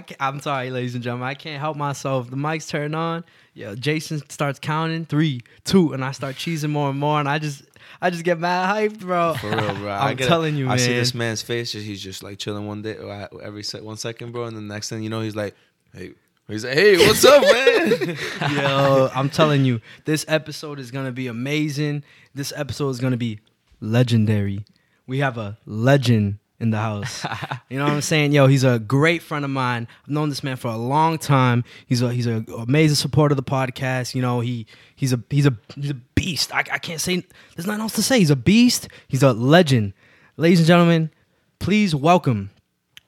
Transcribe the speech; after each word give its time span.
uh, 0.00 0.02
I 0.02 0.02
can't, 0.02 0.22
I'm 0.22 0.40
sorry, 0.40 0.70
ladies 0.70 0.94
and 0.94 1.04
gentlemen. 1.04 1.28
I 1.28 1.34
can't 1.34 1.60
help 1.60 1.76
myself. 1.76 2.30
The 2.30 2.36
mics 2.36 2.68
turn 2.68 2.94
on. 2.94 3.24
Yeah, 3.54 3.74
Jason 3.74 4.22
starts 4.30 4.58
counting 4.58 5.04
three, 5.04 5.40
two, 5.64 5.92
and 5.92 6.04
I 6.04 6.12
start 6.12 6.36
cheesing 6.36 6.70
more 6.70 6.90
and 6.90 6.98
more, 6.98 7.20
and 7.20 7.28
I 7.28 7.38
just, 7.38 7.62
I 8.00 8.10
just 8.10 8.24
get 8.24 8.38
mad 8.38 8.74
hyped, 8.74 9.00
bro. 9.00 9.34
For 9.34 9.50
real, 9.50 9.74
bro. 9.74 9.90
I'm 10.00 10.16
telling 10.16 10.56
you, 10.56 10.68
I 10.68 10.76
see 10.76 10.94
this 10.94 11.14
man's 11.14 11.42
face. 11.42 11.72
He's 11.72 12.02
just 12.02 12.22
like 12.22 12.38
chilling 12.38 12.66
one 12.66 12.82
day, 12.82 12.96
every 13.42 13.62
se- 13.62 13.80
one 13.82 13.96
second, 13.96 14.32
bro. 14.32 14.44
And 14.44 14.56
the 14.56 14.60
next 14.62 14.88
thing 14.88 15.02
you 15.02 15.10
know, 15.10 15.20
he's 15.20 15.36
like, 15.36 15.54
"Hey, 15.94 16.12
he's 16.48 16.64
like, 16.64 16.74
hey, 16.74 16.96
what's 16.96 17.24
up, 17.24 17.42
man?" 17.42 18.16
Yo, 18.56 19.10
I'm 19.14 19.30
telling 19.30 19.64
you, 19.64 19.80
this 20.04 20.24
episode 20.28 20.78
is 20.78 20.90
gonna 20.90 21.12
be 21.12 21.26
amazing. 21.26 22.04
This 22.34 22.52
episode 22.56 22.90
is 22.90 23.00
gonna 23.00 23.16
be 23.16 23.40
legendary. 23.80 24.64
We 25.06 25.18
have 25.18 25.38
a 25.38 25.58
legend 25.66 26.38
in 26.60 26.70
the 26.70 26.76
house. 26.76 27.24
you 27.68 27.78
know 27.78 27.84
what 27.84 27.94
I'm 27.94 28.02
saying? 28.02 28.32
Yo, 28.32 28.46
he's 28.46 28.64
a 28.64 28.78
great 28.78 29.22
friend 29.22 29.44
of 29.44 29.50
mine. 29.50 29.88
I've 30.04 30.10
known 30.10 30.28
this 30.28 30.44
man 30.44 30.56
for 30.56 30.68
a 30.68 30.76
long 30.76 31.18
time. 31.18 31.64
He's 31.86 32.02
a 32.02 32.12
he's 32.12 32.26
a 32.26 32.44
amazing 32.58 32.96
supporter 32.96 33.32
of 33.32 33.36
the 33.36 33.42
podcast. 33.42 34.14
You 34.14 34.22
know, 34.22 34.40
he 34.40 34.66
he's 34.94 35.12
a 35.12 35.20
he's 35.30 35.46
a 35.46 35.56
he's 35.74 35.90
a 35.90 35.94
beast. 35.94 36.54
I, 36.54 36.58
I 36.58 36.78
can't 36.78 37.00
say 37.00 37.24
there's 37.56 37.66
nothing 37.66 37.80
else 37.80 37.94
to 37.94 38.02
say. 38.02 38.18
He's 38.18 38.30
a 38.30 38.36
beast. 38.36 38.88
He's 39.08 39.22
a 39.22 39.32
legend. 39.32 39.94
Ladies 40.36 40.60
and 40.60 40.66
gentlemen, 40.66 41.10
please 41.58 41.94
welcome 41.94 42.50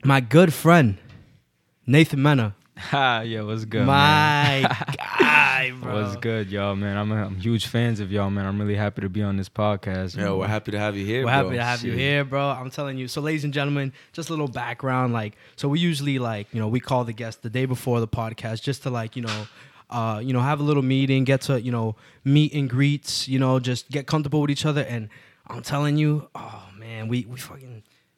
my 0.03 0.19
good 0.19 0.53
friend 0.53 0.97
Nathan 1.85 2.21
Mena. 2.21 2.55
Ha, 2.77 3.21
yeah, 3.25 3.41
what's 3.41 3.65
good? 3.65 3.85
My 3.85 4.65
guy, 4.97 5.73
bro. 5.79 6.01
What's 6.01 6.15
good, 6.17 6.51
y'all, 6.51 6.75
man? 6.75 6.97
I'm, 6.97 7.11
I'm 7.11 7.35
huge 7.35 7.67
fans 7.67 7.99
of 7.99 8.11
y'all, 8.11 8.29
man. 8.29 8.45
I'm 8.45 8.59
really 8.59 8.75
happy 8.75 9.01
to 9.01 9.09
be 9.09 9.21
on 9.21 9.37
this 9.37 9.49
podcast. 9.49 10.17
Yo, 10.17 10.37
we're 10.37 10.47
happy 10.47 10.71
to 10.71 10.79
have 10.79 10.95
you 10.95 11.05
here. 11.05 11.19
We're 11.19 11.31
bro. 11.31 11.31
happy 11.31 11.55
to 11.57 11.63
have 11.63 11.83
you 11.83 11.93
here, 11.93 12.23
bro. 12.23 12.49
I'm 12.49 12.69
telling 12.69 12.97
you. 12.97 13.07
So, 13.07 13.21
ladies 13.21 13.43
and 13.43 13.53
gentlemen, 13.53 13.93
just 14.11 14.29
a 14.29 14.33
little 14.33 14.47
background. 14.47 15.13
Like, 15.13 15.35
so 15.55 15.69
we 15.69 15.79
usually 15.79 16.19
like, 16.19 16.47
you 16.53 16.59
know, 16.59 16.67
we 16.67 16.79
call 16.79 17.03
the 17.03 17.13
guest 17.13 17.43
the 17.43 17.49
day 17.49 17.65
before 17.65 17.99
the 17.99 18.07
podcast 18.07 18.61
just 18.61 18.83
to 18.83 18.89
like, 18.89 19.15
you 19.15 19.21
know, 19.21 19.47
uh, 19.89 20.19
you 20.23 20.33
know, 20.33 20.41
have 20.41 20.59
a 20.59 20.63
little 20.63 20.83
meeting, 20.83 21.23
get 21.23 21.41
to, 21.41 21.61
you 21.61 21.71
know, 21.71 21.95
meet 22.23 22.53
and 22.53 22.69
greets, 22.69 23.27
you 23.27 23.37
know, 23.39 23.59
just 23.59 23.89
get 23.91 24.07
comfortable 24.07 24.41
with 24.41 24.49
each 24.49 24.65
other. 24.65 24.81
And 24.81 25.09
I'm 25.47 25.61
telling 25.61 25.97
you, 25.97 26.29
oh 26.33 26.69
man, 26.77 27.07
we 27.07 27.25
we 27.25 27.37
fucking 27.37 27.72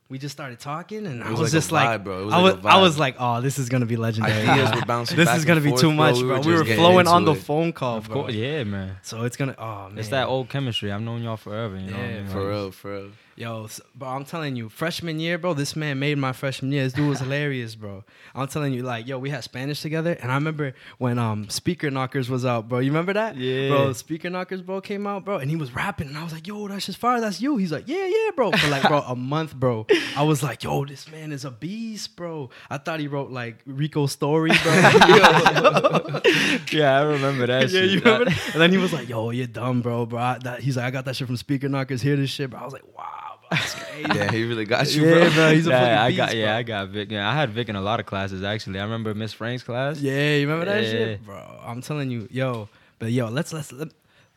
we 0.08 0.20
just 0.20 0.34
started 0.34 0.60
talking, 0.60 1.06
and 1.08 1.24
I 1.24 1.32
was 1.32 1.40
was, 1.40 1.48
like 1.54 1.58
a 1.58 1.62
just 1.62 1.72
like, 1.72 2.04
bro. 2.04 2.22
It 2.22 2.26
was 2.26 2.34
I 2.34 2.38
like 2.42 2.56
was, 2.58 2.66
a 2.66 2.68
I 2.70 2.82
was 2.82 3.00
like, 3.00 3.16
oh, 3.20 3.42
this 3.42 3.58
is 3.58 3.70
gonna 3.70 3.86
be 3.88 3.96
legendary. 3.98 4.48
Ideas 4.48 4.72
were 4.74 4.82
bouncing 4.88 5.18
this 5.18 5.26
back 5.28 5.38
is 5.38 5.46
gonna 5.46 5.58
and 5.58 5.64
be 5.64 5.70
forth, 5.72 5.82
too 5.82 5.88
bro. 5.88 5.96
much, 5.96 6.16
We 6.18 6.24
were 6.24 6.30
bro. 6.36 6.40
We 6.42 6.54
were 6.54 6.66
flowing 6.66 7.08
on 7.08 7.22
into 7.24 7.34
the 7.34 7.40
phone 7.42 7.74
call, 7.74 7.98
Of 7.98 8.08
bro. 8.08 8.22
course, 8.24 8.34
yeah, 8.34 8.64
man. 8.64 8.98
So 9.02 9.24
it's 9.24 9.36
gonna, 9.36 9.56
oh 9.58 9.90
man, 9.90 9.98
It's 9.98 10.10
that 10.10 10.28
old 10.28 10.50
chemistry. 10.50 10.92
I've 10.92 11.02
known 11.02 11.24
y'all 11.24 11.38
forever. 11.38 11.76
You 11.78 11.90
know, 11.90 11.98
what 11.98 12.04
I 12.04 12.08
Yeah, 12.10 12.18
mean? 12.20 12.28
For 12.28 12.40
Like, 12.40 12.48
real, 12.50 12.72
for 12.72 12.92
real. 12.94 13.12
Yo, 13.38 13.68
bro, 13.94 14.08
I'm 14.08 14.24
telling 14.24 14.56
you, 14.56 14.70
freshman 14.70 15.20
year, 15.20 15.38
bro, 15.38 15.54
this 15.54 15.76
man 15.76 16.00
made 16.00 16.18
my 16.18 16.32
freshman 16.32 16.72
year. 16.72 16.86
This 16.86 16.94
dude 16.94 17.10
was 17.10 17.20
hilarious, 17.20 17.76
bro. 17.76 18.06
I'm 18.34 18.48
telling 18.48 18.72
you, 18.72 18.82
like, 18.82 19.08
yo, 19.08 19.20
we 19.20 19.30
had 19.30 19.44
Spanish 19.44 19.82
together, 19.82 20.18
and 20.22 20.32
I 20.32 20.36
remember 20.36 20.74
when 21.00 21.20
um 21.20 21.50
Speaker 21.50 21.90
Knockerz 21.90 22.30
was 22.30 22.46
out, 22.46 22.70
bro. 22.70 22.80
You 22.80 22.92
remember 22.92 23.12
that? 23.12 23.36
Yeah. 23.36 23.70
Bro, 23.72 23.94
Speaker 23.94 24.30
Knockerz, 24.30 24.66
bro, 24.66 24.80
came 24.80 25.06
out, 25.06 25.26
bro, 25.26 25.40
and 25.40 25.50
he 25.50 25.58
was 25.58 25.76
rapping, 25.76 26.08
and 26.08 26.18
I 26.18 26.24
was 26.24 26.32
like, 26.32 26.48
yo, 26.48 26.66
that's 26.70 26.86
just 26.86 26.98
fire, 26.98 27.20
that's 27.20 27.42
you. 27.42 27.58
He's 27.58 27.74
like, 27.74 27.90
yeah, 27.90 28.06
yeah, 28.06 28.32
bro. 28.38 28.54
For 28.54 28.70
like, 28.70 28.84
bro, 28.84 29.02
a 29.02 29.18
month, 29.18 29.54
bro. 29.54 29.86
I 30.16 30.24
was 30.24 30.42
like, 30.42 30.64
yo, 30.64 30.86
this 30.86 31.12
man 31.12 31.34
is 31.34 31.44
a 31.44 31.52
beast, 31.52 32.16
bro. 32.16 32.50
I 32.70 32.78
thought 32.78 33.02
he 33.02 33.10
wrote 33.10 33.32
like 33.32 33.58
Rico's 33.66 34.14
story, 34.14 34.52
bro. 34.64 34.72
yeah, 36.72 37.00
I 37.00 37.02
remember 37.02 37.48
that. 37.48 37.64
yeah, 37.64 37.68
shit. 37.68 37.90
you 37.90 38.00
remember? 38.00 38.30
that? 38.30 38.50
And 38.54 38.62
then 38.62 38.72
he 38.72 38.78
was 38.78 38.94
like, 38.94 39.10
"Yo, 39.10 39.32
you're 39.32 39.46
dumb, 39.48 39.82
bro, 39.82 40.06
bro." 40.06 40.20
I, 40.20 40.38
that, 40.44 40.62
he's 40.62 40.78
like, 40.78 40.86
"I 40.86 40.92
got 40.92 41.04
that 41.04 41.18
shit 41.18 41.28
from 41.28 41.36
Speaker 41.36 41.68
Knockerz. 41.68 42.00
Hear 42.00 42.16
this 42.16 42.30
shit, 42.30 42.50
bro." 42.50 42.62
I 42.62 42.64
was 42.64 42.72
like, 42.74 42.86
"Wow, 42.98 43.25
that's 43.52 43.76
crazy." 43.76 44.06
Yeah, 44.16 44.32
he 44.32 44.44
really 44.46 44.66
got 44.66 44.94
you, 44.96 45.06
Yeah, 45.06 45.20
bro. 45.20 45.30
bro, 45.32 45.54
he's 45.54 45.68
a 45.68 45.70
Yeah, 45.72 46.04
I 46.04 46.08
beast, 46.10 46.18
got 46.18 46.36
yeah. 46.36 46.56
I 46.58 46.64
got 46.64 46.90
Vic. 46.90 47.12
Yeah, 47.12 47.30
I 47.30 47.34
had 47.34 47.50
Vic 47.52 47.70
in 47.70 47.76
a 47.76 47.82
lot 47.82 48.00
of 48.00 48.06
classes 48.06 48.44
actually. 48.44 48.80
I 48.80 48.84
remember 48.84 49.14
Miss 49.14 49.34
Frank's 49.34 49.64
class. 49.64 50.00
Yeah, 50.00 50.36
you 50.36 50.48
remember 50.48 50.66
that 50.72 50.84
Yeah. 50.84 50.90
shit, 50.92 51.26
bro? 51.26 51.60
I'm 51.66 51.82
telling 51.82 52.12
you, 52.12 52.28
yo. 52.32 52.70
But 53.00 53.12
yo, 53.12 53.28
let's 53.28 53.52
let's. 53.54 53.72
Let, 53.72 53.90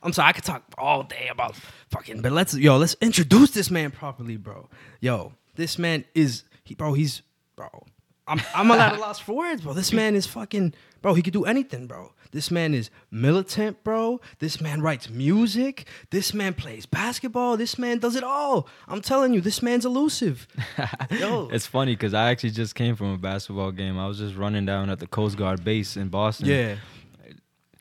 I'm 0.02 0.12
sorry, 0.12 0.28
I 0.28 0.32
could 0.32 0.44
talk 0.44 0.62
all 0.78 1.02
day 1.02 1.28
about 1.30 1.56
fucking, 1.90 2.22
but 2.22 2.32
let's 2.32 2.54
yo, 2.54 2.76
let's 2.76 2.94
introduce 3.00 3.50
this 3.50 3.70
man 3.70 3.90
properly, 3.90 4.36
bro. 4.36 4.68
Yo, 5.00 5.32
this 5.56 5.78
man 5.78 6.04
is 6.14 6.44
he, 6.64 6.74
bro. 6.74 6.92
He's 6.92 7.22
bro. 7.56 7.68
I'm 8.26 8.40
I'm 8.54 8.70
a 8.70 8.76
loss 8.76 9.18
for 9.26 9.32
words, 9.34 9.62
bro. 9.62 9.72
This 9.72 9.92
man 9.92 10.14
is 10.14 10.26
fucking, 10.26 10.74
bro. 11.02 11.14
He 11.14 11.22
could 11.22 11.32
do 11.32 11.44
anything, 11.46 11.86
bro. 11.86 12.12
This 12.30 12.50
man 12.50 12.74
is 12.74 12.90
militant, 13.10 13.82
bro. 13.84 14.20
This 14.38 14.60
man 14.60 14.80
writes 14.82 15.08
music. 15.10 15.86
This 16.10 16.34
man 16.34 16.54
plays 16.54 16.86
basketball. 16.86 17.56
This 17.56 17.78
man 17.78 17.98
does 17.98 18.16
it 18.16 18.24
all. 18.24 18.68
I'm 18.86 19.00
telling 19.00 19.32
you, 19.34 19.40
this 19.40 19.62
man's 19.62 19.84
elusive. 19.86 20.46
Yo, 21.10 21.48
It's 21.50 21.66
funny 21.66 21.94
because 21.94 22.14
I 22.14 22.30
actually 22.30 22.50
just 22.50 22.74
came 22.74 22.96
from 22.96 23.12
a 23.12 23.18
basketball 23.18 23.72
game. 23.72 23.98
I 23.98 24.06
was 24.06 24.18
just 24.18 24.36
running 24.36 24.66
down 24.66 24.90
at 24.90 24.98
the 24.98 25.06
Coast 25.06 25.36
Guard 25.36 25.64
base 25.64 25.96
in 25.96 26.08
Boston. 26.08 26.48
yeah. 26.48 26.76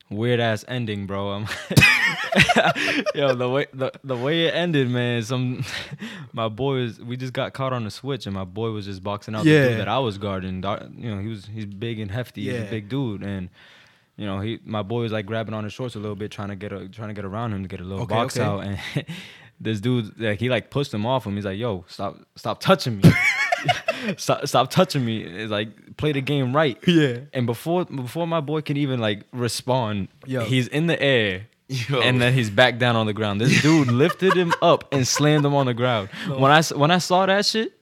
weird 0.10 0.40
ass 0.40 0.64
ending, 0.68 1.06
bro. 1.06 1.30
I'm 1.32 1.48
Yo, 3.16 3.36
the 3.36 3.50
way 3.50 3.66
the, 3.74 3.92
the 4.04 4.16
way 4.16 4.46
it 4.46 4.54
ended, 4.56 4.90
man. 4.90 5.22
Some 5.24 5.64
my 6.34 6.48
boy 6.48 6.76
was 6.82 7.00
we 7.02 7.18
just 7.18 7.34
got 7.34 7.54
caught 7.54 7.74
on 7.74 7.84
the 7.84 7.92
switch, 7.92 8.26
and 8.26 8.34
my 8.36 8.44
boy 8.46 8.72
was 8.72 8.86
just 8.86 9.04
boxing 9.04 9.36
out 9.36 9.44
the 9.44 9.50
Yeah. 9.52 9.68
dude 9.70 9.80
that 9.80 9.88
I 9.88 10.00
was 10.00 10.18
guarding. 10.18 10.64
You 10.98 11.16
know, 11.16 11.22
he 11.22 11.28
was 11.28 11.46
he's 11.54 11.66
big 11.66 12.00
and 12.00 12.10
hefty. 12.12 12.44
He's 12.44 12.54
Yeah. 12.54 12.60
a 12.60 12.70
big 12.70 12.90
dude, 12.90 13.24
and 13.24 13.50
you 14.18 14.26
know 14.26 14.40
he 14.40 14.60
my 14.66 14.82
boy 14.82 15.02
was 15.02 15.12
like 15.12 15.26
grabbing 15.26 15.54
on 15.54 15.64
his 15.64 15.74
shorts 15.74 15.96
a 15.96 16.00
little 16.00 16.16
bit, 16.16 16.32
trying 16.32 16.50
to 16.50 16.56
get 16.56 16.74
a, 16.74 16.90
trying 16.90 17.08
to 17.08 17.14
get 17.14 17.26
around 17.26 17.54
him 17.54 17.64
to 17.64 17.70
get 17.70 17.80
a 17.80 17.84
little 17.84 18.04
Okay, 18.04 18.16
box 18.16 18.38
okay. 18.38 18.46
out, 18.46 18.60
and 18.66 18.80
this 19.60 19.80
dude 19.80 20.20
like 20.20 20.40
he 20.40 20.50
like 20.50 20.70
pushed 20.70 20.94
him 20.94 21.06
off 21.06 21.26
him. 21.26 21.36
He's 21.36 21.46
like, 21.46 21.58
"Yo, 21.58 21.86
stop 21.88 22.18
stop 22.36 22.60
touching 22.60 22.98
me." 22.98 23.04
Stop, 24.18 24.48
stop 24.48 24.70
touching 24.70 25.04
me. 25.04 25.24
It's 25.24 25.52
like 25.52 25.98
play 25.98 26.12
the 26.12 26.22
game 26.22 26.56
right. 26.56 26.78
Yeah. 26.88 27.18
And 27.34 27.48
before 27.48 27.86
before 27.86 28.28
my 28.28 28.40
boy 28.40 28.62
can 28.62 28.78
even 28.78 29.00
like 29.00 29.24
respond, 29.34 30.10
Yo. 30.28 30.46
he's 30.46 30.68
in 30.68 30.86
the 30.86 31.02
air. 31.02 31.48
Yo. 31.68 32.00
And 32.00 32.22
then 32.22 32.34
he's 32.34 32.52
back 32.52 32.78
down 32.78 32.96
on 32.96 33.08
the 33.08 33.14
ground. 33.14 33.42
This 33.42 33.60
dude 33.62 33.88
lifted 33.88 34.36
him 34.36 34.54
up 34.62 34.94
and 34.94 35.06
slammed 35.08 35.44
him 35.44 35.56
on 35.56 35.66
the 35.66 35.74
ground. 35.74 36.10
When 36.28 36.52
I 36.52 36.62
when 36.62 36.92
I 36.92 37.00
saw 37.00 37.26
that 37.26 37.46
shit, 37.48 37.74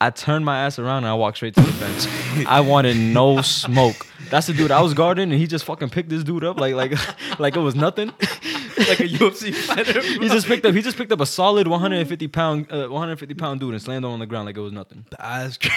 I 0.00 0.10
turned 0.10 0.44
my 0.44 0.60
ass 0.64 0.78
around 0.78 0.98
and 0.98 1.08
I 1.08 1.14
walked 1.14 1.36
straight 1.36 1.54
to 1.54 1.60
the 1.60 1.72
bench. 1.78 2.46
I 2.46 2.60
wanted 2.60 2.96
no 2.96 3.42
smoke. 3.42 4.06
That's 4.30 4.46
the 4.46 4.52
dude 4.52 4.70
I 4.70 4.80
was 4.80 4.94
guarding, 4.94 5.30
and 5.30 5.40
he 5.40 5.46
just 5.46 5.64
fucking 5.64 5.90
picked 5.90 6.08
this 6.08 6.22
dude 6.24 6.44
up 6.44 6.58
like 6.60 6.74
like 6.74 6.92
like 7.38 7.56
it 7.56 7.60
was 7.60 7.74
nothing. 7.74 8.12
Like 8.78 9.00
a 9.00 9.08
UFC 9.08 9.52
fighter. 9.52 10.00
he 10.00 10.28
just 10.28 10.46
picked 10.46 10.64
up 10.64 10.72
he 10.72 10.82
just 10.82 10.96
picked 10.96 11.10
up 11.10 11.20
a 11.20 11.26
solid 11.26 11.66
150 11.66 12.28
pound 12.28 12.70
uh, 12.70 12.86
150 12.86 13.34
pound 13.34 13.58
dude 13.58 13.74
and 13.74 13.82
slammed 13.82 14.04
him 14.04 14.12
on 14.12 14.20
the 14.20 14.26
ground 14.26 14.46
like 14.46 14.56
it 14.56 14.60
was 14.60 14.72
nothing. 14.72 15.04
That's 15.18 15.58
cr- 15.58 15.68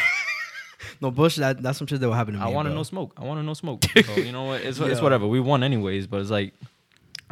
no 1.02 1.10
bush. 1.10 1.38
That 1.38 1.64
that's 1.64 1.80
some 1.80 1.88
shit 1.88 2.00
that 2.00 2.08
will 2.08 2.14
happen 2.14 2.36
to 2.36 2.40
me. 2.40 2.46
I 2.46 2.50
want 2.50 2.68
to 2.68 2.70
bro. 2.70 2.78
know 2.78 2.84
smoke. 2.84 3.14
I 3.18 3.24
want 3.24 3.40
to 3.40 3.44
know 3.44 3.56
smoke. 3.56 3.84
So, 4.06 4.14
you 4.18 4.32
know 4.32 4.44
what? 4.44 4.62
It's, 4.62 4.80
it's 4.80 5.02
whatever. 5.02 5.26
We 5.26 5.40
won 5.40 5.64
anyways, 5.64 6.06
but 6.06 6.22
it's 6.22 6.30
like 6.30 6.54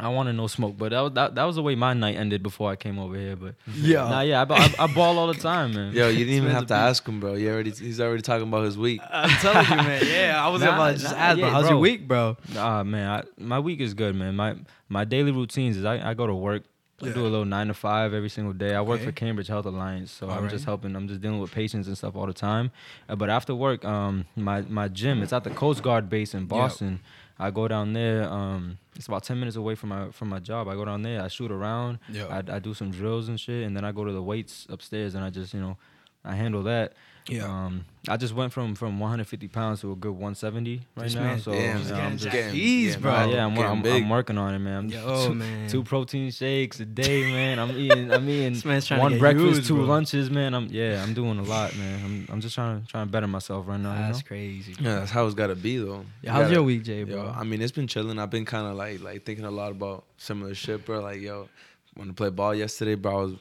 I 0.00 0.08
want 0.08 0.28
to 0.28 0.32
know 0.32 0.46
smoke. 0.46 0.76
But 0.78 0.90
that, 0.90 1.00
was- 1.00 1.12
that 1.12 1.34
that 1.34 1.44
was 1.44 1.56
the 1.56 1.62
way 1.62 1.74
my 1.74 1.92
night 1.94 2.16
ended 2.16 2.42
before 2.42 2.70
I 2.70 2.76
came 2.76 2.98
over 2.98 3.16
here. 3.16 3.36
But 3.36 3.54
Yeah. 3.74 4.08
nah, 4.08 4.20
yeah, 4.22 4.40
I, 4.42 4.44
ba- 4.46 4.54
I, 4.54 4.74
I 4.80 4.86
ball 4.86 5.18
all 5.18 5.26
the 5.26 5.34
time, 5.34 5.74
man. 5.74 5.92
Yo, 5.92 6.08
you 6.08 6.24
didn't 6.24 6.34
even 6.42 6.50
have 6.50 6.62
to 6.66 6.74
beast. 6.74 6.88
ask 6.90 7.06
him, 7.08 7.20
bro. 7.20 7.34
You 7.34 7.50
already 7.50 7.70
he's 7.70 8.00
already 8.00 8.22
talking 8.22 8.48
about 8.48 8.64
his 8.64 8.76
week. 8.78 9.00
I'm 9.10 9.28
telling 9.40 9.68
you, 9.70 9.76
man. 9.76 10.02
Yeah, 10.06 10.44
I 10.44 10.48
was 10.48 10.62
Nah, 10.62 10.74
about 10.74 10.96
to 10.96 11.02
just 11.02 11.14
nah, 11.14 11.20
ask, 11.22 11.38
yeah, 11.38 11.44
but 11.46 11.52
how's 11.52 11.62
bro. 11.64 11.70
your 11.70 11.78
week, 11.78 12.08
bro? 12.08 12.36
Ah 12.56 12.82
man, 12.82 13.08
I, 13.10 13.22
my 13.42 13.58
week 13.60 13.80
is 13.80 13.94
good, 13.94 14.14
man. 14.14 14.34
My 14.36 14.56
my 14.88 15.04
daily 15.04 15.32
routines 15.32 15.76
is 15.76 15.84
I, 15.84 16.10
I 16.10 16.14
go 16.14 16.26
to 16.26 16.34
work. 16.34 16.62
I 17.02 17.08
do 17.08 17.22
a 17.22 17.28
little 17.32 17.46
nine 17.46 17.68
to 17.68 17.72
five 17.74 18.12
every 18.12 18.28
single 18.28 18.52
day. 18.52 18.74
I 18.74 18.82
work 18.82 18.96
Okay. 19.00 19.06
for 19.06 19.12
Cambridge 19.12 19.46
Health 19.48 19.64
Alliance, 19.64 20.10
so 20.12 20.26
I'm 20.28 20.36
Alright. 20.36 20.50
just 20.50 20.66
helping. 20.66 20.94
I'm 20.94 21.08
just 21.08 21.22
dealing 21.22 21.40
with 21.40 21.50
patients 21.50 21.86
and 21.88 21.96
stuff 21.96 22.14
all 22.14 22.26
the 22.26 22.34
time. 22.34 22.72
Uh, 23.08 23.16
but 23.16 23.30
after 23.30 23.54
work, 23.54 23.86
um, 23.86 24.26
my 24.36 24.60
my 24.62 24.86
gym 24.88 25.22
it's 25.22 25.32
at 25.32 25.42
the 25.44 25.48
Coast 25.50 25.82
Guard 25.82 26.10
base 26.10 26.34
in 26.34 26.44
Boston. 26.44 27.00
I 27.40 27.50
go 27.50 27.66
down 27.66 27.94
there. 27.94 28.30
Um, 28.30 28.78
it's 28.96 29.06
about 29.06 29.24
ten 29.24 29.38
minutes 29.40 29.56
away 29.56 29.74
from 29.74 29.88
my 29.88 30.10
from 30.10 30.28
my 30.28 30.38
job. 30.40 30.68
I 30.68 30.74
go 30.74 30.84
down 30.84 31.02
there. 31.02 31.22
I 31.22 31.28
shoot 31.28 31.50
around. 31.50 31.98
Yeah. 32.10 32.26
I, 32.26 32.56
I 32.56 32.58
do 32.58 32.74
some 32.74 32.90
drills 32.90 33.28
and 33.28 33.40
shit, 33.40 33.66
and 33.66 33.74
then 33.76 33.84
I 33.84 33.92
go 33.92 34.04
to 34.04 34.12
the 34.12 34.22
weights 34.22 34.66
upstairs, 34.68 35.14
and 35.14 35.24
I 35.24 35.30
just 35.30 35.54
you 35.54 35.60
know, 35.60 35.78
I 36.22 36.34
handle 36.36 36.62
that. 36.64 36.92
Yeah. 37.30 37.44
Um, 37.46 37.84
I 38.08 38.16
just 38.16 38.34
went 38.34 38.52
from 38.52 38.74
from 38.74 38.98
150 38.98 39.48
pounds 39.48 39.82
to 39.82 39.92
a 39.92 39.94
good 39.96 40.12
170 40.12 40.80
right 40.96 41.04
This 41.04 41.14
now. 41.14 41.22
man- 41.22 41.38
so 41.40 41.52
Damn, 41.52 41.60
you 41.60 41.72
know, 41.74 41.78
he's 41.80 41.90
I'm 41.90 41.96
getting 41.98 42.12
just 42.18 42.24
jacked. 42.24 42.34
getting- 42.34 42.60
Jeez, 42.60 42.84
getting 42.86 43.00
bro. 43.02 43.12
uh, 43.12 43.26
yeah, 43.26 43.44
I'm, 43.46 43.54
getting 43.54 43.70
I'm, 43.70 43.82
big. 43.82 44.02
I'm 44.02 44.08
working 44.08 44.38
on 44.38 44.54
it, 44.54 44.58
man. 44.58 44.88
Yo, 44.88 45.26
two, 45.28 45.34
man. 45.34 45.68
two 45.68 45.82
protein 45.84 46.30
shakes 46.30 46.80
a 46.80 46.86
day, 46.86 47.22
man. 47.24 47.58
I'm 47.58 47.70
eating. 47.72 48.10
I'm 48.10 48.28
eating 48.28 48.54
This 48.54 48.64
man's 48.64 48.86
trying 48.86 49.00
to 49.00 49.02
one 49.02 49.12
get 49.12 49.20
breakfast, 49.20 49.54
huge, 49.54 49.66
two 49.68 49.76
bro. 49.76 49.84
lunches, 49.84 50.30
man. 50.30 50.54
I'm 50.54 50.68
yeah, 50.70 51.02
I'm 51.02 51.12
doing 51.14 51.38
a 51.38 51.42
lot, 51.42 51.76
man. 51.76 52.00
I'm 52.04 52.26
I'm 52.32 52.40
just 52.40 52.54
trying 52.54 52.80
to 52.80 52.86
trying 52.88 53.06
to 53.06 53.12
better 53.12 53.26
myself 53.26 53.66
right 53.68 53.78
now. 53.78 53.94
That's 53.94 54.18
you 54.18 54.24
know? 54.24 54.26
crazy. 54.28 54.74
Yeah, 54.80 54.94
that's 55.00 55.10
how 55.10 55.26
it's 55.26 55.34
gotta 55.34 55.54
be 55.54 55.76
though. 55.76 56.04
Yeah, 56.22 56.34
You 56.36 56.42
gotta- 56.42 56.54
your 56.54 56.62
week, 56.62 56.82
Jay, 56.84 57.00
Yo, 57.00 57.06
bro? 57.06 57.34
I 57.36 57.44
mean, 57.44 57.60
it's 57.60 57.72
been 57.72 57.86
chilling. 57.86 58.18
I've 58.18 58.30
been 58.30 58.46
kind 58.46 58.66
of 58.66 58.76
like 58.76 59.02
like 59.02 59.24
thinking 59.26 59.44
a 59.44 59.50
lot 59.50 59.72
about 59.72 60.04
similar 60.16 60.54
shit, 60.54 60.86
bro. 60.86 61.00
Like, 61.00 61.20
yo, 61.20 61.48
when 61.94 62.08
I 62.08 62.12
played 62.12 62.34
ball 62.34 62.54
yesterday, 62.54 62.94
bro, 62.94 63.12
I 63.12 63.22
was 63.24 63.34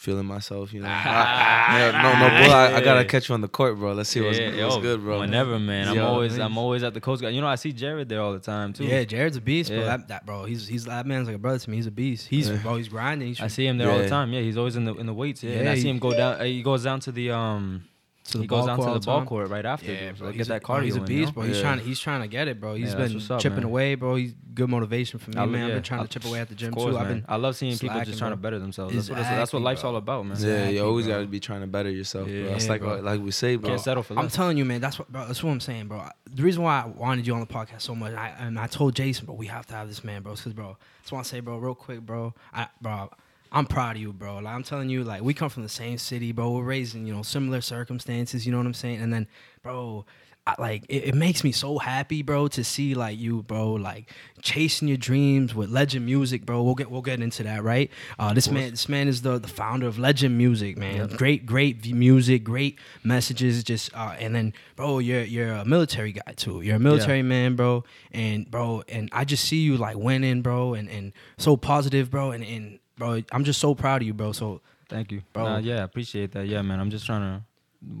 feeling 0.00 0.24
myself. 0.24 0.72
You 0.72 0.80
know, 0.80 0.88
I- 0.90 1.78
yeah, 1.78 1.90
no, 2.02 2.12
no, 2.12 2.28
bro. 2.46 2.54
I, 2.56 2.76
I 2.76 2.80
gotta 2.80 3.04
catch 3.04 3.28
you 3.28 3.34
on 3.34 3.42
the 3.42 3.48
court, 3.48 3.76
bro. 3.78 3.92
Let's 3.92 4.08
see 4.08 4.20
what's, 4.22 4.38
Yeah, 4.38 4.46
what's 4.64 4.76
yo, 4.76 4.80
good, 4.80 5.02
bro. 5.02 5.20
Whenever, 5.20 5.58
man. 5.58 5.88
I'm 5.88 5.94
Yo, 5.96 6.06
always 6.06 6.32
nice. 6.38 6.40
I'm 6.46 6.56
always 6.56 6.82
at 6.82 6.94
the 6.94 7.00
Coast 7.02 7.20
Guard. 7.20 7.34
You 7.34 7.42
know, 7.42 7.46
I 7.46 7.56
see 7.56 7.72
Jared 7.72 8.08
there 8.08 8.20
all 8.22 8.32
the 8.32 8.38
time 8.40 8.72
too. 8.72 8.84
yeah, 8.84 9.04
Jared's 9.04 9.36
a 9.36 9.40
beast, 9.42 9.70
bro. 9.70 9.84
That, 9.84 10.08
that 10.08 10.24
bro, 10.26 10.44
he's 10.44 10.66
he's 10.66 10.86
that 10.86 11.06
man's 11.06 11.26
like 11.28 11.36
a 11.36 11.38
brother 11.38 11.58
to 11.58 11.70
me. 11.70 11.76
He's 11.76 11.86
a 11.86 11.90
beast. 11.90 12.28
He's 12.28 12.48
Yeah. 12.48 12.56
bro, 12.56 12.76
he's 12.76 12.88
grinding. 12.88 13.28
He's 13.28 13.40
I 13.40 13.48
see 13.48 13.66
him 13.66 13.76
there 13.78 13.90
all 13.90 13.98
the 13.98 14.08
time. 14.08 14.32
Yeah, 14.32 14.40
he's 14.40 14.56
always 14.56 14.76
in 14.76 14.84
the 14.86 14.94
in 14.94 15.04
the 15.06 15.14
weights. 15.14 15.42
Yeah, 15.42 15.56
and 15.58 15.68
I 15.68 15.74
see 15.74 15.82
he- 15.82 15.88
him 15.90 15.98
go 15.98 16.12
down. 16.14 16.40
uh, 16.40 16.44
He 16.44 16.62
goes 16.62 16.82
down 16.84 17.00
to 17.00 17.12
the 17.12 17.30
um 17.32 17.84
to 18.30 18.38
the 18.38 18.44
he 18.44 18.46
ball 18.48 18.58
goes 18.60 18.66
down 18.66 18.76
court 18.76 18.86
to 18.86 18.90
all 18.92 18.98
the 19.00 19.06
ball 19.06 19.24
court 19.24 19.48
right 19.50 19.64
after. 19.64 19.92
Yeah, 19.92 20.12
bro. 20.12 20.28
bro. 20.28 20.32
Get 20.32 20.46
a, 20.46 20.48
that 20.50 20.62
bro, 20.62 20.76
cardio. 20.76 20.84
he's 20.84 20.96
a 20.96 20.98
in, 20.98 21.04
beast, 21.04 21.34
bro. 21.34 21.42
bro. 21.42 21.48
He's 21.48 21.56
Yeah. 21.56 21.62
trying 21.62 21.78
to 21.78 21.84
he's 21.84 22.00
trying 22.00 22.20
to 22.22 22.28
get 22.28 22.48
it, 22.48 22.60
bro. 22.60 22.74
He's 22.74 22.90
Yeah, 22.90 22.94
that's 22.96 23.12
been 23.12 23.36
up, 23.36 23.40
chipping 23.42 23.56
man. 23.58 23.64
away, 23.66 23.94
bro. 23.94 24.14
He's 24.16 24.34
good 24.54 24.68
motivation 24.68 25.18
for 25.18 25.30
me, 25.30 25.36
I- 25.36 25.46
man. 25.46 25.66
I've 25.66 25.74
been 25.74 25.82
trying 25.82 26.02
to 26.02 26.08
chip 26.08 26.24
away 26.24 26.40
at 26.40 26.48
the 26.48 26.54
gym 26.54 26.72
course, 26.72 26.94
too. 26.94 26.98
I've 26.98 27.08
been 27.08 27.24
I 27.28 27.36
love 27.36 27.56
seeing 27.56 27.78
people 27.78 28.00
just 28.02 28.18
trying 28.18 28.32
to 28.32 28.36
better 28.36 28.58
themselves. 28.58 28.94
That's 28.94 29.08
what, 29.08 29.16
that's 29.18 29.52
what 29.52 29.62
life's 29.62 29.82
bro. 29.82 29.90
all 29.90 29.96
about, 29.96 30.26
man. 30.26 30.36
Yeah, 30.40 30.68
you 30.68 30.84
always 30.84 31.06
gotta 31.06 31.26
be 31.26 31.40
trying 31.40 31.60
to 31.60 31.66
better 31.66 31.90
yourself, 31.90 32.26
bro. 32.26 32.34
Yeah, 32.34 32.58
like 32.68 32.82
like 32.82 33.20
we 33.20 33.30
say, 33.30 33.56
bro. 33.56 33.70
Can't 33.70 33.80
settle 33.80 34.02
for 34.02 34.18
I'm 34.18 34.28
telling 34.28 34.56
you, 34.56 34.64
man. 34.64 34.80
That's 34.80 34.98
what, 34.98 35.10
bro. 35.10 35.26
That's 35.26 35.42
what 35.42 35.50
I'm 35.52 35.60
saying, 35.60 35.88
bro. 35.88 36.04
The 36.32 36.42
reason 36.42 36.62
why 36.62 36.82
I 36.82 36.86
wanted 36.86 37.26
you 37.26 37.34
on 37.34 37.40
the 37.40 37.46
podcast 37.46 37.82
so 37.82 37.94
much, 37.94 38.14
I, 38.14 38.28
and 38.38 38.58
I 38.58 38.66
told 38.68 38.94
Jason, 38.94 39.26
bro, 39.26 39.34
we 39.34 39.46
have 39.46 39.66
to 39.66 39.74
have 39.74 39.88
this 39.88 40.04
man, 40.04 40.22
bro. 40.22 40.34
Because, 40.34 40.52
bro, 40.52 40.76
that's 41.00 41.10
why 41.12 41.18
I 41.18 41.22
say, 41.22 41.40
bro, 41.40 41.58
real 41.58 41.74
quick, 41.74 42.00
bro. 42.00 42.34
I, 42.52 42.68
bro, 42.80 43.10
I'm 43.52 43.66
proud 43.66 43.96
of 43.96 44.02
you, 44.02 44.12
bro. 44.12 44.38
Like 44.38 44.54
I'm 44.54 44.62
telling 44.62 44.88
you, 44.88 45.04
like 45.04 45.22
we 45.22 45.34
come 45.34 45.50
from 45.50 45.62
the 45.62 45.68
same 45.68 45.98
city, 45.98 46.32
bro. 46.32 46.50
We're 46.50 46.62
raised 46.62 46.94
in 46.94 47.06
you 47.06 47.14
know 47.14 47.22
similar 47.22 47.60
circumstances. 47.60 48.46
You 48.46 48.52
know 48.52 48.58
what 48.58 48.66
I'm 48.66 48.74
saying? 48.74 49.00
And 49.00 49.12
then, 49.12 49.26
bro. 49.62 50.04
I, 50.46 50.54
like 50.58 50.84
it, 50.88 51.04
it 51.08 51.14
makes 51.14 51.44
me 51.44 51.52
so 51.52 51.76
happy, 51.78 52.22
bro, 52.22 52.48
to 52.48 52.64
see 52.64 52.94
like 52.94 53.18
you, 53.18 53.42
bro, 53.42 53.72
like 53.72 54.10
chasing 54.40 54.88
your 54.88 54.96
dreams 54.96 55.54
with 55.54 55.68
Legend 55.68 56.06
Music, 56.06 56.46
bro. 56.46 56.62
We'll 56.62 56.74
get 56.74 56.90
we'll 56.90 57.02
get 57.02 57.20
into 57.20 57.42
that, 57.42 57.62
right? 57.62 57.90
Uh, 58.18 58.32
this 58.32 58.50
man, 58.50 58.70
this 58.70 58.88
man 58.88 59.06
is 59.06 59.20
the 59.20 59.38
the 59.38 59.48
founder 59.48 59.86
of 59.86 59.98
Legend 59.98 60.38
Music, 60.38 60.78
man. 60.78 61.08
Great, 61.08 61.44
great 61.44 61.92
music, 61.92 62.42
great 62.42 62.78
messages, 63.04 63.62
just 63.62 63.94
uh, 63.94 64.16
and 64.18 64.34
then, 64.34 64.54
bro, 64.76 64.98
you're 64.98 65.22
you're 65.22 65.52
a 65.52 65.64
military 65.66 66.12
guy 66.12 66.32
too. 66.36 66.62
You're 66.62 66.76
a 66.76 66.80
military 66.80 67.22
man, 67.22 67.54
bro, 67.54 67.84
and 68.10 68.50
bro, 68.50 68.82
and 68.88 69.10
I 69.12 69.26
just 69.26 69.44
see 69.44 69.60
you 69.60 69.76
like 69.76 69.96
winning, 69.96 70.40
bro, 70.40 70.72
and 70.72 70.88
and 70.88 71.12
so 71.36 71.58
positive, 71.58 72.10
bro, 72.10 72.30
and 72.30 72.42
and 72.42 72.79
bro, 73.00 73.20
I'm 73.32 73.42
just 73.42 73.58
so 73.58 73.74
proud 73.74 74.02
of 74.02 74.06
you, 74.06 74.14
bro. 74.14 74.30
So 74.30 74.60
Thank 74.90 75.12
you, 75.12 75.22
Bro. 75.32 75.44
Nah, 75.44 75.58
yeah, 75.58 75.80
I 75.80 75.82
appreciate 75.84 76.32
that. 76.32 76.46
Yeah, 76.48 76.62
man. 76.62 76.80
I'm 76.80 76.90
just 76.90 77.06
trying 77.06 77.20
to, 77.20 77.44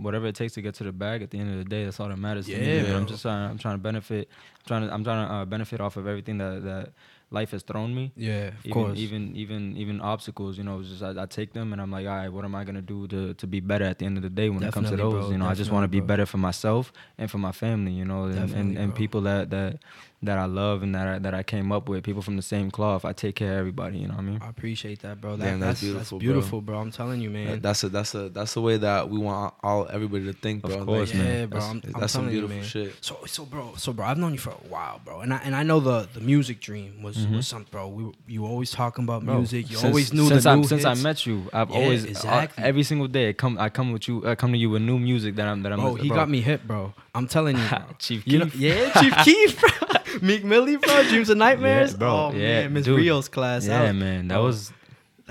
whatever 0.02 0.26
it 0.26 0.34
takes 0.34 0.54
to 0.54 0.62
get 0.62 0.74
to 0.74 0.84
the 0.84 0.92
bag. 0.92 1.22
At 1.22 1.30
the 1.30 1.38
end 1.38 1.52
of 1.52 1.58
the 1.58 1.64
day, 1.64 1.84
that's 1.84 2.00
all 2.00 2.08
that 2.08 2.18
matters 2.18 2.46
to 2.46 2.58
me. 2.58 2.80
Yeah. 2.80 2.96
I'm 2.96 3.06
just 3.06 3.22
trying. 3.22 3.48
I'm 3.48 3.58
trying 3.58 3.76
to 3.76 3.82
benefit. 3.82 4.28
I'm 4.58 4.66
trying 4.66 4.88
to. 4.88 4.92
I'm 4.92 5.04
trying 5.04 5.28
to 5.28 5.34
uh, 5.34 5.44
benefit 5.44 5.80
off 5.80 5.96
of 5.96 6.08
everything 6.08 6.38
that 6.38 6.64
that 6.64 6.92
life 7.30 7.52
has 7.52 7.62
thrown 7.62 7.94
me. 7.94 8.10
yeah, 8.16 8.48
of 8.48 8.54
even, 8.64 8.72
course, 8.72 8.98
even 8.98 9.36
even 9.36 9.76
even 9.76 10.00
obstacles, 10.00 10.58
you 10.58 10.64
know, 10.64 10.80
it's 10.80 10.88
just 10.88 11.02
I, 11.04 11.22
I 11.22 11.26
take 11.26 11.52
them 11.52 11.72
and 11.72 11.80
I'm 11.80 11.92
like, 11.92 12.06
all 12.06 12.16
right, 12.16 12.28
what 12.28 12.44
am 12.44 12.56
I 12.56 12.64
gonna 12.64 12.82
do 12.82 13.06
to 13.06 13.34
to 13.34 13.46
be 13.46 13.60
better 13.60 13.84
at 13.84 14.00
the 14.00 14.06
end 14.06 14.16
of 14.16 14.24
the 14.24 14.30
day 14.30 14.50
when 14.50 14.64
it 14.64 14.72
comes 14.72 14.90
to 14.90 14.96
those? 14.96 15.12
bro, 15.12 15.30
you 15.30 15.38
know, 15.38 15.46
I 15.46 15.54
just 15.54 15.70
want 15.70 15.84
to 15.84 15.88
be 15.88 16.00
better 16.00 16.26
for 16.26 16.38
myself 16.38 16.92
and 17.18 17.30
for 17.30 17.38
my 17.38 17.52
family, 17.52 17.92
you 17.92 18.04
know, 18.04 18.24
and, 18.24 18.52
and, 18.52 18.76
and 18.76 18.90
bro. 18.90 18.96
people 18.96 19.20
that 19.22 19.50
that 19.50 19.78
that 20.22 20.36
I 20.36 20.44
love 20.44 20.82
and 20.82 20.94
that 20.94 21.08
I, 21.08 21.18
that 21.18 21.32
I 21.34 21.42
came 21.42 21.72
up 21.72 21.88
with, 21.88 22.04
people 22.04 22.20
from 22.20 22.36
the 22.36 22.42
same 22.42 22.70
cloth. 22.70 23.06
I 23.06 23.12
take 23.14 23.36
care 23.36 23.54
of 23.54 23.58
everybody, 23.58 23.98
you 23.98 24.06
know 24.06 24.14
what 24.14 24.20
I 24.20 24.24
mean? 24.24 24.38
I 24.42 24.48
appreciate 24.50 25.00
that, 25.00 25.18
bro. 25.20 25.36
That, 25.36 25.44
Damn, 25.46 25.60
that's 25.60 25.80
that's, 25.80 25.92
that's 25.94 26.10
beautiful, 26.10 26.18
beautiful, 26.18 26.60
bro. 26.60 26.74
bro. 26.74 26.82
I'm 26.82 26.90
telling 26.92 27.20
you, 27.22 27.30
man. 27.30 27.46
That- 27.52 27.62
That's 27.62 27.84
a 27.84 27.88
that's 27.88 28.14
a 28.14 28.28
that's 28.28 28.52
the 28.54 28.60
way 28.60 28.76
that 28.76 29.08
we 29.08 29.18
want 29.18 29.54
all 29.62 29.88
everybody 29.90 30.24
to 30.26 30.32
think, 30.34 30.62
bro. 30.62 30.72
Of 30.72 30.84
bro. 30.84 30.94
course, 30.96 31.14
like, 31.14 31.22
man. 31.22 31.38
Yeah, 31.40 31.46
bro. 31.46 31.60
That's- 31.60 31.84
I'm, 31.94 32.02
I'm 32.02 32.08
some 32.08 32.22
telling 32.24 32.36
you, 32.36 32.46
beautiful 32.48 32.64
shit. 32.68 32.94
So, 33.00 33.16
so, 33.26 33.44
bro, 33.46 33.72
so, 33.76 33.92
bro, 33.94 34.04
I've 34.06 34.18
known 34.18 34.32
you 34.32 34.38
for 34.38 34.50
a 34.50 34.68
while, 34.68 35.00
bro, 35.04 35.20
and 35.20 35.32
I 35.32 35.38
and 35.38 35.56
I 35.56 35.62
know 35.62 35.80
the 35.80 36.06
the 36.12 36.20
music 36.20 36.60
dream 36.60 37.02
was 37.02 37.26
was 37.26 37.46
something, 37.48 37.68
bro. 37.70 37.88
We 37.88 38.04
were- 38.04 38.12
you 38.26 38.42
were 38.42 38.48
always 38.48 38.70
talking 38.70 39.04
about 39.04 39.24
Bro, 39.24 39.36
music. 39.38 39.70
You 39.70 39.76
since- 39.76 39.84
always 39.84 40.12
knew 40.12 40.28
since 40.28 40.44
the 40.44 40.50
I, 40.50 40.54
new 40.56 40.64
since 40.64 40.84
I 40.84 40.94
met 40.94 41.24
you. 41.26 41.48
I've 41.52 41.70
Yeah, 41.70 41.76
always 41.76 42.04
uh, 42.04 42.08
exactly. 42.10 42.62
every 42.64 42.82
single 42.82 43.08
day 43.08 43.30
I 43.30 43.32
come 43.32 43.56
I 43.58 43.70
come 43.70 43.92
with 43.92 44.06
you 44.06 44.26
I 44.26 44.34
come 44.34 44.52
to 44.52 44.58
you 44.58 44.68
with 44.70 44.82
new 44.82 44.98
music 44.98 45.36
that 45.36 45.48
I'm 45.48 45.62
that 45.62 45.72
I'm 45.72 45.80
Bro, 45.80 45.92
listening- 45.92 46.10
he 46.10 46.14
got 46.14 46.28
me 46.28 46.40
hit, 46.42 46.66
bro. 46.66 46.92
I'm 47.14 47.26
telling 47.26 47.56
you, 47.58 47.68
bro. 47.68 47.78
Chief 47.98 48.26
You 48.26 48.38
know- 48.40 48.50
yeah, 48.54 48.92
Chief 49.00 49.14
Keef, 49.24 49.60
bro. 49.60 50.18
Meek 50.22 50.44
Millie, 50.44 50.76
bro. 50.76 51.02
Dreams 51.08 51.30
and 51.30 51.38
nightmares, 51.38 51.92
Yeah, 51.92 51.98
bro. 51.98 52.10
Oh 52.10 52.32
yeah, 52.34 52.62
man, 52.64 52.72
Miss. 52.74 52.86
Rios 52.88 53.28
class. 53.28 53.66
Yeah, 53.66 53.92
man, 53.92 54.28
that 54.28 54.38
was 54.38 54.72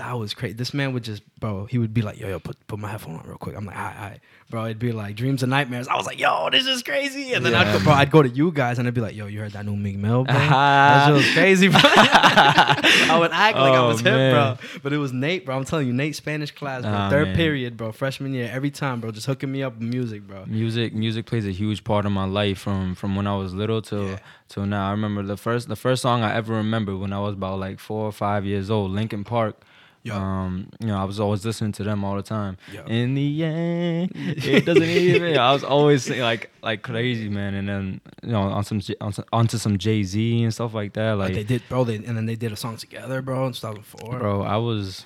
that 0.00 0.18
was 0.18 0.34
crazy. 0.34 0.54
This 0.54 0.74
man 0.74 0.92
would 0.94 1.04
just, 1.04 1.22
bro, 1.38 1.66
he 1.66 1.78
would 1.78 1.94
be 1.94 2.02
like, 2.02 2.18
yo, 2.18 2.28
yo, 2.28 2.38
put 2.40 2.56
put 2.66 2.78
my 2.78 2.88
headphone 2.90 3.16
on 3.16 3.26
real 3.26 3.36
quick. 3.38 3.56
I'm 3.56 3.64
like, 3.64 3.76
all 3.76 3.82
right, 3.84 3.96
all 3.96 4.08
right. 4.10 4.20
Bro, 4.50 4.64
it'd 4.64 4.78
be 4.80 4.90
like 4.90 5.14
dreams 5.14 5.44
and 5.44 5.50
nightmares. 5.50 5.86
I 5.86 5.94
was 5.94 6.06
like, 6.06 6.18
yo, 6.18 6.50
this 6.50 6.66
is 6.66 6.82
crazy. 6.82 7.34
And 7.34 7.46
then 7.46 7.54
I'd 7.54 7.72
go, 7.72 7.84
bro, 7.84 7.92
I'd 7.92 8.10
go 8.10 8.20
to 8.22 8.28
you 8.28 8.50
guys 8.50 8.80
and 8.80 8.88
I'd 8.88 8.94
be 8.94 9.00
like, 9.00 9.14
yo, 9.14 9.26
you 9.26 9.38
heard 9.38 9.52
that 9.52 9.64
new 9.64 9.76
Meek 9.76 9.96
Mill, 9.96 10.24
bro? 10.24 10.34
that 10.34 11.10
was 11.12 11.24
crazy, 11.32 11.68
bro. 11.68 11.78
I 11.84 13.16
would 13.18 13.30
act 13.32 13.56
like 13.56 13.72
I 13.72 13.76
Oh, 13.76 13.88
was 13.88 14.00
him, 14.00 14.32
bro. 14.32 14.56
But 14.82 14.92
it 14.92 14.98
was 14.98 15.12
Nate, 15.12 15.44
bro. 15.46 15.56
I'm 15.56 15.64
telling 15.64 15.86
you, 15.86 15.92
Nate 15.92 16.16
Spanish 16.16 16.50
class, 16.50 16.82
bro. 16.82 16.90
Ah, 16.92 17.10
Third 17.10 17.28
man. 17.28 17.36
period, 17.36 17.76
bro. 17.76 17.92
Freshman 17.92 18.34
year, 18.34 18.50
every 18.52 18.70
time, 18.70 19.00
bro. 19.00 19.10
Just 19.12 19.26
hooking 19.26 19.52
me 19.52 19.62
up 19.62 19.74
with 19.74 19.82
music, 19.82 20.26
bro. 20.26 20.44
music 20.46 20.94
music 20.94 21.26
plays 21.26 21.46
a 21.46 21.52
huge 21.52 21.84
part 21.84 22.04
of 22.06 22.12
my 22.12 22.24
life 22.24 22.58
from 22.58 22.94
from 22.94 23.14
when 23.16 23.26
I 23.26 23.36
was 23.36 23.54
little 23.54 23.80
till 23.82 24.08
Yeah. 24.08 24.18
till 24.48 24.66
now. 24.66 24.88
I 24.88 24.90
remember 24.92 25.22
the 25.22 25.36
first 25.36 25.68
the 25.68 25.76
first 25.76 26.02
song 26.02 26.22
I 26.22 26.34
ever 26.34 26.54
remember 26.54 26.96
when 26.96 27.12
I 27.12 27.20
was 27.20 27.34
about 27.34 27.58
like 27.60 27.78
four 27.78 28.06
or 28.06 28.12
five 28.12 28.44
years 28.44 28.70
old, 28.70 28.90
Linkin 28.90 29.22
Park. 29.24 29.62
Um, 30.08 30.70
you 30.80 30.86
know, 30.86 30.98
I 30.98 31.04
was 31.04 31.20
always 31.20 31.44
listening 31.44 31.72
to 31.72 31.84
them 31.84 32.04
all 32.04 32.16
the 32.16 32.22
time. 32.22 32.56
Yo. 32.72 32.84
In 32.84 33.14
the 33.14 33.44
end, 33.44 34.12
it 34.14 34.64
doesn't 34.64 34.82
even. 34.82 35.36
I 35.36 35.52
was 35.52 35.62
always 35.62 36.08
like 36.08 36.50
like 36.62 36.82
crazy, 36.82 37.28
man. 37.28 37.54
And 37.54 37.68
then 37.68 38.00
you 38.22 38.32
know 38.32 38.40
on 38.40 38.64
some 38.64 38.80
on 39.00 39.12
some, 39.12 39.24
onto 39.32 39.58
some 39.58 39.76
Jay 39.78 40.02
Z 40.02 40.42
and 40.42 40.54
stuff 40.54 40.72
like 40.72 40.94
that. 40.94 41.12
Like 41.12 41.28
Like, 41.28 41.34
they 41.34 41.44
did, 41.44 41.62
bro. 41.68 41.84
They, 41.84 41.96
and 41.96 42.16
then 42.16 42.26
they 42.26 42.36
did 42.36 42.52
a 42.52 42.56
song 42.56 42.76
together, 42.76 43.20
bro, 43.22 43.46
in 43.46 43.52
2004. 43.52 44.18
bro, 44.18 44.42
I 44.42 44.56
was, 44.56 45.04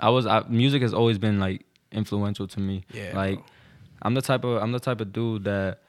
I 0.00 0.10
was. 0.10 0.26
I, 0.26 0.44
music 0.48 0.82
has 0.82 0.92
always 0.92 1.18
been 1.18 1.40
like 1.40 1.64
influential 1.90 2.46
to 2.48 2.60
me. 2.60 2.84
Yeah, 2.92 3.12
like 3.14 3.36
bro. 3.36 3.44
I'm 4.02 4.14
the 4.14 4.22
type 4.22 4.44
of 4.44 4.62
I'm 4.62 4.72
the 4.72 4.80
type 4.80 5.00
of 5.00 5.12
dude 5.12 5.44
that 5.44 5.80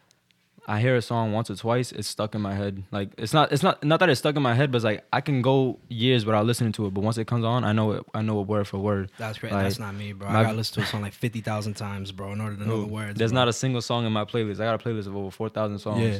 I 0.70 0.80
hear 0.80 0.96
a 0.96 1.02
song 1.02 1.32
once 1.34 1.50
or 1.50 1.56
twice, 1.56 1.92
it's 1.92 2.08
stuck 2.08 2.36
in 2.36 2.42
my 2.42 2.54
head. 2.54 2.84
Like 2.92 3.10
it's 3.18 3.34
not 3.34 3.52
it's 3.52 3.64
not 3.64 3.84
not 3.84 4.00
that 4.02 4.10
it's 4.10 4.20
stuck 4.20 4.36
in 4.36 4.44
my 4.44 4.54
head, 4.54 4.72
but 4.72 4.76
it's 4.78 4.86
like 4.86 5.04
I 5.12 5.20
can 5.20 5.42
go 5.42 5.80
years 5.90 6.26
without 6.28 6.46
listening 6.46 6.74
to 6.74 6.86
it, 6.86 6.94
but 6.94 7.02
once 7.02 7.18
it 7.18 7.26
comes 7.26 7.44
on, 7.44 7.64
I 7.64 7.72
know 7.74 7.92
it 7.94 8.06
I 8.14 8.22
know 8.22 8.40
it 8.40 8.48
word 8.48 8.68
for 8.68 8.78
word. 8.78 9.12
That's 9.18 9.40
great. 9.40 9.52
Like, 9.52 9.64
That's 9.64 9.80
not 9.80 9.96
me, 9.96 10.14
bro. 10.14 10.30
my- 10.30 10.42
I 10.42 10.44
gotta 10.44 10.58
listen 10.58 10.76
to 10.76 10.82
a 10.82 10.86
song 10.86 11.02
like 11.02 11.14
50,000 11.14 11.74
times, 11.74 12.12
bro, 12.12 12.32
in 12.34 12.40
order 12.40 12.56
to 12.56 12.68
know 12.68 12.82
the 12.82 12.88
words. 12.88 13.18
There's 13.18 13.32
bro. 13.32 13.42
not 13.42 13.48
a 13.48 13.54
single 13.54 13.82
song 13.82 14.06
in 14.06 14.14
my 14.14 14.26
playlist. 14.26 14.60
I 14.60 14.66
got 14.66 14.76
a 14.76 14.84
playlist 14.90 15.08
of 15.08 15.16
over 15.18 15.32
four 15.32 15.50
thousand 15.50 15.80
songs. 15.80 16.02
Yeah. 16.04 16.20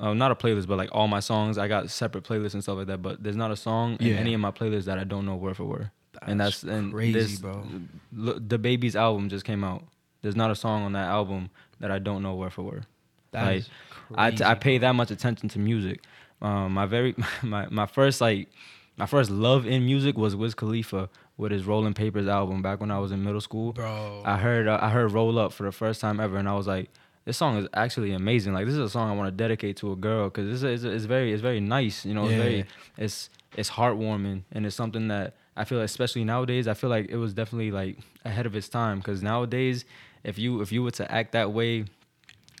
Uh, 0.00 0.12
not 0.12 0.32
a 0.32 0.34
playlist, 0.34 0.66
but 0.66 0.76
like 0.76 0.90
all 0.92 1.06
my 1.06 1.20
songs, 1.20 1.56
I 1.56 1.68
got 1.68 1.88
separate 1.88 2.24
playlists 2.24 2.54
and 2.54 2.62
stuff 2.64 2.78
like 2.78 2.86
that. 2.88 3.00
But 3.00 3.22
there's 3.22 3.36
not 3.36 3.50
a 3.52 3.56
song 3.56 3.96
in 4.00 4.16
any 4.16 4.34
of 4.34 4.40
my 4.40 4.50
playlists 4.50 4.84
that 4.86 4.98
I 4.98 5.04
don't 5.04 5.24
know 5.24 5.36
word 5.36 5.56
for 5.56 5.64
word. 5.64 5.90
and 6.22 6.40
That's 6.40 6.62
that's 6.62 6.72
and 6.76 6.92
crazy, 6.92 7.12
this- 7.12 7.38
bro. 7.38 7.64
The 8.12 8.58
baby's 8.58 8.96
album 8.96 9.28
just 9.28 9.44
came 9.44 9.62
out. 9.62 9.84
There's 10.22 10.34
not 10.36 10.50
a 10.50 10.56
song 10.56 10.82
on 10.84 10.92
that 10.94 11.06
album 11.08 11.50
that 11.78 11.92
I 11.92 12.00
don't 12.00 12.24
know 12.24 12.34
word 12.34 12.52
for 12.52 12.62
word. 12.62 12.86
Like, 13.32 13.56
is 13.58 13.70
I, 14.14 14.30
t- 14.30 14.44
I 14.44 14.54
pay 14.54 14.78
that 14.78 14.92
much 14.92 15.10
attention 15.10 15.48
to 15.50 15.58
music. 15.58 16.02
Um, 16.40 16.72
my 16.74 16.86
very 16.86 17.14
my 17.42 17.66
my 17.70 17.86
first 17.86 18.20
like 18.20 18.48
my 18.96 19.06
first 19.06 19.30
love 19.30 19.66
in 19.66 19.84
music 19.84 20.16
was 20.16 20.34
Wiz 20.36 20.54
Khalifa 20.54 21.08
with 21.36 21.52
his 21.52 21.64
Rolling 21.64 21.94
Papers 21.94 22.26
album 22.26 22.62
back 22.62 22.80
when 22.80 22.90
I 22.90 22.98
was 22.98 23.12
in 23.12 23.22
middle 23.22 23.40
school. 23.40 23.72
bro. 23.72 24.22
I 24.24 24.36
heard 24.38 24.66
uh, 24.68 24.78
I 24.80 24.90
heard 24.90 25.12
Roll 25.12 25.38
Up 25.38 25.52
for 25.52 25.64
the 25.64 25.72
first 25.72 26.00
time 26.00 26.20
ever, 26.20 26.36
and 26.36 26.48
I 26.48 26.54
was 26.54 26.66
like, 26.66 26.90
this 27.24 27.36
song 27.36 27.58
is 27.58 27.66
actually 27.74 28.12
amazing. 28.12 28.52
Like 28.54 28.66
this 28.66 28.74
is 28.74 28.80
a 28.80 28.88
song 28.88 29.10
I 29.10 29.14
want 29.14 29.28
to 29.28 29.36
dedicate 29.36 29.76
to 29.78 29.92
a 29.92 29.96
girl 29.96 30.28
because 30.30 30.48
it's, 30.48 30.62
it's 30.62 30.84
it's 30.84 31.04
very 31.04 31.32
it's 31.32 31.42
very 31.42 31.60
nice. 31.60 32.04
You 32.04 32.14
know, 32.14 32.24
it's 32.24 32.32
Yeah. 32.32 32.38
very 32.38 32.64
it's 32.96 33.30
it's 33.56 33.70
heartwarming, 33.70 34.42
and 34.52 34.64
it's 34.66 34.76
something 34.76 35.08
that 35.08 35.34
I 35.56 35.64
feel 35.64 35.80
especially 35.80 36.24
nowadays. 36.24 36.66
I 36.68 36.74
feel 36.74 36.90
like 36.90 37.08
it 37.08 37.16
was 37.16 37.34
definitely 37.34 37.70
like 37.72 37.98
ahead 38.24 38.46
of 38.46 38.54
its 38.56 38.68
time 38.68 38.98
because 38.98 39.22
nowadays, 39.22 39.84
if 40.24 40.38
you 40.38 40.60
if 40.60 40.72
you 40.72 40.82
were 40.82 40.92
to 40.92 41.10
act 41.12 41.32
that 41.32 41.52
way 41.52 41.84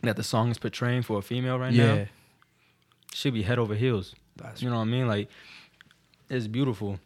that 0.02 0.16
the 0.16 0.22
song 0.22 0.50
is 0.50 0.58
portraying 0.58 1.02
for 1.02 1.18
a 1.18 1.22
female 1.22 1.58
right 1.58 1.72
yeah. 1.72 1.94
now, 1.94 2.04
should 3.12 3.34
be 3.34 3.42
head 3.42 3.58
over 3.58 3.74
heels. 3.74 4.14
That's 4.36 4.62
You 4.62 4.70
know 4.70 4.76
what 4.76 4.82
I 4.82 4.86
mean? 4.86 5.08
Like 5.08 5.28
it's 6.30 6.46
beautiful. 6.46 7.00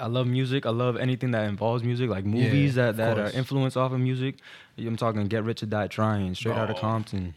I 0.00 0.06
love 0.06 0.26
music. 0.26 0.64
I 0.64 0.70
love 0.70 0.96
anything 0.96 1.32
that 1.32 1.48
involves 1.48 1.82
music, 1.82 2.08
like 2.08 2.24
movies 2.24 2.76
Yeah, 2.76 2.92
that, 2.92 2.96
that 2.96 3.18
are 3.18 3.30
influenced 3.30 3.76
off 3.76 3.92
of 3.92 4.00
music. 4.00 4.36
I'm 4.78 4.96
talking 4.96 5.26
Get 5.28 5.44
Rich 5.44 5.62
or 5.62 5.66
Die 5.66 5.86
Trying, 5.88 6.34
Straight 6.34 6.56
Out 6.56 6.70
of 6.70 6.76
Compton. 6.76 7.34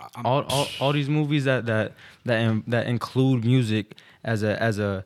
I'm- 0.00 0.26
All, 0.26 0.42
all 0.48 0.68
all 0.80 0.92
these 0.92 1.08
movies 1.08 1.44
that 1.44 1.66
that 1.66 1.92
that 2.24 2.40
in, 2.40 2.64
that 2.66 2.86
include 2.86 3.44
music 3.44 3.94
as 4.24 4.42
a 4.42 4.60
as 4.62 4.78
a 4.78 5.04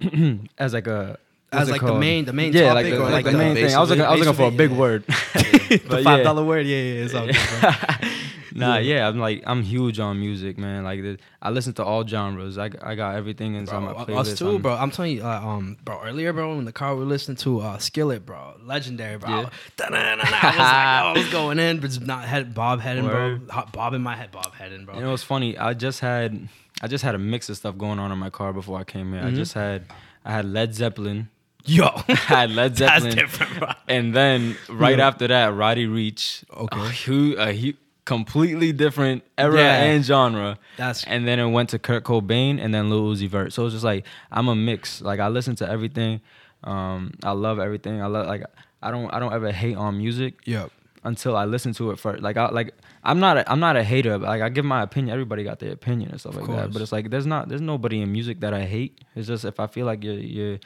as 0.58 0.72
like 0.72 0.86
a 0.86 1.18
As 1.52 1.70
like 1.70 1.80
the 1.82 1.94
main- 1.94 2.24
the 2.24 2.32
main 2.32 2.52
yeah, 2.52 2.72
topic 2.72 2.74
like 2.74 2.92
the, 2.92 2.96
or 2.98 3.04
like 3.04 3.12
like 3.12 3.24
the 3.26 3.30
the 3.32 3.38
main 3.38 3.54
thing. 3.54 3.74
I 3.74 3.80
was 3.80 3.90
looking? 3.90 4.04
I 4.04 4.10
was 4.12 4.20
looking 4.20 4.34
for 4.34 4.48
a 4.48 4.50
big 4.50 4.70
word. 4.70 5.04
the 5.88 6.00
five 6.04 6.24
yeah. 6.24 6.40
word. 6.40 6.66
Yeah, 6.66 6.76
yeah, 6.76 7.04
it's 7.04 7.14
all 7.14 7.26
good. 7.26 8.10
Nah, 8.56 8.78
yeah, 8.78 9.06
I'm 9.06 9.18
like 9.18 9.42
I'm 9.46 9.62
huge 9.62 10.00
on 10.00 10.18
music, 10.18 10.56
man. 10.56 10.82
Like 10.82 11.02
the, 11.02 11.18
I 11.42 11.50
listen 11.50 11.74
to 11.74 11.84
all 11.84 12.06
genres. 12.06 12.56
I, 12.56 12.70
I 12.80 12.94
got 12.94 13.14
everything 13.14 13.54
inside 13.54 13.80
my 13.80 13.92
playlist. 13.92 14.16
us 14.32 14.38
too, 14.38 14.48
I'm- 14.52 14.62
bro. 14.62 14.74
I'm 14.74 14.90
telling 14.90 15.12
you, 15.18 15.22
uh, 15.24 15.40
um, 15.44 15.76
bro. 15.84 16.00
Earlier, 16.02 16.32
bro, 16.32 16.58
in 16.58 16.64
the 16.64 16.72
car 16.72 16.94
we 16.94 17.00
were 17.00 17.06
listening 17.06 17.36
to 17.38 17.60
uh, 17.60 17.76
Skillet, 17.76 18.24
bro, 18.24 18.54
legendary, 18.64 19.18
bro. 19.18 19.28
Yeah. 19.28 19.36
I 19.36 19.42
was 20.16 20.30
like, 20.30 20.42
oh, 20.42 20.62
I 20.62 21.12
was 21.14 21.28
going 21.28 21.58
in, 21.58 21.80
but 21.80 22.00
not 22.00 22.24
head 22.24 22.54
Bob 22.54 22.80
heading, 22.80 23.04
bro. 23.04 23.40
Bob 23.74 23.92
in 23.92 24.00
my 24.00 24.16
head, 24.16 24.30
Bob 24.32 24.54
heading, 24.54 24.86
bro. 24.86 24.94
You 24.94 25.02
know 25.02 25.10
what's 25.10 25.22
funny? 25.22 25.58
I 25.58 25.74
just 25.74 26.00
had 26.00 26.48
I 26.80 26.88
just 26.88 27.04
had 27.04 27.14
a 27.14 27.18
mix 27.18 27.50
of 27.50 27.58
stuff 27.58 27.76
going 27.76 27.98
on 27.98 28.10
in 28.10 28.16
my 28.16 28.30
car 28.30 28.54
before 28.54 28.78
I 28.78 28.84
came 28.84 29.12
here. 29.12 29.20
I 29.20 29.24
Mm-hmm. 29.26 29.36
just 29.36 29.52
had 29.52 29.84
I 30.24 30.32
had 30.32 30.46
Led 30.46 30.74
Zeppelin. 30.74 31.28
Yo, 31.66 31.86
I 32.08 32.14
had 32.14 32.50
Led 32.50 32.76
that's 32.76 33.02
Zeppelin. 33.04 33.16
different, 33.18 33.58
bro. 33.58 33.68
And 33.88 34.14
then 34.14 34.56
right 34.68 34.98
Yeah. 34.98 35.06
after 35.08 35.26
that, 35.28 35.54
Roddy 35.54 35.86
Ricch. 35.86 36.44
Okay. 36.52 36.80
A, 36.80 36.84
hu- 36.90 37.36
a 37.38 37.74
completely 38.04 38.72
different 38.72 39.24
era 39.36 39.58
Yeah. 39.58 39.82
and 39.82 40.04
genre. 40.04 40.58
That's 40.76 41.04
And 41.04 41.26
then 41.26 41.38
it 41.38 41.48
went 41.48 41.70
to 41.70 41.78
Kurt 41.78 42.04
Cobain 42.04 42.60
and 42.62 42.72
then 42.72 42.88
Lil 42.90 43.12
Uzi 43.14 43.28
Vert. 43.28 43.52
So 43.52 43.64
it's 43.66 43.72
just 43.74 43.84
like 43.84 44.04
I'm 44.30 44.48
a 44.48 44.54
mix. 44.54 45.00
Like 45.02 45.18
I 45.20 45.28
listen 45.28 45.56
to 45.56 45.68
everything. 45.68 46.20
Um, 46.64 47.12
I 47.22 47.32
love 47.32 47.58
everything. 47.58 48.00
I 48.00 48.06
love 48.06 48.26
like 48.26 48.44
I 48.82 48.90
don't 48.90 49.12
I 49.12 49.18
don't 49.18 49.32
ever 49.32 49.50
hate 49.52 49.76
on 49.76 49.98
music. 49.98 50.34
yep. 50.44 50.70
until 51.04 51.36
I 51.36 51.44
listen 51.44 51.72
to 51.74 51.90
it 51.92 51.98
first. 51.98 52.22
Like 52.22 52.36
I 52.36 52.48
like 52.50 52.74
I'm 53.04 53.20
not 53.20 53.36
a, 53.38 53.50
I'm 53.50 53.60
not 53.60 53.76
a 53.76 53.82
hater. 53.84 54.18
But 54.18 54.26
like 54.28 54.42
I 54.42 54.48
give 54.48 54.64
my 54.64 54.82
opinion. 54.82 55.12
Everybody 55.12 55.42
got 55.44 55.58
their 55.58 55.72
opinion 55.72 56.10
and 56.10 56.20
stuff 56.20 56.36
Of 56.36 56.48
like 56.48 56.56
that. 56.58 56.72
But 56.72 56.82
it's 56.82 56.92
like 56.92 57.10
there's 57.10 57.26
not 57.26 57.48
there's 57.48 57.60
nobody 57.60 58.00
in 58.02 58.10
music 58.12 58.40
that 58.40 58.52
I 58.54 58.62
hate. 58.64 59.00
It's 59.14 59.26
just 59.28 59.44
if 59.44 59.58
I 59.60 59.66
feel 59.66 59.86
like 59.86 60.02
you're 60.04 60.14
you're 60.18 60.58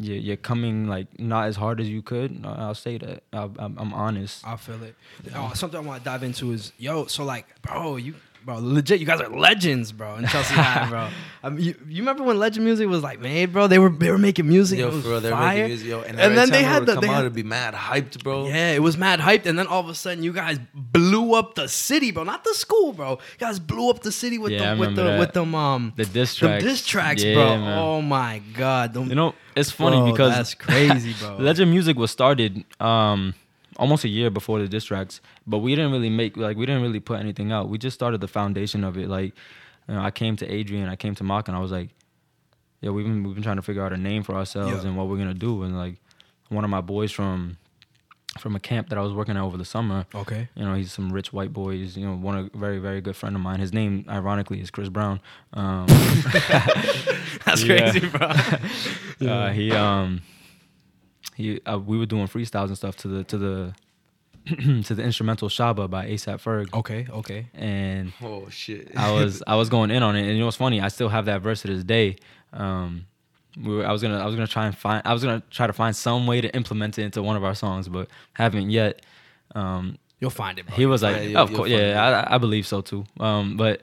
you're, 0.00 0.16
you're 0.16 0.36
coming 0.36 0.86
like 0.86 1.18
not 1.18 1.46
as 1.48 1.56
hard 1.56 1.80
as 1.80 1.88
you 1.88 2.02
could, 2.02 2.44
I'll 2.44 2.74
say 2.74 2.98
that. 2.98 3.22
I'm, 3.32 3.54
I'm 3.58 3.92
honest. 3.92 4.46
I 4.46 4.56
feel 4.56 4.82
it. 4.82 4.94
Oh, 5.34 5.52
something 5.54 5.78
I 5.78 5.82
want 5.82 6.02
to 6.02 6.04
dive 6.04 6.22
into 6.22 6.52
is 6.52 6.72
yo. 6.78 7.06
So 7.06 7.24
like, 7.24 7.46
bro, 7.62 7.96
you 7.96 8.14
bro, 8.48 8.58
legit, 8.62 8.98
you 8.98 9.04
guys 9.04 9.20
are 9.20 9.28
legends, 9.28 9.92
bro, 9.92 10.14
in 10.16 10.26
Chelsea 10.26 10.54
High, 10.54 10.88
bro. 10.92 11.08
I 11.42 11.50
mean, 11.50 11.62
you, 11.66 11.74
you 11.86 12.00
remember 12.02 12.22
when 12.24 12.38
Legend 12.38 12.64
Music 12.64 12.88
was 12.88 13.02
like 13.02 13.20
made, 13.20 13.52
bro? 13.52 13.66
They 13.66 13.78
were 13.78 13.90
they 13.90 14.10
were 14.10 14.16
making 14.16 14.48
music. 14.48 14.78
Yo, 14.78 14.90
for 14.90 15.08
real, 15.10 15.20
they're 15.20 15.32
fire. 15.32 15.54
making 15.54 15.68
music, 15.68 15.86
yo. 15.88 16.00
And, 16.00 16.18
And 16.18 16.36
then 16.36 16.48
they 16.50 16.62
had 16.62 16.86
the- 16.86 16.94
come 16.94 17.02
they 17.02 17.08
out, 17.08 17.14
had- 17.16 17.20
it'd 17.26 17.34
be 17.34 17.42
mad 17.42 17.74
hyped, 17.74 18.22
bro. 18.24 18.46
Yeah, 18.48 18.72
it 18.72 18.82
was 18.82 18.96
mad 18.96 19.20
hyped, 19.20 19.44
and 19.44 19.58
then 19.58 19.66
all 19.66 19.80
of 19.80 19.88
a 19.90 19.94
sudden, 19.94 20.24
you 20.24 20.32
guys 20.32 20.58
blew 20.74 21.34
up 21.34 21.54
the 21.56 21.68
city, 21.68 22.10
bro. 22.10 22.24
Not 22.24 22.42
the 22.44 22.54
school, 22.54 22.94
bro. 22.94 23.10
You 23.10 23.38
guys 23.38 23.58
blew 23.60 23.90
up 23.90 24.00
the 24.00 24.10
city 24.12 24.38
with 24.38 24.52
Yeah, 24.52 24.72
the 24.74 24.80
with 24.80 24.96
the 24.96 25.02
that. 25.04 25.20
with 25.20 25.32
them 25.34 25.54
um 25.54 25.92
The 25.96 26.06
diss 26.06 26.34
tracks. 26.34 26.64
diss 26.64 26.86
tracks, 26.86 27.22
Yeah, 27.22 27.34
bro. 27.34 27.58
man. 27.58 27.78
Oh 27.78 28.00
my 28.00 28.40
god, 28.54 28.94
them, 28.94 29.08
You 29.10 29.14
know, 29.14 29.34
it's 29.54 29.70
funny 29.70 29.98
Bro, 29.98 30.12
because 30.12 30.32
that's 30.34 30.54
crazy, 30.54 31.14
bro. 31.20 31.36
Legend 31.36 31.70
Music 31.70 31.96
was 31.98 32.10
started 32.10 32.64
um, 32.80 33.34
almost 33.78 34.04
a 34.04 34.08
year 34.08 34.28
before 34.30 34.58
the 34.58 34.68
diss 34.68 34.84
tracks, 34.84 35.20
but 35.46 35.58
we 35.58 35.74
didn't 35.74 35.92
really 35.92 36.10
make 36.10 36.36
like 36.36 36.56
we 36.56 36.66
didn't 36.66 36.82
really 36.82 37.00
put 37.00 37.20
anything 37.20 37.52
out. 37.52 37.68
We 37.68 37.78
just 37.78 37.94
started 37.94 38.20
the 38.20 38.28
foundation 38.28 38.84
of 38.84 38.96
it. 38.98 39.08
Like, 39.08 39.34
you 39.88 39.94
know, 39.94 40.00
I 40.00 40.10
came 40.10 40.36
to 40.36 40.46
Adrian, 40.52 40.88
I 40.88 40.96
came 40.96 41.14
to 41.16 41.24
Mock, 41.24 41.48
and 41.48 41.56
I 41.56 41.60
was 41.60 41.70
like, 41.72 41.90
"Yeah, 42.80 42.90
we've 42.90 43.04
been 43.06 43.22
we've 43.24 43.34
been 43.34 43.44
trying 43.44 43.56
to 43.56 43.62
figure 43.62 43.82
out 43.84 43.92
a 43.92 43.96
name 43.96 44.22
for 44.22 44.34
ourselves 44.34 44.82
Yeah. 44.82 44.88
and 44.88 44.96
what 44.96 45.08
we're 45.08 45.18
gonna 45.18 45.34
do." 45.34 45.62
And 45.62 45.76
like, 45.76 45.96
one 46.48 46.64
of 46.64 46.70
my 46.70 46.80
boys 46.80 47.12
from 47.12 47.56
from 48.38 48.54
a 48.54 48.60
camp 48.60 48.88
that 48.90 48.98
I 48.98 49.02
was 49.02 49.12
working 49.12 49.36
at 49.36 49.42
over 49.42 49.56
the 49.56 49.64
summer. 49.64 50.06
okay. 50.14 50.48
You 50.54 50.64
know, 50.64 50.74
he's 50.74 50.92
some 50.92 51.10
rich 51.12 51.32
white 51.32 51.52
boys. 51.52 51.96
You 51.96 52.06
know, 52.06 52.14
one 52.16 52.36
a 52.54 52.56
very 52.58 52.78
very 52.78 53.00
good 53.00 53.16
friend 53.16 53.34
of 53.34 53.42
mine. 53.42 53.58
His 53.60 53.72
name, 53.72 54.04
ironically, 54.08 54.60
is 54.60 54.70
Chris 54.70 54.88
Brown. 54.88 55.20
Um, 55.54 55.86
That's 57.44 57.64
crazy, 57.68 58.00
bro. 58.08 58.28
uh, 59.28 59.50
he 59.52 59.72
um 59.72 60.20
he 61.38 61.60
uh, 61.64 61.78
we 61.78 61.96
were 61.96 62.06
doing 62.06 62.26
freestyles 62.26 62.66
and 62.68 62.76
stuff 62.76 62.96
to 62.96 63.08
the 63.08 63.24
to 63.24 63.38
the 63.38 63.74
to 64.84 64.94
the 64.94 65.02
instrumental 65.02 65.48
Shabba 65.48 65.88
by 65.88 66.06
ASAP 66.06 66.42
Ferg, 66.42 66.72
okay, 66.74 67.06
okay. 67.10 67.46
and 67.54 68.12
Oh 68.22 68.48
shit. 68.50 68.90
I 68.96 69.12
was 69.12 69.42
I 69.46 69.54
was 69.56 69.68
going 69.68 69.90
in 69.90 70.02
on 70.02 70.16
it, 70.16 70.20
and 70.22 70.30
you 70.32 70.38
know 70.40 70.46
what's 70.46 70.56
funny? 70.56 70.80
I 70.80 70.88
still 70.88 71.08
have 71.08 71.26
that 71.26 71.40
verse 71.42 71.62
to 71.62 71.68
this 71.68 71.84
day. 71.84 72.16
Um, 72.52 73.06
we 73.62 73.74
were, 73.76 73.86
I 73.86 73.92
was 73.92 74.02
gonna 74.02 74.18
I 74.18 74.26
was 74.26 74.34
gonna 74.34 74.46
try 74.46 74.66
and 74.66 74.76
find 74.76 75.02
I 75.04 75.12
was 75.12 75.22
gonna 75.22 75.42
try 75.50 75.66
to 75.66 75.72
find 75.72 75.94
some 75.94 76.26
way 76.26 76.40
to 76.40 76.54
implement 76.56 76.98
it 76.98 77.04
into 77.04 77.22
one 77.22 77.36
of 77.36 77.44
our 77.44 77.54
songs, 77.54 77.88
but 77.88 78.08
haven't 78.34 78.70
yet. 78.70 79.02
Um, 79.54 79.98
You'll 80.20 80.30
find 80.30 80.58
it, 80.58 80.66
bro. 80.66 80.74
he 80.74 80.84
was 80.86 81.02
like, 81.02 81.22
you'll- 81.28 81.38
of 81.38 81.52
course, 81.52 81.70
yeah, 81.70 82.24
I, 82.28 82.34
I 82.34 82.38
believe 82.38 82.66
so 82.66 82.80
too. 82.80 83.04
Um, 83.20 83.56
but 83.56 83.80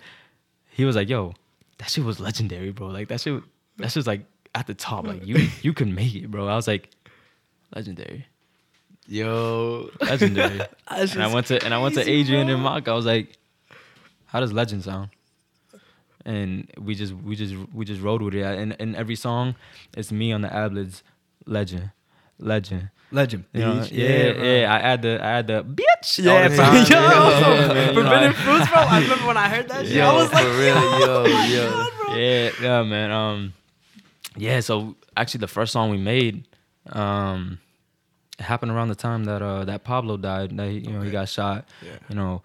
he 0.72 0.84
was 0.84 0.96
like, 0.98 1.08
yo, 1.08 1.34
that 1.78 1.90
shit 1.90 2.04
was 2.04 2.20
legendary, 2.20 2.72
bro. 2.72 2.88
Like 2.88 3.08
that 3.08 3.22
shit, 3.22 3.42
that 3.78 3.90
shit's 3.92 4.06
like 4.08 4.26
at 4.54 4.68
the 4.68 4.74
top. 4.74 5.08
Like 5.08 5.26
you, 5.26 5.48
you 5.62 5.72
can 5.74 5.96
make 5.96 6.14
it, 6.16 6.30
bro. 6.30 6.48
I 6.48 6.56
was 6.56 6.68
like, 6.68 6.90
legendary, 7.74 8.26
Yo. 9.08 9.90
legendary. 10.02 10.60
That's 10.90 11.14
and 11.14 11.24
I 11.24 11.34
went 11.34 11.48
to 11.48 11.64
and 11.64 11.74
I 11.74 11.78
went 11.78 11.96
to 11.96 12.02
Adrian 12.10 12.48
bro. 12.48 12.56
and 12.56 12.64
Mock. 12.64 12.88
I 12.88 12.94
was 12.94 13.06
like, 13.06 13.38
how 14.26 14.40
does 14.40 14.52
legend 14.52 14.84
sound? 14.84 15.10
And 16.26 16.68
we 16.80 16.96
just 16.96 17.14
we 17.14 17.36
just 17.36 17.54
we 17.74 17.86
just 17.86 18.02
rode 18.02 18.22
with 18.24 18.34
it. 18.34 18.42
And 18.44 18.74
in 18.80 18.96
every 18.96 19.16
song, 19.16 19.56
it's 19.96 20.12
me 20.12 20.32
on 20.32 20.42
the 20.42 20.52
ad-libs, 20.52 21.04
legend, 21.46 21.92
legend. 22.40 22.90
legend. 23.12 23.44
You 23.54 23.62
know, 23.62 23.82
Beach. 23.82 23.92
yeah, 23.92 24.34
bro. 24.34 24.44
yeah, 24.44 24.74
I 24.74 24.78
add 24.80 25.02
the 25.04 25.24
I 25.24 25.32
add 25.34 25.48
the 25.48 25.64
bitch. 25.64 26.26
all 26.28 26.34
Yeah, 26.34 26.48
the 26.48 26.56
bro. 26.56 26.66
time. 26.66 26.76
Yo, 26.76 26.98
Yeah, 26.98 27.68
man, 27.74 27.96
you 27.96 28.02
know, 28.02 28.10
Forbidden 28.10 28.34
Fruits, 28.34 28.70
bro. 28.72 28.80
I 28.82 29.00
remember 29.04 29.28
when 29.28 29.38
I 29.38 29.50
heard 29.50 29.70
that 29.70 29.86
shit. 29.86 29.96
Yo, 29.98 30.08
I 30.08 30.14
was 30.16 30.34
like, 30.34 30.46
for 30.46 30.58
real, 30.58 31.00
yo, 31.00 31.26
yo. 31.26 32.16
yeah, 32.18 32.52
yeah, 32.60 32.82
man. 32.84 33.12
Um, 33.12 33.54
yeah. 34.36 34.60
So 34.62 34.96
actually, 35.16 35.42
the 35.42 35.48
first 35.48 35.72
song 35.74 35.92
we 35.92 35.98
made, 35.98 36.48
um, 36.92 37.60
it 38.40 38.44
happened 38.44 38.72
around 38.72 38.90
the 38.90 38.96
time 38.96 39.24
that 39.26 39.42
uh 39.42 39.66
that 39.66 39.84
Pablo 39.84 40.18
died. 40.18 40.56
That 40.58 40.70
he, 40.70 40.80
you 40.80 40.92
know 40.92 41.02
he 41.02 41.12
got 41.12 41.30
shot. 41.30 41.66
Yeah. 41.82 41.98
You 42.10 42.16
know, 42.16 42.42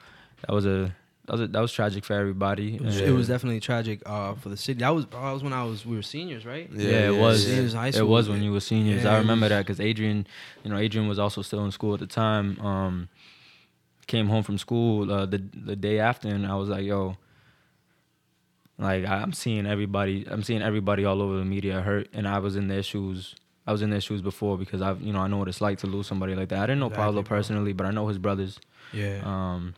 that 0.47 0.53
was 0.55 0.67
a 0.67 0.95
that 1.27 1.33
was 1.33 1.41
a, 1.43 1.47
that 1.49 1.61
was 1.61 1.73
tragic 1.73 2.05
for 2.05 2.15
everybody. 2.15 2.77
It 2.77 2.81
was, 2.83 2.99
And- 3.01 3.09
it 3.09 3.13
was 3.13 3.29
definitely 3.29 3.61
tragic 3.61 4.03
uh, 4.07 4.35
for 4.35 4.49
the 4.49 4.57
city. 4.57 4.81
That 4.81 4.91
was 4.91 5.05
bro, 5.07 5.21
that 5.23 5.33
was 5.33 5.43
when 5.43 5.53
I 5.53 5.65
was 5.65 5.85
we 5.87 5.97
were 5.97 6.03
seniors, 6.03 6.45
right? 6.47 6.69
Yeah, 6.73 7.11
it 7.11 7.17
was. 7.21 7.45
yeah. 7.45 7.55
Seniors 7.55 7.73
in 7.75 7.79
high 7.81 7.89
It 7.89 8.07
was 8.07 8.29
when 8.29 8.43
you 8.43 8.53
were 8.53 8.61
seniors. 8.61 9.05
Yeah, 9.05 9.15
I 9.15 9.19
remember 9.19 9.49
that 9.49 9.59
because 9.67 9.81
Adrian, 9.81 10.27
you 10.65 10.71
know, 10.71 10.79
Adrian 10.79 11.09
was 11.09 11.19
also 11.19 11.43
still 11.43 11.65
in 11.65 11.71
school 11.71 11.95
at 11.95 12.01
the 12.01 12.07
time. 12.07 12.59
Um, 12.61 13.09
came 14.07 14.27
home 14.29 14.43
from 14.43 14.59
school 14.59 15.11
uh, 15.13 15.27
the 15.27 15.43
the 15.55 15.77
day 15.77 15.99
after, 16.01 16.29
and 16.29 16.45
I 16.47 16.55
was 16.57 16.69
like, 16.69 16.85
"Yo, 16.85 17.17
like 18.79 19.07
I'm 19.07 19.33
seeing 19.33 19.67
everybody. 19.67 20.27
I'm 20.29 20.43
seeing 20.43 20.63
everybody 20.63 21.05
all 21.05 21.21
over 21.23 21.37
the 21.39 21.45
media 21.45 21.81
hurt, 21.81 22.09
and 22.13 22.27
I 22.27 22.39
was 22.39 22.57
in 22.57 22.69
their 22.69 22.83
shoes. 22.83 23.35
I 23.67 23.73
was 23.73 23.83
in 23.83 23.90
their 23.90 24.00
shoes 24.00 24.23
before 24.23 24.57
because 24.59 24.81
I've, 24.83 25.00
you 25.02 25.12
know, 25.12 25.21
I 25.21 25.29
know 25.29 25.37
what 25.37 25.49
it's 25.49 25.61
like 25.61 25.79
to 25.79 25.87
lose 25.87 26.07
somebody 26.07 26.35
like 26.35 26.49
that. 26.49 26.59
I 26.59 26.62
didn't 26.67 26.81
know 26.81 26.87
Exactly, 26.87 27.05
Pablo 27.07 27.23
bro. 27.23 27.37
personally, 27.37 27.73
but 27.73 27.87
I 27.87 27.90
know 27.90 28.09
his 28.09 28.19
brothers. 28.19 28.59
Yeah, 28.93 29.21
Um, 29.25 29.75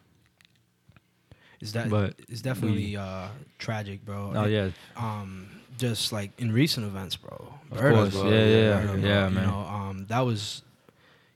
it's 1.61 1.73
that. 1.73 1.91
but 1.91 2.15
it's 2.29 2.43
definitely 2.43 2.97
uh, 2.97 3.29
tragic, 3.59 4.05
bro. 4.05 4.33
oh 4.35 4.45
yeah, 4.47 4.71
Um, 4.97 5.49
just 5.79 6.13
like 6.13 6.31
in 6.41 6.53
recent 6.53 6.87
events, 6.87 7.17
bro. 7.17 7.55
Of 7.71 7.79
Burner, 7.79 7.97
course, 7.97 8.13
bro. 8.13 8.31
yeah, 8.31 8.45
yeah, 8.45 8.71
Burner, 8.81 8.97
bro. 8.99 9.09
yeah, 9.09 9.29
You 9.29 9.35
man. 9.35 9.47
know, 9.49 9.59
um, 9.61 10.07
that 10.09 10.21
was, 10.21 10.63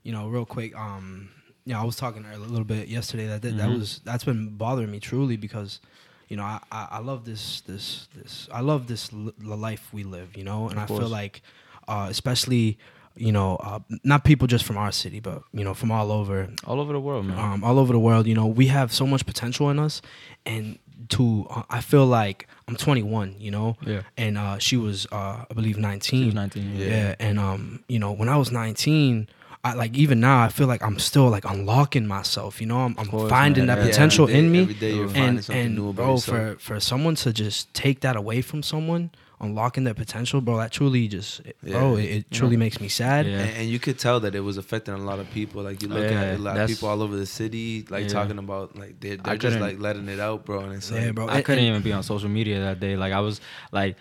you 0.02 0.12
know, 0.12 0.28
real 0.28 0.44
quick. 0.44 0.76
Um, 0.76 1.30
yeah, 1.64 1.80
I 1.80 1.84
was 1.84 1.96
talking 1.96 2.24
a 2.24 2.38
little 2.38 2.64
bit 2.64 2.88
yesterday. 2.88 3.26
That 3.26 3.42
that, 3.42 3.56
that 3.56 3.68
Mhm. 3.68 3.78
was 3.78 4.00
that's 4.04 4.24
been 4.24 4.56
bothering 4.56 4.90
me 4.90 5.00
truly 5.00 5.36
because, 5.36 5.80
you 6.28 6.36
know, 6.36 6.44
I, 6.44 6.60
I, 6.70 6.88
I 6.92 6.98
love 6.98 7.24
this 7.24 7.60
this 7.62 8.08
this 8.14 8.48
I 8.52 8.60
love 8.60 8.86
this 8.86 9.12
l- 9.12 9.32
the 9.38 9.56
life 9.56 9.92
we 9.92 10.04
live. 10.04 10.36
You 10.36 10.44
know, 10.44 10.68
and 10.68 10.78
Of 10.78 10.84
I 10.84 10.86
feel 10.98 11.08
like, 11.08 11.42
uh, 11.88 12.06
especially. 12.10 12.78
You 13.18 13.32
know, 13.32 13.56
uh, 13.56 13.78
not 14.04 14.24
people 14.24 14.46
just 14.46 14.66
from 14.66 14.76
our 14.76 14.92
city, 14.92 15.20
but 15.20 15.40
you 15.54 15.64
know, 15.64 15.72
from 15.72 15.90
all 15.90 16.12
over 16.12 16.50
all 16.66 16.78
over 16.82 16.92
the 16.92 17.00
world, 17.00 17.24
man. 17.24 17.38
um, 17.38 17.64
all 17.64 17.78
over 17.78 17.90
the 17.94 17.98
world. 17.98 18.26
You 18.26 18.34
know, 18.34 18.44
we 18.46 18.66
have 18.66 18.92
so 18.92 19.06
much 19.06 19.24
potential 19.24 19.70
in 19.70 19.78
us, 19.78 20.02
and 20.44 20.78
to 21.08 21.46
uh, 21.48 21.62
I 21.70 21.80
feel 21.80 22.04
like 22.04 22.46
I'm 22.68 22.76
21. 22.76 23.36
You 23.38 23.52
know, 23.52 23.76
yeah, 23.86 24.02
and 24.18 24.36
uh, 24.36 24.58
she 24.58 24.76
was 24.76 25.06
uh, 25.12 25.46
I 25.50 25.54
believe 25.54 25.78
19. 25.78 26.18
he 26.20 26.24
was 26.26 26.34
19. 26.34 26.76
Yeah. 26.76 26.86
Yeah, 26.86 27.14
and 27.18 27.38
um, 27.38 27.82
you 27.88 27.98
know, 27.98 28.12
when 28.12 28.28
I 28.28 28.36
was 28.36 28.52
19. 28.52 29.28
I, 29.64 29.72
like 29.72 29.96
even 29.96 30.20
now, 30.20 30.42
I 30.44 30.48
feel 30.48 30.66
like 30.68 30.80
I'm 30.82 30.98
still 31.00 31.28
like 31.30 31.44
unlocking 31.46 32.06
myself. 32.06 32.60
You 32.60 32.66
know, 32.68 32.80
I'm, 32.84 32.94
I'm 32.98 33.06
course, 33.06 33.30
finding 33.30 33.64
man. 33.66 33.78
that 33.78 33.82
Yeah, 33.82 33.90
potential 33.90 34.24
every 34.28 34.34
day- 34.34 34.38
in 34.46 34.52
me 34.52 34.60
Every 34.60 34.74
day 34.74 34.94
you're 34.94 35.08
finding 35.08 35.28
and 35.36 35.44
something 35.44 35.64
and 35.66 35.74
new 35.74 35.88
about 35.88 35.96
bro 35.96 36.10
yourself. 36.12 36.60
for 36.60 36.74
for 36.74 36.80
someone 36.80 37.14
to 37.16 37.32
just 37.32 37.72
take 37.72 38.00
that 38.00 38.14
away 38.14 38.42
from 38.42 38.62
someone 38.62 39.10
unlocking 39.38 39.84
their 39.84 39.92
potential 39.94 40.40
bro 40.40 40.56
that 40.56 40.72
truly 40.72 41.06
just 41.08 41.40
it- 41.40 41.56
bro 41.62 41.96
it, 41.96 42.04
it 42.04 42.30
truly 42.30 42.54
Yeah. 42.54 42.58
makes 42.58 42.80
me 42.80 42.88
sad 42.88 43.26
Yeah. 43.26 43.40
And, 43.40 43.56
and 43.58 43.68
you 43.68 43.78
could 43.78 43.98
tell 43.98 44.18
that 44.20 44.34
it 44.34 44.40
was 44.40 44.56
affecting 44.56 44.94
a 44.94 44.98
lot 44.98 45.18
of 45.18 45.30
people. 45.30 45.62
Like 45.62 45.82
you 45.82 45.88
look 45.88 46.10
Yeah, 46.10 46.22
at 46.22 46.38
a 46.38 46.42
lot 46.42 46.56
of 46.56 46.68
people 46.68 46.88
all 46.88 47.02
over 47.02 47.16
the 47.16 47.26
city, 47.26 47.84
like 47.90 48.04
Yeah. 48.04 48.08
talking 48.08 48.38
about 48.38 48.76
like 48.76 48.98
they're, 49.00 49.18
they're 49.18 49.36
just 49.36 49.58
like 49.60 49.78
letting 49.78 50.08
it 50.08 50.20
out, 50.20 50.46
bro. 50.46 50.60
And 50.60 50.72
it's 50.74 50.90
Yeah, 50.90 51.06
like, 51.06 51.14
bro. 51.14 51.26
I 51.28 51.36
And- 51.36 51.44
couldn't 51.44 51.64
and- 51.64 51.68
even 51.70 51.82
be 51.82 51.92
on 51.92 52.02
social 52.02 52.30
media 52.30 52.60
that 52.60 52.80
day. 52.80 52.96
Like 52.96 53.12
I 53.12 53.20
was 53.20 53.40
like 53.72 53.96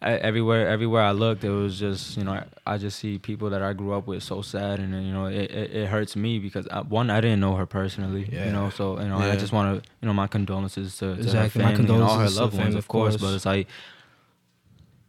I, 0.00 0.12
everywhere, 0.12 0.68
everywhere 0.68 1.02
I 1.02 1.10
looked, 1.10 1.42
it 1.42 1.50
was 1.50 1.76
just 1.76 2.16
you 2.16 2.22
know 2.22 2.34
I, 2.34 2.44
I 2.64 2.78
just 2.78 3.00
see 3.00 3.18
people 3.18 3.50
that 3.50 3.62
I 3.64 3.72
grew 3.72 3.92
up 3.94 4.06
with 4.06 4.22
so 4.22 4.42
sad, 4.42 4.78
and 4.78 4.92
you 5.04 5.12
know 5.12 5.26
it, 5.26 5.50
it, 5.50 5.70
it 5.74 5.86
hurts 5.88 6.14
me 6.14 6.38
because 6.38 6.68
I, 6.68 6.82
one 6.82 7.10
I 7.10 7.20
didn't 7.20 7.40
know 7.40 7.56
her 7.56 7.66
personally, 7.66 8.28
Yeah. 8.32 8.46
you 8.46 8.52
know, 8.52 8.70
so 8.70 9.00
you 9.00 9.08
know 9.08 9.18
I 9.18 9.34
just 9.34 9.52
want 9.52 9.82
to 9.82 9.90
you 10.00 10.06
know 10.06 10.14
my 10.14 10.28
condolences 10.28 10.98
to, 10.98 11.16
to 11.16 11.20
Exactly, 11.20 11.62
her 11.62 11.68
my 11.70 11.74
family 11.74 11.92
and 11.94 12.02
all 12.04 12.16
her 12.20 12.30
loved 12.30 12.56
ones, 12.56 12.74
of 12.76 12.78
of 12.78 12.86
course. 12.86 13.16
course. 13.16 13.22
But 13.22 13.34
it's 13.34 13.44
like 13.46 13.66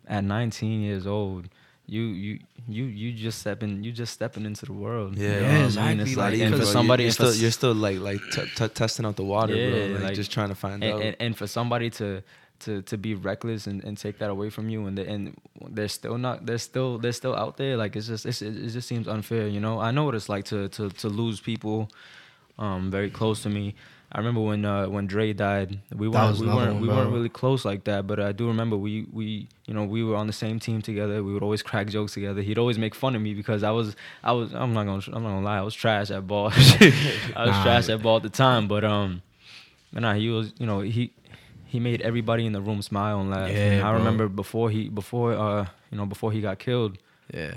at 0.09 0.23
19 0.23 0.81
years 0.81 1.05
old, 1.07 1.47
you 1.85 2.01
you 2.01 2.39
you 2.67 2.83
you 2.85 3.13
just 3.13 3.39
stepping 3.39 3.83
you 3.83 3.91
just 3.91 4.13
stepping 4.13 4.45
into 4.45 4.65
the 4.65 4.73
world. 4.73 5.17
Yeah, 5.17 5.27
you 5.27 5.33
know 5.35 5.41
yeah, 5.41 5.65
what 5.65 5.77
I 5.77 5.89
mean? 5.89 5.99
It's 6.01 6.15
like, 6.15 6.17
like, 6.17 6.31
because- 6.33 6.51
and 6.51 6.61
for 6.61 6.65
somebody, 6.65 7.03
you're, 7.03 7.11
still 7.11 7.33
you're 7.35 7.51
still 7.51 7.73
like 7.73 7.99
like 7.99 8.21
t- 8.31 8.45
t- 8.55 8.67
testing 8.69 9.05
out 9.05 9.15
the 9.15 9.23
water, 9.23 9.53
bro. 9.53 9.63
Yeah, 9.63 9.93
Like, 9.93 10.03
like- 10.03 10.13
just 10.15 10.31
trying 10.31 10.49
to 10.49 10.55
find 10.55 10.83
and, 10.83 10.93
out. 10.93 11.01
and, 11.01 11.15
and 11.19 11.37
for 11.37 11.47
somebody 11.47 11.89
to 11.91 12.21
to 12.59 12.81
to 12.83 12.97
be 12.97 13.15
reckless 13.15 13.67
and, 13.67 13.83
and 13.85 13.97
take 13.97 14.17
that 14.19 14.29
away 14.29 14.49
from 14.49 14.69
you 14.69 14.85
and 14.85 14.97
they, 14.97 15.07
and 15.07 15.33
they're 15.69 15.87
still 15.87 16.17
not 16.17 16.45
they're 16.45 16.57
still 16.57 16.97
they're 16.97 17.13
still 17.13 17.33
out 17.33 17.55
there 17.55 17.77
like 17.77 17.95
it's 17.95 18.07
just 18.07 18.25
it's, 18.25 18.41
it 18.41 18.55
it 18.57 18.69
just 18.69 18.85
seems 18.85 19.07
unfair 19.07 19.47
you 19.47 19.61
know 19.61 19.79
i 19.79 19.91
know 19.91 20.03
what 20.03 20.13
it's 20.13 20.27
like 20.27 20.43
to 20.43 20.67
to 20.67 20.89
to 20.89 21.07
lose 21.07 21.39
people 21.39 21.89
um 22.59 22.91
very 22.91 23.09
close 23.09 23.41
to 23.43 23.49
me 23.49 23.73
i 24.11 24.17
remember 24.17 24.41
when 24.41 24.65
uh 24.65 24.85
when 24.87 25.07
Dre 25.07 25.33
died 25.33 25.79
we 25.95 26.07
weren't 26.07 26.37
we 26.37 26.47
weren't 26.47 26.73
one, 26.73 26.81
we 26.81 26.87
weren't 26.89 27.11
really 27.13 27.29
close 27.29 27.63
like 27.65 27.85
that 27.85 28.05
but 28.05 28.19
i 28.19 28.31
do 28.31 28.47
remember 28.47 28.75
we 28.77 29.07
we 29.13 29.47
you 29.65 29.73
know 29.73 29.83
we 29.85 30.03
were 30.03 30.15
on 30.15 30.27
the 30.27 30.33
same 30.33 30.59
team 30.59 30.81
together 30.81 31.23
we 31.23 31.31
would 31.33 31.41
always 31.43 31.63
crack 31.63 31.87
jokes 31.87 32.13
together 32.13 32.41
he'd 32.41 32.57
always 32.57 32.77
make 32.77 32.93
fun 32.93 33.15
of 33.15 33.21
me 33.21 33.33
because 33.33 33.63
i 33.63 33.71
was 33.71 33.95
i 34.23 34.31
was 34.31 34.53
i'm 34.53 34.73
not 34.73 34.85
gonna 34.85 35.01
i'm 35.13 35.23
not 35.23 35.29
gonna 35.29 35.45
lie 35.45 35.57
i 35.57 35.61
was 35.61 35.73
trash 35.73 36.11
at 36.11 36.27
ball 36.27 36.47
i 36.53 37.43
was 37.45 37.55
Nah. 37.55 37.63
trash 37.63 37.87
at 37.89 38.01
ball 38.01 38.17
at 38.17 38.23
the 38.23 38.29
time 38.29 38.67
but 38.67 38.83
um 38.83 39.21
but 39.93 40.01
nah, 40.01 40.13
he 40.13 40.29
was, 40.29 40.53
you 40.59 40.67
know, 40.67 40.81
he 40.81 41.11
he 41.65 41.79
made 41.79 42.01
everybody 42.01 42.45
in 42.45 42.53
the 42.53 42.61
room 42.61 42.79
smile 42.83 43.21
and 43.21 43.31
laugh. 43.31 43.49
Yeah, 43.49 43.57
and 43.71 43.81
I 43.83 43.89
bro. 43.89 43.97
remember 43.97 44.27
before 44.27 44.69
he 44.69 44.87
before 44.87 45.33
uh 45.33 45.65
you 45.91 45.97
know 45.97 46.05
before 46.05 46.31
he 46.31 46.41
got 46.41 46.59
killed, 46.59 46.99
yeah 47.33 47.55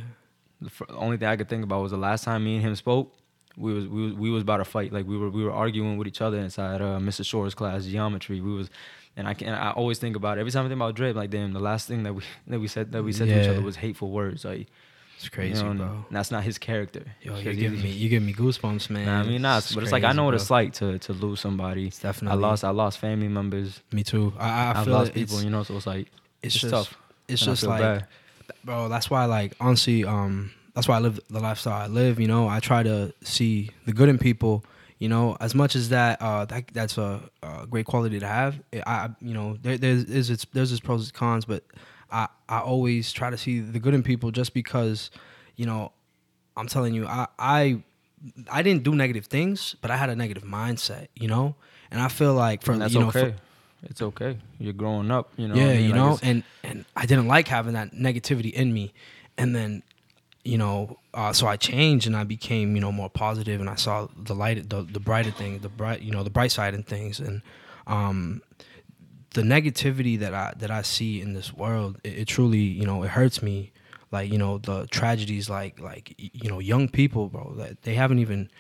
the 0.63 0.71
only 0.95 1.19
thing 1.19 1.29
I 1.29 1.37
could 1.37 1.51
think 1.51 1.63
about 1.65 1.83
was 1.83 1.91
the 1.91 1.99
last 1.99 2.25
time 2.25 2.45
me 2.45 2.55
and 2.57 2.65
him 2.65 2.75
spoke. 2.75 3.13
We 3.57 3.75
was 3.75 3.87
we 3.87 4.03
was, 4.05 4.15
we 4.15 4.31
was 4.31 4.43
about 4.43 4.59
to 4.59 4.65
fight. 4.65 4.93
Like 4.93 5.07
we 5.07 5.17
were 5.17 5.31
we 5.31 5.45
were 5.45 5.53
arguing 5.53 5.97
with 5.99 6.09
each 6.09 6.21
other 6.21 6.39
inside 6.39 6.81
uh, 6.81 6.99
Mr. 6.99 7.25
Shore's 7.25 7.55
class, 7.55 7.85
geometry. 7.85 8.41
We 8.41 8.53
was, 8.55 8.71
and 9.17 9.29
I 9.29 9.35
can 9.35 9.51
I 9.51 9.73
always 9.73 9.99
think 9.99 10.17
about 10.17 10.39
it. 10.39 10.41
every 10.41 10.53
time 10.53 10.65
I 10.67 10.69
think 10.69 10.79
about 10.79 10.95
Dre. 10.95 11.13
Like 11.13 11.31
damn, 11.31 11.53
the 11.53 11.61
last 11.61 11.89
thing 11.89 12.03
that 12.05 12.15
we 12.15 12.23
that 12.47 12.61
we 12.61 12.69
said 12.69 12.93
that 12.93 13.03
we 13.03 13.13
said 13.13 13.29
to 13.29 13.43
each 13.43 13.49
other 13.49 13.63
was 13.63 13.77
hateful 13.77 14.11
words. 14.11 14.45
Like 14.45 14.69
It's 15.17 15.29
crazy, 15.29 15.59
you 15.59 15.65
know, 15.65 15.71
and 15.71 15.81
bro. 15.81 16.07
That's 16.11 16.31
not 16.31 16.45
his 16.45 16.59
character. 16.59 17.05
Yo, 17.23 17.35
he- 17.35 17.55
giving 17.55 17.83
me 17.83 17.91
you 17.91 18.09
giving 18.09 18.27
me 18.27 18.33
goosebumps, 18.33 18.91
man. 18.91 19.07
Nah, 19.07 19.21
I 19.21 19.23
mean, 19.25 19.43
nah, 19.43 19.61
but 19.75 19.83
it's 19.83 19.93
like 19.93 20.05
I 20.05 20.13
know 20.13 20.25
what 20.25 20.31
bro. 20.31 20.37
it's 20.37 20.51
like 20.51 20.73
to 20.75 20.99
to 20.99 21.13
lose 21.13 21.41
somebody. 21.41 21.89
It's 21.89 21.99
definitely. 21.99 22.39
I 22.39 22.41
lost 22.41 22.65
I 22.65 22.71
lost 22.71 22.99
family 22.99 23.29
members. 23.29 23.83
Me 23.93 24.03
too. 24.03 24.33
I, 24.39 24.71
I, 24.71 24.85
feel 24.85 24.95
lost 24.95 25.13
people, 25.13 25.43
you 25.43 25.51
know. 25.51 25.63
So 25.63 25.77
it's 25.77 25.87
like 25.87 26.09
it's 26.43 26.55
it's 26.55 26.63
just 26.63 26.71
tough. 26.73 26.97
It's 27.29 27.45
just 27.45 27.63
like, 27.63 27.81
bad. 27.81 28.07
bro. 28.65 28.89
That's 28.89 29.09
why, 29.09 29.25
like, 29.25 29.55
honestly, 29.61 30.05
um, 30.05 30.51
that's 30.75 30.89
why 30.89 30.97
I 30.97 31.01
live 31.01 31.21
the 31.29 31.41
lifestyle 31.41 31.75
I 31.75 31.87
live. 31.87 32.19
You 32.21 32.29
know, 32.29 32.49
I 32.49 32.61
try 32.61 32.83
to 32.83 33.13
see 33.23 33.71
the 33.87 33.93
good 33.93 34.09
in 34.09 34.19
people. 34.19 34.65
You 34.99 35.09
know, 35.09 35.37
as 35.41 35.53
much 35.55 35.75
as 35.75 35.89
that, 35.89 36.23
uh, 36.23 36.45
that 36.45 36.69
that's 36.73 36.97
a, 36.97 37.21
a 37.43 37.67
great 37.67 37.87
quality 37.87 38.21
to 38.21 38.27
have. 38.27 38.61
I, 38.73 38.81
I 38.87 39.09
you 39.21 39.35
know, 39.35 39.59
there, 39.61 39.77
there's 39.77 40.05
is 40.05 40.31
its 40.31 40.47
there's 40.53 40.71
its 40.71 40.81
pros 40.81 41.07
and 41.07 41.13
cons, 41.15 41.45
but 41.45 41.65
I 42.11 42.29
I 42.49 42.61
always 42.61 43.13
try 43.13 43.29
to 43.31 43.37
see 43.37 43.59
the 43.61 43.81
good 43.81 43.95
in 43.95 44.03
people 44.05 44.31
just 44.31 44.55
because, 44.55 45.11
you 45.57 45.67
know, 45.67 45.91
I'm 46.57 46.69
telling 46.69 46.95
you, 46.95 47.07
I 47.07 47.27
I 47.39 47.83
I 48.51 48.63
didn't 48.63 48.85
do 48.85 48.95
negative 48.95 49.27
things, 49.27 49.75
but 49.81 49.91
I 49.91 49.97
had 49.97 50.09
a 50.09 50.15
negative 50.15 50.45
mindset. 50.45 51.09
You 51.17 51.27
know, 51.27 51.57
and 51.91 52.01
I 52.01 52.07
feel 52.07 52.35
like 52.35 52.63
from 52.63 52.79
that's 52.79 52.95
you 52.95 53.01
know, 53.01 53.09
okay. 53.09 53.31
for- 53.31 53.37
it's 53.85 54.01
okay. 54.01 54.39
You're 54.61 54.73
growing 54.73 55.11
up. 55.11 55.33
You 55.37 55.49
know. 55.49 55.57
yeah, 55.57 55.65
I 55.65 55.67
mean? 55.75 55.83
you 55.83 55.89
Like, 55.89 55.97
know, 55.97 56.19
and 56.23 56.45
and 56.63 56.85
I 56.95 57.07
didn't 57.07 57.27
like 57.27 57.49
having 57.49 57.73
that 57.73 57.91
negativity 57.93 58.53
in 58.53 58.73
me, 58.73 58.93
and 59.37 59.57
then, 59.57 59.83
you 60.45 60.59
know, 60.59 60.99
uh, 61.15 61.33
so 61.33 61.47
I 61.47 61.57
changed 61.57 62.07
and 62.07 62.17
I 62.17 62.25
became 62.25 62.75
you 62.75 62.81
know 62.81 62.93
more 62.93 63.09
positive, 63.11 63.61
and 63.61 63.71
I 63.71 63.77
saw 63.77 64.09
the 64.17 64.35
light, 64.35 64.69
the 64.69 64.83
the 64.83 65.01
brighter 65.01 65.31
thing, 65.31 65.59
the 65.61 65.69
bright, 65.69 66.03
you 66.03 66.11
know, 66.11 66.23
the 66.23 66.31
bright 66.31 66.51
side 66.53 66.75
in 66.75 66.83
things, 66.83 67.21
and 67.21 67.43
um, 67.87 68.43
the 69.35 69.43
negativity 69.43 70.19
that 70.19 70.35
I 70.35 70.53
that 70.59 70.71
I 70.71 70.83
see 70.83 71.21
in 71.21 71.33
this 71.35 71.53
world, 71.53 71.99
it, 72.05 72.19
it 72.21 72.25
truly 72.29 72.59
you 72.59 72.87
know 72.87 73.03
it 73.03 73.11
hurts 73.11 73.43
me. 73.43 73.71
Like 74.11 74.31
you 74.31 74.37
know 74.37 74.59
the 74.59 74.87
tragedies, 74.89 75.49
like 75.49 75.81
like 75.81 76.15
you 76.19 76.51
know 76.51 76.59
young 76.59 76.89
people, 76.89 77.29
bro, 77.29 77.55
that 77.57 77.83
they 77.83 77.95
haven't 77.95 78.19
even, 78.19 78.51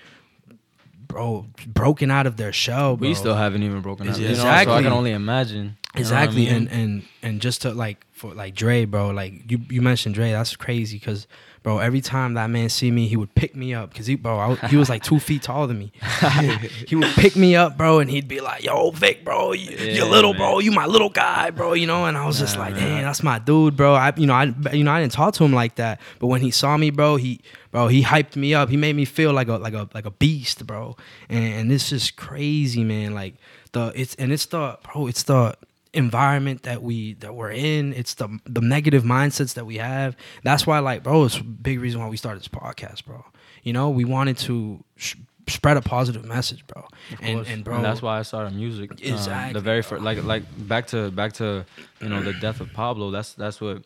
bro, 1.09 1.47
broken 1.67 2.11
out 2.11 2.27
of 2.27 2.37
their 2.37 2.53
shell. 2.53 2.97
Bro. 2.97 3.09
we 3.09 3.15
still 3.15 3.35
haven't 3.35 3.62
even 3.62 3.81
broken 3.83 4.09
up. 4.09 4.19
You 4.19 4.29
know, 4.29 4.35
so 4.35 4.49
I 4.49 4.62
Exactly. 4.62 4.83
can 4.85 4.93
only 4.93 5.12
imagine. 5.12 5.57
You 5.57 5.65
know 5.65 5.77
I 5.95 6.01
Exactly, 6.01 6.47
mean? 6.47 6.55
and 6.55 6.71
and 6.71 7.03
and 7.23 7.41
just 7.43 7.62
to 7.62 7.75
like 7.75 8.07
for 8.12 8.33
like 8.33 8.55
Dre, 8.55 8.87
bro, 8.87 9.11
like 9.11 9.51
you 9.51 9.61
you 9.69 9.83
mentioned 9.83 10.15
Dre, 10.15 10.31
that's 10.33 10.57
crazy 10.57 10.99
because 10.99 11.27
bro, 11.62 11.78
every 11.78 12.00
time 12.00 12.35
that 12.35 12.49
man 12.50 12.69
see 12.69 12.90
me, 12.90 13.07
he 13.09 13.16
would 13.16 13.35
pick 13.35 13.54
me 13.57 13.75
up 13.75 13.90
because 13.90 14.07
he 14.07 14.14
bro, 14.14 14.38
I, 14.38 14.66
he 14.69 14.76
was 14.76 14.88
like 14.88 15.02
two 15.02 15.19
feet 15.28 15.42
taller 15.42 15.66
than 15.66 15.78
me. 15.78 15.92
he 16.87 16.97
would 16.97 17.12
pick 17.14 17.37
me 17.37 17.57
up, 17.57 17.76
bro, 17.76 17.99
and 18.00 18.11
he'd 18.11 18.28
be 18.28 18.40
like, 18.40 18.64
"Yo, 18.64 18.90
Vic, 18.90 19.25
bro, 19.25 19.52
you, 19.52 19.71
Yeah, 19.71 19.95
you're 19.95 20.07
little, 20.07 20.33
man. 20.33 20.40
bro, 20.40 20.59
you 20.59 20.71
my 20.73 20.87
little 20.87 21.11
guy, 21.11 21.50
bro," 21.50 21.73
you 21.75 21.87
know. 21.87 22.04
And 22.07 22.16
I 22.16 22.26
was 22.26 22.38
just 22.38 22.57
like, 22.57 22.75
man. 22.75 22.83
"Damn, 22.83 23.04
that's 23.04 23.23
my 23.23 23.38
dude, 23.38 23.76
bro." 23.76 23.95
I 23.95 24.12
you 24.16 24.26
know 24.26 24.35
I 24.35 24.52
you 24.73 24.85
know 24.85 24.92
I 24.92 25.00
didn't 25.00 25.12
talk 25.12 25.35
to 25.35 25.45
him 25.45 25.52
like 25.52 25.76
that, 25.76 26.00
but 26.19 26.26
when 26.28 26.40
he 26.40 26.50
saw 26.50 26.76
me, 26.76 26.90
bro, 26.90 27.16
he 27.16 27.40
bro 27.71 27.88
he 27.88 28.02
hyped 28.02 28.37
me 28.37 28.54
up. 28.54 28.69
He 28.69 28.76
made 28.76 28.97
me 28.97 29.04
feel 29.04 29.33
like 29.33 29.49
a 29.49 29.54
like 29.54 29.75
a 29.75 29.88
like 29.95 30.07
a 30.07 30.11
beast, 30.11 30.66
bro. 30.66 30.97
And, 31.28 31.45
and 31.54 31.73
it's 31.73 31.88
just 31.90 32.16
crazy, 32.16 32.85
man. 32.85 33.14
Like 33.14 33.35
the 33.73 33.92
it's 33.95 34.14
and 34.16 34.33
it's 34.33 34.47
the 34.47 34.78
bro, 34.82 35.06
it's 35.06 35.23
the 35.25 35.54
environment 35.95 36.63
that 36.63 36.83
we 36.83 37.15
that 37.15 37.35
we're 37.35 37.50
in 37.50 37.93
it's 37.93 38.15
the 38.15 38.39
the 38.47 38.61
negative 38.63 39.02
mindsets 39.05 39.55
that 39.55 39.67
we 39.67 39.76
have 39.76 40.17
that's 40.43 40.67
why 40.67 40.78
like 40.78 41.02
bro 41.02 41.25
it's 41.25 41.37
a 41.37 41.45
big 41.45 41.78
reason 41.81 42.00
why 42.00 42.09
we 42.09 42.17
started 42.17 42.41
this 42.41 42.49
podcast 42.49 43.05
bro 43.05 43.23
you 43.63 43.73
know 43.75 43.91
we 43.91 44.05
wanted 44.05 44.39
to 44.39 44.83
sh- 44.97 45.17
spread 45.49 45.76
a 45.76 45.83
positive 45.83 46.25
message 46.25 46.67
bro 46.67 46.87
and 47.21 47.47
and 47.47 47.63
bro 47.63 47.83
that's 47.83 48.00
why 48.00 48.19
I 48.19 48.23
started 48.23 48.55
music. 48.55 48.93
Um, 48.93 48.99
Exactly, 49.02 49.52
the 49.52 49.61
very 49.61 49.83
first, 49.83 50.02
like 50.02 50.23
like 50.25 50.45
back 50.67 50.87
to 50.89 51.11
back 51.11 51.35
to 51.35 51.67
you 52.00 52.09
know 52.09 52.23
the 52.23 52.33
death 52.35 52.61
of 52.61 52.73
Pablo. 52.73 53.11
That's 53.11 53.35
that's 53.35 53.61
what 53.61 53.83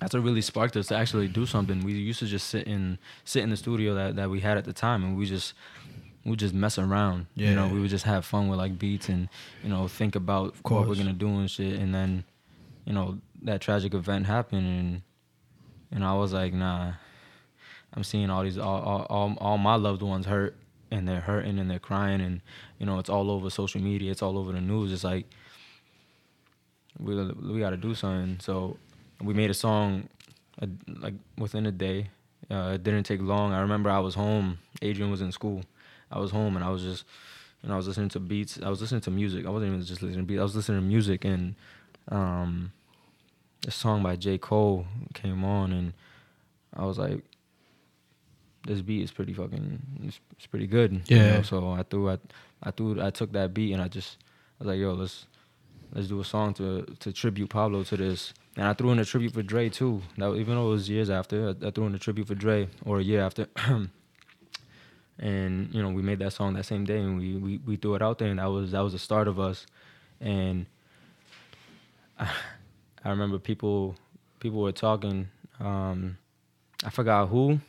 that's 0.00 0.14
what 0.14 0.22
really 0.22 0.40
sparked 0.40 0.76
us 0.78 0.86
to 0.86 0.96
actually 0.96 1.28
do 1.28 1.44
something. 1.44 1.84
We 1.84 1.92
used 1.92 2.20
to 2.20 2.26
just 2.26 2.46
sit 2.48 2.66
in 2.66 2.98
sit 3.24 3.42
in 3.44 3.50
the 3.50 3.56
studio 3.56 3.94
that, 3.94 4.16
that 4.16 4.30
we 4.30 4.40
had 4.40 4.56
at 4.56 4.64
the 4.64 4.72
time, 4.72 5.04
and 5.04 5.16
we 5.16 5.26
just 5.26 5.52
we 6.24 6.36
just 6.36 6.54
mess 6.54 6.78
around. 6.78 7.26
You 7.34 7.54
know, 7.54 7.66
Yeah. 7.66 7.72
we 7.72 7.80
would 7.80 7.90
just 7.90 8.04
have 8.04 8.24
fun 8.24 8.48
with 8.48 8.58
like 8.58 8.78
beats 8.78 9.08
and 9.08 9.28
you 9.62 9.68
know 9.70 9.88
think 9.88 10.14
about 10.16 10.54
what 10.62 10.86
we're 10.88 10.94
gonna 10.96 11.12
do 11.12 11.28
and 11.38 11.50
shit. 11.50 11.78
And 11.80 11.94
then 11.94 12.24
you 12.84 12.92
know 12.92 13.18
that 13.42 13.60
tragic 13.60 13.94
event 13.94 14.26
happened, 14.26 14.66
and 14.66 15.02
and 15.92 16.04
I 16.04 16.14
was 16.14 16.32
like, 16.32 16.52
nah. 16.52 16.92
I'm 17.92 18.04
seeing 18.04 18.30
all 18.30 18.44
these 18.44 18.56
all, 18.56 18.80
all 18.82 19.02
all 19.10 19.34
all 19.40 19.58
my 19.58 19.74
loved 19.74 20.02
ones 20.02 20.24
hurt 20.26 20.54
and 20.92 21.08
they're 21.08 21.20
hurting 21.22 21.58
and 21.58 21.68
they're 21.68 21.80
crying 21.80 22.20
and 22.20 22.40
you 22.78 22.86
know 22.86 23.00
it's 23.00 23.10
all 23.10 23.32
over 23.32 23.50
social 23.50 23.80
media 23.80 24.12
it's 24.12 24.22
all 24.22 24.38
over 24.38 24.52
the 24.52 24.60
news 24.60 24.92
it's 24.92 25.02
like 25.02 25.26
we 26.98 27.14
we 27.32 27.58
got 27.58 27.70
to 27.70 27.76
do 27.76 27.94
something 27.94 28.38
so 28.40 28.76
we 29.20 29.34
made 29.34 29.50
a 29.50 29.54
song 29.54 30.08
uh, 30.62 30.66
like 31.00 31.14
within 31.38 31.66
a 31.66 31.72
day 31.72 32.10
uh, 32.50 32.72
it 32.74 32.82
didn't 32.82 33.04
take 33.04 33.20
long 33.20 33.52
i 33.52 33.60
remember 33.60 33.90
i 33.90 33.98
was 33.98 34.14
home 34.14 34.58
adrian 34.82 35.10
was 35.10 35.20
in 35.20 35.32
school 35.32 35.62
i 36.10 36.18
was 36.18 36.30
home 36.30 36.56
and 36.56 36.64
i 36.64 36.68
was 36.70 36.82
just 36.82 37.04
you 37.62 37.68
know 37.68 37.74
i 37.74 37.76
was 37.76 37.86
listening 37.88 38.08
to 38.08 38.20
beats 38.20 38.58
i 38.62 38.68
was 38.68 38.80
listening 38.80 39.00
to 39.00 39.10
music 39.10 39.46
i 39.46 39.50
wasn't 39.50 39.68
even 39.68 39.82
just 39.82 40.02
listening 40.02 40.24
to 40.24 40.26
beats 40.26 40.40
i 40.40 40.42
was 40.42 40.56
listening 40.56 40.80
to 40.80 40.86
music 40.86 41.24
and 41.24 41.54
um 42.10 42.72
a 43.66 43.70
song 43.70 44.02
by 44.02 44.16
j 44.16 44.38
cole 44.38 44.86
came 45.14 45.44
on 45.44 45.72
and 45.72 45.92
i 46.76 46.84
was 46.84 46.98
like 46.98 47.22
this 48.66 48.82
beat 48.82 49.02
is 49.02 49.10
pretty 49.10 49.32
fucking 49.32 49.80
it's, 50.04 50.20
it's 50.36 50.46
pretty 50.46 50.66
good. 50.66 50.92
you 50.92 51.00
Yeah. 51.16 51.36
know? 51.36 51.42
So 51.42 51.70
I 51.72 51.82
threw 51.82 52.10
I, 52.10 52.18
I 52.62 52.70
threw 52.70 53.00
I 53.00 53.10
took 53.10 53.32
that 53.32 53.54
beat 53.54 53.72
and 53.72 53.82
I 53.82 53.88
just 53.88 54.18
I 54.60 54.64
was 54.64 54.68
like, 54.68 54.78
yo, 54.78 54.92
let's 54.92 55.26
let's 55.94 56.08
do 56.08 56.20
a 56.20 56.24
song 56.24 56.54
to 56.54 56.84
to 57.00 57.12
tribute 57.12 57.48
Pablo 57.50 57.84
to 57.84 57.96
this. 57.96 58.34
And 58.56 58.66
I 58.66 58.74
threw 58.74 58.90
in 58.90 58.98
a 58.98 59.04
tribute 59.04 59.32
for 59.32 59.42
Dre 59.42 59.70
too. 59.70 60.02
That 60.18 60.34
even 60.34 60.56
though 60.56 60.66
it 60.68 60.70
was 60.72 60.90
years 60.90 61.08
after, 61.08 61.48
I, 61.62 61.68
I 61.68 61.70
threw 61.70 61.86
in 61.86 61.94
a 61.94 61.98
tribute 61.98 62.26
for 62.26 62.34
Dre 62.34 62.68
or 62.84 62.98
a 62.98 63.02
year 63.02 63.20
after. 63.22 63.46
and 65.20 65.72
you 65.72 65.82
know, 65.82 65.90
we 65.90 66.02
made 66.02 66.18
that 66.20 66.32
song 66.32 66.54
that 66.54 66.64
same 66.64 66.84
day 66.84 66.98
and 66.98 67.18
we, 67.18 67.36
we 67.36 67.58
we 67.58 67.76
threw 67.76 67.94
it 67.94 68.02
out 68.02 68.18
there 68.18 68.28
and 68.28 68.38
that 68.38 68.46
was 68.46 68.72
that 68.72 68.80
was 68.80 68.94
the 68.94 68.98
start 68.98 69.28
of 69.28 69.38
us. 69.38 69.66
And 70.20 70.66
I, 72.18 72.28
I 73.04 73.10
remember 73.10 73.38
people 73.38 73.96
people 74.40 74.60
were 74.60 74.72
talking. 74.72 75.28
Um, 75.60 76.16
I 76.84 76.90
forgot 76.90 77.28
who, 77.28 77.60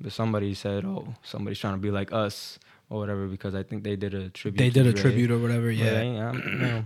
but 0.00 0.12
somebody 0.12 0.54
said, 0.54 0.84
"Oh, 0.84 1.14
somebody's 1.22 1.58
trying 1.58 1.74
to 1.74 1.80
be 1.80 1.90
like 1.90 2.12
us 2.12 2.58
or 2.90 2.98
whatever," 3.00 3.26
because 3.26 3.54
I 3.54 3.64
think 3.64 3.82
they 3.82 3.96
did 3.96 4.14
a 4.14 4.28
tribute. 4.30 4.58
they 4.58 4.70
did 4.70 4.86
a 4.86 4.92
Dre. 4.92 5.02
tribute 5.02 5.30
or 5.32 5.38
whatever 5.38 5.70
yeah 5.70 5.98
I 5.98 6.02
you 6.02 6.58
know, 6.58 6.84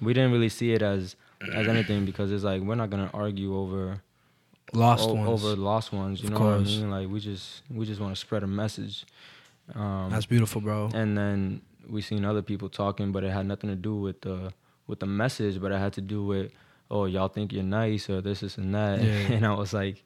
we 0.00 0.12
didn't 0.14 0.32
really 0.32 0.48
see 0.48 0.72
it 0.72 0.82
as 0.82 1.16
as 1.52 1.66
anything 1.68 2.04
because 2.04 2.30
it's 2.32 2.44
like 2.44 2.62
we're 2.62 2.76
not 2.76 2.90
gonna 2.90 3.10
argue 3.12 3.56
over 3.56 4.00
lost 4.76 5.08
o- 5.08 5.14
ones 5.14 5.44
over 5.44 5.56
lost 5.56 5.92
ones. 5.92 6.20
You 6.22 6.28
Of 6.28 6.34
know 6.34 6.40
what 6.40 6.54
I 6.54 6.58
mean? 6.58 6.90
Like 6.90 7.08
we 7.08 7.20
just 7.20 7.62
we 7.70 7.86
just 7.86 8.00
want 8.00 8.14
to 8.14 8.20
spread 8.20 8.42
a 8.42 8.46
message. 8.46 9.04
Um, 9.74 10.10
that's 10.10 10.26
beautiful 10.26 10.60
bro 10.60 10.90
and 10.92 11.16
then 11.16 11.62
we 11.88 12.02
seen 12.02 12.24
other 12.24 12.42
people 12.42 12.68
talking, 12.68 13.12
but 13.12 13.24
it 13.24 13.30
had 13.30 13.46
nothing 13.46 13.70
to 13.70 13.76
do 13.76 13.94
with 13.96 14.20
the 14.20 14.52
with 14.86 15.00
the 15.00 15.06
message, 15.06 15.60
but 15.60 15.72
it 15.72 15.78
had 15.78 15.92
to 15.94 16.00
do 16.02 16.24
with 16.24 16.52
oh 16.90 17.06
y'all 17.06 17.28
think 17.28 17.52
you're 17.52 17.62
nice 17.62 18.10
or 18.10 18.20
this, 18.20 18.40
this 18.40 18.58
and 18.58 18.74
that, 18.74 19.00
Yeah. 19.02 19.10
and 19.36 19.46
I 19.46 19.54
was 19.54 19.72
like, 19.72 20.02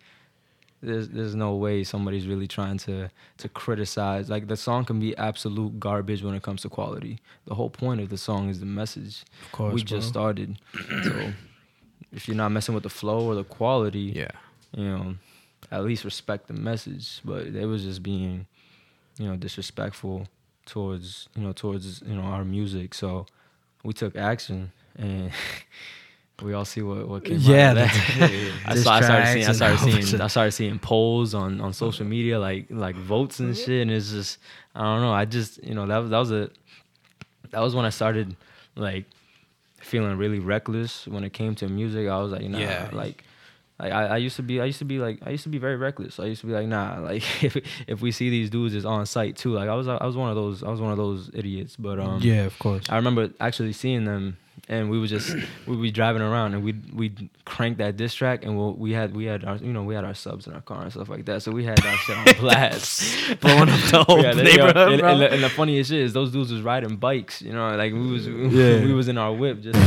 there's 0.80 1.08
there's 1.08 1.34
no 1.34 1.56
way 1.56 1.82
somebody's 1.82 2.26
really 2.28 2.46
trying 2.46 2.78
to 2.78 3.10
to 3.38 3.48
criticize. 3.48 4.30
Like 4.30 4.46
the 4.46 4.56
song 4.56 4.84
can 4.84 5.00
be 5.00 5.16
absolute 5.16 5.80
garbage 5.80 6.22
when 6.22 6.34
it 6.34 6.42
comes 6.42 6.62
to 6.62 6.68
quality. 6.68 7.18
The 7.46 7.54
whole 7.56 7.70
point 7.70 8.00
of 8.00 8.10
the 8.10 8.18
song 8.18 8.48
is 8.50 8.60
the 8.60 8.66
message. 8.66 9.24
of 9.46 9.52
course 9.52 9.74
we 9.74 9.82
just 9.82 10.08
started, 10.08 10.56
so 11.02 11.32
if 12.12 12.28
you're 12.28 12.36
not 12.36 12.50
messing 12.52 12.74
with 12.74 12.84
the 12.84 12.90
flow 12.90 13.26
or 13.26 13.34
the 13.34 13.44
quality, 13.44 14.12
yeah 14.14 14.30
you 14.76 14.84
know, 14.84 15.14
at 15.70 15.84
least 15.84 16.04
respect 16.04 16.46
the 16.48 16.54
message. 16.54 17.20
But 17.24 17.52
they 17.52 17.64
was 17.66 17.82
just 17.82 18.02
being, 18.02 18.46
you 19.18 19.26
know, 19.28 19.36
disrespectful 19.36 20.28
towards, 20.66 21.28
you 21.34 21.42
know, 21.42 21.52
towards, 21.52 22.02
you 22.06 22.14
know, 22.14 22.22
our 22.22 22.44
music. 22.44 22.94
So 22.94 23.26
we 23.82 23.92
took 23.92 24.16
action 24.16 24.72
and 24.96 25.30
we 26.42 26.52
all 26.52 26.64
see 26.64 26.82
what, 26.82 27.08
what 27.08 27.24
came 27.24 27.38
Yeah, 27.40 27.70
out 27.70 27.76
of 27.78 27.88
that. 27.88 28.30
yeah. 28.30 28.52
I, 28.64 28.74
saw, 28.76 28.92
I 28.92 29.00
started 29.00 29.26
seeing 29.32 29.46
I 29.46 29.52
started 29.52 29.78
seeing 29.78 30.20
I 30.20 30.26
started 30.28 30.52
seeing 30.52 30.78
polls 30.78 31.34
on, 31.34 31.60
on 31.60 31.72
social 31.72 32.06
media 32.06 32.38
like 32.38 32.66
like 32.70 32.94
votes 32.96 33.40
and 33.40 33.56
shit 33.56 33.82
and 33.82 33.90
it's 33.90 34.10
just 34.10 34.38
I 34.74 34.82
don't 34.82 35.00
know 35.00 35.12
I 35.12 35.24
just 35.24 35.62
you 35.64 35.74
know 35.74 35.86
that 35.86 35.98
was 35.98 36.10
that 36.10 36.18
was 36.18 36.30
a 36.32 36.50
that 37.50 37.60
was 37.60 37.74
when 37.74 37.84
I 37.84 37.90
started 37.90 38.36
like 38.76 39.06
feeling 39.80 40.16
really 40.18 40.38
reckless 40.38 41.06
when 41.06 41.24
it 41.24 41.32
came 41.32 41.54
to 41.56 41.68
music 41.68 42.08
I 42.08 42.20
was 42.20 42.30
like 42.32 42.42
nah 42.42 42.58
Yeah. 42.58 42.88
like 42.92 43.24
like 43.78 43.92
I, 43.92 44.06
I 44.06 44.16
used 44.16 44.36
to 44.36 44.42
be 44.42 44.60
I 44.60 44.64
used 44.64 44.78
to 44.80 44.84
be 44.84 44.98
like 44.98 45.20
I 45.24 45.30
used 45.30 45.44
to 45.44 45.48
be 45.48 45.58
very 45.58 45.76
reckless. 45.76 46.18
I 46.18 46.24
used 46.24 46.40
to 46.40 46.46
be 46.46 46.52
like 46.52 46.66
nah 46.66 46.98
like 47.00 47.22
if 47.42 47.56
if 47.86 48.00
we 48.00 48.10
see 48.10 48.30
these 48.30 48.50
dudes 48.50 48.74
is 48.74 48.84
on 48.84 49.06
site 49.06 49.36
too. 49.36 49.52
Like 49.52 49.68
I 49.68 49.74
was 49.74 49.88
I 49.88 50.04
was 50.04 50.16
one 50.16 50.30
of 50.30 50.36
those 50.36 50.62
I 50.62 50.68
was 50.68 50.80
one 50.80 50.90
of 50.90 50.98
those 50.98 51.30
idiots. 51.34 51.76
But 51.76 52.00
um 52.00 52.20
yeah 52.22 52.44
of 52.44 52.58
course. 52.58 52.84
I 52.88 52.96
remember 52.96 53.30
actually 53.40 53.72
seeing 53.72 54.04
them 54.04 54.36
and 54.70 54.90
we 54.90 54.98
would 54.98 55.08
just 55.08 55.34
we'd 55.66 55.80
be 55.80 55.90
driving 55.90 56.20
around 56.22 56.54
and 56.54 56.62
we'd 56.62 56.92
we'd 56.94 57.28
crank 57.44 57.78
that 57.78 57.96
diss 57.96 58.14
track 58.14 58.44
and 58.44 58.56
we'll, 58.56 58.74
we 58.74 58.92
had 58.92 59.14
we 59.16 59.24
had 59.24 59.44
our 59.44 59.56
you 59.56 59.72
know 59.72 59.82
we 59.82 59.94
had 59.94 60.04
our 60.04 60.14
subs 60.14 60.46
in 60.46 60.52
our 60.52 60.60
car 60.60 60.82
and 60.82 60.92
stuff 60.92 61.08
like 61.08 61.24
that 61.24 61.42
so 61.42 61.50
we 61.50 61.64
had 61.64 61.78
that 61.78 61.96
shit 61.98 62.16
on 62.16 62.40
blast 62.40 63.02
Blowing 63.40 63.68
up 63.68 63.80
the 63.90 64.04
whole 64.08 64.22
Yeah, 64.22 64.32
neighborhood, 64.32 64.76
and, 64.76 65.00
and 65.02 65.20
the, 65.22 65.32
and 65.32 65.42
the 65.42 65.48
funniest 65.48 65.90
shit 65.90 66.00
is 66.00 66.12
those 66.12 66.30
dudes 66.32 66.52
was 66.52 66.62
riding 66.62 66.96
bikes 66.96 67.40
you 67.42 67.52
know 67.52 67.74
like 67.76 67.92
we 67.92 68.06
was 68.12 68.26
Yeah. 68.28 68.84
we 68.84 68.92
was 68.92 69.08
in 69.08 69.16
our 69.18 69.32
whip 69.32 69.60
just 69.62 69.78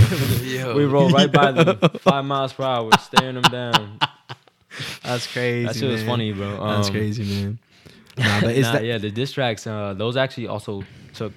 we 0.75 0.85
rolled 0.85 1.13
right 1.13 1.31
by 1.31 1.51
them 1.51 1.77
five 1.99 2.25
miles 2.25 2.53
per 2.53 2.63
hour 2.63 2.89
staring 2.99 3.35
them 3.41 3.51
down 3.51 3.99
That's 5.03 5.27
crazy. 5.27 5.67
that 5.67 5.75
shit 5.75 5.91
was 5.91 6.03
funny 6.03 6.31
bro 6.33 6.51
That's 6.75 6.87
Um, 6.87 6.93
crazy, 6.93 7.23
man. 7.23 7.59
Nah, 8.17 8.41
but 8.41 8.55
is 8.55 8.65
nah, 8.65 8.73
that 8.73 8.83
yeah, 8.83 8.97
the 8.97 9.09
diss 9.09 9.31
tracks, 9.31 9.65
uh, 9.65 9.93
those 9.93 10.17
actually 10.17 10.47
also 10.47 10.83
took 11.13 11.31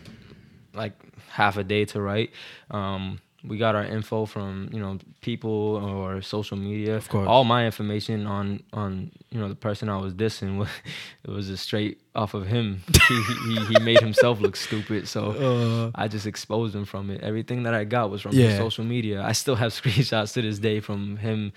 like 0.75 0.93
half 1.31 1.57
a 1.57 1.63
day 1.65 1.85
to 1.87 2.01
write. 2.01 2.31
Um, 2.71 3.21
we 3.47 3.59
got 3.59 3.75
our 3.75 3.85
info 3.85 4.25
from 4.27 4.71
you 4.73 4.81
know 4.81 4.99
people 5.21 5.77
or 5.77 6.23
social 6.23 6.57
media. 6.57 6.97
Of 6.97 7.09
course. 7.09 7.29
all 7.29 7.45
my 7.45 7.67
information 7.67 8.27
on 8.27 8.63
on 8.73 9.11
you 9.31 9.39
know 9.41 9.49
the 9.49 9.55
person 9.55 9.89
I 9.89 9.99
was 9.99 10.15
dissing 10.15 10.57
was 10.59 10.69
it 11.25 11.31
was 11.31 11.49
just 11.49 11.63
straight 11.65 12.01
off 12.15 12.33
of 12.35 12.47
him. 12.47 12.83
he, 13.09 13.23
he 13.47 13.65
he 13.75 13.79
made 13.81 14.01
himself 14.01 14.41
look 14.41 14.57
stupid, 14.57 15.09
so 15.09 15.21
Uh, 15.33 15.91
I 15.95 16.09
just 16.09 16.27
exposed 16.27 16.75
him 16.75 16.85
from 16.87 17.11
it. 17.11 17.21
Everything 17.23 17.65
that 17.65 17.75
I 17.75 17.85
got 17.85 18.11
was 18.11 18.23
from 18.23 18.33
Yeah. 18.33 18.47
his 18.49 18.57
social 18.57 18.85
media. 18.85 19.23
I 19.23 19.33
still 19.33 19.57
have 19.57 19.73
screenshots 19.81 20.33
to 20.35 20.43
this 20.43 20.59
day 20.59 20.81
from 20.81 21.17
him 21.19 21.53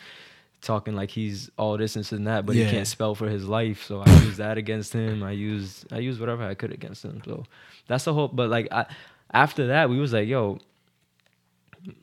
talking 0.62 0.96
like 0.96 1.12
he's 1.12 1.50
all 1.58 1.78
this 1.78 1.96
and 1.96 2.04
this 2.04 2.12
and 2.12 2.26
that, 2.28 2.46
but 2.46 2.56
Yeah. 2.56 2.66
he 2.66 2.72
can't 2.72 2.88
spell 2.88 3.14
for 3.16 3.30
his 3.30 3.46
life. 3.48 3.84
So 3.86 4.02
I 4.02 4.10
used 4.26 4.38
that 4.38 4.58
against 4.58 4.92
him. 4.92 5.24
I 5.24 5.32
used 5.32 5.86
I 5.94 6.00
used 6.00 6.20
whatever 6.20 6.44
I 6.44 6.56
could 6.56 6.72
against 6.74 7.06
him. 7.06 7.22
So 7.24 7.44
that's 7.88 8.04
the 8.06 8.14
whole. 8.14 8.28
But 8.28 8.50
like 8.50 8.68
I, 8.72 8.86
after 9.32 9.68
that, 9.68 9.90
we 9.90 10.00
was 10.00 10.12
like, 10.14 10.28
yo. 10.28 10.60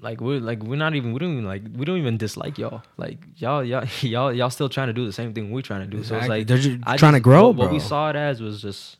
Like 0.01 0.20
we're 0.20 0.40
like 0.40 0.62
we're 0.62 0.77
not 0.77 0.94
even 0.94 1.12
we 1.12 1.18
don't 1.18 1.33
even 1.33 1.44
like 1.44 1.62
we 1.77 1.85
don't 1.85 1.99
even 1.99 2.16
dislike 2.16 2.57
y'all 2.57 2.83
like 2.97 3.18
y'all 3.37 3.62
y'all 3.62 3.87
y'all 4.01 4.33
y'all 4.33 4.51
still 4.51 4.68
trying 4.68 4.87
to 4.87 4.92
do 4.94 5.05
the 5.05 5.12
same 5.12 5.35
thing 5.35 5.51
we're 5.51 5.62
trying 5.62 5.83
to 5.83 5.87
do 5.87 6.03
so 6.03 6.16
it's 6.16 6.29
like 6.29 6.47
They're 6.47 6.59
just 6.59 6.79
I 6.85 6.97
trying 6.97 7.12
to 7.12 7.20
grow, 7.20 7.49
what, 7.49 7.57
what 7.57 7.70
we 7.70 7.81
saw 7.81 8.09
it 8.09 8.16
as 8.16 8.40
was 8.40 8.62
just 8.62 8.97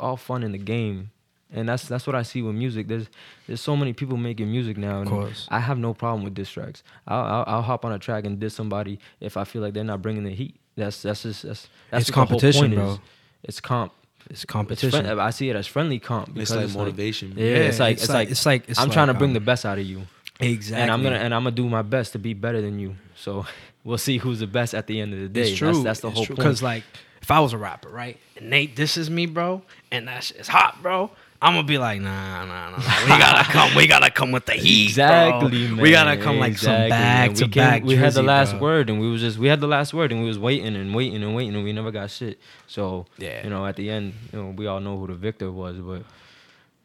all 0.00 0.16
fun 0.16 0.42
in 0.42 0.52
the 0.52 0.58
game 0.58 1.10
and 1.52 1.68
that's 1.68 1.88
that's 1.88 2.06
what 2.06 2.14
I 2.16 2.22
see 2.22 2.42
with 2.42 2.54
music. 2.54 2.88
There's 2.88 3.08
there's 3.46 3.60
so 3.60 3.76
many 3.76 3.92
people 3.92 4.16
making 4.16 4.50
music 4.50 4.76
now, 4.76 5.00
and 5.00 5.10
course. 5.10 5.46
I 5.50 5.58
have 5.60 5.78
no 5.78 5.94
problem 5.94 6.22
with 6.22 6.34
diss 6.34 6.50
tracks. 6.50 6.82
I'll, 7.08 7.24
I'll 7.24 7.44
I'll 7.46 7.62
hop 7.62 7.84
on 7.84 7.92
a 7.92 7.98
track 7.98 8.24
and 8.24 8.38
diss 8.38 8.54
somebody 8.54 9.00
if 9.20 9.36
I 9.36 9.44
feel 9.44 9.62
like 9.62 9.74
they're 9.74 9.84
not 9.84 10.02
bringing 10.02 10.24
the 10.24 10.34
heat. 10.34 10.56
That's 10.76 11.02
that's 11.02 11.22
just 11.22 11.42
that's 11.42 11.68
that's 11.90 12.08
It's 12.08 12.16
what 12.16 12.28
the 12.28 12.32
whole 12.32 12.40
competition, 12.40 12.74
bro. 12.74 12.90
Is. 12.92 12.98
It's 13.42 13.60
comp. 13.60 13.92
It's 14.26 14.42
It's 14.42 14.44
competition. 14.44 15.04
friend, 15.04 15.20
I 15.20 15.30
see 15.30 15.48
it 15.50 15.56
as 15.56 15.66
friendly 15.66 15.98
comp. 15.98 16.36
It's 16.36 16.50
like 16.50 16.64
it's 16.64 16.74
motivation. 16.74 17.34
yeah, 17.36 17.44
it's 17.44 17.78
like 17.78 17.98
it's, 17.98 18.08
like, 18.08 18.30
it's 18.30 18.46
like 18.46 18.68
it's 18.68 18.78
I'm 18.78 18.88
like, 18.88 18.94
trying 18.94 19.08
to 19.08 19.14
bring 19.14 19.30
um, 19.30 19.34
the 19.34 19.40
best 19.40 19.64
out 19.64 19.78
of 19.78 19.84
you, 19.84 20.02
exactly. 20.38 20.82
and 20.82 20.90
I'm 20.90 21.02
gonna 21.02 21.16
and 21.16 21.34
I'm 21.34 21.44
gonna 21.44 21.56
do 21.56 21.68
my 21.68 21.82
best 21.82 22.12
to 22.12 22.18
be 22.18 22.34
better 22.34 22.60
than 22.60 22.78
you. 22.78 22.96
So 23.16 23.46
we'll 23.84 23.98
see 23.98 24.18
who's 24.18 24.40
the 24.40 24.46
best 24.46 24.74
at 24.74 24.86
the 24.86 25.00
end 25.00 25.14
of 25.14 25.20
the 25.20 25.28
day. 25.28 25.50
It's 25.50 25.58
true. 25.58 25.72
That's, 25.72 25.84
that's 25.84 26.00
the 26.00 26.10
whole 26.10 26.26
point. 26.26 26.36
Because 26.36 26.62
like, 26.62 26.84
if 27.22 27.30
I 27.30 27.40
was 27.40 27.52
a 27.52 27.58
rapper, 27.58 27.88
right, 27.88 28.18
and 28.36 28.50
Nate 28.50 28.78
is 28.78 29.10
me, 29.10 29.26
bro, 29.26 29.62
and 29.90 30.08
that 30.08 30.24
shit 30.24 30.38
is 30.38 30.48
hot, 30.48 30.82
bro. 30.82 31.10
I'm 31.42 31.54
gonna 31.54 31.66
be 31.66 31.78
like, 31.78 32.00
nah, 32.02 32.44
nah, 32.44 32.70
nah, 32.70 32.76
nah. 32.76 32.76
We 33.04 33.08
gotta 33.18 33.50
come. 33.50 33.74
We 33.74 33.86
gotta 33.86 34.10
come 34.10 34.30
with 34.30 34.44
the 34.44 34.52
heat, 34.52 34.88
Exactly, 34.90 35.66
bro. 35.66 35.76
man. 35.76 35.82
We 35.82 35.90
gotta 35.90 36.16
come 36.18 36.38
like 36.38 36.58
some 36.58 36.88
back 36.90 37.32
to 37.34 37.44
came- 37.44 37.50
back. 37.50 37.82
We 37.82 37.96
had 37.96 38.12
the 38.12 38.22
last 38.22 38.52
bro. 38.52 38.60
word, 38.60 38.90
and 38.90 39.00
we 39.00 39.10
was 39.10 39.20
just 39.22 39.38
we 39.38 39.48
had 39.48 39.60
the 39.60 39.66
last 39.66 39.94
word, 39.94 40.12
and 40.12 40.20
we 40.20 40.28
was 40.28 40.38
waiting 40.38 40.76
and 40.76 40.94
waiting 40.94 41.22
and 41.22 41.34
waiting, 41.34 41.54
and 41.54 41.64
we 41.64 41.72
never 41.72 41.90
got 41.90 42.10
shit. 42.10 42.38
So 42.66 43.06
Yeah. 43.16 43.42
you 43.42 43.48
know, 43.50 43.64
at 43.64 43.76
the 43.76 43.88
end, 43.90 44.12
you 44.32 44.38
know, 44.42 44.50
we 44.50 44.66
all 44.66 44.80
know 44.80 44.98
who 44.98 45.06
the 45.06 45.14
victor 45.14 45.50
was, 45.50 45.78
but 45.78 46.02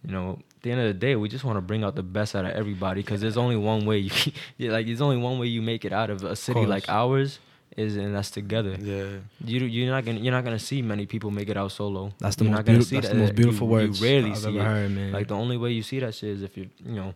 you 0.06 0.12
know, 0.12 0.40
at 0.58 0.62
the 0.62 0.72
end 0.72 0.80
of 0.82 0.88
the 0.88 0.94
day, 0.94 1.16
we 1.18 1.28
just 1.28 1.44
want 1.44 1.58
to 1.58 1.62
bring 1.62 1.84
out 1.84 1.96
the 1.96 2.04
best 2.04 2.36
out 2.36 2.46
of 2.46 2.52
everybody 2.52 3.02
because 3.02 3.20
there's 3.22 3.38
only 3.38 3.58
one 3.58 3.86
way 3.86 3.98
you 3.98 4.12
yeah, 4.58 4.72
like 4.72 4.86
there's 4.86 5.02
only 5.02 5.18
one 5.18 5.38
way 5.38 5.48
you 5.48 5.62
make 5.62 5.84
it 5.84 5.92
out 5.92 6.10
of 6.10 6.24
a 6.24 6.36
city 6.36 6.60
course. 6.60 6.70
like 6.70 6.88
ours 6.88 7.40
is 7.78 7.96
and 7.98 8.16
that's 8.16 8.32
together. 8.32 8.76
Yeah. 8.80 9.18
You 9.44 9.66
you're 9.66 9.92
not 9.94 10.06
gonna 10.06 10.20
you're 10.20 10.32
not 10.34 10.44
gonna 10.44 10.60
see 10.60 10.82
many 10.82 11.06
people 11.06 11.30
make 11.32 11.50
it 11.50 11.58
out 11.58 11.72
solo. 11.72 12.14
That's 12.20 12.36
the 12.38 12.46
You're 12.46 12.52
most 12.52 12.58
not 12.60 12.66
gonna 12.66 12.78
beautiful. 12.80 12.90
see 12.90 12.96
That's 12.96 13.08
that. 13.10 13.14
the 13.14 13.20
most 13.20 13.30
You- 13.30 13.36
beautiful 13.36 13.68
you, 13.68 13.72
words 13.74 14.02
rarely 14.02 14.32
I've 14.32 14.38
see 14.38 14.48
ever 14.50 14.60
it. 14.60 14.64
heard, 14.64 14.92
man. 14.92 15.12
Like 15.12 15.28
the 15.28 15.36
only 15.36 15.58
way 15.58 15.72
you 15.72 15.84
see 15.84 16.00
that 16.00 16.14
shit 16.16 16.30
is 16.30 16.42
if 16.42 16.56
you 16.58 16.70
you 16.86 16.96
know 16.96 17.14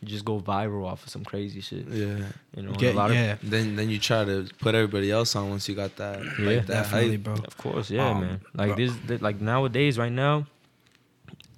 you 0.00 0.06
just 0.08 0.24
go 0.24 0.38
viral 0.40 0.86
off 0.86 1.02
of 1.04 1.10
some 1.10 1.24
crazy 1.24 1.60
shit. 1.60 1.86
Yeah. 1.88 2.06
You 2.56 2.62
know, 2.62 2.68
and 2.70 2.78
Get- 2.78 2.94
a 2.94 2.96
lot 2.96 3.10
of. 3.10 3.16
yeah, 3.16 3.36
Then 3.42 3.76
then 3.76 3.90
you 3.90 3.98
try 3.98 4.24
to 4.24 4.46
put 4.60 4.74
everybody 4.74 5.10
else 5.10 5.34
on 5.36 5.50
once 5.50 5.68
you 5.68 5.74
got 5.74 5.96
that. 5.96 6.20
Yeah, 6.38 6.46
like 6.46 6.66
that 6.66 6.84
definitely, 6.84 7.10
hype. 7.16 7.22
bro. 7.24 7.32
of 7.34 7.44
of 7.44 7.56
course, 7.58 7.90
yeah, 7.90 8.08
Um, 8.10 8.20
man. 8.20 8.40
Like 8.54 8.76
bro. 8.76 8.76
this, 8.86 8.92
th- 9.08 9.20
like 9.20 9.40
nowadays, 9.40 9.98
right 9.98 10.12
now, 10.12 10.46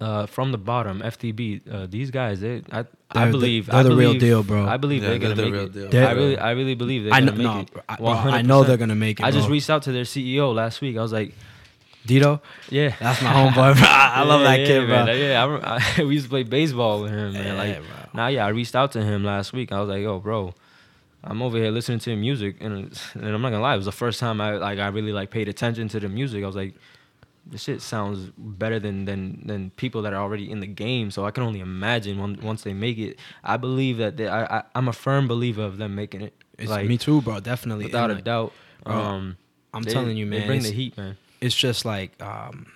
uh, 0.01 0.25
from 0.25 0.51
the 0.51 0.57
bottom, 0.57 0.99
FTB, 1.01 1.61
uh, 1.71 1.85
these 1.87 2.11
guys, 2.11 2.41
they, 2.41 2.63
I, 2.71 2.79
I 2.79 2.83
They're 3.13 3.25
the- 3.27 3.31
believe, 3.31 3.65
they're 3.67 3.75
I 3.75 3.83
the 3.83 3.95
real 3.95 4.13
deal, 4.15 4.41
bro. 4.43 4.65
I 4.65 4.75
believe 4.77 5.01
Yeah, 5.03 5.09
they're 5.09 5.19
gonna 5.19 5.35
the 5.35 5.43
make 5.43 5.53
real 5.53 5.63
it. 5.65 5.73
deal. 5.73 5.89
They're- 5.89 6.07
I 6.07 6.11
really, 6.11 6.37
I 6.37 6.51
really 6.51 6.75
believe 6.75 7.03
they're 7.05 7.13
I 7.13 7.19
know, 7.21 7.31
gonna 7.31 7.43
no, 7.43 7.55
make 7.59 7.69
it. 7.75 7.83
I, 7.87 7.95
bro, 7.97 8.09
I 8.09 8.41
know 8.41 8.63
they're 8.63 8.77
gonna 8.77 8.95
make 8.95 9.19
it. 9.19 9.23
I 9.25 9.31
just 9.31 9.47
reached 9.47 9.69
out 9.69 9.83
to 9.83 9.91
their 9.93 10.03
CEO 10.03 10.53
last 10.53 10.81
week. 10.81 10.97
I 10.97 11.01
was 11.01 11.13
like, 11.13 11.33
Dito. 12.07 12.41
yeah, 12.69 12.95
That's 12.99 13.21
my 13.21 13.31
homeboy. 13.31 13.75
Bro. 13.77 13.83
I 13.87 14.23
love 14.25 14.41
Yeah, 14.41 14.47
that 14.47 14.59
yeah, 14.61 14.65
kid, 14.65 14.87
bro. 14.87 15.05
man. 15.05 15.19
Yeah, 15.19 15.45
I, 15.45 15.81
I, 16.01 16.03
we 16.03 16.13
used 16.15 16.25
to 16.25 16.29
play 16.31 16.43
baseball 16.43 17.03
with 17.03 17.11
him, 17.11 17.33
man. 17.33 17.45
Yeah, 17.45 17.53
like, 17.53 17.75
bro. 17.77 17.85
now, 18.15 18.27
yeah, 18.27 18.45
I 18.45 18.49
reached 18.49 18.75
out 18.75 18.91
to 18.93 19.03
him 19.03 19.23
last 19.23 19.53
week. 19.53 19.71
I 19.71 19.79
was 19.79 19.87
like, 19.89 20.01
yo, 20.01 20.19
bro, 20.19 20.55
I'm 21.23 21.43
over 21.43 21.57
here 21.59 21.69
listening 21.69 21.99
to 21.99 22.15
music, 22.15 22.55
and, 22.59 22.73
and 23.13 23.25
I'm 23.27 23.41
not 23.41 23.51
gonna 23.51 23.61
lie, 23.61 23.75
it 23.75 23.77
was 23.77 23.85
the 23.85 23.91
first 23.91 24.19
time 24.19 24.41
I 24.41 24.53
like 24.57 24.79
I 24.79 24.87
really 24.87 25.11
like 25.13 25.29
paid 25.29 25.47
attention 25.47 25.89
to 25.89 25.99
the 25.99 26.09
music. 26.09 26.43
I 26.43 26.47
was 26.47 26.55
like, 26.55 26.73
this 27.51 27.63
shit 27.63 27.81
sounds 27.81 28.31
better 28.37 28.79
than 28.79 29.05
than 29.05 29.41
than 29.45 29.69
people 29.71 30.01
that 30.03 30.13
are 30.13 30.21
already 30.21 30.49
in 30.49 30.59
the 30.61 30.67
game. 30.67 31.11
So 31.11 31.25
I 31.25 31.31
can 31.31 31.43
only 31.43 31.59
imagine 31.59 32.19
when, 32.19 32.39
once 32.41 32.63
they 32.63 32.73
make 32.73 32.97
it. 32.97 33.19
I 33.43 33.57
believe 33.57 33.97
that 33.97 34.17
they, 34.17 34.27
I, 34.27 34.59
I 34.59 34.63
I'm 34.73 34.87
a 34.87 34.93
firm 34.93 35.27
believer 35.27 35.63
of 35.63 35.77
them 35.77 35.93
making 35.95 36.21
it. 36.21 36.33
It's 36.57 36.69
like 36.69 36.87
me 36.87 36.97
too, 36.97 37.21
bro. 37.21 37.39
Definitely. 37.39 37.85
without 37.85 38.05
And, 38.05 38.13
a 38.13 38.15
like, 38.15 38.23
doubt. 38.23 38.53
bro, 38.83 38.95
Um, 38.95 39.37
I'm 39.73 39.83
they- 39.83 39.91
telling 39.93 40.17
you, 40.17 40.25
man. 40.25 40.41
they 40.41 40.47
bring 40.47 40.61
the 40.63 40.71
heat, 40.71 40.95
man. 40.97 41.17
it's 41.39 41.55
just 41.55 41.85
like, 41.85 42.21
um, 42.21 42.67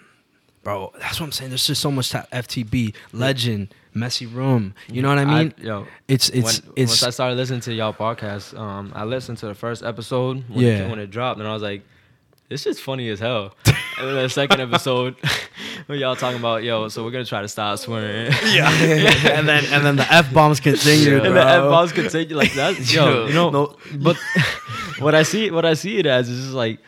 bro, 0.63 0.91
that's 0.99 1.19
what 1.19 1.27
I'm 1.27 1.31
saying. 1.31 1.51
There's 1.51 1.67
just 1.67 1.81
so 1.81 1.91
much 1.91 2.09
to 2.09 2.27
FTB, 2.31 2.95
legend, 3.13 3.73
messy 3.93 4.25
room. 4.25 4.73
You 4.87 5.01
know 5.03 5.09
what 5.09 5.19
I 5.19 5.25
mean? 5.25 5.53
yo, 5.57 5.85
it's 6.07 6.29
it's 6.29 6.61
when, 6.61 6.73
it's 6.75 6.91
once 6.91 7.03
I 7.03 7.09
started 7.11 7.35
listening 7.35 7.61
to 7.61 7.73
y'all 7.73 7.93
podcast, 7.93 8.57
um, 8.57 8.91
I 8.95 9.05
listened 9.05 9.37
to 9.39 9.45
the 9.47 9.55
first 9.55 9.83
episode 9.83 10.43
when, 10.49 10.65
Yeah. 10.65 10.85
it, 10.85 10.89
when 10.89 10.99
it 10.99 11.11
dropped, 11.11 11.39
and 11.39 11.47
I 11.47 11.53
was 11.53 11.61
like, 11.61 11.83
"This 12.49 12.61
shit's 12.63 12.79
funny 12.79 13.09
as 13.09 13.19
hell." 13.19 13.53
and 13.65 14.07
then 14.07 14.15
the 14.15 14.29
second 14.29 14.59
episode, 14.61 15.15
when 15.87 15.99
y'all 15.99 16.15
talking 16.15 16.39
about, 16.39 16.63
"Yo, 16.63 16.87
so 16.89 17.03
we're 17.03 17.11
gonna 17.11 17.25
try 17.25 17.41
to 17.41 17.47
stop 17.47 17.79
swearing." 17.79 18.31
yeah, 18.53 18.69
and 19.33 19.47
then 19.47 19.63
and 19.71 19.85
then 19.85 19.95
the 19.95 20.07
f 20.13 20.33
bombs 20.33 20.59
continue, 20.59 21.13
and 21.15 21.21
bro. 21.23 21.33
the 21.33 21.39
F 21.47 21.61
bombs 21.69 21.91
continue 21.91 22.35
like 22.35 22.53
that's 22.53 22.93
yo, 22.93 23.05
Yo, 23.09 23.27
you 23.27 23.33
know. 23.33 23.49
no- 23.49 23.75
But 23.97 24.17
what 24.99 25.15
I 25.15 25.23
see, 25.23 25.49
what 25.51 25.65
I 25.65 25.73
see 25.75 25.97
it 25.97 26.05
as 26.05 26.29
is 26.29 26.43
just 26.45 26.53
like 26.53 26.79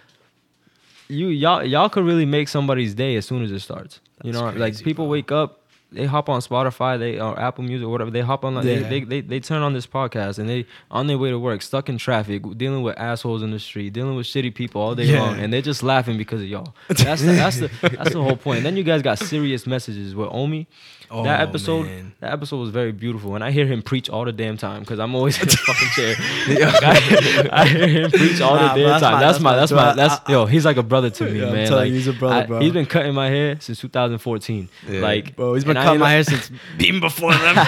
you 1.09 1.27
y'all 1.27 1.63
y'all 1.63 1.89
could 1.89 2.03
really 2.05 2.25
make 2.25 2.47
somebody's 2.49 2.93
day 2.93 3.15
as 3.15 3.25
soon 3.25 3.43
as 3.43 3.51
it 3.51 3.59
starts. 3.59 3.99
you 4.23 4.31
That's 4.33 4.41
know, 4.55 4.59
like 4.59 4.77
people 4.83 5.05
bro. 5.05 5.11
wake 5.11 5.31
up, 5.31 5.63
they 5.91 6.05
hop 6.05 6.27
on 6.27 6.41
Spotify, 6.41 6.99
they 6.99 7.19
or 7.19 7.39
Apple 7.39 7.63
Music, 7.63 7.87
whatever. 7.87 8.11
They 8.11 8.21
hop 8.21 8.43
on, 8.43 8.55
like, 8.55 8.65
Yeah. 8.65 8.79
they, 8.79 8.99
they, 8.99 8.99
they 9.05 9.21
they 9.21 9.39
turn 9.39 9.61
on 9.61 9.73
this 9.73 9.87
podcast 9.87 10.37
and 10.37 10.49
they 10.49 10.65
on 10.91 11.07
their 11.07 11.17
way 11.17 11.29
to 11.29 11.39
work, 11.39 11.61
stuck 11.61 11.87
in 11.89 11.97
traffic, 11.97 12.43
dealing 12.57 12.83
with 12.83 12.97
assholes 12.99 13.41
in 13.41 13.51
the 13.51 13.59
street, 13.59 13.93
dealing 13.93 14.15
with 14.15 14.25
shitty 14.27 14.53
people 14.53 14.81
all 14.81 14.95
day 14.95 15.05
Yeah. 15.05 15.21
long, 15.21 15.39
and 15.39 15.53
they're 15.53 15.61
just 15.61 15.83
laughing 15.83 16.17
because 16.17 16.41
of 16.41 16.47
y'all. 16.47 16.73
That's 16.89 17.21
the, 17.21 17.31
that's 17.33 17.59
the 17.59 17.69
that's 17.81 18.11
the 18.13 18.21
whole 18.21 18.35
point. 18.35 18.63
then 18.63 18.75
you 18.75 18.83
guys 18.83 19.01
got 19.01 19.17
serious 19.19 19.65
messages 19.65 20.13
with 20.13 20.27
Omi. 20.31 20.67
Oh, 21.09 21.23
that 21.23 21.39
episode, 21.39 21.85
man. 21.85 22.13
that 22.19 22.33
episode 22.33 22.57
was 22.57 22.69
very 22.69 22.91
beautiful, 22.91 23.35
and 23.35 23.43
I 23.43 23.51
hear 23.51 23.65
him 23.65 23.81
preach 23.81 24.09
all 24.09 24.25
the 24.25 24.33
damn 24.33 24.57
time 24.57 24.81
because 24.81 24.99
I'm 24.99 25.15
always 25.15 25.39
in 25.41 25.47
the 25.47 25.55
fucking 25.55 25.87
chair. 25.89 26.15
I, 26.83 27.49
I 27.63 27.67
hear 27.67 27.87
him 27.87 28.11
preach 28.11 28.41
all 28.41 28.55
Nah, 28.55 28.73
the 28.73 28.81
damn 28.81 28.89
that's 28.89 29.01
time. 29.01 29.13
my- 29.13 29.19
that's 29.21 29.39
my, 29.39 29.55
that's 29.55 29.71
that's 29.71 29.71
my- 29.71 29.85
my, 29.85 29.93
that's 29.95 30.29
I- 30.29 30.31
yo. 30.33 30.45
He's 30.45 30.65
like 30.65 30.75
a 30.77 30.83
brother 30.83 31.09
to 31.09 31.23
me, 31.25 31.39
Yeah, 31.39 31.47
I'm 31.47 31.53
man. 31.53 31.67
telling 31.67 31.83
like 31.83 31.89
you, 31.89 31.95
he's 31.95 32.07
a 32.07 32.13
brother, 32.13 32.35
I- 32.35 32.45
bro. 32.45 32.59
He's 32.59 32.73
been 32.73 32.85
cutting 32.85 33.13
my 33.13 33.29
hair 33.29 33.57
since 33.61 33.79
2014. 33.79 34.67
Yeah. 34.89 34.99
Like, 34.99 35.35
Bro, 35.37 35.53
he's 35.53 35.63
been 35.63 35.71
and 35.77 35.79
I 35.79 35.83
cutting 35.85 35.99
my 36.01 36.11
hair 36.11 36.23
since 36.23 36.51
even 36.79 36.99
before 36.99 37.31
then, 37.33 37.55
bro. 37.55 37.63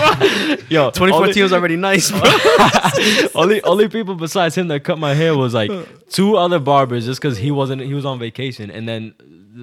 Yo, 0.70 0.92
2014 0.92 1.44
was 1.44 1.54
already 1.54 1.76
nice, 1.78 2.12
bro. 2.12 2.22
only 3.36 3.62
only 3.64 3.88
people 3.88 4.16
besides 4.16 4.56
him 4.56 4.68
that 4.68 4.84
cut 4.84 4.98
my 5.00 5.14
hair 5.14 5.36
was 5.38 5.54
like 5.54 5.72
two 6.10 6.36
other 6.36 6.60
barbers 6.60 7.06
just 7.06 7.22
because 7.22 7.38
he 7.38 7.52
wasn't 7.52 7.82
he 7.82 7.94
was 7.94 8.06
on 8.06 8.20
vacation 8.20 8.70
and 8.72 8.88
then 8.88 9.14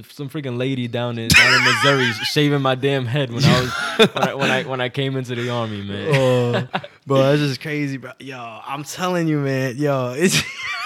some 0.04 0.28
freaking 0.28 0.58
lady 0.58 0.88
down 0.88 1.18
in 1.18 1.28
down 1.28 1.54
in 1.54 1.64
Missouri 1.64 2.12
shaving 2.24 2.62
my 2.62 2.74
damn 2.74 3.06
head 3.06 3.30
when 3.32 3.44
I 3.44 3.60
was 3.60 3.70
when 4.14 4.28
I 4.28 4.34
when 4.34 4.50
I, 4.50 4.62
when 4.64 4.80
I 4.80 4.88
came 4.88 5.16
into 5.16 5.34
the 5.34 5.50
army 5.50 5.82
man. 5.82 6.14
oh, 6.14 6.80
bro, 7.06 7.22
that's 7.22 7.40
just 7.40 7.60
crazy, 7.60 7.96
bro. 7.96 8.12
Yo, 8.18 8.38
I'm 8.38 8.84
telling 8.84 9.28
you, 9.28 9.38
man. 9.40 9.76
Yo, 9.76 10.14
it's 10.16 10.40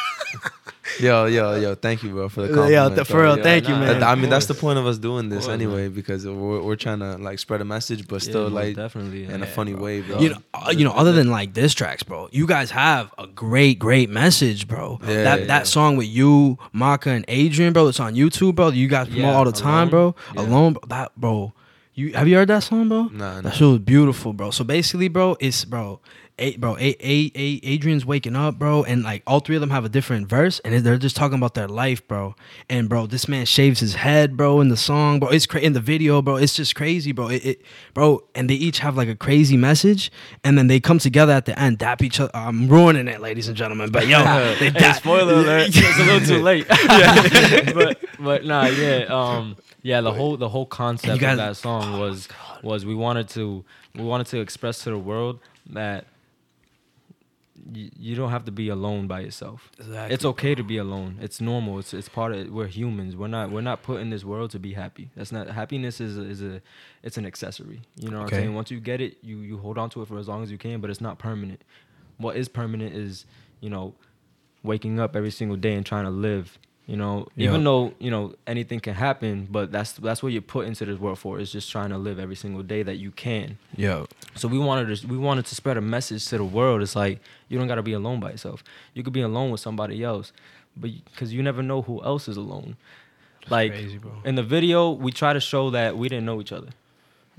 Yo, 1.00 1.26
yo, 1.26 1.54
yo, 1.56 1.74
thank 1.74 2.02
you, 2.02 2.10
bro, 2.10 2.28
for 2.28 2.42
the 2.42 2.48
Yeah, 2.48 2.54
compliment. 2.54 2.94
th- 2.96 3.06
for 3.08 3.22
real, 3.22 3.36
Yeah, 3.36 3.42
thank 3.42 3.68
you, 3.68 3.74
man. 3.74 4.02
I 4.02 4.14
mean, 4.14 4.30
that's 4.30 4.46
the 4.46 4.54
point 4.54 4.78
of 4.78 4.86
us 4.86 4.98
doing 4.98 5.28
this 5.28 5.44
course, 5.44 5.54
anyway, 5.54 5.82
man. 5.82 5.92
because 5.92 6.26
we're, 6.26 6.60
we're 6.62 6.76
trying 6.76 7.00
to 7.00 7.16
like 7.18 7.38
spread 7.38 7.60
a 7.60 7.64
message, 7.64 8.06
but 8.06 8.22
still 8.22 8.44
most 8.44 8.52
like 8.52 8.76
definitely 8.76 9.24
in 9.24 9.42
a 9.42 9.46
yeah. 9.46 9.52
funny 9.52 9.74
way, 9.74 10.00
bro. 10.00 10.18
you 10.20 10.30
know, 10.30 10.38
uh, 10.54 10.72
you 10.76 10.84
know, 10.84 10.92
other 10.92 11.12
than 11.12 11.30
like 11.30 11.52
diss 11.52 11.74
tracks, 11.74 12.02
bro, 12.02 12.28
you 12.32 12.46
guys 12.46 12.70
have 12.70 13.12
a 13.18 13.26
great, 13.26 13.78
great 13.78 14.10
message, 14.10 14.68
bro. 14.68 14.98
Yeah, 15.02 15.22
that 15.24 15.40
yeah, 15.40 15.46
that 15.46 15.66
song 15.66 15.96
with 15.96 16.08
you, 16.08 16.58
Maka, 16.72 17.10
and 17.10 17.24
Adrian, 17.28 17.72
bro, 17.72 17.88
it's 17.88 18.00
on 18.00 18.14
YouTube, 18.14 18.54
bro. 18.56 18.68
You 18.68 18.88
guys 18.88 19.08
promote 19.08 19.22
Yeah, 19.24 19.34
all 19.36 19.44
the 19.44 19.52
time, 19.52 19.88
Alone. 19.88 19.90
bro. 19.90 20.14
Yeah. 20.34 20.40
Alone, 20.42 20.72
bro, 20.74 20.82
that, 20.88 21.12
bro. 21.16 21.52
You 21.94 22.12
have 22.14 22.28
you 22.28 22.36
heard 22.36 22.48
that 22.48 22.62
song, 22.62 22.88
bro? 22.88 23.02
Nah, 23.12 23.34
nah. 23.36 23.40
That 23.42 23.54
shit 23.54 23.66
was 23.66 23.78
beautiful, 23.80 24.32
bro. 24.32 24.50
So 24.52 24.64
basically, 24.64 25.08
bro, 25.08 25.36
it's 25.40 25.64
bro, 25.64 26.00
a, 26.40 26.57
bro, 26.57 26.76
a, 26.79 26.96
a, 27.00 27.31
a, 27.35 27.61
Adrian's 27.62 28.05
waking 28.07 28.35
up, 28.35 28.59
bro, 28.59 28.83
and 28.83 29.03
like 29.05 29.22
all 29.26 29.40
three 29.40 29.57
of 29.57 29.61
them 29.61 29.70
have 29.70 29.85
a 29.85 29.88
different 29.88 30.26
verse, 30.29 30.59
and 30.64 30.74
they're 30.85 30.96
just 30.98 31.14
talking 31.14 31.37
about 31.38 31.55
their 31.55 31.68
life, 31.68 32.07
bro. 32.09 32.35
And 32.68 32.88
bro, 32.88 33.07
this 33.07 33.29
man 33.29 33.44
shaves 33.46 33.79
his 33.81 33.94
head, 33.94 34.37
bro, 34.37 34.61
in 34.61 34.68
the 34.68 34.76
song, 34.76 35.20
bro. 35.20 35.29
It's 35.29 35.46
cra- 35.46 35.61
in 35.61 35.74
the 35.74 35.81
video, 35.81 36.22
bro. 36.22 36.37
It's 36.37 36.55
just 36.57 36.74
crazy, 36.74 37.12
bro. 37.12 37.29
It, 37.29 37.44
it, 37.44 37.62
bro, 37.94 38.24
and 38.35 38.48
they 38.50 38.55
each 38.55 38.79
have 38.81 38.96
like 38.96 39.09
a 39.09 39.14
crazy 39.14 39.57
message, 39.57 40.11
and 40.42 40.57
then 40.59 40.66
they 40.66 40.81
come 40.81 40.98
together 40.98 41.33
at 41.33 41.44
the 41.44 41.57
end, 41.59 41.79
dap 41.79 42.03
each 42.03 42.18
other. 42.18 42.31
I'm 42.35 42.68
ruining 42.68 43.07
it, 43.07 43.20
ladies 43.20 43.46
and 43.48 43.57
gentlemen, 43.57 43.90
but 43.90 44.07
yo, 44.09 44.18
they 44.59 44.70
Hey, 44.70 44.70
dap. 44.70 44.96
spoiler 44.96 45.35
alert! 45.40 45.68
it's 45.68 45.98
a 45.98 46.05
little 46.05 46.20
too 46.26 46.42
late. 46.42 46.66
but 47.74 47.98
but 48.18 48.44
nah, 48.44 48.66
yeah, 48.66 49.05
um, 49.09 49.57
yeah. 49.83 50.00
The 50.00 50.12
whole 50.12 50.37
the 50.37 50.48
whole 50.48 50.66
concept 50.66 51.20
guys- 51.20 51.33
of 51.33 51.38
that 51.38 51.57
song 51.57 51.98
was 52.00 52.29
was 52.62 52.85
we 52.87 52.94
wanted 52.94 53.29
to 53.31 53.64
we 53.94 54.03
wanted 54.05 54.26
to 54.29 54.40
express 54.40 54.85
to 54.85 54.90
the 54.90 54.98
world 54.98 55.40
that 55.70 56.07
you, 57.73 57.90
you 57.96 58.14
don't 58.16 58.31
have 58.31 58.44
to 58.44 58.53
be 58.53 58.68
alone 58.68 59.07
by 59.07 59.20
yourself. 59.20 59.70
Exactly, 59.79 60.14
it's 60.14 60.25
okay 60.25 60.55
to 60.55 60.62
be 60.62 60.77
alone. 60.77 61.18
It's 61.20 61.40
normal. 61.40 61.79
It's 61.79 61.92
it's 61.94 62.09
part 62.09 62.33
of 62.33 62.38
it. 62.38 62.53
We're 62.53 62.66
humans. 62.66 63.16
We're 63.16 63.27
not 63.29 63.51
we're 63.51 63.61
not 63.61 63.83
put 63.83 64.01
in 64.01 64.11
this 64.11 64.25
world 64.25 64.51
to 64.53 64.59
be 64.59 64.75
happy. 64.75 65.11
That's 65.16 65.33
not 65.33 65.49
happiness 65.49 66.01
is 66.01 66.16
a, 66.18 66.23
is 66.23 66.42
a 66.42 66.62
it's 67.03 67.16
an 67.16 67.27
accessory. 67.27 67.83
You 67.96 68.11
know 68.11 68.18
what 68.18 68.27
Okay. 68.27 68.37
I'm 68.37 68.42
saying? 68.44 68.55
Once 68.55 68.70
you 68.70 68.81
get 68.81 69.01
it, 69.01 69.18
you 69.23 69.38
you 69.38 69.59
hold 69.59 69.79
on 69.79 69.90
to 69.90 70.03
it 70.03 70.09
for 70.09 70.18
as 70.18 70.29
long 70.29 70.42
as 70.42 70.51
you 70.51 70.59
can, 70.59 70.81
but 70.81 70.90
it's 70.90 71.01
not 71.01 71.18
permanent. 71.18 71.62
What 72.18 72.37
is 72.37 72.49
permanent 72.49 72.94
is, 72.94 73.25
you 73.61 73.70
know, 73.70 73.94
waking 74.62 75.01
up 75.01 75.16
every 75.16 75.31
single 75.31 75.57
day 75.57 75.75
and 75.75 75.85
trying 75.85 76.05
to 76.05 76.11
live. 76.11 76.59
You 76.90 76.96
know, 76.96 77.29
Yeah. 77.37 77.50
even 77.50 77.62
though 77.62 77.94
you 78.00 78.11
know 78.11 78.35
anything 78.48 78.81
can 78.81 78.94
happen, 78.94 79.46
but 79.48 79.70
that's 79.70 79.92
that's 79.92 80.22
what 80.24 80.33
you're 80.33 80.42
put 80.57 80.66
into 80.66 80.85
this 80.85 80.98
world 80.98 81.18
for. 81.20 81.38
Is 81.38 81.53
just 81.53 81.70
trying 81.70 81.90
to 81.90 81.98
live 81.98 82.18
every 82.18 82.35
single 82.35 82.64
day 82.64 82.83
that 82.83 82.96
you 82.96 83.12
can. 83.12 83.59
Yeah. 83.76 84.07
So 84.35 84.48
we 84.48 84.59
wanted 84.59 84.87
to 84.96 85.07
we 85.07 85.16
wanted 85.16 85.46
to 85.46 85.55
spread 85.55 85.76
a 85.76 85.81
message 85.81 86.26
to 86.31 86.37
the 86.38 86.44
world. 86.44 86.83
It's 86.83 86.96
like 86.96 87.20
you 87.48 87.59
don't 87.59 87.68
got 87.68 87.76
to 87.76 87.83
be 87.83 87.92
alone 87.92 88.18
by 88.18 88.33
yourself. 88.33 88.64
You 88.94 89.05
could 89.05 89.12
be 89.12 89.20
alone 89.20 89.53
with 89.53 89.61
somebody 89.61 90.03
else, 90.03 90.33
but 90.76 90.90
because 91.12 91.33
you 91.33 91.42
never 91.44 91.62
know 91.62 91.83
who 91.83 92.03
else 92.03 92.26
is 92.26 92.37
alone. 92.37 92.76
Like 93.48 93.70
crazy, 93.72 94.00
in 94.24 94.35
the 94.35 94.42
video, 94.42 94.90
we 94.90 95.12
try 95.12 95.33
to 95.33 95.40
show 95.40 95.70
that 95.70 95.96
we 95.96 96.09
didn't 96.09 96.24
know 96.26 96.40
each 96.40 96.53
other. 96.53 96.70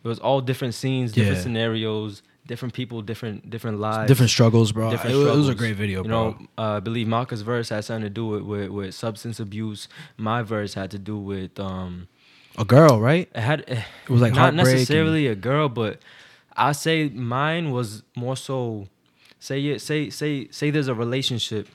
It 0.04 0.08
was 0.08 0.20
all 0.20 0.40
different 0.40 0.74
scenes, 0.76 1.12
different 1.12 1.38
Yeah. 1.38 1.44
scenarios, 1.44 2.24
different 2.48 2.74
people, 2.74 3.02
different 3.02 3.50
different 3.50 3.80
lives, 3.80 4.08
different 4.08 4.30
struggles, 4.32 4.72
bro. 4.72 4.90
different 4.92 5.16
it, 5.16 5.20
was- 5.20 5.28
it 5.28 5.38
was 5.38 5.50
a 5.50 5.56
great 5.56 5.76
video, 5.76 6.00
You 6.04 6.10
bro. 6.10 6.30
know, 6.32 6.48
uh, 6.58 6.78
I 6.78 6.80
believe 6.80 7.08
Malka's 7.08 7.42
verse 7.44 7.70
had 7.70 7.86
something 7.86 8.04
to 8.04 8.10
do 8.10 8.26
with, 8.28 8.42
with 8.44 8.70
with 8.70 8.96
substance 8.96 9.40
abuse. 9.40 9.88
My 10.18 10.42
verse 10.42 10.74
had 10.74 10.92
to 10.92 11.00
do 11.00 11.18
with 11.18 11.60
um, 11.60 12.08
a 12.58 12.66
girl, 12.66 13.00
right? 13.00 13.30
it 13.34 13.40
had 13.42 13.62
It 13.68 13.84
was 14.10 14.22
like 14.22 14.34
not 14.34 14.54
heartbreak 14.54 14.66
and- 14.68 14.74
necessarily 14.80 15.28
a 15.28 15.36
girl, 15.36 15.70
but 15.70 16.00
I 16.58 16.72
say 16.74 17.10
mine 17.10 17.72
was 17.72 18.04
more 18.16 18.36
so 18.36 18.88
say 19.40 19.64
it 19.68 19.80
say 19.82 20.10
say 20.10 20.48
say 20.52 20.70
there's 20.72 20.88
a 20.90 20.96
relationship, 20.96 21.68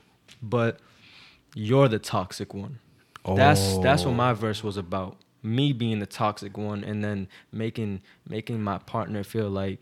but 0.43 0.79
you're 1.55 1.89
the 1.89 1.99
toxic 1.99 2.53
one. 2.55 2.79
That's 3.25 3.79
that's 3.79 4.05
what 4.05 4.13
Oh. 4.13 4.15
my 4.15 4.33
verse 4.35 4.63
was 4.63 4.77
about. 4.77 5.17
Me 5.43 5.73
being 5.73 6.01
the 6.01 6.07
toxic 6.07 6.57
one 6.59 6.85
and 6.85 7.03
then 7.03 7.29
making 7.53 8.03
making 8.29 8.63
my 8.63 8.79
partner 8.79 9.23
feel 9.25 9.49
like 9.49 9.79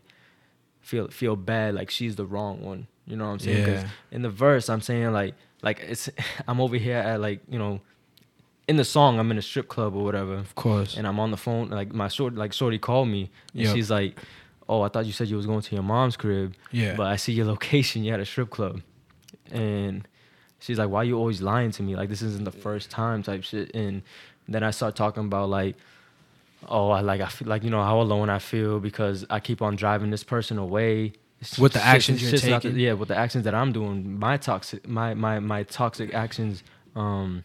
feel 0.89 1.07
feel 1.09 1.35
bad 1.35 1.69
like 1.79 1.89
she's 1.89 2.15
the 2.15 2.25
wrong 2.33 2.61
one. 2.61 2.81
You 3.07 3.15
know 3.17 3.25
what 3.25 3.31
I'm 3.33 3.39
saying? 3.39 3.65
'Cause 3.65 3.83
Yeah. 3.83 3.89
in 4.15 4.21
the 4.21 4.29
verse 4.45 4.69
I'm 4.69 4.81
saying 4.81 5.11
like 5.21 5.33
like 5.67 5.79
it's 5.93 6.09
I'm 6.47 6.59
over 6.65 6.77
here 6.77 6.97
at 7.11 7.19
like, 7.27 7.39
you 7.49 7.59
know, 7.59 7.81
in 8.67 8.75
the 8.77 8.85
song 8.85 9.19
I'm 9.19 9.29
in 9.31 9.37
a 9.37 9.41
strip 9.41 9.67
club 9.67 9.95
or 9.95 10.03
whatever 10.03 10.35
Of 10.35 10.53
course. 10.55 10.95
and 10.97 11.05
I'm 11.07 11.19
on 11.19 11.31
the 11.31 11.37
phone. 11.37 11.69
Like 11.69 11.89
my 11.93 12.07
short, 12.07 12.35
like 12.35 12.53
shorty 12.53 12.77
called 12.79 13.07
me, 13.09 13.29
and 13.53 13.63
Yep. 13.63 13.75
she's 13.75 13.89
like, 13.91 14.11
"Oh, 14.69 14.81
I 14.85 14.89
thought 14.89 15.05
you 15.05 15.11
said 15.11 15.27
you 15.27 15.37
was 15.37 15.45
going 15.51 15.61
to 15.67 15.75
your 15.75 15.83
mom's 15.83 16.17
crib, 16.17 16.53
Yeah. 16.71 16.95
but 16.95 17.07
I 17.07 17.15
see 17.17 17.33
your 17.33 17.45
location. 17.55 18.03
You 18.03 18.11
had 18.11 18.19
a 18.21 18.25
strip 18.25 18.49
club." 18.49 18.81
And 19.51 20.07
she's 20.59 20.77
like, 20.79 20.89
"Why 20.89 20.99
are 21.01 21.03
you 21.11 21.17
always 21.17 21.41
lying 21.41 21.71
to 21.77 21.83
me? 21.83 21.95
Like 21.95 22.09
this 22.09 22.21
isn't 22.21 22.45
the 22.45 22.51
first 22.67 22.89
time, 22.89 23.23
type 23.23 23.43
shit." 23.43 23.73
And 23.75 24.01
then 24.47 24.63
I 24.63 24.71
start 24.71 24.95
talking 24.95 25.25
about 25.25 25.49
like, 25.49 25.75
"Oh, 26.67 26.89
I 26.89 27.01
like 27.01 27.21
I 27.21 27.27
feel 27.27 27.47
like 27.47 27.63
you 27.63 27.69
know 27.69 27.83
how 27.83 27.99
alone 28.01 28.29
I 28.29 28.39
feel 28.39 28.79
because 28.79 29.25
I 29.29 29.39
keep 29.39 29.61
on 29.61 29.75
driving 29.75 30.09
this 30.11 30.23
person 30.23 30.57
away." 30.57 31.13
With 31.59 31.73
the 31.73 31.79
Shit's- 31.79 31.85
actions 31.85 32.21
you're 32.21 32.31
not 32.51 32.61
the- 32.61 32.69
taking? 32.69 32.79
yeah, 32.79 32.93
with 32.93 33.09
the 33.09 33.17
actions 33.17 33.43
that 33.43 33.53
I'm 33.53 33.71
doing, 33.71 34.17
my 34.19 34.37
toxic, 34.37 34.87
my 34.87 35.13
my 35.13 35.39
my 35.39 35.63
toxic 35.63 36.13
actions. 36.13 36.63
Um, 36.95 37.43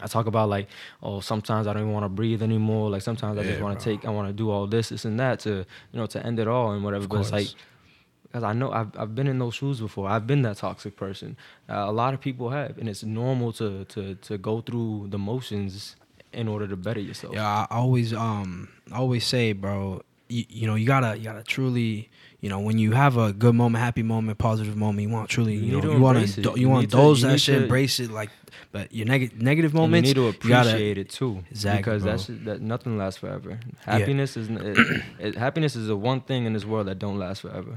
I 0.00 0.06
talk 0.06 0.26
about 0.26 0.50
like, 0.50 0.68
oh, 1.02 1.20
sometimes 1.20 1.66
I 1.66 1.72
don't 1.72 1.82
even 1.84 1.92
want 1.94 2.04
to 2.04 2.10
breathe 2.10 2.42
anymore. 2.42 2.90
Like 2.90 3.00
sometimes 3.00 3.38
I 3.38 3.42
just 3.44 3.62
want 3.62 3.78
to 3.80 3.82
take, 3.84 4.04
I 4.04 4.10
want 4.10 4.28
to 4.28 4.34
do 4.34 4.50
all 4.50 4.66
this, 4.66 4.90
this 4.90 5.06
and 5.06 5.18
that 5.18 5.40
to, 5.40 5.50
you 5.50 5.98
know, 5.98 6.04
to 6.06 6.24
end 6.26 6.38
it 6.38 6.46
all 6.46 6.72
and 6.72 6.84
whatever. 6.84 7.04
Of 7.04 7.08
but 7.08 7.20
it's 7.20 7.32
like, 7.32 7.48
because 8.24 8.42
I 8.44 8.52
know 8.52 8.70
I've 8.70 8.90
I've 8.98 9.14
been 9.14 9.26
in 9.26 9.38
those 9.38 9.54
shoes 9.54 9.80
before. 9.80 10.06
I've 10.08 10.26
been 10.26 10.42
that 10.42 10.58
toxic 10.58 10.96
person. 10.96 11.36
Uh, 11.70 11.86
a 11.88 11.92
lot 11.92 12.12
of 12.12 12.20
people 12.20 12.50
have, 12.50 12.76
and 12.76 12.88
it's 12.90 13.02
normal 13.02 13.52
to 13.54 13.86
to 13.86 14.14
to 14.16 14.36
go 14.36 14.60
through 14.60 15.06
the 15.08 15.18
motions 15.18 15.96
in 16.36 16.46
order 16.48 16.68
to 16.68 16.76
better 16.76 17.00
yourself. 17.00 17.34
Yeah, 17.34 17.66
I 17.70 17.74
always 17.76 18.12
um 18.12 18.68
I 18.92 18.96
always 18.98 19.24
say, 19.26 19.52
bro, 19.52 20.02
you, 20.28 20.44
you 20.48 20.66
know, 20.66 20.74
you 20.76 20.86
gotta 20.86 21.16
you 21.18 21.24
gotta 21.24 21.42
truly, 21.42 22.10
you 22.40 22.48
know, 22.48 22.60
when 22.60 22.78
you 22.78 22.92
have 22.92 23.16
a 23.16 23.32
good 23.32 23.54
moment, 23.54 23.82
happy 23.82 24.02
moment, 24.02 24.38
positive 24.38 24.76
moment, 24.76 25.08
you 25.08 25.12
want 25.12 25.28
truly, 25.30 25.54
You 25.54 25.60
you, 25.76 25.80
know, 25.82 25.92
you 25.94 26.00
want 26.00 26.26
to, 26.28 26.40
you, 26.42 26.52
You 26.56 26.68
want 26.68 26.90
those 26.90 27.22
that 27.22 27.40
shit, 27.40 27.56
to- 27.56 27.62
embrace 27.64 27.98
it. 28.00 28.10
Like, 28.10 28.30
but 28.72 28.92
your 28.92 29.06
neg- 29.06 29.40
negative 29.40 29.72
moments, 29.74 30.08
you 30.10 30.14
need 30.14 30.20
to 30.40 30.46
you 30.46 30.48
gotta- 30.52 30.68
appreciate 30.70 30.98
it 30.98 31.08
too, 31.10 31.42
Exactly, 31.50 31.78
because 31.80 32.02
bro. 32.02 32.10
that's 32.12 32.26
that 32.44 32.60
nothing 32.60 32.98
lasts 32.98 33.18
forever. 33.20 33.58
Happiness 33.84 34.36
is 34.36 34.48
it, 34.50 35.02
it, 35.18 35.34
happiness 35.36 35.74
is 35.76 35.86
the 35.88 35.96
one 35.96 36.20
thing 36.20 36.44
in 36.44 36.52
this 36.52 36.64
world 36.64 36.86
that 36.88 36.98
don't 36.98 37.18
last 37.18 37.40
forever. 37.42 37.76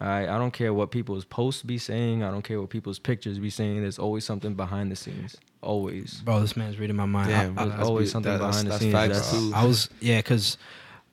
All 0.00 0.08
right, 0.08 0.28
I 0.28 0.38
don't 0.38 0.52
care 0.52 0.72
what 0.72 0.90
people's 0.90 1.24
posts 1.24 1.62
be 1.62 1.76
saying. 1.78 2.22
I 2.22 2.30
don't 2.30 2.42
care 2.42 2.60
what 2.60 2.70
people's 2.70 2.98
pictures 2.98 3.38
be 3.38 3.50
saying. 3.50 3.82
There's 3.82 3.98
always 3.98 4.24
something 4.24 4.54
behind 4.54 4.90
the 4.90 4.96
scenes. 4.96 5.36
Always. 5.60 6.22
bro, 6.24 6.40
this 6.40 6.56
man's 6.56 6.78
reading 6.78 6.96
my 6.96 7.04
mind. 7.04 7.28
Damn, 7.28 7.58
I, 7.58 7.62
I, 7.62 7.66
There's 7.68 7.88
always 7.88 8.08
be- 8.08 8.10
something 8.12 8.32
that- 8.32 8.38
that's- 8.38 8.62
behind 8.62 8.66
the 8.66 8.70
that's 8.70 8.82
scenes. 8.82 8.92
facts, 8.94 9.30
That's- 9.30 9.50
too. 9.50 9.52
I 9.54 9.64
was 9.66 9.88
yeah, 10.00 10.22
cause 10.22 10.56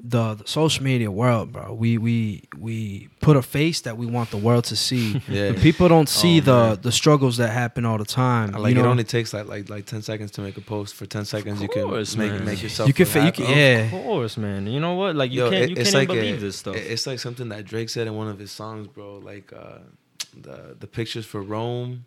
the, 0.01 0.35
the 0.35 0.47
social 0.47 0.83
media 0.83 1.11
world, 1.11 1.51
bro. 1.51 1.73
We 1.73 1.97
we 1.97 2.43
we 2.57 3.09
put 3.19 3.35
a 3.35 3.41
face 3.41 3.81
that 3.81 3.97
we 3.97 4.05
want 4.05 4.31
the 4.31 4.37
world 4.37 4.63
to 4.65 4.75
see. 4.75 5.21
Yeah. 5.27 5.51
But 5.51 5.61
people 5.61 5.87
don't 5.89 6.07
see 6.07 6.37
Oh, 6.39 6.43
the 6.43 6.51
man. 6.69 6.79
the 6.81 6.91
struggles 6.91 7.35
that 7.37 7.49
happen 7.49 7.85
all 7.85 7.97
the 7.97 8.05
time. 8.05 8.51
Like 8.53 8.69
you 8.75 8.81
know? 8.81 8.87
it 8.87 8.91
only 8.91 9.03
takes 9.03 9.33
like 9.33 9.47
like 9.47 9.69
like 9.69 9.85
ten 9.85 10.01
seconds 10.01 10.31
to 10.31 10.41
make 10.41 10.55
a 10.57 10.61
post. 10.61 10.95
For 10.95 11.05
ten 11.05 11.25
seconds, 11.25 11.61
you 11.61 11.67
can 11.67 11.89
make 11.91 12.15
man. 12.17 12.45
make 12.45 12.63
yourself. 12.63 12.87
You 12.87 12.93
can 12.93 13.05
feel 13.05 13.21
fa- 13.23 13.25
you 13.27 13.31
can- 13.33 13.57
yeah. 13.57 13.79
Of 13.85 13.91
course, 13.91 14.37
man. 14.37 14.67
You 14.67 14.79
know 14.79 14.93
what? 14.95 15.15
Like 15.17 15.31
you 15.31 15.43
Yo, 15.43 15.49
can't 15.49 15.63
it- 15.63 15.69
you 15.71 15.75
it's 15.81 15.91
can't 15.91 15.95
like 16.07 16.09
even 16.15 16.19
believe 16.23 16.37
a- 16.37 16.45
this 16.45 16.55
stuff. 16.55 16.75
it- 16.77 16.87
It's 16.93 17.05
like 17.05 17.19
something 17.19 17.49
that 17.49 17.65
Drake 17.65 17.89
said 17.89 18.07
in 18.07 18.13
one 18.15 18.29
of 18.29 18.39
his 18.39 18.51
songs, 18.51 18.87
bro. 18.87 19.17
Like 19.31 19.51
uh, 19.53 19.79
the 20.41 20.77
the 20.79 20.87
pictures 20.87 21.25
for 21.25 21.41
Rome, 21.41 22.05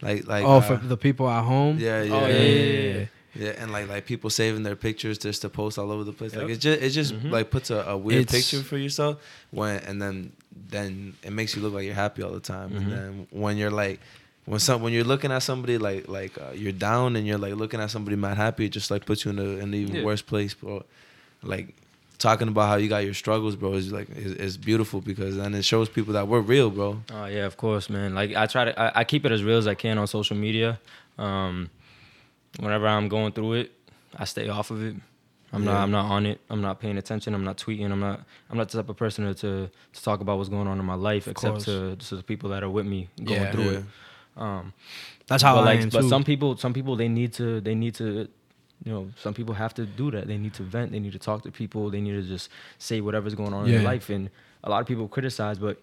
like 0.00 0.26
like 0.26 0.44
oh, 0.46 0.56
uh, 0.58 0.60
for 0.62 0.76
the 0.76 0.96
people 0.96 1.28
at 1.28 1.44
home. 1.44 1.76
yeah 1.78 2.02
yeah 2.02 2.14
Oh, 2.14 2.26
yeah, 2.26 2.36
yeah, 2.36 2.98
yeah, 2.98 3.04
yeah, 3.38 3.44
yeah. 3.46 3.52
Yeah, 3.52 3.62
and 3.62 3.72
like 3.72 3.88
like 3.88 4.06
people 4.06 4.30
saving 4.30 4.62
their 4.64 4.76
pictures 4.76 5.18
just 5.18 5.42
to 5.42 5.48
post 5.48 5.78
all 5.78 5.90
over 5.92 6.04
the 6.04 6.12
place. 6.12 6.34
Like 6.34 6.48
it 6.50 6.56
just 6.58 6.82
it 6.82 6.90
just 6.90 7.14
Mhm. 7.14 7.30
like 7.30 7.50
puts 7.50 7.70
a, 7.70 7.78
a 7.86 7.96
weird 7.96 8.22
It's- 8.22 8.34
picture 8.50 8.64
for 8.64 8.76
yourself 8.76 9.16
when 9.50 9.78
and 9.80 10.00
then 10.02 10.32
then 10.70 11.14
it 11.22 11.32
makes 11.32 11.54
you 11.56 11.62
look 11.62 11.72
like 11.74 11.84
you're 11.84 11.94
happy 11.94 12.22
all 12.22 12.32
the 12.32 12.40
time. 12.40 12.70
Mhm. 12.70 12.76
And 12.78 12.92
then 12.92 13.26
when 13.30 13.56
you're 13.56 13.70
like 13.70 14.00
when 14.44 14.60
some 14.60 14.82
when 14.82 14.92
you're 14.92 15.04
looking 15.04 15.30
at 15.32 15.42
somebody 15.42 15.78
like 15.78 16.08
like 16.08 16.36
uh, 16.38 16.52
you're 16.54 16.72
down 16.72 17.16
and 17.16 17.26
you're 17.26 17.38
like 17.38 17.54
looking 17.54 17.80
at 17.80 17.90
somebody 17.90 18.16
mad 18.16 18.36
happy, 18.36 18.64
it 18.66 18.70
just 18.70 18.90
like 18.90 19.04
puts 19.06 19.24
you 19.24 19.30
in 19.30 19.38
a 19.38 19.42
in 19.42 19.60
an 19.60 19.74
even 19.74 19.96
Yeah. 19.96 20.04
worse 20.04 20.22
place, 20.22 20.54
bro. 20.54 20.84
Like 21.42 21.74
talking 22.18 22.48
about 22.48 22.68
how 22.68 22.74
you 22.76 22.88
got 22.88 23.04
your 23.04 23.14
struggles, 23.14 23.54
bro, 23.56 23.74
is 23.74 23.92
like 23.92 24.08
is, 24.16 24.32
is 24.32 24.56
beautiful 24.56 25.00
because 25.00 25.36
then 25.36 25.54
it 25.54 25.64
shows 25.64 25.88
people 25.88 26.14
that 26.14 26.26
we're 26.26 26.40
real, 26.40 26.70
bro. 26.70 27.00
Oh 27.12 27.26
yeah, 27.26 27.46
of 27.46 27.56
course, 27.56 27.88
man. 27.88 28.14
Like 28.14 28.34
I 28.34 28.46
try 28.46 28.64
to, 28.64 28.80
I, 28.80 29.00
I 29.00 29.04
keep 29.04 29.24
it 29.24 29.30
as 29.32 29.42
real 29.44 29.58
as 29.58 29.66
I 29.68 29.74
can 29.74 29.98
on 29.98 30.06
social 30.08 30.36
media. 30.36 30.80
Um, 31.18 31.70
whenever 32.58 32.86
I'm 32.86 33.08
going 33.08 33.32
through 33.32 33.54
it, 33.54 33.72
I 34.16 34.24
stay 34.24 34.48
off 34.48 34.70
of 34.70 34.82
it. 34.84 34.96
I'm 35.52 35.64
not, 35.64 35.76
I'm 35.82 35.90
not 35.90 36.04
on 36.10 36.26
it. 36.26 36.40
I'm 36.50 36.60
not 36.60 36.78
paying 36.78 36.98
attention. 36.98 37.34
I'm 37.34 37.44
not 37.44 37.56
tweeting. 37.56 37.90
I'm 37.90 38.00
not, 38.00 38.20
I'm 38.50 38.58
not 38.58 38.68
the 38.68 38.78
type 38.78 38.88
of 38.90 38.96
person 38.96 39.24
to 39.26 39.34
to, 39.34 39.70
to 39.94 40.02
talk 40.02 40.20
about 40.20 40.36
what's 40.36 40.50
going 40.50 40.66
on 40.68 40.78
in 40.78 40.84
my 40.84 40.94
life, 40.94 41.26
except 41.26 41.60
to, 41.62 41.96
to 41.96 42.16
the 42.16 42.22
people 42.22 42.50
that 42.50 42.62
are 42.62 42.68
with 42.68 42.84
me 42.86 43.08
going 43.24 43.40
Yeah. 43.42 43.50
through 43.52 43.70
Yeah. 43.70 43.78
it. 43.78 43.84
Um, 44.36 44.72
That's 45.26 45.42
how 45.42 45.54
but 45.54 45.62
I 45.62 45.64
like, 45.74 45.80
am 45.80 45.88
but 45.88 46.02
too. 46.02 46.08
some 46.08 46.22
people, 46.22 46.56
some 46.58 46.74
people, 46.74 46.96
they 46.96 47.08
need 47.08 47.32
to, 47.34 47.60
they 47.62 47.74
need 47.74 47.94
to, 47.96 48.28
you 48.84 48.92
know, 48.92 49.10
some 49.16 49.32
people 49.34 49.54
have 49.54 49.72
to 49.74 49.86
do 49.86 50.10
that. 50.10 50.26
They 50.28 50.36
need 50.36 50.52
to 50.54 50.62
vent. 50.64 50.92
They 50.92 51.00
need 51.00 51.12
to 51.12 51.18
talk 51.18 51.42
to 51.44 51.50
people. 51.50 51.88
They 51.90 52.00
need 52.02 52.12
to 52.12 52.22
just 52.22 52.50
say 52.78 53.00
whatever's 53.00 53.34
going 53.34 53.54
on 53.54 53.64
in 53.64 53.70
their 53.72 53.80
life. 53.84 54.10
And 54.10 54.28
a 54.62 54.68
lot 54.70 54.80
of 54.82 54.86
people 54.86 55.08
criticize, 55.08 55.58
but 55.58 55.80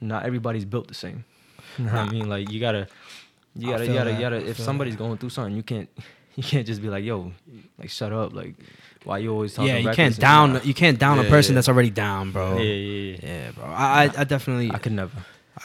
not 0.00 0.24
everybody's 0.24 0.64
built 0.64 0.86
the 0.88 0.94
same. 0.94 1.24
You 1.78 1.84
know 1.86 1.92
what 1.92 1.98
I 2.00 2.10
mean? 2.10 2.28
Like 2.28 2.50
you 2.50 2.60
gotta, 2.60 2.86
you 3.54 3.68
I 3.68 3.72
gotta, 3.72 3.86
you 3.86 3.92
gotta, 3.94 4.12
you 4.12 4.20
gotta. 4.20 4.48
If 4.48 4.58
somebody's 4.58 4.94
that. 4.94 5.02
going 5.02 5.18
through 5.18 5.30
something, 5.30 5.54
you 5.54 5.62
can't, 5.62 5.88
you 6.34 6.42
can't 6.42 6.66
just 6.66 6.82
be 6.82 6.88
like, 6.88 7.04
yo, 7.04 7.32
like 7.78 7.90
shut 7.90 8.12
up. 8.12 8.32
Like, 8.32 8.54
why 9.04 9.18
you 9.18 9.32
always 9.32 9.54
talking? 9.54 9.68
yeah, 9.68 9.78
you 9.78 9.90
can't 9.90 10.18
down 10.18 10.50
stuff? 10.50 10.66
you 10.66 10.74
can't 10.74 10.98
down 10.98 11.18
a 11.18 11.24
person 11.24 11.52
yeah. 11.52 11.56
that's 11.56 11.68
already 11.68 11.90
down, 11.90 12.32
bro. 12.32 12.56
Yeah, 12.56 12.62
yeah, 12.62 13.16
yeah. 13.16 13.18
Yeah, 13.22 13.50
bro. 13.52 13.64
I 13.64 14.04
I, 14.04 14.10
I 14.18 14.24
definitely 14.24 14.70
I 14.70 14.78
could 14.78 14.92
never. 14.92 15.16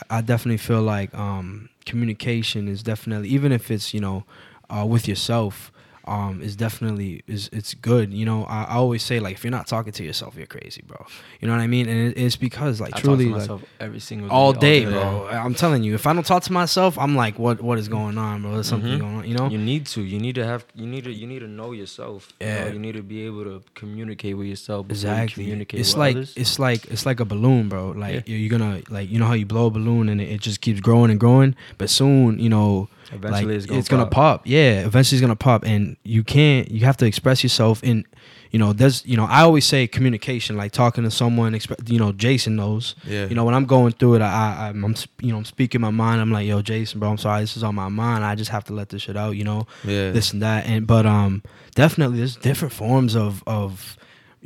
I 0.10 0.22
definitely 0.22 0.58
feel 0.58 0.82
like 0.82 1.14
um, 1.16 1.70
communication 1.86 2.68
is 2.68 2.84
definitely 2.84 3.30
even 3.30 3.52
if 3.52 3.72
it's 3.72 3.94
you 3.94 4.02
know 4.02 4.26
uh, 4.70 4.86
with 4.88 5.08
yourself. 5.08 5.72
Um, 6.08 6.42
is 6.42 6.56
definitely 6.56 7.22
is 7.28 7.50
it's 7.52 7.74
good. 7.74 8.14
You 8.14 8.26
know, 8.26 8.46
I, 8.46 8.64
I 8.64 8.74
always 8.76 9.04
say 9.04 9.20
like 9.20 9.36
if 9.36 9.44
you're 9.44 9.52
not 9.52 9.68
talking 9.68 9.92
to 9.94 10.04
yourself, 10.04 10.36
you're 10.36 10.48
crazy, 10.48 10.82
bro. 10.88 11.06
You 11.42 11.48
know 11.48 11.54
what 11.56 11.62
I 11.62 11.68
mean? 11.68 11.88
And 11.90 12.12
it, 12.12 12.18
it's 12.18 12.36
because 12.36 12.80
like 12.82 12.96
I 12.96 13.00
truly 13.00 13.26
like, 13.30 13.50
every 13.80 14.00
single 14.00 14.30
all 14.32 14.54
day, 14.54 14.86
day, 14.86 14.92
bro. 14.92 15.28
I'm 15.28 15.54
telling 15.54 15.84
you, 15.84 15.94
if 15.96 16.08
I 16.08 16.14
don't 16.14 16.26
talk 16.26 16.44
to 16.44 16.54
myself, 16.54 16.98
I'm 16.98 17.16
like, 17.16 17.38
what 17.38 17.62
what 17.62 17.78
is 17.78 17.88
going 17.90 18.18
on, 18.18 18.42
bro? 18.42 18.54
There's 18.54 18.68
something 18.68 18.92
Mhm. 18.92 19.00
going 19.00 19.16
on. 19.18 19.28
You 19.28 19.36
know? 19.36 19.50
You 19.50 19.58
need 19.58 19.86
to. 19.88 20.02
You 20.02 20.20
need 20.20 20.36
to 20.36 20.46
have. 20.46 20.66
You 20.76 20.88
need 20.88 21.04
to. 21.04 21.12
You 21.12 21.28
need 21.28 21.40
to 21.40 21.48
know 21.48 21.72
yourself. 21.74 22.32
You, 22.40 22.48
know, 22.48 22.54
Yeah. 22.54 22.72
you 22.74 22.80
need 22.80 22.94
to 22.96 23.04
be 23.04 23.26
able 23.26 23.44
to 23.44 23.62
communicate 23.76 24.38
with 24.38 24.48
yourself. 24.48 24.88
before 24.88 25.10
you 25.10 25.14
Exactly. 25.16 25.44
Communicate 25.46 25.80
It's 25.80 25.96
like 25.98 26.16
others. 26.16 26.34
it's 26.36 26.58
like 26.60 26.86
it's 26.88 27.06
like 27.06 27.20
a 27.20 27.26
balloon, 27.26 27.70
bro. 27.70 27.90
Like 27.92 28.28
you're, 28.28 28.38
you're 28.38 28.50
gonna 28.58 28.82
like 28.90 29.10
you 29.12 29.20
know 29.20 29.26
how 29.26 29.34
you 29.34 29.46
blow 29.46 29.68
a 29.68 29.70
balloon 29.70 30.10
and 30.10 30.20
it, 30.22 30.30
it 30.30 30.42
just 30.42 30.62
keeps 30.62 30.80
growing 30.80 31.12
and 31.12 31.20
growing, 31.20 31.56
but 31.78 31.90
soon 31.90 32.40
you 32.40 32.50
know 32.50 32.88
Eventually, 33.12 33.60
like, 33.60 33.72
it's 33.72 33.88
gonna, 33.88 34.06
pop. 34.06 34.42
Yeah, 34.46 34.86
eventually 34.86 35.18
it's 35.18 35.22
gonna 35.22 35.36
pop, 35.36 35.64
and 35.66 35.98
you 36.04 36.24
can't. 36.24 36.70
You 36.70 36.86
have 36.86 36.98
to 36.98 37.06
express 37.06 37.44
yourself 37.44 37.84
in. 37.84 38.06
You 38.52 38.60
know, 38.60 38.74
there's. 38.74 39.06
You 39.06 39.18
know, 39.18 39.26
I 39.26 39.42
always 39.42 39.66
say 39.66 39.88
communication, 39.88 40.58
like 40.58 40.72
talking 40.72 41.04
to 41.04 41.12
someone. 41.12 41.54
Exp- 41.54 41.90
you 41.90 42.00
know, 42.00 42.12
Jason 42.12 42.56
knows. 42.56 42.96
Yeah. 43.06 43.26
You 43.28 43.36
know, 43.36 43.44
when 43.46 43.54
I'm 43.54 43.66
going 43.66 43.94
through 43.94 44.16
it, 44.16 44.22
I, 44.22 44.28
I 44.58 44.68
I'm, 44.70 44.84
I'm 44.84 44.96
you 45.22 45.32
know 45.32 45.38
I'm 45.38 45.46
speaking 45.46 45.82
my 45.82 45.90
mind. 45.90 46.22
I'm 46.22 46.32
like, 46.32 46.48
yo, 46.48 46.62
Jason, 46.62 47.00
bro, 47.00 47.10
I'm 47.12 47.18
sorry, 47.18 47.42
this 47.42 47.56
is 47.58 47.64
on 47.64 47.76
my 47.76 47.90
mind. 47.90 48.24
I 48.24 48.36
just 48.36 48.52
have 48.52 48.64
to 48.66 48.74
let 48.74 48.90
this 48.90 49.04
shit 49.04 49.18
out. 49.18 49.32
You 49.32 49.44
know, 49.44 49.68
Yeah. 49.84 50.12
this 50.12 50.34
and 50.34 50.42
that. 50.42 50.66
And 50.66 50.86
but 50.88 51.06
um, 51.06 51.44
definitely 51.76 52.18
there's 52.18 52.36
different 52.36 52.74
forms 52.74 53.16
of 53.16 53.44
of 53.48 53.98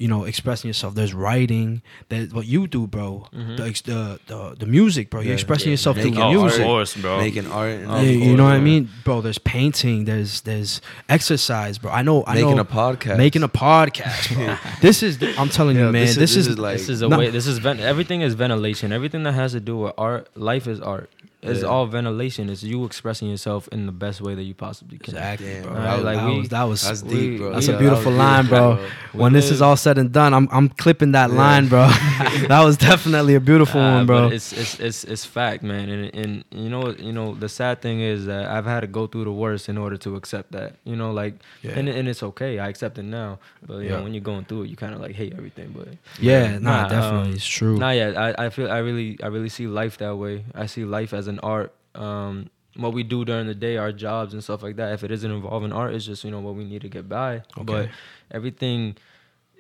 you 0.02 0.08
know 0.08 0.22
expressing 0.32 0.68
yourself. 0.72 0.92
There's 0.96 1.14
writing. 1.14 1.82
There's 2.10 2.34
what 2.38 2.46
you 2.54 2.62
do, 2.68 2.82
bro. 2.88 3.10
Mhm. 3.34 3.58
The, 3.58 3.66
the 3.92 4.00
the 4.32 4.40
the 4.62 4.66
music, 4.78 5.10
bro. 5.12 5.20
You're 5.22 5.30
Yeah. 5.30 5.34
expressing 5.42 5.68
Yeah, 5.70 5.74
yourself 5.78 5.96
through 5.98 6.12
making 6.12 6.20
your 6.20 6.28
art. 6.42 6.42
music. 6.46 6.62
Of 6.62 6.66
course, 6.68 6.92
bro. 7.04 7.18
Making 7.28 7.48
art 7.52 7.72
and 7.72 7.92
Of 7.92 8.04
Yeah, 8.04 8.10
you 8.12 8.20
know 8.20 8.44
course, 8.44 8.54
what 8.54 8.62
I 8.62 8.70
mean, 8.72 8.90
bro. 9.06 9.22
There's 9.22 9.38
painting. 9.56 10.06
There's 10.06 10.42
there's 10.42 10.82
exercise, 11.08 11.78
bro. 11.78 11.92
I 11.92 12.02
know. 12.02 12.24
I 12.26 12.36
making 12.36 12.56
know. 12.56 12.62
a 12.62 12.66
podcast. 12.66 13.18
making 13.18 13.44
a 13.44 13.50
podcast, 13.50 14.34
bro. 14.36 14.58
this 14.82 15.04
is. 15.04 15.18
I'm 15.38 15.50
telling 15.50 15.78
you, 15.78 15.84
man. 15.92 16.08
This, 16.24 16.36
is, 16.36 16.58
like 16.58 16.78
this 16.78 16.90
is 16.90 17.02
a 17.02 17.08
No. 17.08 17.18
way. 17.20 17.30
This 17.30 17.48
is 17.48 17.58
ven- 17.60 17.80
everything 17.80 18.22
is 18.22 18.34
ventilation. 18.34 18.92
Everything 18.92 19.24
that 19.24 19.34
has 19.34 19.52
to 19.54 19.60
do 19.60 19.78
with 19.78 19.94
art, 19.98 20.28
life 20.36 20.66
is 20.68 20.80
art. 20.80 21.10
It's 21.44 21.62
Yeah. 21.62 21.68
all 21.70 21.88
ventilation. 21.88 22.50
It's 22.50 22.62
you 22.62 22.86
expressing 22.86 23.28
yourself 23.30 23.68
in 23.72 23.88
the 23.88 23.92
best 23.92 24.22
way 24.22 24.36
that 24.36 24.44
you 24.44 24.54
possibly 24.54 24.98
can. 25.00 25.16
exactly, 25.16 25.62
bro. 25.62 25.72
bro. 25.72 25.82
That, 25.82 25.96
was- 25.96 26.04
Like, 26.06 26.18
that 26.18 26.26
we- 26.28 26.38
was 26.40 26.50
that 26.50 26.64
was 26.64 26.82
that's 26.88 27.04
we- 27.04 27.14
deep, 27.16 27.38
bro. 27.40 27.54
That's 27.54 27.68
Yeah, 27.68 27.76
a 27.76 27.80
beautiful 27.80 28.12
was 28.12 28.20
line, 28.20 28.44
deep, 28.44 28.50
bro. 28.52 28.78
We 29.14 29.20
when 29.20 29.34
this 29.34 29.50
is 29.50 29.62
all 29.62 29.76
said 29.76 29.98
and 29.98 30.12
done, 30.12 30.34
I'm 30.36 30.48
I'm 30.52 30.70
clipping 30.70 31.14
that 31.14 31.32
Yeah. 31.32 31.38
line, 31.38 31.68
bro. 31.68 31.88
that 32.48 32.62
was 32.64 32.78
definitely 32.78 33.34
a 33.36 33.40
beautiful 33.40 33.82
Ah, 33.82 33.96
one, 33.96 34.06
bro. 34.06 34.28
It's 34.28 34.54
it's 34.54 34.80
it's 34.80 35.04
it's 35.04 35.26
fact, 35.26 35.64
man. 35.64 35.90
And 35.90 36.14
and 36.16 36.44
you 36.52 36.70
know 36.70 36.94
you 37.00 37.12
know 37.12 37.34
the 37.34 37.50
sad 37.50 37.82
thing 37.82 38.02
is 38.02 38.26
that 38.28 38.46
I've 38.48 38.66
had 38.66 38.82
to 38.82 38.88
go 38.88 39.08
through 39.08 39.24
the 39.26 39.32
worst 39.32 39.68
in 39.68 39.78
order 39.80 39.98
to 39.98 40.16
accept 40.16 40.52
that. 40.52 40.76
You 40.86 40.96
know, 40.96 41.12
like 41.12 41.34
Yeah. 41.64 41.72
and 41.78 41.90
and 41.90 42.08
it's 42.08 42.22
okay. 42.24 42.60
I 42.60 42.68
accept 42.70 42.98
it 43.00 43.04
now. 43.06 43.40
But 43.66 43.78
you 43.78 43.84
Yeah. 43.90 43.98
know 43.98 44.04
when 44.04 44.14
you're 44.14 44.22
going 44.24 44.46
through 44.46 44.64
it, 44.64 44.70
you 44.70 44.76
kind 44.76 44.94
of 44.94 45.02
like 45.02 45.16
hate 45.16 45.34
everything. 45.34 45.74
But 45.76 45.88
yeah, 46.20 46.58
nah, 46.60 46.84
Nah, 46.84 46.88
definitely, 46.88 47.30
um, 47.30 47.36
it's 47.36 47.48
true. 47.48 47.78
Nah, 47.78 47.92
yeah, 47.92 48.14
I, 48.38 48.46
I 48.46 48.50
feel 48.50 48.70
I 48.72 48.78
really 48.80 49.18
I 49.24 49.28
really 49.28 49.50
see 49.50 49.66
life 49.66 49.98
that 49.98 50.16
way. 50.18 50.44
I 50.54 50.68
see 50.68 50.86
life 50.86 51.14
as 51.14 51.28
an 51.32 51.40
art. 51.40 51.74
Um, 51.96 52.50
what 52.76 52.94
we 52.94 53.04
do 53.04 53.26
during 53.26 53.48
the 53.48 53.56
day, 53.56 53.78
our 53.78 53.92
jobs 53.92 54.34
and 54.34 54.44
stuff 54.44 54.64
like 54.64 54.78
that. 54.78 54.94
If 54.94 55.04
it 55.04 55.12
isn't 55.12 55.32
involving 55.32 55.74
art, 55.74 55.94
it's 55.94 56.06
just 56.06 56.24
you 56.24 56.32
know 56.32 56.40
what 56.40 56.56
we 56.56 56.64
need 56.64 56.82
to 56.82 56.90
get 56.90 57.10
by. 57.10 57.44
Okay. 57.58 57.64
But 57.64 57.90
everything 58.30 58.96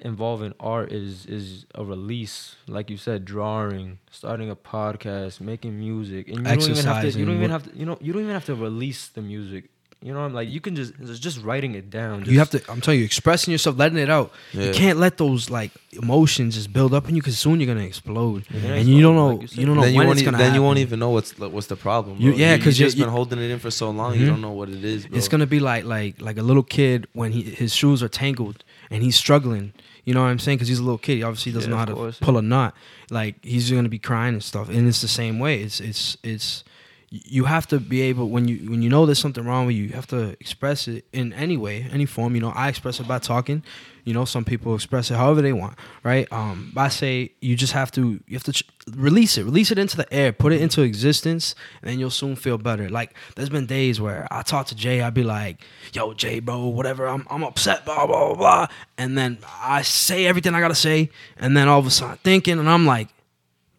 involving 0.01 0.53
art 0.59 0.91
is 0.91 1.25
is 1.25 1.65
a 1.75 1.83
release, 1.83 2.55
like 2.67 2.89
you 2.89 2.97
said, 2.97 3.25
drawing, 3.25 3.99
starting 4.09 4.49
a 4.49 4.55
podcast, 4.55 5.41
making 5.41 5.77
music, 5.77 6.27
and 6.27 6.39
you 6.39 6.43
don't 6.43 6.61
even 6.69 6.85
have 6.85 7.01
to. 7.01 7.19
You 7.19 7.25
don't 7.25 7.37
even 7.37 7.51
have 7.51 7.63
to. 7.71 7.77
You 7.77 7.85
know, 7.85 7.97
you 8.01 8.13
don't 8.13 8.23
even 8.23 8.33
have 8.33 8.45
to 8.45 8.55
release 8.55 9.07
the 9.07 9.21
music. 9.21 9.69
You 10.03 10.13
know, 10.13 10.21
I'm 10.21 10.33
like 10.33 10.49
you 10.49 10.59
can 10.59 10.75
just 10.75 10.93
it's 10.99 11.19
just 11.19 11.43
writing 11.43 11.75
it 11.75 11.91
down. 11.91 12.25
you 12.25 12.39
have 12.39 12.49
to. 12.51 12.61
I'm 12.71 12.81
telling 12.81 12.99
you, 12.99 13.05
expressing 13.05 13.51
yourself, 13.51 13.77
letting 13.77 13.99
it 13.99 14.09
out. 14.09 14.31
You 14.51 14.71
can't 14.73 14.97
let 14.97 15.17
those 15.17 15.51
like 15.51 15.71
emotions 15.91 16.55
just 16.55 16.73
build 16.73 16.93
up 16.93 17.07
in 17.07 17.15
you, 17.15 17.21
because 17.21 17.37
soon 17.37 17.59
you're 17.59 17.71
gonna 17.71 17.85
explode, 17.85 18.45
You're 18.49 18.61
gonna 18.63 18.73
and 18.75 18.87
you 18.89 18.99
don't 19.01 19.15
know. 19.15 19.27
like 19.27 19.41
you 19.43 19.47
said. 19.47 19.57
you 19.59 19.65
don't 19.67 19.75
know 19.75 19.81
then 19.83 19.93
you 19.93 19.97
when 19.99 20.07
won't 20.07 20.17
it's 20.17 20.23
e- 20.23 20.25
gonna. 20.25 20.37
then 20.39 20.55
you 20.55 20.63
won't 20.63 20.79
even 20.79 20.97
know 20.99 21.11
what's 21.11 21.37
what's 21.37 21.67
the 21.67 21.75
problem. 21.75 22.17
You- 22.19 22.33
yeah, 22.33 22.57
because 22.57 22.79
you 22.79 22.83
you- 22.85 22.87
just 22.87 22.97
you- 22.97 23.03
been 23.03 23.11
holding 23.13 23.37
it 23.39 23.51
in 23.51 23.59
for 23.59 23.69
so 23.69 23.91
long. 23.91 24.15
Mhm. 24.15 24.19
You 24.21 24.25
don't 24.25 24.41
know 24.41 24.51
what 24.53 24.69
it 24.69 24.83
is, 24.83 25.05
bro. 25.05 25.17
It's 25.17 25.27
gonna 25.27 25.45
be 25.45 25.59
like 25.59 25.85
like 25.85 26.19
like 26.19 26.37
a 26.39 26.43
little 26.43 26.63
kid 26.63 27.07
when 27.13 27.31
he 27.31 27.43
his 27.43 27.75
shoes 27.75 28.01
are 28.01 28.09
tangled 28.09 28.63
and 28.89 29.03
he's 29.03 29.15
struggling. 29.15 29.71
You 30.03 30.15
know 30.15 30.21
what 30.23 30.29
I'm 30.29 30.39
saying? 30.39 30.57
Because 30.57 30.67
he's 30.69 30.79
a 30.79 30.83
little 30.83 30.97
kid. 30.97 31.17
He 31.17 31.23
obviously 31.23 31.51
doesn't 31.51 31.69
Yeah, 31.69 31.75
know 31.75 31.77
how 31.77 31.83
of 31.83 31.89
to 31.89 31.93
course, 31.95 32.17
pull 32.19 32.37
a 32.39 32.41
knot. 32.41 32.73
Like 33.11 33.35
he's 33.45 33.69
gonna 33.69 33.87
be 33.87 33.99
crying 33.99 34.33
and 34.33 34.43
stuff. 34.43 34.67
And 34.69 34.87
it's 34.87 35.01
the 35.01 35.07
same 35.07 35.37
way. 35.37 35.61
It's 35.61 35.79
it's 35.79 36.17
it's 36.23 36.63
you 37.13 37.43
have 37.43 37.67
to 37.67 37.77
be 37.77 38.01
able 38.03 38.29
when 38.29 38.47
you 38.47 38.69
when 38.71 38.81
you 38.81 38.89
know 38.89 39.05
there's 39.05 39.19
something 39.19 39.43
wrong 39.43 39.65
with 39.65 39.75
you, 39.75 39.83
you 39.83 39.93
have 39.93 40.07
to 40.07 40.29
express 40.39 40.87
it 40.87 41.03
in 41.11 41.33
any 41.33 41.57
way, 41.57 41.85
any 41.91 42.05
form. 42.05 42.35
You 42.35 42.41
know, 42.41 42.51
I 42.51 42.69
express 42.69 43.01
it 43.01 43.07
by 43.07 43.19
talking. 43.19 43.63
You 44.05 44.13
know, 44.13 44.23
some 44.23 44.45
people 44.45 44.73
express 44.73 45.11
it 45.11 45.15
however 45.15 45.41
they 45.41 45.51
want, 45.51 45.77
right? 46.03 46.25
Um, 46.31 46.71
I 46.75 46.87
say 46.87 47.33
you 47.41 47.57
just 47.57 47.73
have 47.73 47.91
to 47.91 48.21
you 48.27 48.33
have 48.33 48.43
to 48.45 48.53
ch- 48.53 48.63
release 48.95 49.37
it, 49.37 49.43
release 49.43 49.71
it 49.71 49.77
into 49.77 49.97
the 49.97 50.11
air, 50.11 50.31
put 50.31 50.53
it 50.53 50.61
into 50.61 50.83
existence, 50.83 51.53
and 51.83 51.99
you'll 51.99 52.09
soon 52.11 52.37
feel 52.37 52.57
better. 52.57 52.87
Like 52.89 53.13
there's 53.35 53.49
been 53.49 53.65
days 53.65 53.99
where 53.99 54.25
I 54.31 54.41
talk 54.41 54.67
to 54.67 54.75
Jay, 54.75 55.01
I'd 55.01 55.13
be 55.13 55.23
like, 55.23 55.61
"Yo, 55.91 56.13
Jay, 56.13 56.39
bro, 56.39 56.65
whatever, 56.67 57.07
I'm 57.07 57.27
I'm 57.29 57.43
upset, 57.43 57.83
blah 57.83 58.07
blah 58.07 58.29
blah,", 58.29 58.35
blah. 58.35 58.67
and 58.97 59.17
then 59.17 59.37
I 59.61 59.81
say 59.81 60.25
everything 60.27 60.55
I 60.55 60.61
gotta 60.61 60.75
say, 60.75 61.09
and 61.37 61.57
then 61.57 61.67
all 61.67 61.79
of 61.79 61.85
a 61.85 61.91
sudden 61.91 62.13
I'm 62.13 62.17
thinking, 62.19 62.57
and 62.57 62.69
I'm 62.69 62.85
like, 62.85 63.09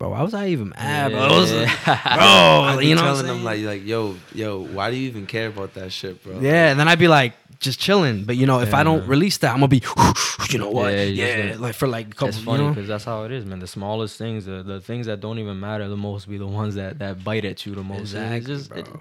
"Bro, 0.02 0.10
why 0.10 0.22
was 0.22 0.34
I 0.34 0.48
even 0.48 0.70
mad, 0.70 1.12
bro?" 1.12 1.26
It 1.26 1.30
was- 1.30 1.52
Yeah. 1.52 1.66
bro, 2.16 2.24
I 2.24 2.80
you 2.80 2.96
know, 2.96 3.02
what 3.02 3.08
I'm 3.10 3.14
telling 3.14 3.26
them 3.28 3.44
like 3.44 3.62
like 3.62 3.86
yo 3.86 4.16
yo, 4.34 4.58
why 4.64 4.90
do 4.90 4.96
you 4.96 5.06
even 5.06 5.26
care 5.26 5.46
about 5.46 5.74
that 5.74 5.92
shit, 5.92 6.22
bro? 6.24 6.40
Yeah, 6.40 6.70
and 6.72 6.80
then 6.80 6.88
I'd 6.88 6.98
be 6.98 7.06
like, 7.06 7.34
just 7.60 7.78
chilling. 7.78 8.24
But 8.24 8.36
you 8.36 8.46
know, 8.46 8.58
if 8.60 8.74
I 8.74 8.82
don't 8.82 9.00
man. 9.02 9.08
release 9.08 9.38
that, 9.38 9.50
I'm 9.52 9.58
gonna 9.60 9.68
be, 9.68 9.82
you 10.50 10.58
know 10.58 10.70
what? 10.70 10.92
Yeah, 10.92 11.04
Yeah, 11.04 11.52
you 11.52 11.58
like 11.58 11.76
for 11.76 11.86
like 11.86 12.08
a 12.08 12.10
couple. 12.10 12.28
It's 12.30 12.38
you 12.38 12.44
funny 12.44 12.64
know? 12.64 12.70
because 12.70 12.88
that's 12.88 13.04
how 13.04 13.22
it 13.22 13.30
is, 13.30 13.44
man. 13.44 13.60
The 13.60 13.68
smallest 13.68 14.18
things, 14.18 14.44
the, 14.44 14.64
the 14.64 14.80
things 14.80 15.06
that 15.06 15.20
don't 15.20 15.38
even 15.38 15.60
matter 15.60 15.88
the 15.88 15.96
most, 15.96 16.28
be 16.28 16.36
the 16.36 16.48
ones 16.48 16.74
that, 16.74 16.98
that 16.98 17.22
bite 17.22 17.44
at 17.44 17.64
you 17.64 17.74
the 17.76 17.84
most. 17.84 18.00
Exactly, 18.00 18.40
just, 18.40 18.72
it- 18.72 18.84
bro. 18.90 19.00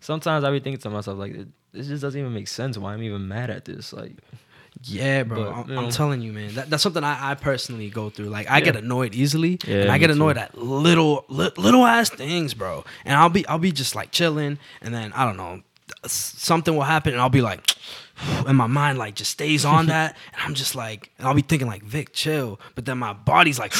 sometimes 0.00 0.42
I 0.44 0.50
be 0.50 0.58
thinking 0.60 0.80
to 0.80 0.90
myself 0.90 1.18
like, 1.18 1.34
it, 1.34 1.48
this 1.72 1.86
just 1.86 2.02
doesn't 2.02 2.18
even 2.20 2.34
make 2.34 2.48
sense. 2.48 2.76
Why 2.76 2.94
I'm 2.94 3.02
even 3.04 3.28
mad 3.28 3.50
at 3.50 3.64
this? 3.64 3.92
Like, 3.92 4.16
Yeah, 4.88 5.24
bro. 5.24 5.44
But, 5.44 5.52
I'm, 5.52 5.70
you 5.70 5.78
I'm 5.78 5.90
telling 5.90 6.20
you, 6.22 6.32
man. 6.32 6.54
That, 6.54 6.70
that's 6.70 6.82
something 6.82 7.02
I, 7.02 7.32
I 7.32 7.34
personally 7.34 7.90
go 7.90 8.08
through. 8.10 8.26
Like, 8.26 8.50
I 8.50 8.58
Yeah. 8.58 8.64
get 8.66 8.76
annoyed 8.76 9.14
easily, 9.14 9.58
Yeah, 9.66 9.82
and 9.82 9.90
I 9.90 9.98
get 9.98 10.06
too. 10.08 10.12
annoyed 10.14 10.38
at 10.38 10.56
little, 10.56 11.24
li- 11.28 11.50
little 11.56 11.84
ass 11.84 12.10
things, 12.10 12.54
bro. 12.54 12.84
And 13.04 13.14
I'll 13.16 13.28
be, 13.28 13.46
I'll 13.48 13.58
be 13.58 13.72
just 13.72 13.94
like 13.94 14.10
chilling, 14.12 14.58
and 14.80 14.94
then 14.94 15.12
I 15.12 15.24
don't 15.24 15.36
know, 15.36 15.62
something 16.06 16.74
will 16.74 16.82
happen, 16.84 17.12
and 17.12 17.20
I'll 17.20 17.28
be 17.28 17.40
like, 17.42 17.74
and 18.46 18.56
my 18.56 18.66
mind 18.66 18.98
like 18.98 19.14
just 19.14 19.30
stays 19.30 19.64
on 19.64 19.86
that, 19.86 20.16
and 20.32 20.42
I'm 20.42 20.54
just 20.54 20.74
like, 20.74 21.10
and 21.18 21.26
I'll 21.26 21.34
be 21.34 21.42
thinking 21.42 21.68
like, 21.68 21.82
Vic, 21.82 22.12
chill. 22.12 22.58
But 22.74 22.84
then 22.86 22.98
my 22.98 23.12
body's 23.12 23.58
like, 23.58 23.74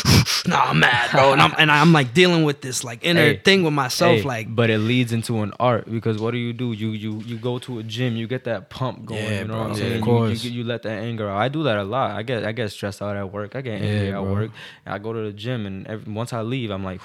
nah, 0.46 0.64
I'm 0.70 0.80
mad, 0.80 1.10
bro, 1.10 1.32
and 1.32 1.40
I'm, 1.40 1.54
and 1.58 1.70
I'm 1.70 1.92
like 1.92 2.12
dealing 2.14 2.44
with 2.44 2.60
this 2.60 2.84
like 2.84 3.04
inner 3.04 3.20
Hey, 3.32 3.36
thing 3.38 3.62
with 3.62 3.72
myself, 3.72 4.18
hey, 4.18 4.22
like, 4.22 4.54
but 4.54 4.70
it 4.70 4.78
leads 4.78 5.12
into 5.12 5.42
an 5.42 5.52
art 5.58 5.90
because 5.90 6.18
what 6.20 6.32
do 6.32 6.38
you 6.38 6.52
do? 6.52 6.72
You 6.72 6.90
you 6.90 7.20
you 7.20 7.38
go 7.38 7.58
to 7.60 7.78
a 7.78 7.82
gym, 7.82 8.16
you 8.16 8.26
get 8.26 8.44
that 8.44 8.68
pump 8.70 9.06
going. 9.06 9.20
Yeah, 9.22 9.40
you 9.40 9.46
know 9.46 9.54
bro, 9.54 9.58
what 9.62 9.64
I'm 9.66 9.70
of 9.72 9.76
saying? 9.78 9.96
You- 9.96 10.02
course. 10.02 10.44
You, 10.44 10.50
you, 10.50 10.64
let 10.64 10.82
that 10.82 10.98
anger 10.98 11.28
out. 11.30 11.38
I 11.38 11.48
do 11.48 11.62
that 11.64 11.76
a 11.78 11.84
lot. 11.84 12.10
I 12.10 12.22
get 12.22 12.44
I 12.44 12.52
get 12.52 12.70
stressed 12.70 13.00
out 13.02 13.16
at 13.16 13.32
work. 13.32 13.56
I 13.56 13.60
get 13.62 13.74
angry 13.80 14.08
Yeah, 14.08 14.18
at 14.18 14.22
bro. 14.22 14.32
work. 14.32 14.50
I 14.84 14.98
go 14.98 15.12
to 15.12 15.20
the 15.20 15.32
gym, 15.32 15.66
and 15.66 15.86
every, 15.86 16.12
once 16.12 16.32
I 16.32 16.42
leave, 16.42 16.70
I'm 16.70 16.84
like, 16.84 17.00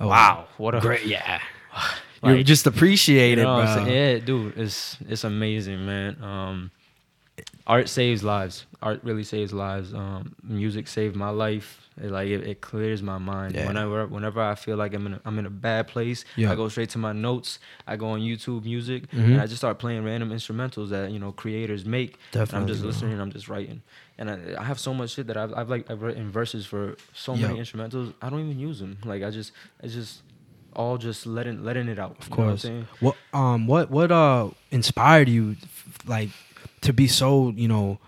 oh, 0.00 0.08
wow, 0.08 0.46
what 0.58 0.74
a 0.74 0.80
great, 0.80 1.06
yeah. 1.06 1.40
Like, 2.30 2.38
you 2.38 2.44
just 2.44 2.66
appreciate 2.66 3.36
You 3.38 3.42
it, 3.42 3.46
know 3.46 3.56
I'm 3.60 3.84
bro. 3.84 3.92
Yeah, 3.92 4.18
dude, 4.18 4.56
it's 4.58 4.96
it's 5.08 5.24
amazing, 5.24 5.84
man. 5.86 6.16
Um, 6.22 6.70
art 7.66 7.88
saves 7.88 8.22
lives. 8.22 8.66
Art 8.82 9.00
really 9.02 9.24
saves 9.24 9.52
lives. 9.52 9.92
Um, 9.94 10.34
music 10.42 10.86
saved 10.88 11.16
my 11.16 11.30
life. 11.30 11.80
It, 12.02 12.10
like 12.10 12.28
it, 12.28 12.44
it 12.46 12.60
clears 12.60 13.02
my 13.02 13.18
mind. 13.18 13.54
Yeah. 13.54 13.66
Whenever 13.68 14.06
whenever 14.08 14.42
I 14.42 14.56
feel 14.56 14.76
like 14.76 14.94
I'm 14.94 15.06
in 15.06 15.14
a, 15.14 15.20
I'm 15.24 15.38
in 15.38 15.46
a 15.46 15.50
bad 15.50 15.86
place, 15.86 16.24
Yeah. 16.36 16.50
I 16.50 16.56
go 16.56 16.68
straight 16.68 16.90
to 16.90 16.98
my 16.98 17.12
notes. 17.12 17.60
I 17.86 17.94
go 17.96 18.08
on 18.08 18.20
YouTube 18.20 18.64
Music 18.64 19.08
Mhm. 19.12 19.24
and 19.24 19.40
I 19.40 19.46
just 19.46 19.58
start 19.58 19.78
playing 19.78 20.04
random 20.04 20.30
instrumentals 20.30 20.88
that 20.90 21.12
you 21.12 21.18
know 21.20 21.30
creators 21.32 21.84
make. 21.84 22.18
And 22.32 22.52
I'm 22.52 22.66
just 22.66 22.80
bro. 22.80 22.88
listening. 22.90 23.12
and 23.12 23.22
I'm 23.22 23.30
just 23.32 23.48
writing. 23.48 23.80
And 24.18 24.28
I, 24.30 24.38
I 24.58 24.64
have 24.64 24.78
so 24.80 24.92
much 24.92 25.10
shit 25.10 25.26
that 25.28 25.36
I've, 25.36 25.52
I've 25.54 25.70
like 25.70 25.88
I've 25.90 26.02
written 26.02 26.30
verses 26.32 26.66
for 26.66 26.96
so 27.14 27.34
Yeah. 27.34 27.46
many 27.48 27.60
instrumentals. 27.60 28.12
I 28.20 28.28
don't 28.28 28.40
even 28.40 28.58
use 28.58 28.80
them. 28.80 28.98
Like 29.04 29.22
I 29.22 29.30
just 29.30 29.52
it's 29.80 29.94
just 29.94 30.22
all 30.76 30.98
just 30.98 31.26
letting 31.26 31.64
letting 31.64 31.88
it 31.88 31.98
out. 31.98 32.16
Of 32.20 32.30
know 32.30 32.36
what 32.36 32.46
course. 32.46 32.64
What 33.00 33.16
um 33.32 33.66
what 33.66 33.90
what 33.90 34.10
uh 34.12 34.50
inspired 34.70 35.28
you 35.28 35.56
like 36.06 36.30
to 36.82 36.92
be 36.92 37.06
so 37.06 37.50
you 37.56 37.68
know 37.68 37.98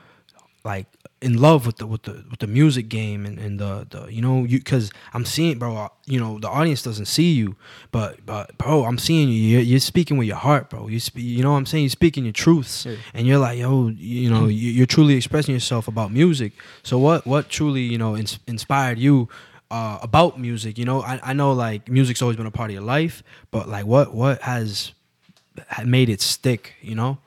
like 0.64 0.86
in 1.22 1.38
love 1.40 1.64
with 1.64 1.76
the 1.78 1.86
with 1.86 2.02
the 2.02 2.24
with 2.30 2.40
the 2.40 2.46
music 2.46 2.88
game 2.90 3.24
and, 3.24 3.38
and 3.38 3.58
the 3.58 3.86
the 3.88 4.06
you 4.12 4.20
know 4.20 4.44
you 4.44 4.58
because 4.58 4.90
I'm 5.14 5.24
seeing 5.24 5.58
bro 5.58 5.74
uh, 5.76 5.88
you 6.04 6.20
know 6.20 6.38
the 6.38 6.48
audience 6.48 6.82
doesn't 6.82 7.06
see 7.06 7.32
you 7.32 7.56
but 7.90 8.26
but 8.26 8.56
bro 8.58 8.84
I'm 8.84 8.98
seeing 8.98 9.28
you 9.28 9.34
you're, 9.34 9.60
you're 9.62 9.80
speaking 9.80 10.18
with 10.18 10.26
your 10.28 10.36
heart 10.36 10.68
bro 10.68 10.88
you 10.88 11.00
speak 11.00 11.24
you 11.24 11.42
know 11.42 11.52
what 11.52 11.58
I'm 11.58 11.66
saying 11.66 11.84
you're 11.84 11.90
speaking 11.90 12.24
your 12.24 12.34
truths 12.34 12.84
Yeah. 12.84 12.96
and 13.14 13.26
you're 13.26 13.38
like 13.38 13.58
yo 13.58 13.88
you 13.88 14.28
know 14.28 14.46
you- 14.60 14.72
you're 14.72 14.86
truly 14.86 15.14
expressing 15.14 15.54
yourself 15.54 15.88
about 15.88 16.12
music 16.12 16.52
so 16.82 16.98
what 16.98 17.26
what 17.26 17.48
truly 17.48 17.80
you 17.82 17.96
know 17.96 18.14
ins- 18.16 18.38
inspired 18.46 18.98
you 18.98 19.28
uh, 19.70 19.98
about 20.02 20.38
music 20.38 20.78
you 20.78 20.84
know 20.84 21.02
I, 21.02 21.20
I 21.22 21.32
know 21.32 21.52
like 21.52 21.88
music's 21.88 22.22
always 22.22 22.36
been 22.36 22.46
a 22.46 22.50
part 22.50 22.70
of 22.70 22.74
your 22.74 22.84
life 22.84 23.22
but 23.50 23.68
like 23.68 23.84
what 23.86 24.14
what 24.14 24.40
has 24.42 24.92
made 25.84 26.08
it 26.08 26.20
stick 26.20 26.74
you 26.80 26.94
know 26.94 27.18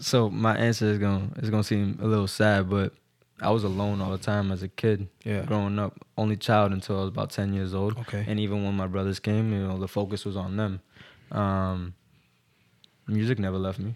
So 0.00 0.30
my 0.30 0.56
answer 0.56 0.86
is 0.86 0.98
gonna 0.98 1.28
is 1.42 1.50
gonna 1.50 1.62
seem 1.64 1.98
a 2.00 2.06
little 2.06 2.26
sad, 2.26 2.70
but 2.70 2.94
I 3.42 3.50
was 3.50 3.64
alone 3.64 4.00
all 4.00 4.10
the 4.12 4.18
time 4.32 4.50
as 4.52 4.62
a 4.62 4.68
kid. 4.68 5.08
Yeah. 5.24 5.42
Growing 5.44 5.78
up, 5.78 5.92
only 6.16 6.36
child 6.36 6.72
until 6.72 6.96
I 6.96 7.00
was 7.00 7.08
about 7.08 7.30
ten 7.30 7.52
years 7.52 7.74
old. 7.74 7.98
Okay. 7.98 8.24
And 8.26 8.40
even 8.40 8.64
when 8.64 8.74
my 8.74 8.86
brothers 8.86 9.18
came, 9.20 9.52
you 9.52 9.66
know, 9.66 9.78
the 9.78 9.88
focus 9.88 10.24
was 10.24 10.36
on 10.36 10.56
them. 10.56 10.80
Um, 11.32 11.92
music 13.06 13.38
never 13.38 13.58
left 13.58 13.78
me. 13.78 13.94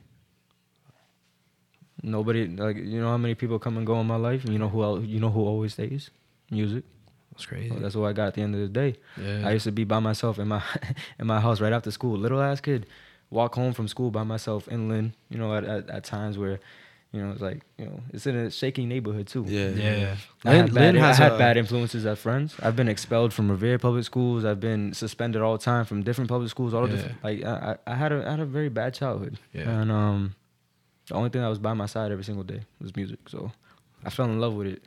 Nobody 2.03 2.49
like 2.49 2.77
you 2.77 3.01
know 3.01 3.09
how 3.09 3.17
many 3.17 3.35
people 3.35 3.59
come 3.59 3.77
and 3.79 3.87
go 3.87 3.99
in 4.01 4.07
my 4.07 4.17
life. 4.17 4.45
You 4.45 4.59
know 4.59 4.69
who 4.69 4.83
el- 4.83 5.05
you 5.05 5.21
know 5.21 5.31
who 5.31 5.41
always 5.41 5.73
stays. 5.73 6.11
Music. 6.51 6.85
That's 7.33 7.47
crazy. 7.47 7.69
So 7.71 7.81
that's 7.81 7.95
what 7.97 8.07
I 8.09 8.13
got 8.13 8.29
at 8.29 8.35
the 8.35 8.43
end 8.43 8.55
of 8.55 8.61
the 8.61 8.69
day. 8.69 8.97
yeah. 9.21 9.49
I 9.49 9.53
used 9.53 9.65
to 9.65 9.73
be 9.73 9.85
by 9.85 9.99
myself 9.99 10.39
in 10.39 10.49
my 10.49 10.63
in 11.19 11.27
my 11.27 11.41
house 11.41 11.61
right 11.61 11.73
after 11.73 11.91
school. 11.91 12.17
Little 12.17 12.41
ass 12.41 12.61
kid, 12.61 12.87
walk 13.31 13.55
home 13.57 13.73
from 13.73 13.89
school 13.89 14.11
by 14.11 14.23
myself 14.23 14.69
in 14.69 14.89
Lynn. 14.89 15.15
You 15.31 15.39
know, 15.39 15.55
at, 15.55 15.65
at, 15.65 15.91
at 15.91 16.05
times 16.05 16.39
where, 16.39 16.61
you 17.13 17.21
know, 17.21 17.33
it's 17.33 17.41
like 17.41 17.63
you 17.77 17.87
know, 17.87 18.01
it's 18.13 18.27
in 18.29 18.37
a 18.37 18.51
shaky 18.53 18.87
neighborhood 18.87 19.27
too. 19.27 19.45
Yeah. 19.49 19.71
yeah. 19.71 20.17
I 20.45 20.51
Lynn, 20.53 20.61
had, 20.67 20.75
bad, 20.75 20.97
I 20.97 21.13
had 21.15 21.33
a- 21.33 21.39
bad 21.39 21.57
influences 21.57 22.07
as 22.07 22.21
friends. 22.21 22.55
I've 22.63 22.77
been 22.77 22.89
expelled 22.89 23.33
from 23.33 23.51
Revere 23.51 23.79
public 23.81 24.05
schools. 24.05 24.45
I've 24.45 24.61
been 24.61 24.93
suspended 24.95 25.43
all 25.43 25.57
the 25.59 25.65
time 25.65 25.85
from 25.87 26.05
different 26.05 26.31
public 26.31 26.51
schools. 26.51 26.73
All 26.73 26.87
the 26.87 26.91
Yeah. 26.95 26.97
different, 27.03 27.25
like 27.25 27.45
I, 27.45 27.77
I 27.87 27.93
I 27.93 27.95
had 27.97 28.13
a 28.13 28.25
I 28.25 28.31
had 28.31 28.41
a 28.41 28.47
very 28.47 28.69
bad 28.69 28.95
childhood. 28.95 29.41
Yeah. 29.53 29.69
And 29.81 29.91
um, 29.91 30.37
the 31.09 31.15
only 31.15 31.31
thing 31.31 31.43
that 31.43 31.49
was 31.49 31.59
by 31.59 31.75
my 31.75 31.87
side 31.87 32.13
every 32.13 32.25
single 32.25 32.45
day 32.45 32.61
was 32.81 32.95
music. 32.95 33.29
So 33.29 33.51
I 34.05 34.11
fell 34.11 34.27
in 34.27 34.39
love 34.39 34.55
with 34.55 34.69
it. 34.69 34.85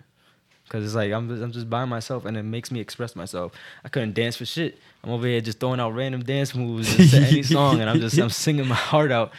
Cause 0.69 0.83
it's 0.83 0.95
like 0.95 1.13
I'm 1.13 1.29
just, 1.29 1.41
I'm 1.41 1.51
just 1.53 1.69
by 1.69 1.85
myself 1.85 2.25
and 2.25 2.35
it 2.35 2.43
makes 2.43 2.71
me 2.71 2.81
express 2.81 3.15
myself. 3.15 3.53
I 3.85 3.89
couldn't 3.89 4.13
dance 4.13 4.35
for 4.35 4.45
shit. 4.45 4.77
I'm 5.01 5.11
over 5.11 5.25
here 5.25 5.39
just 5.39 5.61
throwing 5.61 5.79
out 5.79 5.91
random 5.91 6.23
dance 6.23 6.53
moves 6.53 6.93
to 7.11 7.17
any 7.17 7.41
song 7.43 7.79
and 7.79 7.89
I'm 7.89 8.01
just 8.01 8.17
I'm 8.17 8.29
singing 8.45 8.67
my 8.67 8.75
heart 8.75 9.11
out 9.11 9.31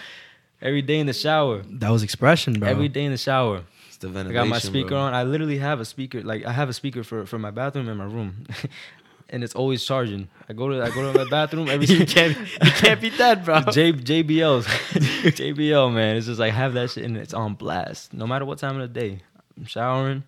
every 0.62 0.82
day 0.82 0.98
in 0.98 1.06
the 1.06 1.12
shower. 1.12 1.62
That 1.68 1.90
was 1.90 2.02
expression, 2.02 2.58
bro. 2.58 2.68
Every 2.68 2.88
day 2.88 3.04
in 3.04 3.12
the 3.12 3.18
shower. 3.18 3.62
It's 3.88 3.98
the 3.98 4.08
ventilation. 4.08 4.38
I 4.38 4.44
got 4.44 4.48
my 4.48 4.58
speaker 4.58 4.90
bro. 4.90 4.98
on. 4.98 5.14
I 5.14 5.22
literally 5.24 5.58
have 5.58 5.80
a 5.80 5.84
speaker. 5.84 6.22
Like 6.22 6.44
I 6.44 6.52
have 6.52 6.68
a 6.68 6.72
speaker 6.72 7.04
for, 7.04 7.26
for 7.26 7.38
my 7.38 7.50
bathroom 7.50 7.88
and 7.88 7.98
my 7.98 8.04
room, 8.04 8.46
and 9.28 9.44
it's 9.44 9.54
always 9.54 9.84
charging. 9.84 10.28
I 10.48 10.52
go 10.52 10.68
to 10.68 10.82
I 10.82 10.90
go 10.90 11.12
to 11.12 11.24
my 11.24 11.28
bathroom 11.30 11.68
every. 11.68 11.86
you 11.86 12.06
can't 12.06 12.36
you 12.38 12.70
can't 12.72 13.00
beat 13.00 13.18
that, 13.18 13.44
bro. 13.44 13.60
J 13.62 13.92
JBLs, 13.92 14.64
JBL 14.64 15.92
man. 15.92 16.16
It's 16.16 16.26
just 16.26 16.40
like 16.40 16.52
have 16.52 16.74
that 16.74 16.90
shit 16.90 17.04
and 17.04 17.16
it's 17.16 17.34
on 17.34 17.54
blast. 17.54 18.12
No 18.12 18.26
matter 18.26 18.44
what 18.44 18.58
time 18.58 18.80
of 18.80 18.92
the 18.92 19.00
day, 19.00 19.20
I'm 19.56 19.66
showering, 19.66 20.24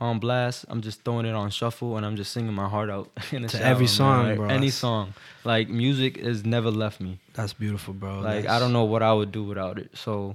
on 0.00 0.18
blast. 0.18 0.64
I'm 0.68 0.80
just 0.82 1.02
throwing 1.04 1.26
it 1.26 1.34
on 1.34 1.50
shuffle 1.50 1.96
and 1.96 2.04
I'm 2.04 2.16
just 2.16 2.32
singing 2.32 2.52
my 2.52 2.68
heart 2.68 2.90
out 2.90 3.10
in 3.32 3.42
the 3.42 3.48
To 3.48 3.56
shower, 3.58 3.66
every 3.66 3.86
song, 3.86 4.26
Like, 4.28 4.36
bro. 4.36 4.48
Any 4.48 4.70
song, 4.70 5.14
like 5.44 5.68
music 5.68 6.18
has 6.18 6.44
never 6.44 6.70
left 6.70 7.00
me. 7.00 7.18
That's 7.34 7.52
beautiful, 7.52 7.94
bro. 7.94 8.20
Like 8.20 8.46
I 8.46 8.58
don't 8.58 8.72
know 8.72 8.84
what 8.84 9.02
I 9.02 9.12
would 9.12 9.32
do 9.32 9.44
without 9.44 9.78
it. 9.78 9.90
So 9.96 10.34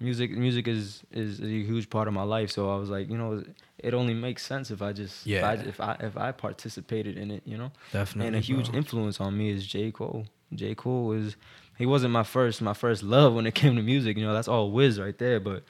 music 0.00 0.30
music 0.32 0.66
is 0.68 1.02
is 1.12 1.40
a 1.40 1.46
huge 1.46 1.90
part 1.90 2.08
of 2.08 2.14
my 2.14 2.22
life. 2.22 2.50
So 2.50 2.70
I 2.74 2.76
was 2.78 2.88
like, 2.90 3.10
you 3.10 3.18
know, 3.18 3.42
it 3.78 3.92
only 3.94 4.14
makes 4.14 4.44
sense 4.44 4.70
if 4.70 4.80
I 4.80 4.92
just 4.92 5.26
Yeah. 5.26 5.38
if 5.38 5.44
I 5.44 5.68
if 5.68 5.80
I 5.80 5.96
if 6.06 6.16
I 6.16 6.32
participated 6.32 7.18
in 7.18 7.30
it, 7.30 7.42
you 7.44 7.58
know. 7.58 7.72
Definitely. 7.92 8.26
and 8.28 8.36
a 8.36 8.40
huge 8.40 8.70
bro. 8.70 8.78
influence 8.78 9.20
on 9.20 9.36
me 9.36 9.50
is 9.50 9.66
J. 9.66 9.90
Cole. 9.90 10.26
J. 10.54 10.74
Cole 10.74 11.12
is 11.12 11.36
he 11.76 11.84
wasn't 11.84 12.12
my 12.12 12.22
first 12.22 12.62
my 12.62 12.72
first 12.74 13.02
love 13.02 13.34
when 13.34 13.46
it 13.46 13.54
came 13.54 13.76
to 13.76 13.82
music, 13.82 14.16
you 14.16 14.24
know, 14.24 14.32
that's 14.32 14.48
all 14.48 14.70
whiz 14.70 14.98
right 14.98 15.18
there, 15.18 15.40
but 15.40 15.64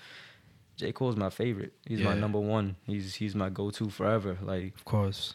J. 0.77 0.93
Cole's 0.93 1.17
my 1.17 1.31
favorite. 1.31 1.73
He's 1.87 2.01
my 2.01 2.15
number 2.15 2.41
one. 2.41 2.77
He's 2.87 3.15
he's 3.15 3.35
my 3.35 3.49
go 3.49 3.71
to 3.71 3.89
forever. 3.91 4.37
Like 4.43 4.75
Of 4.75 4.85
course. 4.85 5.35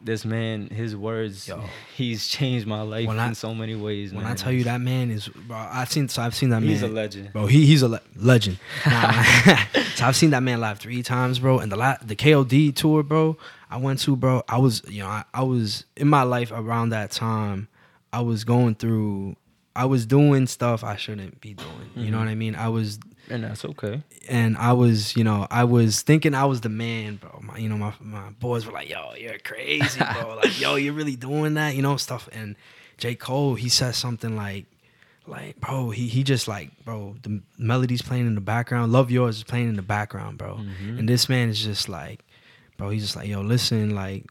this 0.00 0.24
man, 0.24 0.68
his 0.68 0.94
words, 0.96 1.46
Yo. 1.48 1.62
he's 1.96 2.26
changed 2.28 2.66
my 2.66 2.82
life 2.82 3.06
When 3.08 3.16
in 3.16 3.22
I- 3.22 3.32
so 3.32 3.54
many 3.54 3.74
ways. 3.74 4.12
When 4.14 4.22
man. 4.22 4.32
I 4.32 4.34
tell 4.34 4.52
you 4.52 4.64
that 4.64 4.80
man 4.80 5.10
is, 5.10 5.28
bro, 5.28 5.56
I've 5.56 5.90
seen, 5.90 6.08
so 6.08 6.22
I've 6.22 6.34
seen 6.34 6.50
that 6.50 6.62
he's 6.62 6.66
man. 6.66 6.74
He's 6.74 6.82
a 6.82 6.88
legend. 6.88 7.32
Bro, 7.32 7.46
he 7.46 7.66
he's 7.66 7.82
a 7.82 7.88
le- 7.88 8.00
legend. 8.16 8.58
Nah, 8.86 9.12
so 9.96 10.06
I've 10.06 10.16
seen 10.16 10.30
that 10.30 10.42
man 10.42 10.60
live 10.60 10.78
three 10.78 11.02
times, 11.02 11.38
bro. 11.40 11.58
And 11.58 11.70
the 11.72 11.76
la- 11.76 11.96
the 12.02 12.16
KOD 12.16 12.74
tour, 12.74 13.02
bro, 13.02 13.36
I 13.70 13.76
went 13.76 13.98
to, 14.00 14.16
bro. 14.16 14.42
I 14.48 14.58
was, 14.58 14.82
you 14.88 15.02
know, 15.02 15.08
I, 15.08 15.24
I 15.34 15.42
was 15.42 15.84
in 15.96 16.08
my 16.08 16.22
life 16.22 16.50
around 16.52 16.90
that 16.90 17.10
time. 17.10 17.68
I 18.12 18.20
was 18.22 18.44
going 18.44 18.74
through, 18.76 19.36
I 19.76 19.84
was 19.84 20.06
doing 20.06 20.46
stuff 20.46 20.82
I 20.82 20.96
shouldn't 20.96 21.40
be 21.42 21.52
doing. 21.54 21.90
You 21.94 22.10
know 22.10 22.16
Mhm. 22.18 22.20
what 22.20 22.28
I 22.28 22.34
mean? 22.36 22.54
I 22.54 22.68
was, 22.68 22.98
And 23.30 23.44
that's 23.44 23.64
okay. 23.64 24.02
and 24.28 24.56
I 24.56 24.72
was, 24.72 25.16
you 25.16 25.24
know, 25.24 25.46
I 25.50 25.64
was 25.64 26.02
thinking 26.02 26.34
I 26.34 26.44
was 26.46 26.60
the 26.62 26.68
man, 26.68 27.16
bro. 27.16 27.40
My, 27.42 27.58
you 27.58 27.68
know, 27.68 27.76
my 27.76 27.92
my 28.00 28.30
boys 28.30 28.64
were 28.66 28.72
like, 28.72 28.88
"Yo, 28.88 29.12
you're 29.18 29.38
crazy, 29.38 30.00
bro. 30.00 30.36
like, 30.42 30.58
yo, 30.60 30.76
you're 30.76 30.94
really 30.94 31.16
doing 31.16 31.54
that, 31.54 31.74
you 31.76 31.82
know, 31.82 31.96
stuff." 31.96 32.28
And 32.32 32.56
J. 32.96 33.14
Cole, 33.14 33.54
he 33.54 33.68
says 33.68 33.96
something 33.96 34.34
like, 34.36 34.64
like, 35.26 35.60
bro, 35.60 35.90
he 35.90 36.08
he 36.08 36.22
just 36.22 36.48
like, 36.48 36.70
bro, 36.84 37.16
the 37.22 37.40
melodies 37.58 38.02
playing 38.02 38.26
in 38.26 38.34
the 38.34 38.40
background, 38.40 38.92
"Love 38.92 39.10
Yours" 39.10 39.36
is 39.38 39.44
playing 39.44 39.68
in 39.68 39.76
the 39.76 39.82
background, 39.82 40.38
bro. 40.38 40.56
Mhm. 40.56 40.98
And 40.98 41.08
this 41.08 41.28
man 41.28 41.48
is 41.50 41.62
just 41.62 41.88
like, 41.88 42.24
bro, 42.78 42.90
he's 42.90 43.02
just 43.02 43.16
like, 43.16 43.28
yo, 43.28 43.40
listen, 43.42 43.94
like, 43.94 44.24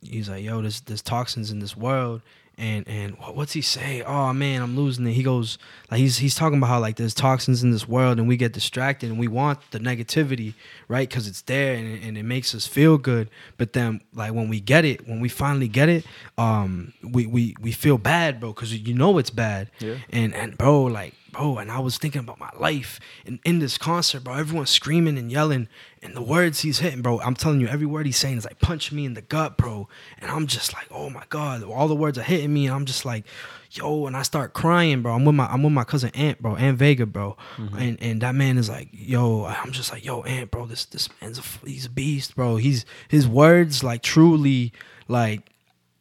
he's 0.00 0.28
like, 0.28 0.44
yo, 0.44 0.60
there's 0.62 0.80
there's 0.82 1.02
toxins 1.02 1.50
in 1.50 1.58
this 1.58 1.76
world. 1.76 2.22
And 2.56 2.86
and 2.86 3.18
what, 3.18 3.34
what's 3.34 3.52
he 3.52 3.62
say? 3.62 4.02
Oh 4.02 4.32
man, 4.32 4.62
I'm 4.62 4.76
losing 4.76 5.04
it. 5.08 5.12
He 5.12 5.24
goes 5.24 5.58
like 5.90 5.98
he's 5.98 6.18
he's 6.18 6.36
talking 6.36 6.58
about 6.58 6.68
how 6.68 6.78
like 6.78 6.94
there's 6.96 7.12
toxins 7.14 7.64
in 7.64 7.72
this 7.72 7.88
world 7.88 8.18
and 8.18 8.28
we 8.28 8.36
get 8.36 8.52
distracted 8.52 9.10
and 9.10 9.18
we 9.18 9.26
want 9.26 9.58
the 9.72 9.80
negativity, 9.80 10.54
right? 10.86 11.08
Because 11.08 11.26
it's 11.26 11.40
there 11.42 11.74
and, 11.74 11.88
it- 11.88 12.02
and 12.04 12.16
it 12.16 12.22
makes 12.22 12.54
us 12.54 12.64
feel 12.66 12.96
good. 12.96 13.28
But 13.56 13.72
then 13.72 14.02
like 14.14 14.32
when 14.34 14.48
we 14.48 14.60
get 14.60 14.84
it, 14.84 15.08
when 15.08 15.18
we 15.18 15.28
finally 15.28 15.66
get 15.66 15.88
it, 15.88 16.06
um, 16.38 16.92
we 17.02 17.26
we 17.26 17.56
we 17.60 17.72
feel 17.72 17.98
bad, 17.98 18.38
bro, 18.38 18.52
because 18.52 18.72
you 18.72 18.94
know 18.94 19.18
it's 19.18 19.30
bad. 19.30 19.68
Yeah. 19.80 19.96
And 20.10 20.32
and 20.34 20.56
bro, 20.56 20.84
like 20.84 21.14
bro, 21.34 21.58
and 21.58 21.70
I 21.70 21.80
was 21.80 21.98
thinking 21.98 22.20
about 22.20 22.38
my 22.38 22.50
life 22.58 23.00
and 23.26 23.38
in 23.44 23.58
this 23.58 23.76
concert, 23.76 24.24
bro. 24.24 24.34
Everyone's 24.34 24.70
screaming 24.70 25.18
and 25.18 25.30
yelling, 25.30 25.68
and 26.02 26.16
the 26.16 26.22
words 26.22 26.60
he's 26.60 26.78
hitting, 26.78 27.02
bro. 27.02 27.20
I'm 27.20 27.34
telling 27.34 27.60
you, 27.60 27.68
every 27.68 27.86
word 27.86 28.06
he's 28.06 28.16
saying 28.16 28.38
is 28.38 28.44
like 28.44 28.60
punch 28.60 28.92
me 28.92 29.04
in 29.04 29.14
the 29.14 29.22
gut, 29.22 29.56
bro. 29.56 29.88
And 30.20 30.30
I'm 30.30 30.46
just 30.46 30.72
like, 30.72 30.86
oh 30.90 31.10
my 31.10 31.24
god, 31.28 31.62
all 31.62 31.88
the 31.88 31.94
words 31.94 32.18
are 32.18 32.22
hitting 32.22 32.52
me, 32.52 32.66
and 32.66 32.74
I'm 32.74 32.84
just 32.84 33.04
like, 33.04 33.24
yo, 33.70 34.06
and 34.06 34.16
I 34.16 34.22
start 34.22 34.52
crying, 34.52 35.02
bro. 35.02 35.14
I'm 35.14 35.24
with 35.24 35.34
my 35.34 35.46
I'm 35.46 35.62
with 35.62 35.72
my 35.72 35.84
cousin 35.84 36.10
Ant, 36.14 36.40
bro, 36.40 36.56
Ant 36.56 36.78
Vega, 36.78 37.06
bro, 37.06 37.36
mm-hmm. 37.56 37.76
and 37.76 38.02
and 38.02 38.20
that 38.22 38.34
man 38.34 38.56
is 38.58 38.68
like, 38.68 38.88
yo, 38.92 39.44
I'm 39.44 39.72
just 39.72 39.92
like, 39.92 40.04
yo, 40.04 40.22
Ant, 40.22 40.50
bro, 40.50 40.66
this 40.66 40.84
this 40.86 41.08
man's 41.20 41.38
a 41.38 41.66
he's 41.66 41.86
a 41.86 41.90
beast, 41.90 42.36
bro. 42.36 42.56
He's 42.56 42.84
his 43.08 43.26
words 43.28 43.82
like 43.82 44.02
truly 44.02 44.72
like 45.08 45.50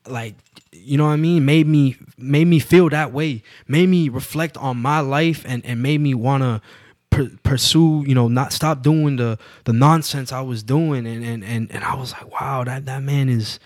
like 0.07 0.35
you 0.83 0.97
know 0.97 1.05
what 1.05 1.11
I 1.11 1.17
mean 1.17 1.45
made 1.45 1.67
me 1.67 1.97
made 2.17 2.47
me 2.47 2.59
feel 2.59 2.89
that 2.89 3.11
way 3.11 3.43
made 3.67 3.89
me 3.89 4.09
reflect 4.09 4.57
on 4.57 4.77
my 4.77 4.99
life 4.99 5.43
and 5.47 5.65
and 5.65 5.81
made 5.81 6.01
me 6.01 6.13
want 6.13 6.43
to 6.43 6.61
per- 7.09 7.31
pursue 7.43 8.03
you 8.07 8.15
know 8.15 8.27
not 8.27 8.53
stop 8.53 8.81
doing 8.81 9.15
the 9.15 9.37
the 9.65 9.73
nonsense 9.73 10.31
I 10.31 10.41
was 10.41 10.63
doing 10.63 11.05
and 11.07 11.23
and 11.23 11.43
and, 11.43 11.71
and 11.71 11.83
I 11.83 11.95
was 11.95 12.13
like 12.13 12.31
wow 12.31 12.63
that 12.63 12.85
that 12.85 13.03
man 13.03 13.29
is 13.29 13.59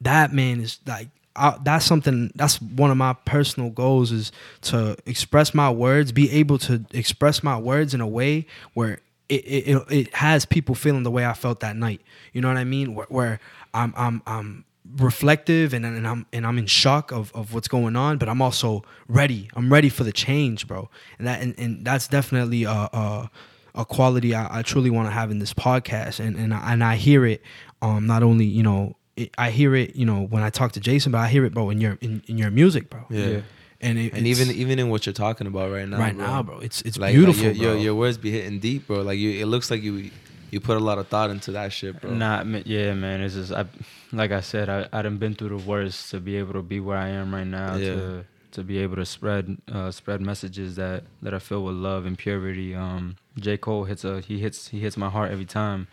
that 0.00 0.32
man 0.32 0.60
is 0.60 0.78
like 0.86 1.08
I, 1.36 1.56
that's 1.62 1.84
something 1.84 2.32
that's 2.34 2.60
one 2.60 2.90
of 2.90 2.96
my 2.96 3.12
personal 3.24 3.70
goals 3.70 4.10
is 4.10 4.32
to 4.62 4.96
express 5.06 5.54
my 5.54 5.70
words 5.70 6.12
be 6.12 6.30
able 6.30 6.58
to 6.58 6.84
express 6.92 7.42
my 7.42 7.58
words 7.58 7.94
in 7.94 8.00
a 8.00 8.08
way 8.08 8.46
where 8.74 9.00
it, 9.30 9.44
it, 9.44 9.68
it, 9.68 9.92
it 9.92 10.14
has 10.14 10.44
people 10.44 10.74
feeling 10.74 11.04
the 11.04 11.10
way 11.10 11.24
I 11.24 11.34
felt 11.34 11.60
that 11.60 11.76
night. 11.76 12.00
You 12.32 12.40
know 12.40 12.48
what 12.48 12.56
I 12.56 12.64
mean? 12.64 12.94
Where, 12.96 13.06
where 13.08 13.40
I'm 13.72 13.94
I'm 13.96 14.22
I'm 14.26 14.64
reflective 14.96 15.72
and, 15.72 15.84
and 15.84 16.06
I'm 16.06 16.26
and 16.32 16.46
I'm 16.46 16.58
in 16.58 16.66
shock 16.66 17.12
of, 17.12 17.34
of 17.34 17.54
what's 17.54 17.68
going 17.68 17.96
on, 17.96 18.18
but 18.18 18.28
I'm 18.28 18.42
also 18.42 18.82
ready. 19.08 19.50
I'm 19.54 19.72
ready 19.72 19.88
for 19.88 20.04
the 20.04 20.12
change, 20.12 20.66
bro. 20.66 20.88
And 21.18 21.26
that 21.26 21.40
and, 21.42 21.54
and 21.58 21.84
that's 21.84 22.08
definitely 22.08 22.64
a 22.64 22.70
a, 22.70 23.30
a 23.74 23.84
quality 23.84 24.34
I, 24.34 24.58
I 24.58 24.62
truly 24.62 24.90
want 24.90 25.08
to 25.08 25.12
have 25.12 25.30
in 25.30 25.38
this 25.38 25.54
podcast. 25.54 26.20
And 26.20 26.36
and 26.36 26.52
I, 26.54 26.72
and 26.72 26.84
I 26.84 26.96
hear 26.96 27.24
it 27.24 27.42
um 27.82 28.06
not 28.06 28.22
only 28.22 28.44
you 28.44 28.62
know 28.62 28.96
it, 29.16 29.30
I 29.38 29.50
hear 29.50 29.74
it 29.74 29.96
you 29.96 30.06
know 30.06 30.22
when 30.22 30.42
I 30.42 30.50
talk 30.50 30.72
to 30.72 30.80
Jason, 30.80 31.12
but 31.12 31.18
I 31.18 31.28
hear 31.28 31.44
it, 31.44 31.54
bro, 31.54 31.70
in 31.70 31.80
your 31.80 31.98
in, 32.00 32.22
in 32.26 32.38
your 32.38 32.50
music, 32.50 32.90
bro. 32.90 33.04
Yeah. 33.10 33.26
Yeah. 33.26 33.40
And 33.82 33.98
it, 33.98 34.12
And 34.12 34.26
even 34.26 34.50
even 34.50 34.78
in 34.78 34.90
what 34.90 35.06
you're 35.06 35.14
talking 35.14 35.46
about 35.46 35.72
right 35.72 35.88
now, 35.88 35.98
right 35.98 36.14
bro. 36.14 36.26
now, 36.26 36.42
bro, 36.42 36.58
it's 36.58 36.82
it's 36.82 36.98
like, 36.98 37.14
beautiful, 37.14 37.46
like 37.46 37.56
your, 37.56 37.64
bro. 37.64 37.72
your 37.74 37.82
your 37.82 37.94
words 37.94 38.18
be 38.18 38.30
hitting 38.30 38.60
deep, 38.60 38.86
bro. 38.86 39.00
Like 39.00 39.18
you, 39.18 39.30
it 39.40 39.46
looks 39.46 39.70
like 39.70 39.82
you 39.82 40.10
you 40.50 40.60
put 40.60 40.76
a 40.76 40.80
lot 40.80 40.98
of 40.98 41.08
thought 41.08 41.30
into 41.30 41.52
that 41.52 41.72
shit, 41.72 42.00
bro. 42.00 42.10
Nah, 42.12 42.44
ma- 42.44 42.60
yeah, 42.64 42.92
man. 42.94 43.20
It's 43.20 43.34
just 43.34 43.52
I, 43.52 43.64
like 44.12 44.32
I 44.32 44.40
said, 44.40 44.68
I 44.68 44.88
I 44.92 45.02
done 45.02 45.18
been 45.18 45.34
through 45.34 45.50
the 45.58 45.64
worst 45.68 46.10
to 46.10 46.20
be 46.20 46.36
able 46.36 46.54
to 46.54 46.62
be 46.62 46.80
where 46.80 46.98
I 46.98 47.08
am 47.08 47.34
right 47.34 47.46
now. 47.46 47.76
Yeah. 47.76 47.94
To 47.94 48.24
to 48.52 48.64
be 48.64 48.78
able 48.78 48.96
to 48.96 49.04
spread 49.06 49.58
uh, 49.72 49.90
spread 49.92 50.20
messages 50.20 50.74
that 50.76 51.04
that 51.22 51.32
are 51.32 51.38
filled 51.40 51.66
with 51.66 51.76
love 51.76 52.04
and 52.06 52.18
purity. 52.18 52.74
Um, 52.74 53.16
J 53.38 53.56
Cole 53.56 53.84
hits 53.84 54.04
a 54.04 54.20
he 54.20 54.38
hits 54.40 54.68
he 54.68 54.80
hits 54.80 54.96
my 54.96 55.08
heart 55.08 55.30
every 55.30 55.44
time. 55.44 55.86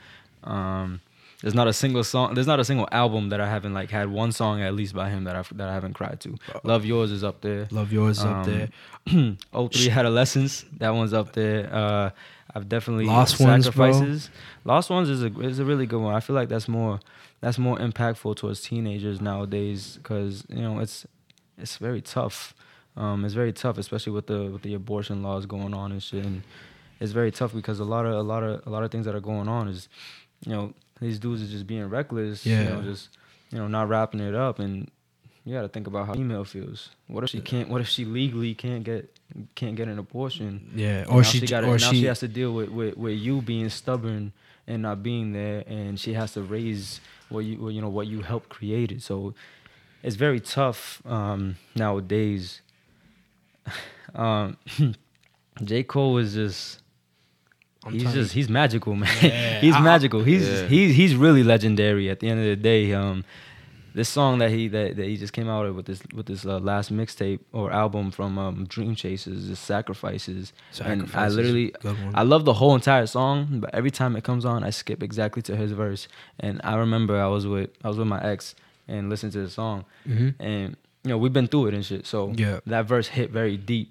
Um, 0.43 1.01
there's 1.41 1.53
not 1.53 1.67
a 1.67 1.73
single 1.73 2.03
song. 2.03 2.33
There's 2.33 2.47
not 2.47 2.59
a 2.59 2.65
single 2.65 2.87
album 2.91 3.29
that 3.29 3.39
I 3.39 3.47
haven't 3.47 3.75
like 3.75 3.91
had 3.91 4.09
one 4.09 4.31
song 4.31 4.61
at 4.63 4.73
least 4.73 4.95
by 4.95 5.09
him 5.11 5.25
that 5.25 5.35
I 5.35 5.43
that 5.51 5.69
I 5.69 5.73
haven't 5.73 5.93
cried 5.93 6.19
to. 6.21 6.35
Love 6.63 6.83
yours 6.83 7.11
is 7.11 7.23
up 7.23 7.41
there. 7.41 7.67
Love 7.69 7.93
yours 7.93 8.17
is 8.19 8.25
up 8.25 8.47
Um, 8.47 8.69
there. 9.05 9.35
oh 9.53 9.67
three 9.67 9.91
adolescence. 9.91 10.65
That 10.79 10.95
one's 10.95 11.13
up 11.13 11.33
there. 11.33 11.69
Uh, 11.71 12.09
I've 12.55 12.69
definitely 12.69 13.05
Lost 13.05 13.39
Ones, 13.39 13.69
bro. 13.69 13.91
sacrifices. 13.91 14.29
Lost 14.63 14.89
ones 14.89 15.09
is 15.09 15.23
a 15.23 15.27
is 15.41 15.59
a 15.59 15.65
really 15.65 15.85
good 15.85 16.01
one. 16.01 16.13
I 16.15 16.19
feel 16.19 16.35
like 16.35 16.49
that's 16.49 16.67
more 16.67 16.99
that's 17.41 17.57
more 17.59 17.77
impactful 17.77 18.35
towards 18.37 18.61
teenagers 18.61 19.21
nowadays 19.21 19.97
because 20.01 20.43
you 20.49 20.61
know 20.61 20.79
it's 20.79 21.05
it's 21.57 21.77
very 21.77 22.01
tough. 22.01 22.53
Um, 22.95 23.25
it's 23.25 23.33
very 23.35 23.53
tough, 23.53 23.77
especially 23.77 24.13
with 24.13 24.27
the 24.27 24.45
with 24.45 24.61
the 24.63 24.73
abortion 24.73 25.21
laws 25.23 25.45
going 25.45 25.73
on 25.73 25.91
and 25.91 26.01
shit. 26.01 26.25
And 26.25 26.43
it's 26.99 27.11
very 27.11 27.31
tough 27.31 27.53
because 27.53 27.79
a 27.79 27.83
lot 27.85 28.05
of 28.05 28.13
a 28.13 28.21
lot 28.23 28.43
of 28.43 28.65
a 28.65 28.69
lot 28.69 28.83
of 28.83 28.91
things 28.91 29.05
that 29.05 29.13
are 29.15 29.19
going 29.19 29.47
on 29.47 29.67
is, 29.67 29.87
you 30.45 30.51
know, 30.51 30.73
these 30.99 31.19
dudes 31.19 31.43
are 31.43 31.47
just 31.47 31.67
being 31.67 31.85
reckless. 31.89 32.45
You 32.45 32.53
Yeah. 32.53 32.63
know, 32.75 32.81
just 32.81 33.09
you 33.51 33.57
know, 33.59 33.67
not 33.67 33.87
wrapping 33.89 34.19
it 34.19 34.33
up, 34.35 34.59
and 34.59 34.89
you 35.45 35.53
got 35.53 35.61
to 35.61 35.69
think 35.69 35.87
about 35.87 36.07
how 36.07 36.13
female 36.13 36.43
feels. 36.43 36.89
What 37.07 37.23
if 37.23 37.29
she 37.29 37.41
can't? 37.41 37.69
What 37.69 37.81
if 37.81 37.87
she 37.87 38.03
legally 38.05 38.55
can't 38.55 38.83
get 38.83 39.13
can't 39.55 39.75
get 39.75 39.87
an 39.87 39.99
abortion? 39.99 40.71
Yeah, 40.75 41.05
or 41.07 41.17
now 41.17 41.21
she, 41.23 41.45
gotta, 41.45 41.67
or 41.67 41.77
now 41.77 41.89
she, 41.91 42.01
she 42.01 42.05
has 42.05 42.19
to 42.21 42.27
deal 42.27 42.53
with, 42.53 42.69
with, 42.69 42.97
with 42.97 43.17
you 43.17 43.41
being 43.41 43.69
stubborn 43.69 44.33
and 44.67 44.81
not 44.81 45.03
being 45.03 45.33
there, 45.33 45.63
and 45.67 45.99
she 45.99 46.13
has 46.13 46.33
to 46.33 46.41
raise 46.41 46.99
what 47.29 47.39
you 47.39 47.69
you 47.69 47.81
know 47.81 47.89
what 47.89 48.07
you 48.07 48.21
helped 48.21 48.49
created. 48.49 49.01
So 49.03 49.33
it's 50.03 50.15
very 50.15 50.39
tough 50.39 51.01
um, 51.05 51.57
nowadays. 51.75 52.61
um, 54.15 54.57
J 55.63 55.83
Cole 55.83 56.17
is 56.17 56.33
just. 56.33 56.81
I'm 57.85 57.93
he's 57.93 58.11
just 58.13 58.35
you. 58.35 58.41
he's 58.41 58.49
magical, 58.49 58.95
man. 58.95 59.09
Yeah, 59.21 59.59
he's 59.61 59.75
I- 59.75 59.79
magical. 59.81 60.23
He's 60.23 60.47
Yeah. 60.47 60.67
he's 60.67 60.95
he's 60.95 61.15
really 61.15 61.43
legendary. 61.43 62.09
At 62.09 62.19
the 62.19 62.29
end 62.29 62.39
of 62.39 62.45
the 62.45 62.55
day, 62.55 62.93
um, 62.93 63.23
this 63.97 64.07
song 64.09 64.37
that 64.41 64.51
he 64.51 64.67
that, 64.75 64.95
that 64.97 65.05
he 65.11 65.15
just 65.17 65.33
came 65.33 65.49
out 65.49 65.63
with 65.77 65.85
this 65.87 66.01
with 66.17 66.27
this 66.31 66.45
uh, 66.45 66.59
last 66.71 66.93
mixtape 66.93 67.39
or 67.51 67.65
album 67.83 68.11
from 68.11 68.37
um, 68.37 68.65
Dream 68.73 68.93
Chasers, 68.95 69.49
is 69.49 69.59
Sacrifices. 69.59 70.53
And 70.83 71.09
I 71.15 71.27
literally. 71.29 71.73
I 72.13 72.23
love 72.23 72.45
the 72.45 72.53
whole 72.53 72.75
entire 72.75 73.07
song, 73.07 73.59
but 73.61 73.69
every 73.73 73.91
time 73.99 74.15
it 74.15 74.23
comes 74.23 74.45
on, 74.45 74.63
I 74.63 74.69
skip 74.69 75.01
exactly 75.01 75.41
to 75.49 75.55
his 75.55 75.71
verse. 75.71 76.07
And 76.39 76.61
I 76.63 76.75
remember 76.75 77.19
I 77.19 77.27
was 77.27 77.45
with 77.47 77.71
I 77.83 77.87
was 77.89 77.97
with 77.97 78.07
my 78.07 78.21
ex 78.23 78.55
and 78.87 79.09
listened 79.09 79.33
to 79.33 79.39
the 79.41 79.49
song, 79.49 79.83
Mhm. 80.07 80.35
and 80.39 80.77
you 81.03 81.09
know 81.09 81.17
we've 81.17 81.33
been 81.33 81.47
through 81.47 81.67
it 81.67 81.73
and 81.73 81.83
shit. 81.85 82.05
So 82.05 82.33
Yeah. 82.37 82.59
that 82.67 82.85
verse 82.85 83.07
hit 83.09 83.31
very 83.31 83.57
deep. 83.57 83.89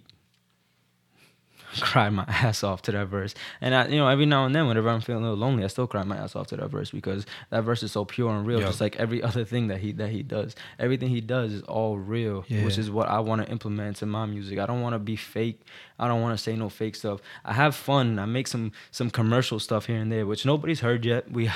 Cried 1.81 2.13
my 2.13 2.25
ass 2.29 2.63
off 2.65 2.83
to 2.83 2.93
that 2.93 3.07
verse, 3.07 3.35
and 3.61 3.75
I, 3.75 3.87
you 3.89 3.97
know, 3.97 4.09
every 4.09 4.27
now 4.27 4.45
and 4.47 4.55
then, 4.55 4.67
whenever 4.67 4.89
I'm 4.89 5.01
feeling 5.01 5.23
a 5.25 5.31
little 5.31 5.39
lonely, 5.47 5.65
I 5.65 5.67
still 5.69 5.87
cry 5.87 6.03
my 6.05 6.17
ass 6.17 6.35
off 6.37 6.47
to 6.49 6.57
that 6.57 6.69
verse 6.69 6.91
because 6.91 7.27
that 7.51 7.61
verse 7.63 7.83
is 7.83 7.93
so 7.93 8.05
pure 8.05 8.31
and 8.31 8.47
real, 8.47 8.61
Yeah. 8.61 8.67
just 8.67 8.81
like 8.81 8.97
every 8.97 9.23
other 9.29 9.45
thing 9.45 9.69
that 9.69 9.79
he 9.79 9.93
that 9.93 10.11
he 10.11 10.23
does. 10.23 10.55
Everything 10.79 11.09
he 11.09 11.21
does 11.21 11.53
is 11.53 11.63
all 11.63 11.99
real, 11.99 12.45
which 12.49 12.79
is 12.79 12.91
what 12.91 13.09
I 13.09 13.21
want 13.21 13.45
to 13.45 13.51
implement 13.51 14.03
in 14.03 14.09
my 14.09 14.27
music. 14.27 14.59
I 14.59 14.67
don't 14.67 14.81
want 14.83 14.95
to 14.95 14.99
be 14.99 15.17
fake. 15.17 15.61
I 15.99 16.09
don't 16.09 16.21
want 16.21 16.37
to 16.37 16.43
say 16.43 16.55
no 16.57 16.69
fake 16.69 16.95
stuff. 16.97 17.21
I 17.45 17.55
have 17.55 17.75
fun. 17.75 18.19
I 18.19 18.27
make 18.27 18.47
some 18.47 18.73
some 18.91 19.11
commercial 19.11 19.59
stuff 19.59 19.87
here 19.87 19.97
and 19.99 20.13
there, 20.13 20.27
which 20.27 20.45
nobody's 20.45 20.81
heard 20.81 21.05
yet. 21.05 21.31
We 21.31 21.51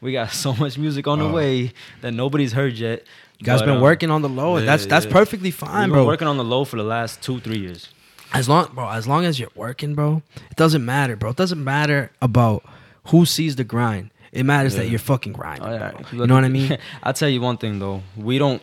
we 0.00 0.12
got 0.12 0.30
so 0.32 0.54
much 0.54 0.76
music 0.78 1.06
on 1.06 1.18
the 1.18 1.24
Oh. 1.26 1.32
way 1.32 1.72
that 2.02 2.12
nobody's 2.12 2.52
heard 2.52 2.74
yet. 2.74 3.04
You 3.38 3.44
guys 3.44 3.60
But, 3.60 3.66
been 3.66 3.76
um, 3.76 3.82
working 3.82 4.10
on 4.10 4.22
the 4.22 4.28
low. 4.30 4.56
yeah, 4.58 4.64
that's 4.64 4.86
that's 4.86 5.04
yeah. 5.06 5.12
perfectly 5.12 5.48
We've 5.48 5.54
fine, 5.54 5.88
been 5.88 5.96
bro. 5.96 6.06
working 6.06 6.26
on 6.28 6.36
the 6.38 6.44
low 6.44 6.64
for 6.64 6.76
the 6.76 6.84
last 6.84 7.20
two 7.22 7.40
three 7.40 7.58
years. 7.58 7.88
As 8.32 8.48
long, 8.48 8.70
bro, 8.74 8.88
as 8.90 9.06
long 9.06 9.24
as 9.24 9.38
you're 9.40 9.50
working, 9.54 9.94
bro, 9.94 10.22
it 10.50 10.56
doesn't 10.56 10.84
matter, 10.84 11.16
bro. 11.16 11.30
It 11.30 11.36
doesn't 11.36 11.62
matter 11.62 12.10
about 12.20 12.64
who 13.06 13.24
sees 13.26 13.56
the 13.56 13.64
grind. 13.64 14.10
It 14.32 14.44
matters 14.44 14.76
that 14.76 14.88
you're 14.90 14.98
fucking 14.98 15.32
grinding, 15.32 15.66
Oh, 15.68 15.72
yeah. 15.72 15.90
bro. 15.92 16.00
You 16.20 16.26
know 16.26 16.34
what 16.34 16.44
I 16.44 16.48
mean? 16.48 16.76
I'll 17.02 17.12
tell 17.14 17.28
you 17.28 17.40
one 17.40 17.56
thing 17.56 17.78
though. 17.78 18.02
We 18.16 18.38
don't 18.38 18.62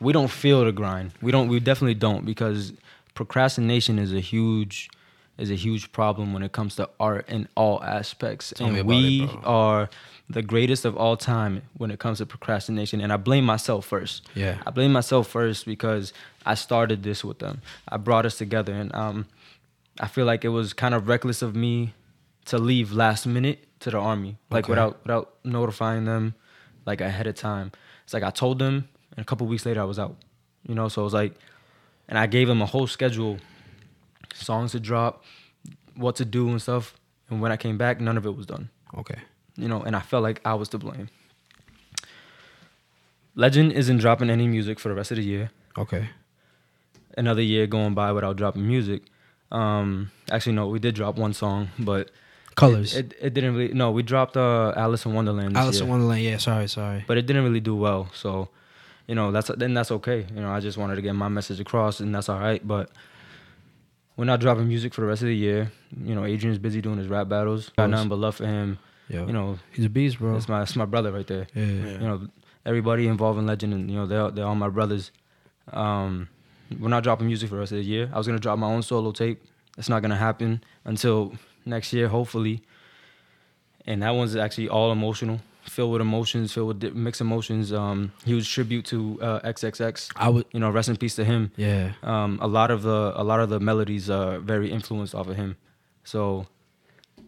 we 0.00 0.12
don't 0.12 0.30
feel 0.30 0.64
the 0.64 0.72
grind. 0.72 1.12
We 1.20 1.30
don't 1.32 1.48
we 1.48 1.60
definitely 1.60 1.94
don't 1.94 2.24
because 2.24 2.72
procrastination 3.14 3.98
is 3.98 4.12
a 4.12 4.20
huge 4.20 4.88
is 5.36 5.50
a 5.50 5.54
huge 5.54 5.90
problem 5.92 6.32
when 6.32 6.42
it 6.42 6.52
comes 6.52 6.76
to 6.76 6.88
art 6.98 7.28
in 7.28 7.48
all 7.54 7.82
aspects. 7.82 8.52
Tell 8.56 8.68
and 8.68 8.76
it, 8.78 8.86
we 8.86 9.26
bro. 9.26 9.40
are 9.44 9.90
the 10.28 10.42
greatest 10.42 10.84
of 10.84 10.96
all 10.96 11.16
time 11.16 11.62
when 11.76 11.90
it 11.90 11.98
comes 11.98 12.18
to 12.18 12.26
procrastination. 12.26 13.00
And 13.00 13.12
I 13.12 13.16
blame 13.16 13.44
myself 13.44 13.84
first. 13.86 14.28
Yeah. 14.34 14.58
I 14.66 14.70
blame 14.70 14.92
myself 14.92 15.28
first 15.28 15.66
because 15.66 16.12
I 16.46 16.54
started 16.54 17.02
this 17.02 17.22
with 17.24 17.38
them. 17.38 17.60
I 17.88 17.96
brought 17.96 18.26
us 18.26 18.38
together 18.38 18.72
and 18.72 18.94
um 18.94 19.26
I 20.00 20.06
feel 20.06 20.24
like 20.24 20.44
it 20.44 20.48
was 20.48 20.72
kind 20.72 20.94
of 20.94 21.08
reckless 21.08 21.42
of 21.42 21.54
me 21.54 21.92
to 22.46 22.56
leave 22.58 22.92
last 22.92 23.26
minute 23.26 23.66
to 23.80 23.90
the 23.90 23.98
army, 23.98 24.38
like 24.50 24.64
Okay. 24.64 24.70
without 24.72 25.02
without 25.04 25.34
notifying 25.44 26.04
them, 26.04 26.34
like 26.86 27.00
ahead 27.00 27.26
of 27.26 27.34
time. 27.34 27.72
It's 28.04 28.14
like 28.14 28.22
I 28.22 28.30
told 28.30 28.58
them, 28.58 28.88
and 29.16 29.20
a 29.20 29.24
couple 29.24 29.46
weeks 29.46 29.66
later 29.66 29.80
I 29.80 29.84
was 29.84 29.98
out. 29.98 30.16
You 30.66 30.74
know, 30.74 30.88
so 30.88 31.02
it 31.02 31.04
was 31.04 31.14
like, 31.14 31.34
and 32.08 32.18
I 32.18 32.26
gave 32.26 32.48
them 32.48 32.60
a 32.62 32.66
whole 32.66 32.86
schedule, 32.86 33.38
songs 34.34 34.72
to 34.72 34.80
drop, 34.80 35.24
what 35.94 36.16
to 36.16 36.24
do 36.24 36.48
and 36.50 36.60
stuff. 36.60 36.94
And 37.28 37.40
when 37.40 37.52
I 37.52 37.56
came 37.56 37.78
back, 37.78 38.00
none 38.00 38.16
of 38.16 38.26
it 38.26 38.34
was 38.36 38.46
done. 38.46 38.68
Okay. 38.96 39.18
You 39.56 39.68
know, 39.68 39.82
and 39.82 39.94
I 39.96 40.00
felt 40.00 40.22
like 40.22 40.40
I 40.44 40.54
was 40.54 40.68
to 40.70 40.78
blame. 40.78 41.08
Legend 43.34 43.72
isn't 43.72 43.98
dropping 43.98 44.30
any 44.30 44.46
music 44.48 44.80
for 44.80 44.88
the 44.88 44.94
rest 44.94 45.10
of 45.10 45.16
the 45.16 45.22
year 45.24 45.50
Okay. 45.78 46.08
Another 47.16 47.42
year 47.42 47.66
going 47.66 47.94
by 47.94 48.12
without 48.12 48.36
dropping 48.36 48.66
music. 48.66 49.02
Um, 49.52 50.10
actually, 50.30 50.52
no, 50.52 50.68
we 50.68 50.78
did 50.78 50.94
drop 50.94 51.16
one 51.16 51.32
song, 51.32 51.68
but 51.78 52.10
Colors. 52.54 52.94
it, 52.94 53.14
it 53.20 53.34
didn't 53.34 53.54
really. 53.56 53.74
No, 53.74 53.90
we 53.90 54.02
dropped 54.02 54.36
uh, 54.36 54.72
Alice 54.76 55.04
in 55.06 55.14
Wonderland. 55.14 55.50
This 55.56 55.60
Alice 55.60 55.80
in 55.80 55.88
Wonderland. 55.88 56.22
Yeah. 56.22 56.36
Sorry. 56.36 56.68
Sorry. 56.68 57.04
but 57.06 57.16
it 57.18 57.26
didn't 57.26 57.44
really 57.44 57.60
do 57.60 57.74
well. 57.74 58.10
So, 58.14 58.48
you 59.06 59.14
know, 59.14 59.32
that's 59.32 59.50
then 59.56 59.74
that's 59.74 59.90
okay. 59.90 60.26
You 60.34 60.40
know, 60.40 60.50
I 60.50 60.60
just 60.60 60.78
wanted 60.78 60.96
to 60.96 61.02
get 61.02 61.14
my 61.14 61.28
message 61.28 61.58
across, 61.60 62.00
and 62.00 62.14
that's 62.14 62.28
all 62.28 62.38
right. 62.38 62.66
But 62.66 62.90
we're 64.16 64.24
not 64.26 64.40
dropping 64.40 64.68
music 64.68 64.94
for 64.94 65.00
the 65.00 65.06
rest 65.06 65.22
of 65.22 65.28
the 65.28 65.36
year. 65.36 65.72
You 66.04 66.14
know, 66.14 66.24
Adrian's 66.24 66.58
busy 66.58 66.80
doing 66.80 66.98
his 66.98 67.08
rap 67.08 67.28
battles. 67.28 67.70
Got 67.76 67.90
nothing 67.90 68.08
but 68.08 68.18
love 68.18 68.36
for 68.36 68.46
him. 68.46 68.78
Yeah. 69.08 69.26
You 69.26 69.32
know, 69.32 69.58
he's 69.72 69.86
a 69.86 69.88
beast, 69.88 70.18
bro. 70.18 70.36
it's 70.36 70.48
my 70.48 70.62
it's 70.62 70.76
my 70.76 70.84
brother 70.84 71.10
right 71.10 71.26
there. 71.26 71.48
yeah. 71.54 71.64
Yeah. 71.64 71.92
You 71.92 71.98
know, 71.98 72.28
everybody 72.64 73.08
involved 73.08 73.38
in 73.38 73.46
Legend, 73.46 73.74
and 73.74 73.90
you 73.90 73.96
know, 73.96 74.06
they're 74.06 74.30
they're 74.30 74.46
all 74.46 74.54
my 74.54 74.68
brothers. 74.68 75.10
Um, 75.72 76.28
we're 76.78 76.88
not 76.88 77.02
dropping 77.02 77.26
music 77.26 77.48
for 77.48 77.56
the 77.56 77.60
rest 77.60 77.72
of 77.72 77.78
the 77.78 77.84
year. 77.84 78.10
I 78.12 78.18
was 78.18 78.26
gonna 78.26 78.38
drop 78.38 78.58
my 78.58 78.66
own 78.68 78.82
solo 78.82 79.12
tape. 79.12 79.42
It's 79.78 79.88
not 79.88 80.02
gonna 80.02 80.16
happen 80.16 80.62
until 80.84 81.32
next 81.64 81.92
year, 81.92 82.08
hopefully. 82.08 82.62
And 83.86 84.02
that 84.02 84.10
one's 84.10 84.36
actually 84.36 84.68
all 84.68 84.92
emotional, 84.92 85.40
filled 85.64 85.92
with 85.92 86.00
emotions, 86.02 86.52
filled 86.52 86.68
with 86.68 86.80
di- 86.80 86.90
mixed 86.90 87.20
emotions. 87.20 87.72
Um, 87.72 88.12
huge 88.24 88.52
tribute 88.52 88.84
to 88.86 89.18
uh, 89.22 89.40
XXX. 89.40 90.12
I 90.16 90.28
would. 90.28 90.44
You 90.52 90.60
know, 90.60 90.70
rest 90.70 90.88
in 90.88 90.96
peace 90.96 91.16
to 91.16 91.24
him. 91.24 91.50
Yeah. 91.56 91.92
Um, 92.02 92.38
a 92.42 92.46
lot 92.46 92.70
of 92.70 92.82
the 92.82 93.12
a 93.16 93.24
lot 93.24 93.40
of 93.40 93.48
the 93.48 93.58
melodies 93.58 94.10
are 94.10 94.38
very 94.38 94.70
influenced 94.70 95.14
off 95.14 95.28
of 95.28 95.36
him. 95.36 95.56
So, 96.04 96.46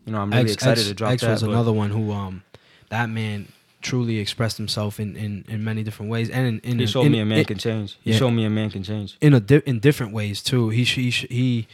you 0.05 0.13
know, 0.13 0.21
I'm 0.21 0.31
really 0.31 0.45
X, 0.45 0.53
excited 0.55 0.81
X, 0.81 0.89
to 0.89 0.95
drop 0.95 1.13
X 1.13 1.23
that. 1.23 1.31
was 1.33 1.43
but- 1.43 1.51
another 1.51 1.73
one 1.73 1.91
who 1.91 2.13
um, 2.13 2.43
that 2.91 3.09
man 3.09 3.49
truly 3.83 4.19
expressed 4.19 4.57
himself 4.57 4.99
in 5.01 5.17
in, 5.17 5.45
in 5.49 5.63
many 5.65 5.83
different 5.83 6.11
ways 6.11 6.31
and 6.31 6.47
in, 6.47 6.61
in 6.71 6.79
he 6.79 6.85
a- 6.85 6.87
showed 6.89 7.07
in, 7.07 7.13
me 7.13 7.19
a 7.21 7.25
man 7.25 7.39
in, 7.41 7.45
can 7.45 7.59
change. 7.59 7.99
He 8.03 8.13
yeah. 8.13 8.19
showed 8.19 8.31
me 8.31 8.45
a 8.45 8.51
man 8.51 8.71
can 8.71 8.83
change. 8.83 9.17
in 9.21 9.35
a 9.35 9.41
di- 9.41 9.63
in 9.67 9.79
different 9.81 10.13
ways 10.13 10.43
too. 10.43 10.69
He 10.71 10.85
sh- 10.85 10.95
he 10.97 11.11
he 11.11 11.69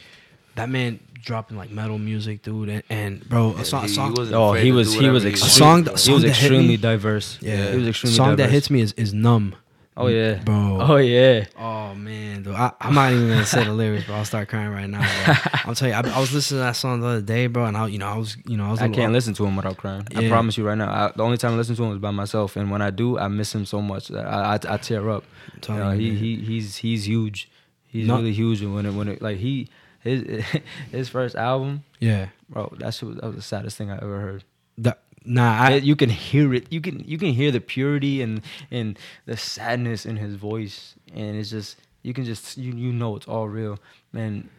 that 0.55 0.69
man 0.69 0.99
dropping 1.21 1.57
like 1.57 1.69
metal 1.69 1.97
music, 1.97 2.41
dude, 2.43 2.69
and, 2.69 2.83
and 2.89 3.27
bro, 3.29 3.53
a 3.57 3.63
song, 3.65 3.81
he- 3.83 3.87
he 3.89 3.93
song, 3.93 4.13
wasn't 4.15 4.35
Oh, 4.35 4.53
he 4.53 4.71
was 4.71 4.93
he 4.93 5.07
was 5.09 5.23
whatever 5.23 5.29
he 5.29 5.35
song 5.35 5.83
that- 5.83 5.91
he 5.93 5.97
song 5.97 6.13
was 6.15 6.23
extremely 6.25 6.77
diverse. 6.77 7.37
yeah, 7.41 7.71
he 7.71 7.77
was 7.77 7.87
extremely 7.87 8.15
song 8.15 8.35
that 8.37 8.49
hits 8.49 8.69
me 8.69 8.81
is 8.81 8.93
is 8.93 9.13
numb. 9.13 9.55
Oh 10.01 10.07
yeah, 10.07 10.35
bro. 10.43 10.77
Oh 10.81 10.95
yeah. 10.95 11.45
Oh 11.57 11.93
man, 11.93 12.43
dude. 12.43 12.55
I, 12.55 12.71
I'm 12.79 12.93
not 12.93 13.11
even 13.11 13.27
gonna 13.27 13.45
say 13.45 13.63
the 13.65 13.73
lyrics, 13.73 14.05
bro. 14.05 14.15
I'll 14.15 14.25
start 14.25 14.47
crying 14.47 14.69
right 14.69 14.89
now. 14.89 14.99
Bro. 15.25 15.33
I'll 15.65 15.75
tell 15.75 15.89
you, 15.89 15.93
I, 15.93 15.99
I 15.99 16.19
was 16.19 16.33
listening 16.33 16.59
to 16.59 16.63
that 16.63 16.75
song 16.77 17.01
the 17.01 17.07
other 17.07 17.21
day, 17.21 17.47
bro, 17.47 17.65
and 17.65 17.75
I, 17.75 17.87
you 17.87 17.97
know, 17.97 18.07
I 18.07 18.15
was, 18.17 18.37
you 18.47 18.55
know, 18.57 18.65
I 18.65 18.71
was. 18.71 18.79
I 18.79 18.83
little- 18.87 18.95
can't 18.95 19.13
listen 19.13 19.33
to 19.35 19.45
him 19.45 19.55
without 19.55 19.77
crying. 19.77 20.07
I 20.15 20.29
promise 20.29 20.57
you 20.57 20.65
right 20.65 20.77
now. 20.77 20.89
I, 20.89 21.11
the 21.15 21.23
only 21.23 21.37
time 21.37 21.53
I 21.53 21.55
listen 21.57 21.75
to 21.75 21.83
him 21.83 21.91
is 21.93 21.99
by 21.99 22.11
myself, 22.11 22.55
and 22.55 22.71
when 22.71 22.81
I 22.81 22.89
do, 22.91 23.17
I 23.19 23.27
miss 23.27 23.53
him 23.53 23.65
so 23.65 23.81
much 23.81 24.07
that 24.07 24.25
I 24.25 24.53
I, 24.67 24.77
tear 24.77 25.09
up. 25.09 25.25
I'm 25.67 25.75
You 25.75 25.83
know, 25.83 25.91
he, 25.91 26.15
he 26.15 26.35
he's 26.37 26.77
he's 26.77 27.05
huge. 27.07 27.49
He's 27.87 28.07
No- 28.07 28.17
really 28.17 28.33
huge, 28.33 28.61
and 28.61 28.73
when 28.73 28.85
it 28.85 28.93
when 28.93 29.07
it 29.09 29.21
like 29.21 29.37
he 29.37 29.67
his 29.99 30.45
his 30.91 31.09
first 31.09 31.35
album, 31.35 31.83
Yeah. 31.99 32.27
bro, 32.49 32.71
that 32.79 32.93
shit 32.93 33.09
was, 33.09 33.17
that 33.17 33.25
was 33.25 33.35
the 33.35 33.41
saddest 33.41 33.75
thing 33.77 33.91
I 33.91 33.97
ever 33.97 34.19
heard. 34.21 34.43
That, 34.77 35.01
nah, 35.29 35.57
I. 35.61 35.71
It- 35.73 35.83
you 35.83 35.95
can 35.95 36.09
hear 36.09 36.53
it. 36.53 36.71
You 36.71 36.81
can 36.81 36.99
you 37.07 37.17
can 37.17 37.29
hear 37.33 37.51
the 37.51 37.61
purity 37.61 38.21
and 38.21 38.41
and 38.71 38.97
the 39.25 39.37
sadness 39.37 40.05
in 40.05 40.17
his 40.17 40.35
voice, 40.35 40.95
and 41.13 41.37
it's 41.37 41.49
just 41.49 41.77
you 42.03 42.13
can 42.13 42.25
just 42.25 42.57
you 42.57 42.73
you 42.73 42.91
know 42.91 43.15
it's 43.15 43.27
all 43.27 43.47
real. 43.47 43.79
Man, 44.11 44.49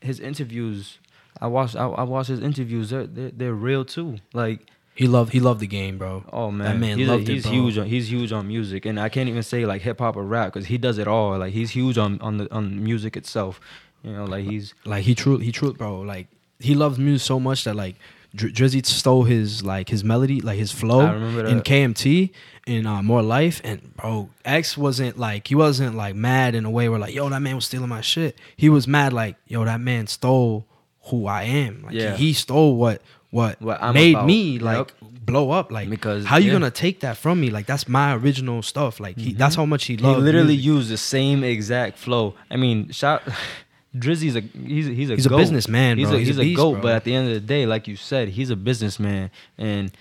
his 0.00 0.20
interviews, 0.20 0.98
I 1.40 1.46
watched 1.46 1.76
I, 1.76 1.86
I 1.86 2.02
watched 2.04 2.28
his 2.28 2.40
interviews. 2.40 2.90
They're, 2.90 3.06
they're 3.06 3.30
they're 3.30 3.54
real 3.54 3.84
too. 3.84 4.18
Like 4.32 4.66
he 4.94 5.06
loved 5.06 5.32
he 5.32 5.40
loved 5.40 5.60
the 5.60 5.66
game, 5.66 5.96
bro. 5.96 6.24
oh 6.32 6.50
man, 6.50 6.80
man 6.80 6.98
he's, 6.98 7.08
loved 7.08 7.28
it, 7.28 7.32
he's 7.34 7.42
bro. 7.44 7.52
huge. 7.52 7.78
On, 7.78 7.86
he's 7.86 8.10
huge 8.10 8.32
on 8.32 8.48
music, 8.48 8.84
and 8.84 8.98
I 8.98 9.08
can't 9.08 9.28
even 9.28 9.42
say 9.42 9.64
like 9.64 9.82
hip 9.82 10.00
hop 10.00 10.16
or 10.16 10.24
rap 10.24 10.52
because 10.52 10.66
he 10.66 10.76
does 10.78 10.98
it 10.98 11.06
all. 11.08 11.38
Like 11.38 11.52
he's 11.52 11.70
huge 11.70 11.96
on 11.96 12.20
on 12.20 12.38
the 12.38 12.52
on 12.54 12.82
music 12.82 13.16
itself. 13.16 13.60
You 14.02 14.12
know, 14.12 14.24
like 14.24 14.44
he's 14.44 14.74
Like 14.84 15.04
he 15.04 15.14
truly, 15.14 15.44
he 15.44 15.52
truly, 15.52 15.74
bro. 15.74 16.00
Like 16.00 16.28
he 16.58 16.74
loves 16.74 16.98
music 16.98 17.24
so 17.24 17.38
much 17.38 17.64
that 17.64 17.74
like 17.76 17.96
Dr- 18.34 18.52
Drizzy 18.52 18.84
stole 18.84 19.24
his 19.24 19.62
like 19.64 19.88
his 19.88 20.04
melody, 20.04 20.40
like 20.40 20.58
his 20.58 20.70
flow 20.72 21.00
in. 21.46 21.60
KMT 21.62 22.30
in 22.66 22.86
uh, 22.86 23.02
More 23.02 23.22
Life, 23.22 23.60
and 23.64 23.94
bro, 23.96 24.28
X 24.44 24.76
wasn't 24.76 25.18
like 25.18 25.48
he 25.48 25.54
wasn't 25.54 25.96
like 25.96 26.14
mad 26.14 26.54
in 26.54 26.64
a 26.64 26.70
way 26.70 26.88
where 26.88 26.98
like 26.98 27.14
yo 27.14 27.28
that 27.28 27.40
man 27.40 27.54
was 27.56 27.64
stealing 27.66 27.88
my 27.88 28.00
shit. 28.02 28.38
He 28.56 28.68
was 28.68 28.86
mad 28.86 29.12
like 29.12 29.36
yo 29.46 29.64
that 29.64 29.80
man 29.80 30.06
stole 30.06 30.66
who 31.04 31.26
I 31.26 31.44
am. 31.44 31.84
Like 31.84 31.94
Yeah. 31.94 32.16
he, 32.16 32.26
he 32.28 32.32
stole 32.34 32.76
what 32.76 33.00
what, 33.30 33.60
What 33.60 33.82
I'm 33.82 33.92
made 33.94 34.14
about. 34.14 34.26
me 34.26 34.52
Yep. 34.52 34.62
like 34.62 34.92
blow 35.24 35.50
up. 35.50 35.70
Like 35.70 35.88
Because, 35.90 36.24
how 36.24 36.36
you 36.38 36.46
yeah. 36.46 36.52
gonna 36.52 36.70
take 36.70 37.00
that 37.00 37.16
from 37.18 37.40
me? 37.40 37.50
Like 37.50 37.66
that's 37.66 37.86
my 37.88 38.14
original 38.14 38.62
stuff. 38.62 39.00
Like 39.00 39.18
he, 39.18 39.32
that's 39.34 39.54
how 39.54 39.64
much 39.66 39.84
he 39.84 39.96
he 39.96 40.02
literally 40.02 40.48
music. 40.56 40.64
used 40.64 40.88
the 40.90 40.96
same 40.98 41.44
exact 41.44 41.98
flow. 41.98 42.34
I 42.50 42.56
mean, 42.56 42.90
shout 42.90 43.22
Drizzy's 43.96 44.36
a 44.36 44.40
he's 44.40 44.88
a, 44.88 44.92
he's 44.92 45.10
a 45.10 45.14
He's 45.16 45.26
a 45.26 45.30
businessman, 45.30 45.98
He's 45.98 46.08
bro. 46.08 46.16
a 46.16 46.18
He's 46.18 46.28
he's 46.28 46.38
a 46.38 46.42
beast, 46.42 46.56
goat, 46.56 46.72
bro. 46.74 46.82
but 46.82 46.92
at 46.92 47.04
the 47.04 47.14
end 47.14 47.28
of 47.28 47.34
the 47.34 47.40
day, 47.40 47.64
like 47.66 47.88
you 47.88 47.96
said, 47.96 48.28
he's 48.28 48.50
a 48.50 48.56
businessman. 48.56 49.30
And 49.56 49.92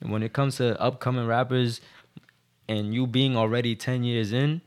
when 0.00 0.22
it 0.22 0.32
comes 0.32 0.56
to 0.56 0.80
upcoming 0.80 1.26
rappers, 1.26 1.80
and 2.68 2.92
you 2.92 3.06
being 3.06 3.36
already 3.36 3.76
ten 3.76 4.02
years 4.04 4.32
in, 4.32 4.60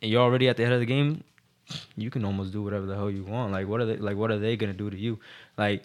and 0.00 0.10
you're 0.10 0.22
already 0.22 0.48
at 0.48 0.56
the 0.56 0.62
head 0.64 0.72
of 0.72 0.80
the 0.80 0.86
game, 0.86 1.24
you 1.96 2.10
can 2.10 2.24
almost 2.24 2.52
do 2.52 2.62
whatever 2.62 2.86
the 2.86 2.94
hell 2.94 3.10
you 3.10 3.24
want. 3.24 3.52
Like 3.52 3.66
what 3.66 3.80
are 3.80 3.86
they 3.86 3.96
like? 3.96 4.16
What 4.16 4.30
are 4.30 4.38
they 4.38 4.56
gonna 4.56 4.72
do 4.72 4.88
to 4.88 4.96
you? 4.96 5.18
Like 5.58 5.82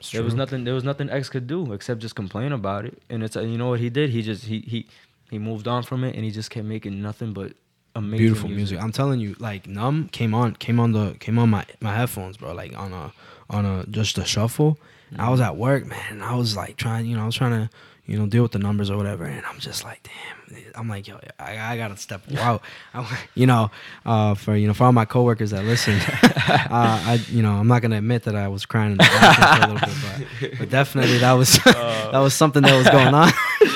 It's 0.00 0.10
there 0.10 0.22
was 0.24 0.34
nothing. 0.34 0.64
There 0.64 0.74
was 0.74 0.84
nothing 0.84 1.08
X 1.10 1.28
could 1.28 1.46
do 1.46 1.72
except 1.72 2.00
just 2.00 2.16
complain 2.16 2.52
about 2.52 2.84
it. 2.86 3.00
And 3.08 3.22
it's 3.22 3.36
you 3.36 3.56
know 3.56 3.68
what 3.68 3.80
he 3.80 3.88
did. 3.88 4.10
He 4.10 4.22
just 4.22 4.44
he 4.46 4.60
he 4.66 4.88
he 5.30 5.38
moved 5.38 5.68
on 5.68 5.84
from 5.84 6.02
it, 6.02 6.16
and 6.16 6.24
he 6.24 6.32
just 6.32 6.50
kept 6.50 6.66
making 6.66 7.00
nothing 7.00 7.32
but 7.32 7.52
amazing 7.94 8.18
beautiful 8.18 8.48
music. 8.48 8.80
I'm 8.80 8.92
telling 8.92 9.20
you, 9.20 9.36
like 9.38 9.66
Numb 9.66 10.08
came 10.08 10.34
on, 10.34 10.54
came 10.54 10.78
on 10.80 10.92
the, 10.92 11.16
came 11.20 11.38
on 11.38 11.50
my 11.50 11.64
my 11.80 11.94
headphones, 11.94 12.36
bro. 12.36 12.52
Like 12.52 12.76
on 12.78 12.92
a 12.92 13.12
on 13.48 13.64
a 13.64 13.86
just 13.86 14.18
a 14.18 14.24
shuffle. 14.24 14.78
I 15.18 15.28
was 15.28 15.40
at 15.40 15.56
work, 15.56 15.86
man. 15.86 16.00
And 16.10 16.22
I 16.22 16.34
was 16.34 16.56
like 16.56 16.76
trying, 16.76 17.06
you 17.06 17.16
know, 17.16 17.22
I 17.22 17.26
was 17.26 17.34
trying 17.34 17.50
to, 17.52 17.70
you 18.06 18.18
know, 18.18 18.26
deal 18.26 18.42
with 18.42 18.52
the 18.52 18.58
numbers 18.58 18.90
or 18.90 18.96
whatever. 18.96 19.24
And 19.24 19.44
I'm 19.44 19.58
just 19.58 19.82
like, 19.84 20.02
damn. 20.04 20.62
I'm 20.74 20.88
like, 20.88 21.06
yo, 21.06 21.18
I, 21.38 21.58
I 21.58 21.76
gotta 21.76 21.96
step 21.96 22.22
out. 22.38 22.62
I, 22.94 23.18
you 23.34 23.46
know, 23.46 23.70
uh, 24.04 24.34
for 24.34 24.56
you 24.56 24.66
know, 24.66 24.74
for 24.74 24.84
all 24.84 24.92
my 24.92 25.04
coworkers 25.04 25.50
that 25.50 25.64
listen, 25.64 25.94
uh, 26.48 26.68
I, 26.70 27.20
you 27.28 27.42
know, 27.42 27.52
I'm 27.52 27.68
not 27.68 27.82
gonna 27.82 27.98
admit 27.98 28.24
that 28.24 28.34
I 28.34 28.48
was 28.48 28.66
crying 28.66 28.92
in 28.92 28.98
the 28.98 29.04
bathroom 29.04 29.46
for 29.46 29.64
a 29.64 29.74
little 29.74 29.88
bit, 30.18 30.28
but, 30.40 30.58
but 30.58 30.70
definitely 30.70 31.18
that 31.18 31.32
was 31.32 31.58
that 31.64 32.18
was 32.18 32.34
something 32.34 32.62
that 32.62 32.76
was 32.76 32.88
going 32.88 33.14
on. 33.14 33.30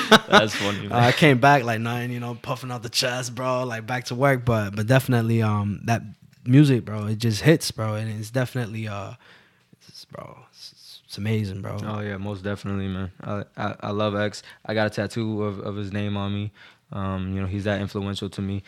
That's 0.09 0.55
funny. 0.55 0.89
Uh, 0.89 0.97
I 0.99 1.11
came 1.11 1.39
back 1.39 1.63
like 1.63 1.79
nothing, 1.79 2.11
you 2.11 2.19
know, 2.19 2.35
puffing 2.35 2.71
out 2.71 2.83
the 2.83 2.89
chest, 2.89 3.35
bro, 3.35 3.63
like 3.63 3.85
back 3.87 4.05
to 4.05 4.15
work. 4.15 4.45
But 4.45 4.75
but 4.75 4.87
definitely, 4.87 5.41
um, 5.41 5.81
that 5.85 6.01
music, 6.45 6.85
bro, 6.85 7.05
it 7.07 7.17
just 7.17 7.41
hits, 7.41 7.71
bro, 7.71 7.95
and 7.95 8.09
it's 8.09 8.29
definitely, 8.31 8.87
uh, 8.87 9.13
it's, 9.87 10.05
bro, 10.05 10.37
it's, 10.51 11.01
it's 11.05 11.17
amazing, 11.17 11.61
bro. 11.61 11.77
Oh 11.83 11.99
yeah, 12.01 12.17
most 12.17 12.43
definitely, 12.43 12.87
man. 12.87 13.11
I, 13.23 13.43
I 13.57 13.75
I 13.79 13.89
love 13.91 14.15
X. 14.15 14.43
I 14.65 14.73
got 14.73 14.87
a 14.87 14.89
tattoo 14.89 15.43
of, 15.43 15.59
of 15.59 15.75
his 15.75 15.91
name 15.91 16.17
on 16.17 16.33
me. 16.33 16.51
Um, 16.91 17.33
you 17.33 17.41
know, 17.41 17.47
he's 17.47 17.63
that 17.63 17.81
influential 17.81 18.29
to 18.29 18.41
me. 18.41 18.63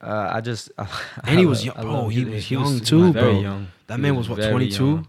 Uh, 0.00 0.30
I 0.34 0.40
just 0.40 0.70
And 1.24 1.38
he 1.38 1.46
was 1.46 1.64
young- 1.64 1.76
bro, 1.80 2.08
he 2.08 2.24
was 2.24 2.50
young 2.50 2.74
he 2.74 2.80
too, 2.80 3.12
very 3.12 3.32
bro. 3.32 3.40
Young. 3.40 3.66
That 3.86 3.96
He 3.96 4.02
man 4.02 4.16
was, 4.16 4.28
what, 4.28 4.40
22? 4.40 5.06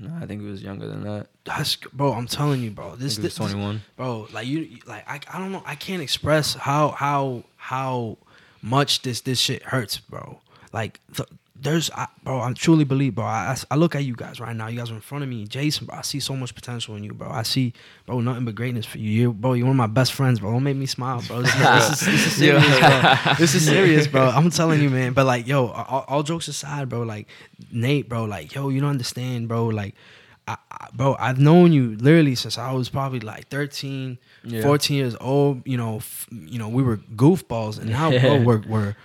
No, 0.00 0.10
I 0.20 0.26
think 0.26 0.42
he 0.42 0.48
was 0.48 0.62
younger 0.62 0.88
than 0.88 1.02
that. 1.04 1.28
That's 1.44 1.76
bro. 1.76 2.12
I'm 2.12 2.26
telling 2.26 2.60
you, 2.62 2.70
bro. 2.70 2.94
This, 2.96 3.16
this 3.16 3.34
21. 3.34 3.82
bro. 3.96 4.28
Like 4.32 4.46
you, 4.46 4.60
you- 4.60 4.78
like 4.86 5.08
I, 5.08 5.20
I 5.32 5.38
don't 5.38 5.50
know. 5.52 5.62
I 5.66 5.74
can't 5.74 6.02
express 6.02 6.54
how 6.54 6.90
how 6.90 7.44
how 7.56 8.18
much 8.62 9.02
this 9.02 9.22
this 9.22 9.40
shit 9.40 9.62
hurts, 9.64 9.98
bro. 9.98 10.40
Like 10.72 11.00
th- 11.16 11.28
there's, 11.60 11.92
I, 11.92 12.08
bro. 12.24 12.40
I 12.40 12.52
truly 12.54 12.82
believe, 12.84 13.14
bro. 13.16 13.24
I, 13.24 13.54
I 13.70 13.74
I 13.74 13.76
look 13.76 13.94
at 13.94 14.02
you 14.04 14.14
guys 14.16 14.40
right 14.40 14.54
now. 14.54 14.66
You 14.68 14.78
guys 14.78 14.90
are 14.90 14.94
in 14.94 15.00
front 15.00 15.22
of 15.22 15.30
me, 15.30 15.44
Jason. 15.46 15.86
Bro, 15.86 15.98
I 15.98 16.02
see 16.02 16.18
so 16.20 16.34
much 16.34 16.54
potential 16.56 16.96
in 16.96 17.04
you, 17.04 17.12
bro. 17.14 17.28
I 17.30 17.42
see, 17.44 17.72
bro, 18.06 18.20
nothing 18.20 18.44
but 18.44 18.54
greatness 18.56 18.84
for 18.86 18.98
you. 18.98 19.10
You, 19.10 19.32
bro. 19.32 19.52
You're 19.54 19.66
one 19.66 19.74
of 19.74 19.78
my 19.78 19.86
best 19.88 20.12
friends, 20.12 20.40
bro. 20.40 20.50
Don't 20.52 20.62
make 20.64 20.76
me 20.76 20.86
smile, 20.86 21.22
bro. 21.26 21.42
This, 21.42 21.54
this 21.56 22.02
is, 22.02 22.06
this 22.06 22.26
is 22.26 22.32
serious, 22.36 22.78
bro. 22.78 23.34
This 23.38 23.54
is 23.54 23.64
serious, 23.66 24.06
bro. 24.08 24.28
I'm 24.34 24.50
telling 24.50 24.80
you, 24.82 24.90
man. 24.90 25.12
But 25.12 25.26
like, 25.26 25.46
yo, 25.46 25.68
all, 25.68 26.04
all 26.08 26.22
jokes 26.22 26.48
aside, 26.48 26.88
bro. 26.88 27.02
Like 27.02 27.26
Nate, 27.70 28.08
bro. 28.08 28.24
Like, 28.24 28.54
yo, 28.54 28.68
you 28.68 28.80
don't 28.80 28.90
understand, 28.90 29.48
bro. 29.48 29.66
Like. 29.66 29.94
I, 30.48 30.56
I, 30.70 30.88
bro, 30.94 31.16
I've 31.20 31.38
known 31.38 31.72
you 31.72 31.96
literally 31.98 32.34
since 32.34 32.58
I 32.58 32.72
was 32.72 32.88
probably 32.88 33.20
like 33.20 33.48
13, 33.48 34.18
Yeah. 34.44 34.62
14 34.62 34.96
years 34.96 35.16
old. 35.20 35.62
You 35.66 35.76
know, 35.76 35.96
f- 35.98 36.26
you 36.32 36.58
know, 36.58 36.68
we 36.68 36.82
were 36.82 36.96
goofballs, 36.96 37.78
and 37.78 37.90
now, 37.90 38.10
bro, 38.10 38.42
we're, 38.44 38.62
we're, 38.66 38.96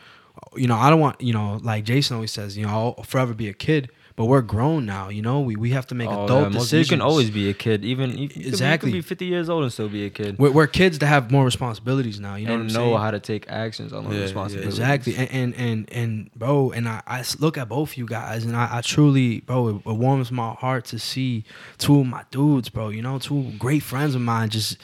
you 0.55 0.67
know, 0.67 0.75
I 0.75 0.89
don't 0.89 0.99
want, 0.99 1.21
you 1.21 1.33
know, 1.33 1.59
like 1.61 1.83
Jason 1.83 2.15
always 2.15 2.31
says, 2.31 2.57
you 2.57 2.65
know, 2.65 2.69
I'll 2.97 3.03
forever 3.03 3.33
be 3.33 3.49
a 3.49 3.53
kid, 3.53 3.91
but 4.17 4.25
we're 4.25 4.41
grown 4.41 4.85
now. 4.85 5.07
You 5.09 5.21
know, 5.21 5.39
we 5.39 5.55
we 5.55 5.69
have 5.69 5.87
to 5.87 5.95
make 5.95 6.09
Oh, 6.09 6.25
adult 6.25 6.41
yeah, 6.41 6.49
most- 6.49 6.63
decisions. 6.63 6.89
You 6.91 6.97
can 6.97 7.01
always 7.01 7.29
be 7.29 7.49
a 7.49 7.53
kid, 7.53 7.85
even 7.85 8.09
you, 8.11 8.23
you 8.23 8.27
could 8.27 8.41
be- 8.41 8.47
Exactly. 8.49 8.89
You 8.89 8.95
could 8.97 9.05
be 9.05 9.07
50 9.07 9.25
years 9.25 9.47
old 9.47 9.63
and 9.63 9.71
still 9.71 9.87
be 9.89 10.05
a 10.05 10.09
kid. 10.09 10.37
We're, 10.39 10.51
we're 10.51 10.67
kids 10.67 10.99
that 10.99 11.05
have 11.07 11.31
more 11.31 11.45
responsibilities 11.45 12.19
now. 12.19 12.35
You 12.35 12.47
know 12.47 12.53
and 12.55 12.63
what 12.63 12.69
I'm 12.71 12.73
know 12.73 12.89
saying? 12.89 12.97
how 12.97 13.11
to 13.11 13.19
take 13.21 13.47
actions 13.47 13.93
on 13.93 14.03
those 14.03 14.13
Yeah, 14.13 14.17
yeah. 14.19 14.23
responsibilities. 14.25 14.73
Exactly, 14.73 15.15
and 15.15 15.29
and 15.31 15.55
and, 15.55 15.89
and 15.93 16.29
bro, 16.35 16.71
and 16.71 16.89
I, 16.89 17.01
I 17.07 17.23
look 17.39 17.57
at 17.57 17.69
both 17.69 17.95
you 17.97 18.05
guys, 18.07 18.43
and 18.43 18.55
I, 18.57 18.67
I 18.77 18.81
truly, 18.81 19.41
bro, 19.41 19.67
it, 19.69 19.75
it 19.85 19.95
warms 19.95 20.31
my 20.31 20.51
heart 20.53 20.85
to 20.85 20.99
see 20.99 21.43
two 21.77 21.99
of 21.99 22.07
my 22.07 22.23
dudes, 22.31 22.69
bro. 22.69 22.89
You 22.89 23.03
know, 23.03 23.19
two 23.19 23.51
great 23.59 23.83
friends 23.83 24.15
of 24.15 24.21
mine 24.21 24.49
just 24.49 24.77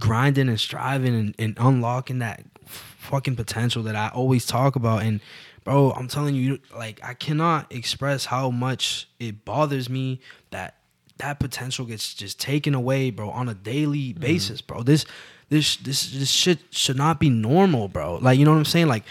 grinding 0.00 0.48
and 0.48 0.58
striving 0.60 1.14
and, 1.14 1.34
and 1.38 1.56
unlocking 1.60 2.18
that 2.18 2.42
fucking 2.66 3.36
potential 3.36 3.82
that 3.84 3.94
I 3.94 4.08
always 4.08 4.46
talk 4.46 4.76
about. 4.76 5.02
And 5.02 5.20
bro, 5.64 5.92
I'm 5.92 6.08
telling 6.08 6.34
you, 6.34 6.60
like, 6.76 7.00
I 7.02 7.14
cannot 7.14 7.72
express 7.72 8.26
how 8.26 8.50
much 8.50 9.08
it 9.18 9.44
bothers 9.44 9.88
me 9.88 10.20
that 10.50 10.76
that 11.18 11.40
potential 11.40 11.86
gets 11.86 12.14
just 12.14 12.40
taken 12.40 12.74
away, 12.74 13.10
bro, 13.10 13.30
on 13.30 13.48
a 13.48 13.54
daily 13.54 14.10
mm-hmm. 14.12 14.20
basis, 14.20 14.60
bro. 14.60 14.82
This 14.82 15.04
this 15.48 15.76
this 15.76 16.10
this 16.12 16.30
shit 16.30 16.58
should 16.70 16.96
not 16.96 17.18
be 17.20 17.30
normal, 17.30 17.88
bro. 17.88 18.16
Like, 18.16 18.38
you 18.38 18.44
know 18.44 18.52
what 18.52 18.58
I'm 18.58 18.64
saying? 18.64 18.88
Like, 18.88 19.04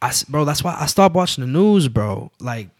I 0.00 0.12
bro, 0.28 0.44
that's 0.44 0.64
why 0.64 0.76
I 0.78 0.86
stopped 0.86 1.14
watching 1.14 1.42
the 1.42 1.50
news, 1.50 1.88
bro. 1.88 2.30
Like, 2.40 2.70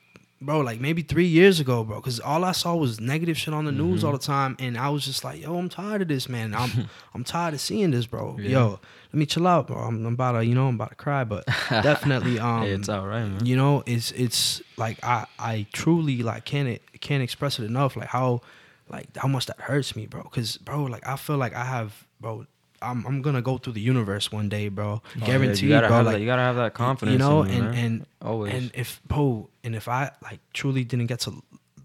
bro, 0.41 0.61
like 0.61 0.81
maybe 0.81 1.03
three 1.03 1.27
years 1.27 1.61
ago, 1.61 1.85
bro, 1.85 1.97
because 1.97 2.21
all 2.21 2.45
I 2.45 2.53
saw 2.53 2.75
was 2.77 3.01
negative 3.01 3.37
shit 3.37 3.53
on 3.55 3.65
the 3.65 3.73
news 3.73 4.05
all 4.05 4.13
the 4.13 4.19
time, 4.19 4.57
and 4.59 4.77
I 4.79 4.89
was 4.91 5.05
just 5.05 5.25
like, 5.25 5.41
yo, 5.43 5.57
I'm 5.57 5.69
tired 5.69 6.03
of 6.03 6.09
this, 6.09 6.29
man. 6.29 6.55
I'm 6.55 6.89
I'm 7.15 7.25
tired 7.25 7.55
of 7.55 7.61
seeing 7.61 7.91
this, 7.91 8.07
bro. 8.07 8.37
Yeah. 8.39 8.51
Yo, 8.51 8.71
let 9.13 9.15
me 9.15 9.27
chill 9.27 9.47
out, 9.47 9.67
bro. 9.67 9.77
I'm, 9.79 10.05
I'm 10.07 10.15
about 10.15 10.33
to, 10.33 10.45
you 10.45 10.55
know, 10.55 10.69
I'm 10.69 10.75
about 10.77 10.91
to 10.91 10.95
cry, 10.97 11.25
but 11.25 11.45
definitely, 11.71 12.39
um, 12.39 12.63
hey, 12.63 12.71
it's 12.73 12.89
all 12.89 13.07
right, 13.07 13.25
man. 13.25 13.45
you 13.45 13.57
know 13.57 13.83
it's 13.87 14.13
it's 14.13 14.63
like 14.77 14.99
i 15.03 15.27
i 15.39 15.67
truly 15.73 16.23
like 16.23 16.45
can't 16.45 16.81
can't 17.01 17.23
express 17.23 17.59
it 17.59 17.65
enough 17.65 17.97
like 17.97 18.09
how 18.09 18.41
like 18.89 19.09
how 19.17 19.27
much 19.29 19.47
that 19.47 19.59
hurts 19.61 19.97
me 19.97 20.07
bro 20.07 20.23
because 20.23 20.57
bro 20.59 20.85
like 20.85 21.07
i 21.07 21.17
feel 21.17 21.37
like 21.37 21.55
i 21.55 21.65
have 21.65 22.07
bro 22.21 22.47
i'm, 22.83 23.07
I'm 23.07 23.23
gonna 23.23 23.43
go 23.43 23.59
through 23.59 23.75
the 23.75 23.81
universe 23.81 24.31
one 24.33 24.49
day 24.49 24.69
bro 24.69 24.91
Oh, 24.95 25.03
yeah, 25.19 25.27
guaranteed 25.27 25.63
you 25.65 25.69
gotta 25.71 25.89
bro 25.89 25.97
have 25.99 26.07
like 26.07 26.15
that, 26.17 26.21
you 26.21 26.27
gotta 26.27 26.43
have 26.43 26.57
that 26.57 26.75
confidence. 26.75 27.13
you 27.15 27.19
know 27.19 27.45
you, 27.45 27.51
and 27.53 27.75
and 27.75 28.07
always. 28.23 28.55
and 28.55 28.71
if 28.75 29.01
bro 29.07 29.49
and 29.65 29.75
if 29.75 29.89
i 29.89 30.11
like 30.23 30.41
truly 30.53 30.85
didn't 30.85 31.07
get 31.07 31.21
to 31.21 31.43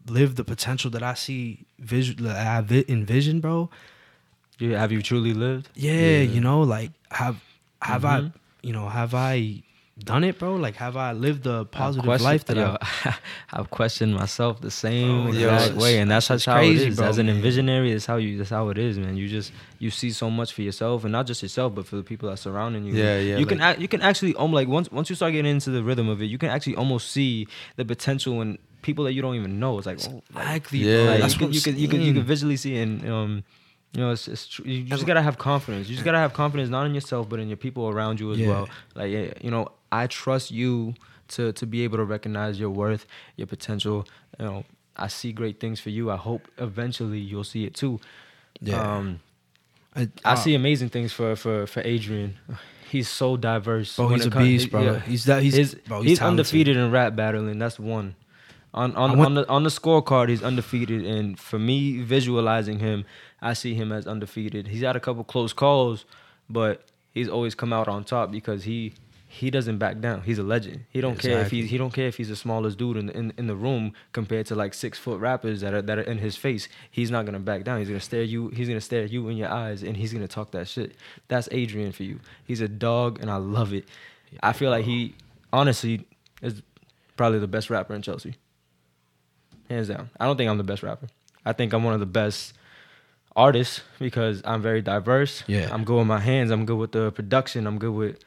live 0.07 0.35
the 0.35 0.43
potential 0.43 0.91
that 0.91 1.03
i 1.03 1.13
see 1.13 1.65
visual 1.79 2.29
i 2.29 2.61
vi- 2.61 2.85
envision 2.89 3.39
bro 3.39 3.69
You- 4.59 4.75
have 4.75 4.91
you 4.91 5.01
truly 5.01 5.33
lived? 5.33 5.69
yeah, 5.75 6.21
you 6.21 6.41
know 6.41 6.61
like 6.61 6.91
have 7.11 7.37
have 7.81 8.05
i 8.05 8.19
Mhm. 8.21 8.33
you 8.61 8.73
know 8.73 8.87
have 8.89 9.13
i 9.13 9.63
done 9.99 10.23
it 10.23 10.39
bro 10.39 10.55
like 10.55 10.75
have 10.75 10.97
i 10.97 11.11
lived 11.11 11.45
a 11.45 11.65
positive 11.65 12.03
question- 12.03 12.23
life 12.25 12.45
that 12.45 12.57
yo, 12.57 12.75
I've 13.51 13.69
questioned 13.79 14.15
myself 14.15 14.59
the 14.59 14.71
same 14.71 15.27
Oh, 15.27 15.27
exact 15.27 15.73
yo, 15.75 15.79
way, 15.79 15.99
and 15.99 16.09
that's, 16.09 16.25
it's 16.25 16.29
that's 16.29 16.45
how 16.45 16.57
crazy, 16.57 16.85
it 16.85 16.89
is. 16.89 16.95
bro, 16.97 17.07
As 17.07 17.19
an 17.19 17.27
man. 17.27 17.41
visionary, 17.41 17.91
that's 17.93 18.07
how 18.07 18.15
you. 18.17 18.37
That's 18.39 18.49
how 18.49 18.69
it 18.69 18.77
is, 18.79 18.97
man. 18.97 19.15
You 19.17 19.27
just 19.29 19.51
you 19.77 19.91
see 19.91 20.09
so 20.09 20.31
much 20.31 20.51
for 20.53 20.63
yourself, 20.63 21.03
and 21.03 21.11
not 21.11 21.27
just 21.27 21.43
yourself, 21.43 21.75
but 21.75 21.85
for 21.85 21.95
the 21.95 22.01
people 22.03 22.27
that 22.29 22.37
surrounding 22.37 22.85
you. 22.85 22.93
Yeah, 22.95 23.19
yeah, 23.19 23.37
You 23.37 23.45
can 23.45 23.59
like- 23.59 23.75
ac- 23.75 23.81
you 23.83 23.87
can 23.87 24.01
actually 24.01 24.35
um 24.37 24.51
like 24.51 24.67
once 24.67 24.91
once 24.91 25.09
you 25.11 25.15
start 25.15 25.33
getting 25.33 25.51
into 25.51 25.69
the 25.69 25.83
rhythm 25.83 26.09
of 26.09 26.21
it, 26.23 26.25
you 26.25 26.39
can 26.39 26.49
actually 26.49 26.75
almost 26.75 27.11
see 27.11 27.47
the 27.75 27.85
potential 27.85 28.41
in 28.41 28.57
people 28.81 29.03
that 29.05 29.13
you 29.13 29.21
don't 29.21 29.35
even 29.35 29.59
know. 29.59 29.77
It's 29.77 29.85
like, 29.85 29.99
oh, 30.09 30.23
like, 30.33 30.55
Exactly, 30.57 30.79
Yeah. 30.79 31.03
like, 31.11 31.21
That's 31.21 31.33
you 31.35 31.39
can 31.39 31.53
you 31.53 31.61
can, 31.61 31.77
you 31.77 31.87
can 31.87 32.01
you 32.01 32.13
can 32.13 32.23
visually 32.23 32.57
see 32.57 32.77
and 32.77 33.07
um 33.07 33.43
you 33.93 34.01
know 34.01 34.09
it's, 34.09 34.27
it's 34.27 34.47
tr- 34.47 34.67
you 34.67 34.83
just 34.85 35.05
gotta 35.05 35.21
have 35.21 35.37
confidence 35.37 35.87
you 35.87 35.93
just 35.95 36.03
gotta 36.03 36.17
have 36.17 36.33
confidence 36.33 36.67
not 36.71 36.87
in 36.87 36.95
yourself 36.95 37.29
but 37.29 37.39
in 37.39 37.47
your 37.47 37.57
people 37.57 37.87
around 37.89 38.19
you 38.19 38.31
as 38.31 38.39
Yeah. 38.39 38.47
well 38.49 38.69
like 38.95 39.11
you 39.43 39.51
know 39.51 39.67
i 40.01 40.07
trust 40.07 40.47
you 40.51 40.71
to 41.27 41.51
to 41.59 41.65
be 41.73 41.79
able 41.85 41.97
to 42.03 42.07
recognize 42.15 42.55
your 42.61 42.69
worth 42.81 43.03
your 43.39 43.47
potential 43.55 43.97
you 44.39 44.45
know 44.45 44.63
i 45.05 45.07
see 45.07 45.31
great 45.41 45.57
things 45.63 45.79
for 45.79 45.91
you 45.97 46.03
i 46.11 46.17
hope 46.29 46.41
eventually 46.57 47.19
you'll 47.29 47.49
see 47.55 47.63
it 47.69 47.73
too 47.81 47.99
Yeah. 48.69 48.81
um 48.97 49.19
I, 49.95 50.01
i 50.25 50.33
uh, 50.33 50.35
see 50.35 50.53
amazing 50.55 50.89
things 50.95 51.11
for 51.17 51.35
for 51.43 51.55
for 51.67 51.81
adrian 51.93 52.31
he's 52.93 53.09
so 53.09 53.37
diverse 53.37 53.95
Bro, 53.95 54.07
he's 54.09 54.25
a 54.25 54.29
come- 54.29 54.43
beast, 54.43 54.69
bro. 54.71 54.81
yeah. 54.87 54.99
He's 55.11 55.23
that. 55.25 55.41
He's, 55.45 55.55
He's, 55.55 55.73
bro, 55.89 56.01
he's, 56.01 56.09
he's, 56.11 56.21
undefeated 56.21 56.77
in 56.77 56.91
rap 56.91 57.15
battling. 57.15 57.57
That's 57.57 57.79
one. 57.79 58.13
On 58.81 58.95
on, 58.95 59.17
went- 59.17 59.25
on 59.29 59.33
the 59.37 59.43
on 59.55 59.63
the 59.63 59.71
scorecard, 59.79 60.29
he's 60.29 60.43
undefeated, 60.49 61.01
and 61.15 61.39
for 61.39 61.57
me, 61.69 62.01
visualizing 62.15 62.77
him, 62.87 62.99
I 63.41 63.53
see 63.61 63.73
him 63.81 63.91
as 63.91 64.05
undefeated. 64.05 64.67
He's 64.67 64.81
had 64.89 64.95
a 64.95 64.99
couple 64.99 65.23
close 65.23 65.53
calls, 65.53 66.05
but 66.57 66.73
he's 67.17 67.29
always 67.35 67.55
come 67.55 67.73
out 67.73 67.87
on 67.87 68.03
top 68.03 68.31
because 68.31 68.61
he 68.71 68.93
he 69.39 69.49
doesn't 69.49 69.79
back 69.79 69.99
down. 69.99 70.21
He's 70.21 70.37
a 70.37 70.43
legend. 70.43 70.85
He 70.89 71.01
don't 71.01 71.17
care 71.17 71.31
if 71.39 71.47
Exactly. 71.47 71.61
he 71.61 71.67
he 71.67 71.77
don't 71.79 71.91
care 71.91 72.07
if 72.07 72.17
he's 72.17 72.29
the 72.29 72.35
smallest 72.35 72.77
dude 72.77 72.97
in, 72.97 73.09
in 73.09 73.33
in 73.37 73.47
the 73.47 73.55
room 73.55 73.93
compared 74.11 74.45
to 74.47 74.55
like 74.55 74.73
six 74.75 74.99
foot 74.99 75.19
rappers 75.19 75.61
that 75.61 75.73
are 75.73 75.81
that 75.81 75.97
are 75.97 76.03
in 76.13 76.19
his 76.19 76.35
face. 76.35 76.67
He's 76.91 77.09
not 77.09 77.25
gonna 77.25 77.39
back 77.39 77.63
down. 77.63 77.79
He's 77.79 77.87
gonna 77.87 77.99
stare 77.99 78.21
you. 78.23 78.49
He's 78.49 78.67
gonna 78.67 78.79
stare 78.91 79.05
you 79.05 79.27
in 79.29 79.37
your 79.37 79.49
eyes, 79.49 79.81
and 79.81 79.97
he's 79.97 80.13
gonna 80.13 80.27
talk 80.27 80.51
that 80.51 80.67
shit. 80.67 80.95
That's 81.29 81.49
Adrian 81.51 81.91
for 81.93 82.03
you. 82.03 82.19
He's 82.45 82.61
a 82.61 82.67
dog, 82.67 83.19
and 83.21 83.31
I 83.31 83.37
love 83.37 83.73
it. 83.73 83.85
I 84.43 84.53
feel 84.53 84.69
like 84.69 84.85
he 84.85 85.15
honestly 85.51 86.05
is 86.41 86.61
probably 87.17 87.39
the 87.39 87.47
best 87.47 87.69
rapper 87.71 87.93
in 87.95 88.01
Chelsea. 88.03 88.35
Hands 89.69 89.87
down. 89.87 90.09
I 90.19 90.25
don't 90.25 90.37
think 90.37 90.49
I'm 90.49 90.57
the 90.57 90.63
best 90.63 90.83
rapper. 90.83 91.07
I 91.45 91.53
think 91.53 91.73
I'm 91.73 91.83
one 91.83 91.93
of 91.93 91.99
the 91.99 92.05
best 92.05 92.53
artists 93.35 93.81
because 93.99 94.41
I'm 94.45 94.61
very 94.61 94.81
diverse. 94.81 95.43
Yeah. 95.47 95.69
I'm 95.73 95.83
good 95.85 95.97
with 95.97 96.07
my 96.07 96.19
hands. 96.19 96.51
I'm 96.51 96.65
good 96.65 96.77
with 96.77 96.91
the 96.91 97.11
production. 97.11 97.65
I'm 97.65 97.79
good 97.79 97.93
with 97.93 98.19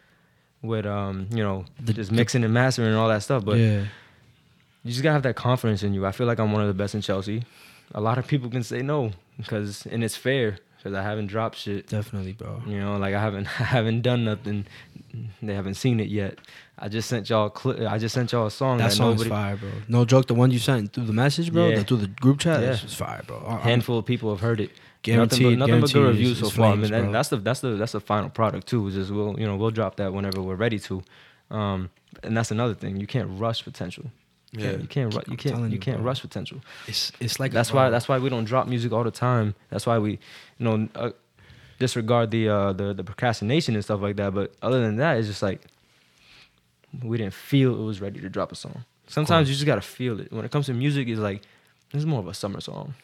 with 0.67 0.87
um, 0.87 1.27
you 1.31 1.43
know, 1.43 1.65
The- 1.81 1.93
just 1.93 2.13
mixing 2.13 2.45
and 2.45 2.53
mastering 2.55 2.89
and 2.89 2.97
all 2.97 3.09
that 3.09 3.23
stuff. 3.23 3.45
But 3.45 3.59
yeah, 3.59 3.85
you 4.83 4.91
just 4.93 5.03
gotta 5.03 5.15
have 5.15 5.23
that 5.25 5.37
confidence 5.37 5.83
in 5.83 5.95
you. 5.95 6.07
I 6.07 6.13
feel 6.13 6.27
like 6.27 6.39
I'm 6.39 6.53
one 6.53 6.63
of 6.63 6.69
the 6.69 6.75
best 6.75 6.95
in 6.95 7.01
Chelsea. 7.01 7.45
A 7.95 8.01
lot 8.01 8.19
of 8.19 8.27
people 8.27 8.51
can 8.51 8.63
say 8.63 8.83
no 8.83 9.13
because, 9.37 9.87
and 9.87 10.03
it's 10.05 10.17
fair 10.17 10.59
because 10.77 10.93
I 10.95 11.03
haven't 11.03 11.29
dropped 11.29 11.57
shit. 11.57 11.87
Definitely, 11.89 12.33
bro. 12.33 12.63
You 12.67 12.81
know, 12.81 12.97
like 12.97 13.15
I 13.15 13.21
haven't, 13.21 13.47
I 13.61 13.65
haven't 13.65 14.03
done 14.03 14.25
nothing. 14.25 14.67
They 15.43 15.55
haven't 15.55 15.75
seen 15.75 15.99
it 16.01 16.09
yet. 16.09 16.39
I 16.79 16.89
just 16.89 17.09
sent 17.09 17.31
y'all, 17.31 17.49
cli- 17.49 17.87
I 17.87 17.97
just 17.99 18.15
sent 18.15 18.33
y'all 18.33 18.47
a 18.47 18.51
song 18.51 18.79
That 18.79 18.91
that, 18.91 18.93
song's 18.97 19.25
nobody, 19.25 19.31
fire, 19.31 19.57
bro. 19.57 19.71
No 19.89 20.05
joke, 20.05 20.27
the 20.27 20.35
one 20.35 20.51
you 20.51 20.59
sent 20.59 20.93
through 20.93 21.07
the 21.07 21.13
message, 21.15 21.51
bro, 21.53 21.69
Yeah. 21.69 21.77
the, 21.79 21.85
through 21.85 21.97
the 21.99 22.07
group 22.09 22.39
chat, 22.39 22.61
Yeah. 22.61 22.75
just 22.75 22.97
fire, 22.97 23.23
bro. 23.27 23.43
I- 23.47 23.61
handful 23.61 23.99
of 23.99 24.05
people 24.05 24.29
have 24.31 24.41
heard 24.41 24.61
it. 24.61 24.71
Guaranteed, 25.03 25.41
nothing 25.41 25.59
but, 25.59 25.67
nothing 25.67 25.81
but 25.83 25.93
good 25.93 26.07
reviews 26.09 26.31
it's- 26.33 26.41
so 26.41 26.47
it's 26.49 26.57
far. 26.57 26.73
I 26.73 26.77
mean, 26.77 26.93
and 26.93 27.15
that's 27.15 27.29
the 27.29 27.37
that's 27.37 27.61
the 27.61 27.71
that's 27.77 27.93
the 27.93 28.01
final 28.01 28.29
product 28.29 28.67
too. 28.67 28.87
Is 28.89 28.95
just 28.95 29.11
we'll 29.11 29.39
you 29.39 29.47
know 29.47 29.57
we'll 29.57 29.71
drop 29.71 29.97
that 29.97 30.13
whenever 30.13 30.43
we're 30.43 30.57
ready 30.57 30.79
to, 30.81 31.03
um, 31.51 31.91
and 32.25 32.37
that's 32.37 32.51
another 32.51 32.75
thing. 32.75 32.97
You 33.01 33.07
can't 33.07 33.29
rush 33.39 33.63
potential. 33.65 34.07
You 34.53 34.61
Yeah. 34.65 34.71
can't, 34.71 34.83
you 34.83 34.89
can't 34.89 35.15
ru- 35.15 35.23
you 35.33 35.37
can't 35.37 35.59
you 35.61 35.67
you, 35.69 35.79
can't 35.79 35.99
bro. 35.99 36.07
rush 36.07 36.21
potential. 36.23 36.61
It's 36.89 37.13
it's 37.21 37.39
like 37.39 37.53
That's 37.53 37.73
why 37.73 37.91
that's 37.91 38.09
why 38.09 38.19
we 38.19 38.29
don't 38.31 38.45
drop 38.45 38.67
music 38.67 38.93
all 38.93 39.05
the 39.05 39.11
time. 39.13 39.55
That's 39.71 39.87
why 39.87 39.99
we, 39.99 40.13
you 40.13 40.65
know, 40.67 40.89
uh, 40.95 41.11
disregard 41.79 42.31
the 42.31 42.49
uh, 42.49 42.73
the 42.73 42.95
the 42.95 43.05
procrastination 43.05 43.75
and 43.75 43.85
stuff 43.85 44.01
like 44.01 44.17
that. 44.17 44.35
But 44.35 44.55
other 44.63 44.81
than 44.81 44.97
that, 44.97 45.19
it's 45.19 45.29
just 45.29 45.43
like 45.43 45.61
we 47.03 47.19
didn't 47.19 47.35
feel 47.35 47.75
it 47.81 47.85
was 47.85 48.01
ready 48.01 48.21
to 48.21 48.29
drop 48.29 48.53
a 48.53 48.57
song. 48.57 48.85
Sometimes 49.09 49.49
you 49.49 49.55
just 49.55 49.67
gotta 49.67 49.81
feel 49.83 50.19
it. 50.21 50.33
When 50.33 50.45
it 50.45 50.51
comes 50.51 50.67
to 50.67 50.75
music, 50.75 51.07
it's 51.09 51.21
like 51.21 51.43
this 51.93 52.01
is 52.01 52.07
more 52.07 52.21
of 52.21 52.27
a 52.29 52.35
summer 52.35 52.61
song. 52.61 52.95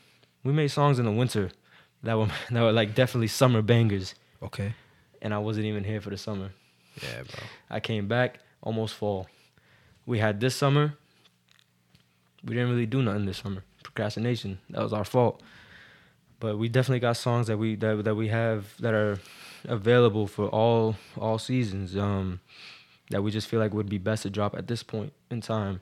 We 0.44 0.52
made 0.52 0.68
songs 0.68 0.98
in 0.98 1.04
the 1.04 1.12
winter 1.12 1.50
that 2.02 2.16
were 2.18 2.26
that 2.50 2.62
were 2.62 2.72
like 2.72 2.94
definitely 2.94 3.28
summer 3.28 3.62
bangers, 3.62 4.14
Okay. 4.42 4.74
and 5.20 5.32
I 5.34 5.38
wasn't 5.38 5.66
even 5.66 5.84
here 5.84 6.00
for 6.00 6.10
the 6.10 6.18
summer. 6.18 6.50
Yeah, 7.02 7.22
bro. 7.22 7.44
I 7.70 7.80
came 7.80 8.06
back 8.08 8.40
almost 8.62 8.94
fall. 8.94 9.28
We 10.06 10.18
had 10.18 10.40
this 10.40 10.54
summer. 10.56 10.94
We 12.44 12.54
didn't 12.54 12.70
really 12.70 12.86
do 12.86 13.02
nothing 13.02 13.24
this 13.26 13.38
summer. 13.38 13.62
Procrastination. 13.84 14.58
That 14.70 14.82
was 14.82 14.92
our 14.92 15.04
fault. 15.04 15.42
But 16.40 16.58
we 16.58 16.68
definitely 16.68 16.98
got 17.00 17.16
songs 17.16 17.46
that 17.46 17.56
we 17.56 17.76
that, 17.76 18.02
that 18.04 18.14
we 18.16 18.28
have 18.28 18.74
that 18.80 18.94
are 18.94 19.18
available 19.64 20.26
for 20.26 20.48
all 20.48 20.96
all 21.16 21.38
seasons. 21.38 21.96
Um, 21.96 22.40
that 23.10 23.22
we 23.22 23.30
just 23.30 23.46
feel 23.46 23.60
like 23.60 23.72
would 23.74 23.88
be 23.90 23.98
best 23.98 24.22
to 24.22 24.30
drop 24.30 24.54
at 24.56 24.66
this 24.66 24.82
point 24.82 25.12
in 25.30 25.40
time. 25.40 25.80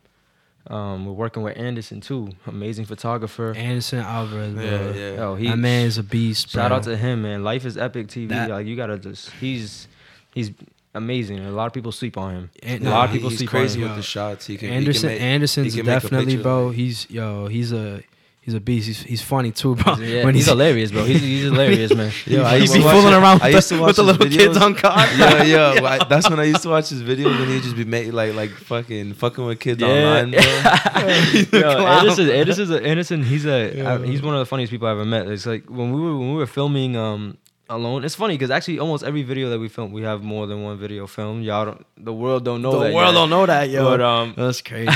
Um, 0.66 1.06
we're 1.06 1.12
working 1.12 1.42
with 1.42 1.56
Anderson 1.56 2.00
too, 2.00 2.28
amazing 2.46 2.84
photographer. 2.84 3.52
Anderson 3.56 4.00
Alvarez, 4.00 4.54
bro. 4.54 4.62
Yeah, 4.64 4.92
yeah. 4.92 5.14
Yo, 5.16 5.34
he 5.34 5.48
that 5.48 5.56
man 5.58 5.86
is 5.86 5.98
a 5.98 6.02
beast, 6.02 6.52
bro. 6.52 6.62
Shout 6.62 6.72
out 6.72 6.82
to 6.84 6.96
him, 6.96 7.22
man. 7.22 7.42
Life 7.42 7.64
is 7.64 7.76
epic 7.78 8.08
TV. 8.08 8.28
That- 8.28 8.50
like 8.50 8.66
you 8.66 8.76
gotta 8.76 8.98
just 8.98 9.30
he's 9.40 9.88
he's 10.34 10.50
amazing. 10.94 11.38
A 11.40 11.50
lot 11.50 11.66
of 11.66 11.72
people 11.72 11.92
sleep 11.92 12.16
on 12.18 12.34
him. 12.34 12.50
And- 12.62 12.86
a 12.86 12.90
lot 12.90 13.04
of 13.06 13.10
he- 13.12 13.16
people 13.18 13.30
he's 13.30 13.38
sleep 13.38 13.50
crazy 13.50 13.78
on 13.78 13.82
with 13.84 13.90
him. 13.92 13.96
the 13.96 14.02
shots. 14.02 14.46
He 14.46 14.56
can 14.58 14.68
Anderson 14.70 15.08
He 15.10 15.16
can 15.16 15.22
make, 15.24 15.32
Anderson's 15.32 15.72
he 15.74 15.80
can 15.80 15.86
make 15.86 15.94
definitely, 16.02 16.26
picture, 16.34 16.42
bro. 16.42 16.70
He's 16.70 17.10
yo, 17.10 17.46
he's 17.46 17.72
a 17.72 18.02
he's 18.40 18.54
a 18.54 18.60
beast. 18.60 18.86
He's 18.86 19.02
he's 19.02 19.22
funny 19.22 19.52
too, 19.52 19.74
bro. 19.76 19.96
Yeah, 19.96 20.24
when 20.24 20.34
he's 20.34 20.46
hilarious, 20.46 20.90
bro. 20.90 21.04
He's, 21.04 21.20
he's 21.20 21.44
hilarious, 21.44 21.94
man. 21.94 22.10
Yo, 22.26 22.42
I 22.42 22.56
used 22.56 22.72
be 22.72 22.80
to 22.80 22.84
watch 22.84 22.94
fooling 22.96 23.14
around 23.14 23.40
with, 23.42 23.68
the, 23.68 23.82
with 23.82 23.96
the 23.96 24.02
little 24.02 24.28
kids 24.28 24.56
on 24.56 24.74
card. 24.74 25.08
yeah, 25.18 25.42
yeah. 25.42 25.82
I- 26.00 26.04
that's 26.04 26.28
when 26.28 26.40
I 26.40 26.44
used 26.44 26.62
to 26.62 26.68
watch 26.70 26.88
his 26.88 27.02
videos 27.02 27.40
and 27.40 27.50
he'd 27.50 27.62
just 27.62 27.76
be 27.76 27.84
making 27.84 28.12
like 28.12 28.34
like 28.34 28.50
fucking 28.50 29.14
fucking 29.14 29.44
with 29.44 29.60
kids 29.60 29.82
online, 29.82 30.30
bro. 30.30 30.40
Yo. 30.40 31.86
Anderson, 31.86 32.30
Anderson's 32.30 32.70
a, 32.70 32.82
Anderson, 32.82 33.22
he's 33.22 33.46
a 33.46 33.72
Yeah. 33.74 33.94
I- 33.94 34.06
he's 34.06 34.22
one 34.22 34.34
of 34.34 34.40
the 34.40 34.46
funniest 34.46 34.70
people 34.70 34.88
I 34.88 34.92
ever 34.92 35.04
met. 35.04 35.26
It's 35.28 35.46
like 35.46 35.66
when 35.68 35.92
we 35.92 36.00
were 36.00 36.16
when 36.18 36.30
we 36.32 36.36
were 36.36 36.46
filming 36.46 36.96
um 36.96 37.36
alone. 37.68 38.04
It's 38.04 38.14
funny 38.16 38.34
because 38.34 38.50
actually 38.50 38.78
almost 38.80 39.04
every 39.04 39.22
video 39.22 39.48
that 39.50 39.58
we 39.60 39.68
film, 39.68 39.92
we 39.92 40.02
have 40.02 40.22
more 40.24 40.46
than 40.46 40.62
one 40.62 40.76
video 40.78 41.06
filmed. 41.06 41.44
Y'all 41.44 41.66
don't, 41.66 41.86
the 41.96 42.12
world 42.12 42.44
don't 42.44 42.62
know 42.62 42.72
the 42.72 42.78
that. 42.86 42.92
world 42.94 43.08
yet. 43.14 43.20
don't 43.20 43.30
know 43.30 43.46
that, 43.46 43.68
yo. 43.70 43.84
But 43.84 44.00
um, 44.00 44.34
That's 44.36 44.60
crazy. 44.60 44.90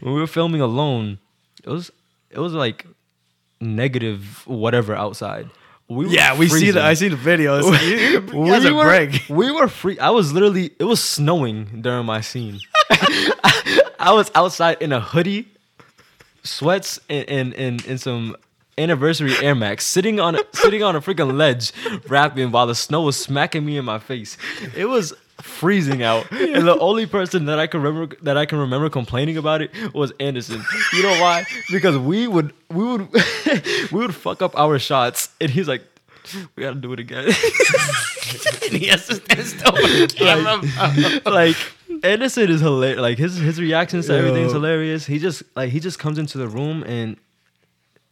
when 0.00 0.14
we 0.14 0.20
were 0.20 0.28
filming 0.28 0.60
alone, 0.60 1.18
it 1.64 1.68
was 1.68 1.90
it 2.30 2.38
was 2.38 2.52
like 2.52 2.86
negative 3.60 4.46
whatever 4.46 4.94
outside. 4.94 5.50
We 5.88 6.06
were 6.06 6.12
yeah, 6.12 6.38
we 6.38 6.48
see 6.48 6.70
the 6.70 6.82
I 6.82 6.94
see 6.94 7.08
the 7.08 7.16
videos. 7.16 7.64
we 8.32 8.50
a 8.50 8.74
were, 8.74 8.84
break. 8.84 9.24
We 9.28 9.50
were 9.50 9.66
free. 9.66 9.98
I 9.98 10.10
was 10.10 10.32
literally. 10.32 10.70
It 10.78 10.84
was 10.84 11.02
snowing 11.02 11.82
during 11.82 12.06
my 12.06 12.20
scene. 12.20 12.60
I 13.98 14.12
was 14.12 14.30
outside 14.36 14.80
in 14.80 14.92
a 14.92 15.00
hoodie, 15.00 15.48
sweats, 16.44 17.00
and 17.08 17.28
and 17.28 17.54
and, 17.54 17.84
and 17.86 18.00
some 18.00 18.36
anniversary 18.78 19.34
Air 19.42 19.56
Max, 19.56 19.84
sitting 19.84 20.20
on 20.20 20.36
a, 20.36 20.40
sitting 20.52 20.84
on 20.84 20.94
a 20.94 21.00
freaking 21.00 21.36
ledge, 21.36 21.72
rapping 22.08 22.52
while 22.52 22.68
the 22.68 22.76
snow 22.76 23.02
was 23.02 23.16
smacking 23.16 23.66
me 23.66 23.76
in 23.76 23.84
my 23.84 23.98
face. 23.98 24.38
It 24.76 24.86
was 24.86 25.12
freezing 25.42 26.02
out, 26.02 26.30
and 26.32 26.66
the 26.66 26.78
only 26.78 27.06
person 27.06 27.46
that 27.46 27.58
I 27.58 27.66
can 27.66 27.82
remember 27.82 28.16
that 28.22 28.36
I 28.36 28.46
can 28.46 28.58
remember 28.58 28.90
complaining 28.90 29.36
about 29.36 29.62
it 29.62 29.70
was 29.94 30.12
Anderson. 30.20 30.62
You 30.92 31.02
know 31.02 31.20
why? 31.20 31.44
Because 31.70 31.96
we 31.96 32.26
would 32.26 32.52
we 32.70 32.84
would 32.84 33.08
we 33.92 34.00
would 34.00 34.14
fuck 34.14 34.42
up 34.42 34.56
our 34.58 34.78
shots, 34.78 35.30
and 35.40 35.50
he's 35.50 35.68
like. 35.68 35.82
We 36.54 36.62
gotta 36.62 36.76
do 36.76 36.92
it 36.92 37.00
again. 37.00 37.24
and 37.24 38.72
he 38.76 38.86
has 38.88 39.06
to 39.06 39.14
stand 39.16 39.46
still 39.46 39.72
with 39.72 40.10
the 40.10 40.14
camera. 40.16 41.32
like 41.32 41.56
Anderson 42.04 42.50
is 42.50 42.60
hilarious. 42.60 43.00
Like 43.00 43.18
his 43.18 43.36
his 43.36 43.58
reactions 43.58 44.06
to 44.06 44.12
Yo. 44.12 44.18
everything's 44.18 44.52
hilarious. 44.52 45.06
He 45.06 45.18
just 45.18 45.42
like 45.56 45.70
he 45.70 45.80
just 45.80 45.98
comes 45.98 46.18
into 46.18 46.38
the 46.38 46.46
room 46.46 46.84
and 46.84 47.16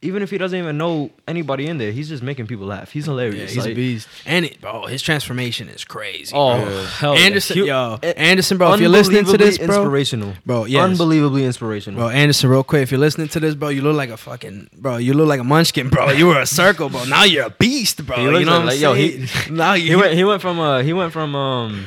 even 0.00 0.22
if 0.22 0.30
he 0.30 0.38
doesn't 0.38 0.56
even 0.56 0.78
know 0.78 1.10
anybody 1.26 1.66
in 1.66 1.78
there, 1.78 1.90
he's 1.90 2.08
just 2.08 2.22
making 2.22 2.46
people 2.46 2.66
laugh. 2.66 2.92
He's 2.92 3.06
Yeah, 3.06 3.12
hilarious. 3.14 3.52
he's 3.52 3.66
a 3.66 3.74
beast. 3.74 4.06
And 4.26 4.44
it, 4.44 4.60
bro, 4.60 4.86
his 4.86 5.02
transformation 5.02 5.68
is 5.68 5.84
crazy. 5.84 6.32
Oh, 6.36 6.64
bro. 6.64 6.84
hell. 6.84 7.14
Anderson, 7.16 7.56
He- 7.58 7.66
yo, 7.66 7.98
eh, 8.02 8.12
Anderson, 8.16 8.58
bro. 8.58 8.74
If 8.74 8.80
you're 8.80 8.88
listening 8.90 9.24
to 9.24 9.36
this, 9.36 9.58
unbelievably 9.58 9.66
bro, 9.66 9.76
inspirational, 9.82 10.32
bro, 10.46 10.64
yes. 10.66 10.84
unbelievably 10.84 11.44
inspirational. 11.44 11.98
Bro, 11.98 12.10
Anderson, 12.10 12.48
real 12.48 12.62
quick, 12.62 12.82
if 12.84 12.92
you're 12.92 13.00
listening 13.00 13.26
to 13.28 13.40
this, 13.40 13.56
bro, 13.56 13.70
you 13.70 13.82
look 13.82 13.96
like 13.96 14.10
a 14.10 14.16
fucking 14.16 14.70
bro. 14.76 14.98
You 14.98 15.14
look 15.14 15.26
like 15.26 15.40
a 15.40 15.44
munchkin, 15.44 15.88
bro. 15.88 16.10
You 16.12 16.28
were 16.28 16.40
a 16.40 16.46
circle, 16.46 16.88
bro. 16.90 17.04
Now 17.04 17.24
you're 17.24 17.46
a 17.46 17.50
beast, 17.50 18.06
bro. 18.06 18.18
You 18.18 18.30
know 18.30 18.38
like- 18.38 18.46
what 18.46 18.54
I'm 18.54 18.66
like, 18.66 18.80
yo, 18.80 18.94
saying? 18.94 19.22
he- 19.46 19.50
now 19.50 19.72
you 19.74 19.90
he 19.90 19.96
went 19.96 20.14
he 20.14 20.22
went 20.24 20.40
from 20.42 20.60
uh 20.60 20.82
he 20.82 20.92
went 20.92 21.12
from 21.12 21.34
um 21.34 21.86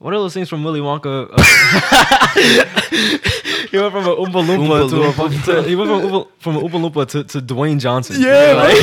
what 0.00 0.12
are 0.14 0.18
those 0.18 0.32
things 0.32 0.48
from 0.48 0.64
Willy 0.64 0.80
Wonka? 0.80 1.28
Uh, 1.30 1.36
he 3.70 3.76
went 3.76 3.92
from 3.92 4.06
a 4.06 4.16
Oompa 4.16 4.42
Loompa, 4.42 4.88
Oompa 4.88 5.44
to, 5.44 5.52
a, 5.52 5.56
to 5.62 5.68
he 5.68 5.76
went 5.76 5.90
from 5.90 6.00
Oompa, 6.00 6.26
from 6.38 6.56
a 6.56 6.60
Oompa 6.60 6.80
Loompa 6.90 7.06
to, 7.08 7.22
to 7.24 7.42
Dwayne 7.42 7.78
Johnson. 7.78 8.18
Yeah, 8.18 8.54
like, 8.54 8.76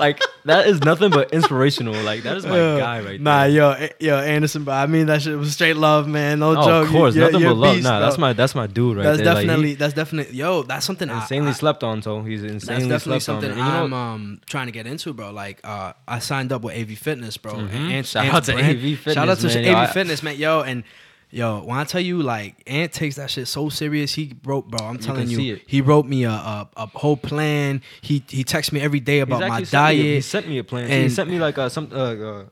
like 0.00 0.20
that 0.46 0.66
is 0.66 0.80
nothing 0.82 1.10
but 1.10 1.32
inspirational. 1.32 1.94
Like 2.02 2.22
that 2.24 2.36
is 2.38 2.44
my 2.46 2.56
Yeah. 2.56 2.78
guy 2.78 3.00
right 3.00 3.20
Nah, 3.20 3.42
there. 3.46 3.50
Nah, 3.50 3.76
yo, 3.76 3.84
eh, 3.84 3.88
yo, 4.00 4.16
Anderson, 4.18 4.64
bro. 4.64 4.74
I 4.74 4.86
mean 4.86 5.06
that 5.06 5.22
shit 5.22 5.38
was 5.38 5.52
straight 5.52 5.76
love, 5.76 6.08
man. 6.08 6.40
No 6.40 6.50
Oh, 6.56 6.64
joke. 6.64 6.86
of 6.86 6.92
course, 6.92 7.14
You're- 7.14 7.30
nothing 7.30 7.46
but 7.46 7.56
love. 7.56 7.74
beast, 7.76 7.84
nah, 7.84 7.98
bro. 7.98 8.06
that's 8.06 8.18
my 8.18 8.32
that's 8.32 8.54
my 8.54 8.66
dude 8.66 8.96
right 8.96 9.02
That's 9.04 9.18
there. 9.18 9.26
Like, 9.26 9.40
he- 9.42 9.46
definitely 9.46 9.74
that's 9.74 9.94
definitely 9.94 10.36
yo. 10.36 10.62
That's 10.62 10.84
something 10.86 11.08
I- 11.10 11.20
insanely 11.20 11.50
I, 11.50 11.52
slept 11.52 11.84
on. 11.84 12.02
So 12.02 12.22
he's 12.22 12.42
insanely 12.42 12.88
That's 12.88 13.04
definitely 13.04 13.20
slept 13.20 13.22
something 13.24 13.50
on. 13.52 13.58
And 13.58 13.66
you 13.66 13.72
know 13.72 13.84
I'm 13.84 13.92
um 13.92 14.40
trying 14.46 14.66
to 14.66 14.72
get 14.72 14.86
into, 14.86 15.12
bro. 15.12 15.30
Like 15.30 15.60
uh, 15.62 15.92
I 16.08 16.18
signed 16.18 16.52
up 16.52 16.62
with 16.62 16.74
AV 16.74 16.94
Fitness, 16.96 17.36
bro. 17.36 17.54
Mhm. 17.54 17.72
And 17.72 18.06
Shout 18.06 18.24
Ant's 18.24 18.34
out 18.36 18.44
to 18.44 18.52
brand- 18.54 18.66
AV 18.78 18.94
Fitness, 18.96 19.14
Shout 19.14 19.28
out 19.28 19.38
to 19.38 19.46
man. 19.46 19.58
AV 19.58 19.86
Yo, 19.88 19.92
Fitness, 19.92 20.22
man. 20.22 20.36
Yo, 20.38 20.60
and 20.62 20.84
yo, 21.30 21.60
when 21.64 21.78
I 21.78 21.84
tell 21.84 22.00
you 22.00 22.22
like 22.22 22.62
Ant 22.66 22.92
takes 22.92 23.16
that 23.16 23.30
shit 23.30 23.48
so 23.48 23.68
serious, 23.68 24.14
he 24.14 24.34
wrote, 24.44 24.68
bro. 24.68 24.86
I'm 24.86 24.98
telling 24.98 25.28
you, 25.28 25.60
he 25.66 25.80
wrote 25.80 26.06
me 26.06 26.24
a, 26.24 26.30
a 26.30 26.68
a 26.76 26.86
whole 26.86 27.16
plan. 27.16 27.82
He 28.00 28.22
he 28.28 28.44
texts 28.44 28.72
me 28.72 28.80
every 28.80 29.00
day 29.00 29.20
about 29.20 29.40
my 29.40 29.60
me 29.60 29.64
a- 29.64 30.14
he 30.16 30.20
sent 30.20 30.48
me 30.48 30.58
a 30.58 30.64
plan. 30.64 30.88
he 30.88 31.08
sent 31.08 31.30
me 31.30 31.38
like 31.38 31.58
uh, 31.58 31.68
some 31.68 31.88
uh, 31.92 31.96
uh, 31.96 32.44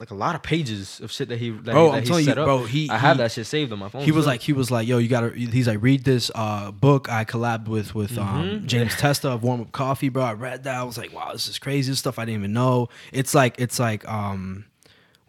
like 0.00 0.12
a 0.12 0.14
lot 0.14 0.36
of 0.36 0.44
pages 0.44 1.00
of 1.00 1.10
shit 1.10 1.28
that 1.28 1.38
he 1.40 1.50
that, 1.50 1.72
Bro, 1.72 1.86
he, 1.86 1.90
that 1.90 1.96
I'm 1.98 2.04
telling 2.04 2.24
you, 2.26 2.30
up. 2.30 2.36
bro, 2.46 2.64
he- 2.64 2.88
I 2.88 2.98
have 2.98 3.16
he- 3.16 3.22
that 3.24 3.32
shit 3.32 3.46
saved 3.46 3.72
on 3.72 3.80
my 3.80 3.88
phone. 3.88 4.02
He 4.02 4.12
was 4.12 4.26
like, 4.26 4.40
he 4.42 4.52
was 4.52 4.70
like, 4.70 4.86
yo, 4.86 4.98
you 4.98 5.08
gotta. 5.08 5.30
He's 5.30 5.66
like, 5.66 5.82
read 5.82 6.04
this 6.04 6.30
uh, 6.36 6.70
book 6.70 7.08
I 7.10 7.24
collabed 7.24 7.66
with 7.66 7.96
with 7.96 8.16
um, 8.16 8.44
Mhm. 8.60 8.66
James 8.66 8.94
Testa 8.96 9.28
of 9.30 9.42
Warm 9.42 9.60
Up 9.60 9.72
Coffee, 9.72 10.08
bro. 10.08 10.22
I 10.22 10.34
read 10.34 10.62
that. 10.64 10.76
I 10.76 10.84
was 10.84 10.96
like, 10.98 11.12
wow, 11.12 11.32
this 11.32 11.48
is 11.48 11.58
crazy. 11.58 11.90
This 11.90 11.98
stuff 11.98 12.18
I 12.18 12.24
didn't 12.26 12.42
even 12.42 12.52
know. 12.52 12.88
It's 13.12 13.34
like, 13.34 13.56
it's 13.60 13.80
like, 13.80 14.06
um, 14.08 14.66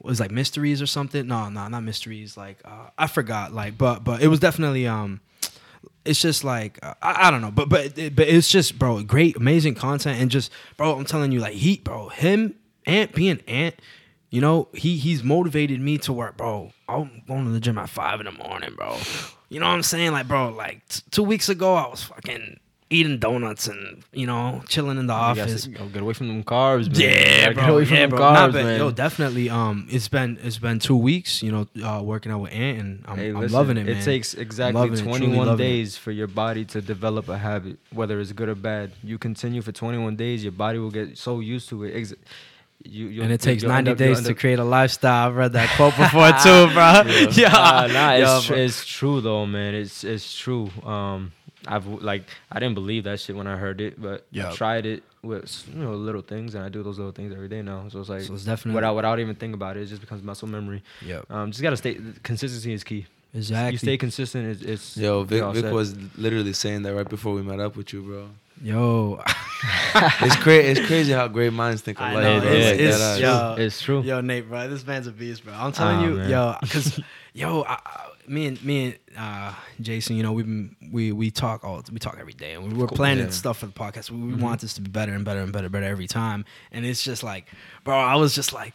was 0.01 0.19
like 0.19 0.31
mysteries 0.31 0.81
or 0.81 0.85
something. 0.87 1.27
No, 1.27 1.49
no, 1.49 1.67
not 1.67 1.83
mysteries. 1.83 2.37
Like, 2.37 2.61
uh, 2.65 2.89
I 2.97 3.07
forgot. 3.07 3.53
Like, 3.53 3.77
but 3.77 4.03
but 4.03 4.21
it 4.21 4.27
was 4.27 4.39
definitely 4.39 4.87
um. 4.87 5.21
It's 6.05 6.21
just 6.21 6.43
like 6.43 6.79
uh, 6.81 6.93
I, 7.01 7.27
I 7.27 7.31
don't 7.31 7.41
know, 7.41 7.51
but 7.51 7.69
but 7.69 7.95
but 7.95 8.27
it's 8.27 8.49
just 8.49 8.79
bro, 8.79 9.03
great, 9.03 9.35
amazing 9.35 9.75
content, 9.75 10.19
and 10.19 10.31
just 10.31 10.51
bro, 10.77 10.97
I'm 10.97 11.05
telling 11.05 11.31
you, 11.31 11.39
like 11.39 11.53
he, 11.53 11.77
bro, 11.77 12.09
him, 12.09 12.55
Ant 12.85 13.13
being 13.13 13.41
Ant, 13.47 13.75
you 14.29 14.41
know, 14.41 14.69
he 14.73 14.97
he's 14.97 15.23
motivated 15.23 15.81
me 15.81 15.97
to 15.99 16.13
work, 16.13 16.37
bro. 16.37 16.71
I'm 16.87 17.23
going 17.27 17.45
to 17.45 17.51
the 17.51 17.59
gym 17.59 17.77
at 17.77 17.89
five 17.89 18.19
in 18.19 18.25
the 18.25 18.31
morning, 18.31 18.73
bro. 18.75 18.97
You 19.49 19.59
know 19.59 19.67
what 19.67 19.73
I'm 19.73 19.83
saying? 19.83 20.11
Like, 20.11 20.27
bro, 20.27 20.49
like 20.49 20.87
t- 20.87 21.01
two 21.11 21.23
weeks 21.23 21.49
ago, 21.49 21.75
I 21.75 21.87
was 21.87 22.03
fucking 22.03 22.59
eating 22.91 23.19
donuts 23.19 23.67
and 23.67 24.03
you 24.13 24.25
know 24.25 24.63
chilling 24.67 24.97
in 24.97 25.05
the 25.07 25.13
office. 25.13 25.67
yo, 25.67 25.85
get 25.89 26.01
away 26.01 26.13
from 26.13 26.27
them 26.27 26.43
carbs, 26.43 26.89
man. 26.91 26.99
Yeah, 27.01 27.45
Like, 27.47 27.55
Get 27.57 27.69
away 27.69 27.85
from 27.85 27.95
Yeah, 27.95 28.01
them 28.01 28.09
bro. 28.09 28.19
carbs, 28.19 28.53
Nah, 28.53 28.63
man. 28.63 28.79
yo, 28.79 28.91
definitely. 28.91 29.49
Um, 29.49 29.87
it's 29.91 30.07
been 30.07 30.39
it's 30.43 30.57
been 30.57 30.79
two 30.79 30.95
weeks. 30.97 31.43
You 31.43 31.51
know, 31.51 31.67
uh, 31.83 32.01
working 32.01 32.31
out 32.31 32.41
with 32.41 32.51
Ant, 32.51 32.79
and 32.79 33.05
I'm, 33.07 33.17
Hey, 33.17 33.29
I'm 33.29 33.39
listen, 33.41 33.55
loving 33.57 33.77
it, 33.77 33.85
man. 33.85 33.97
It 33.97 34.03
takes 34.03 34.33
exactly 34.33 34.89
it, 34.89 35.03
21 35.03 35.49
it. 35.49 35.57
days 35.57 35.97
for 35.97 36.11
your 36.11 36.27
body 36.27 36.65
to 36.65 36.81
develop 36.81 37.29
a 37.29 37.37
habit, 37.37 37.77
whether 37.91 38.19
it's 38.19 38.31
good 38.31 38.49
or 38.49 38.55
bad. 38.55 38.91
You 39.03 39.17
continue 39.19 39.61
for 39.61 39.71
21 39.71 40.15
days, 40.15 40.43
your 40.43 40.51
body 40.53 40.79
will 40.79 40.91
get 40.91 41.17
so 41.17 41.39
used 41.41 41.69
to 41.69 41.83
it. 41.83 41.95
Ex- 41.95 42.13
you 42.85 43.21
and 43.23 43.31
it 43.33 43.41
takes 43.41 43.61
you'll 43.61 43.73
90 43.73 43.91
up- 43.91 43.97
days 43.97 44.21
to 44.23 44.33
create 44.33 44.57
a 44.57 44.63
lifestyle. 44.63 45.27
I've 45.27 45.35
read 45.35 45.51
that 45.53 45.69
quote 45.75 45.95
before 45.97 46.31
too, 46.31 46.73
bro. 46.73 47.03
Yeah, 47.33 47.49
Nah, 47.51 47.87
nah, 47.87 48.13
Yo, 48.13 48.37
it's, 48.37 48.45
tr- 48.45 48.53
bro. 48.53 48.61
it's 48.63 48.85
true 48.85 49.21
though, 49.21 49.45
man. 49.45 49.75
It's 49.75 50.03
it's 50.05 50.33
true. 50.35 50.69
Um, 50.85 51.33
I've 51.67 51.85
like 51.87 52.23
I 52.51 52.59
didn't 52.59 52.75
believe 52.75 53.03
that 53.03 53.19
shit 53.19 53.35
when 53.35 53.47
I 53.47 53.57
heard 53.57 53.81
it, 53.81 54.01
but 54.01 54.25
Yeah. 54.31 54.49
I 54.51 54.55
tried 54.55 54.85
it 54.85 55.03
with 55.21 55.67
you 55.73 55.83
know 55.83 55.93
little 55.93 56.21
things, 56.21 56.55
and 56.55 56.63
I 56.63 56.69
do 56.69 56.81
those 56.83 56.97
little 56.97 57.11
things 57.11 57.33
every 57.33 57.49
day 57.49 57.61
now. 57.61 57.87
So 57.89 57.99
it's 57.99 58.09
like 58.09 58.21
So 58.21 58.33
it's 58.33 58.45
definitely 58.45 58.75
without 58.75 58.95
without 58.95 59.19
even 59.19 59.35
thinking 59.35 59.55
about 59.55 59.75
it, 59.77 59.81
it 59.83 59.85
just 59.87 60.01
becomes 60.01 60.23
muscle 60.23 60.47
memory. 60.47 60.81
Yeah, 61.05 61.21
Um, 61.29 61.51
just 61.51 61.61
gotta 61.61 61.77
stay. 61.77 61.97
Consistency 62.23 62.71
is 62.73 62.83
key. 62.83 63.05
Exactly. 63.33 63.73
You 63.73 63.77
stay 63.77 63.97
consistent. 63.97 64.47
It's, 64.47 64.61
it's 64.63 64.97
Yo, 64.97 65.23
Vic, 65.23 65.43
Vic 65.53 65.71
was 65.71 65.95
literally 66.17 66.53
saying 66.53 66.81
that 66.83 66.95
right 66.95 67.07
before 67.07 67.33
we 67.35 67.43
met 67.43 67.59
up 67.59 67.75
with 67.75 67.93
you, 67.93 68.01
bro. 68.01 68.29
Yo, 68.63 69.21
It's 70.21 70.35
crazy. 70.37 70.67
It's 70.79 70.87
crazy 70.87 71.11
how 71.13 71.27
great 71.27 71.53
minds 71.53 71.81
think 71.81 72.01
I 72.01 72.11
alike. 72.11 72.23
know, 72.23 72.39
bro. 72.41 72.51
it's- 72.51 72.71
Like 72.71 72.79
it's- 72.79 72.99
that, 72.99 73.19
yo, 73.21 73.63
It's 73.63 73.81
true. 73.81 74.01
yo, 74.01 74.21
Nate, 74.21 74.49
bro, 74.49 74.67
this 74.67 74.85
man's 74.85 75.07
a 75.07 75.11
beast, 75.11 75.43
bro. 75.45 75.53
I'm 75.53 75.71
telling 75.71 75.97
Ah, 75.97 76.05
you, 76.05 76.15
man. 76.15 76.29
yo, 76.29 76.55
because 76.61 76.99
yo, 77.33 77.61
I, 77.63 77.73
I- 77.85 78.08
me 78.29 78.45
and 78.47 78.63
me 78.63 78.85
and 78.85 78.99
uh, 79.17 79.53
Jason, 79.81 80.15
you 80.15 80.23
know, 80.23 80.31
we've 80.31 80.45
been 80.45 80.75
we 80.91 81.11
we 81.11 81.31
talk 81.31 81.63
all 81.63 81.83
we 81.91 81.99
talk 81.99 82.17
every 82.19 82.33
day, 82.33 82.53
and 82.53 82.63
we, 82.63 82.69
we're 82.77 82.87
Cool. 82.87 82.95
planning 82.95 83.25
Yeah. 83.25 83.31
stuff 83.31 83.57
for 83.59 83.65
the 83.65 83.71
podcast. 83.73 84.11
We, 84.11 84.17
we 84.19 84.33
Mhm. 84.33 84.39
want 84.41 84.61
this 84.61 84.73
to 84.75 84.81
be 84.81 84.89
better 84.89 85.13
and 85.13 85.25
better 85.25 85.39
and 85.41 85.51
better, 85.51 85.67
better 85.69 85.85
every 85.85 86.07
time. 86.07 86.45
And 86.71 86.85
it's 86.85 87.03
just 87.03 87.23
like, 87.23 87.47
bro, 87.83 87.97
I 87.97 88.15
was 88.15 88.33
just 88.35 88.53
like. 88.53 88.73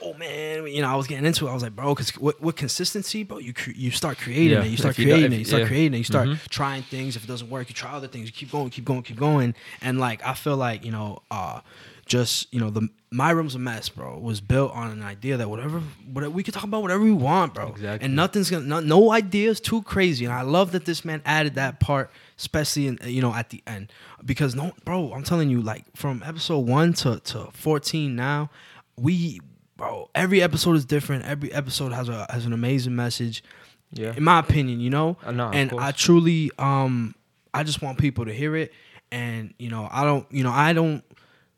Yo, 0.00 0.12
man, 0.14 0.68
you 0.68 0.80
know, 0.80 0.88
I 0.88 0.94
was 0.94 1.08
getting 1.08 1.26
into 1.26 1.48
it. 1.48 1.50
I 1.50 1.54
was 1.54 1.64
like, 1.64 1.74
bro, 1.74 1.92
because 1.92 2.16
with, 2.16 2.40
with 2.40 2.54
consistency, 2.54 3.24
bro, 3.24 3.38
you 3.38 3.52
cre- 3.52 3.72
you 3.74 3.90
start 3.90 4.16
creating 4.16 4.50
Yeah, 4.50 4.62
it. 4.62 4.68
You 4.70 4.76
start 4.76 4.92
if 4.94 5.00
you 5.00 5.06
do- 5.06 5.10
creating 5.10 5.32
if- 5.32 5.36
it. 5.36 5.38
You 5.40 5.44
start 5.44 5.62
yeah. 5.62 5.66
creating 5.66 5.94
it. 5.94 5.98
You 5.98 6.04
start 6.04 6.28
Mhm. 6.28 6.48
trying 6.50 6.82
things. 6.84 7.16
If 7.16 7.24
it 7.24 7.26
doesn't 7.26 7.50
work, 7.50 7.68
you 7.68 7.74
try 7.74 7.90
other 7.90 8.06
things. 8.06 8.26
You 8.26 8.32
keep 8.32 8.52
going, 8.52 8.70
keep 8.70 8.84
going, 8.84 9.02
keep 9.02 9.16
going. 9.18 9.56
And 9.80 9.98
like, 9.98 10.24
I 10.24 10.34
feel 10.34 10.56
like 10.56 10.84
you 10.84 10.92
know, 10.92 11.22
uh, 11.32 11.62
just 12.06 12.46
you 12.54 12.60
know, 12.60 12.70
the 12.70 12.88
my 13.12 13.30
room's 13.30 13.54
a 13.54 13.58
mess, 13.58 13.88
bro. 13.88 14.18
Was 14.18 14.40
built 14.40 14.72
on 14.72 14.90
an 14.90 15.02
idea 15.02 15.36
that 15.36 15.48
whatever, 15.50 15.80
whatever 16.12 16.30
we 16.30 16.42
could 16.42 16.54
talk 16.54 16.64
about 16.64 16.82
whatever 16.82 17.02
we 17.04 17.12
want, 17.12 17.54
bro. 17.54 17.68
Exactly. 17.68 18.04
And 18.06 18.16
nothing's 18.16 18.50
gonna, 18.50 18.64
no, 18.64 18.80
no 18.80 19.12
ideas 19.12 19.60
too 19.60 19.82
crazy. 19.82 20.24
And 20.24 20.32
I 20.34 20.42
love 20.42 20.72
that 20.72 20.84
this 20.86 21.04
man 21.04 21.20
added 21.24 21.54
that 21.56 21.78
part, 21.78 22.10
especially 22.38 22.86
in 22.88 22.98
you 23.04 23.20
know 23.22 23.32
at 23.34 23.50
the 23.50 23.62
end, 23.66 23.92
because 24.24 24.54
no, 24.54 24.72
bro, 24.84 25.12
I'm 25.12 25.22
telling 25.22 25.50
you, 25.50 25.60
like 25.62 25.84
from 25.94 26.22
episode 26.24 26.66
one 26.66 26.92
to 26.94 27.20
to 27.20 27.48
14 27.52 28.16
now, 28.16 28.50
we. 28.96 29.40
Bro, 29.76 30.10
every 30.14 30.40
episode 30.42 30.76
is 30.76 30.84
different. 30.84 31.24
Every 31.24 31.52
episode 31.52 31.92
has 31.92 32.08
a 32.08 32.26
has 32.30 32.46
an 32.46 32.52
amazing 32.52 32.94
message 32.94 33.42
Yeah. 33.90 34.14
in 34.16 34.22
my 34.22 34.38
opinion, 34.38 34.78
you 34.80 34.90
know. 34.90 35.16
Uh, 35.24 35.32
no, 35.32 35.48
and. 35.50 35.72
I 35.72 35.90
truly, 35.90 36.50
um, 36.58 37.14
I 37.52 37.64
just 37.64 37.82
want 37.82 37.98
people 37.98 38.26
to 38.26 38.32
hear 38.32 38.54
it, 38.54 38.72
and 39.10 39.54
you 39.58 39.70
know, 39.70 39.88
I 39.90 40.04
don't, 40.04 40.24
you 40.30 40.44
know, 40.44 40.52
I 40.52 40.72
don't 40.72 41.02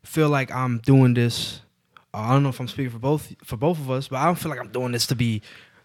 feel 0.04 0.28
like 0.28 0.50
I'm 0.52 0.78
doing 0.78 1.14
this. 1.14 1.60
Uh, 2.12 2.18
I 2.18 2.32
don't 2.32 2.42
know 2.44 2.48
if 2.50 2.60
I'm 2.60 2.68
speaking 2.68 2.90
for 2.90 2.98
both 2.98 3.34
for 3.44 3.56
both 3.56 3.78
of 3.78 3.90
us, 3.90 4.08
but 4.08 4.16
I 4.18 4.26
don't 4.26 4.36
feel 4.38 4.50
like 4.50 4.60
I'm 4.60 4.68
doing 4.68 4.92
this 4.92 5.06
to 5.08 5.14
be 5.16 5.42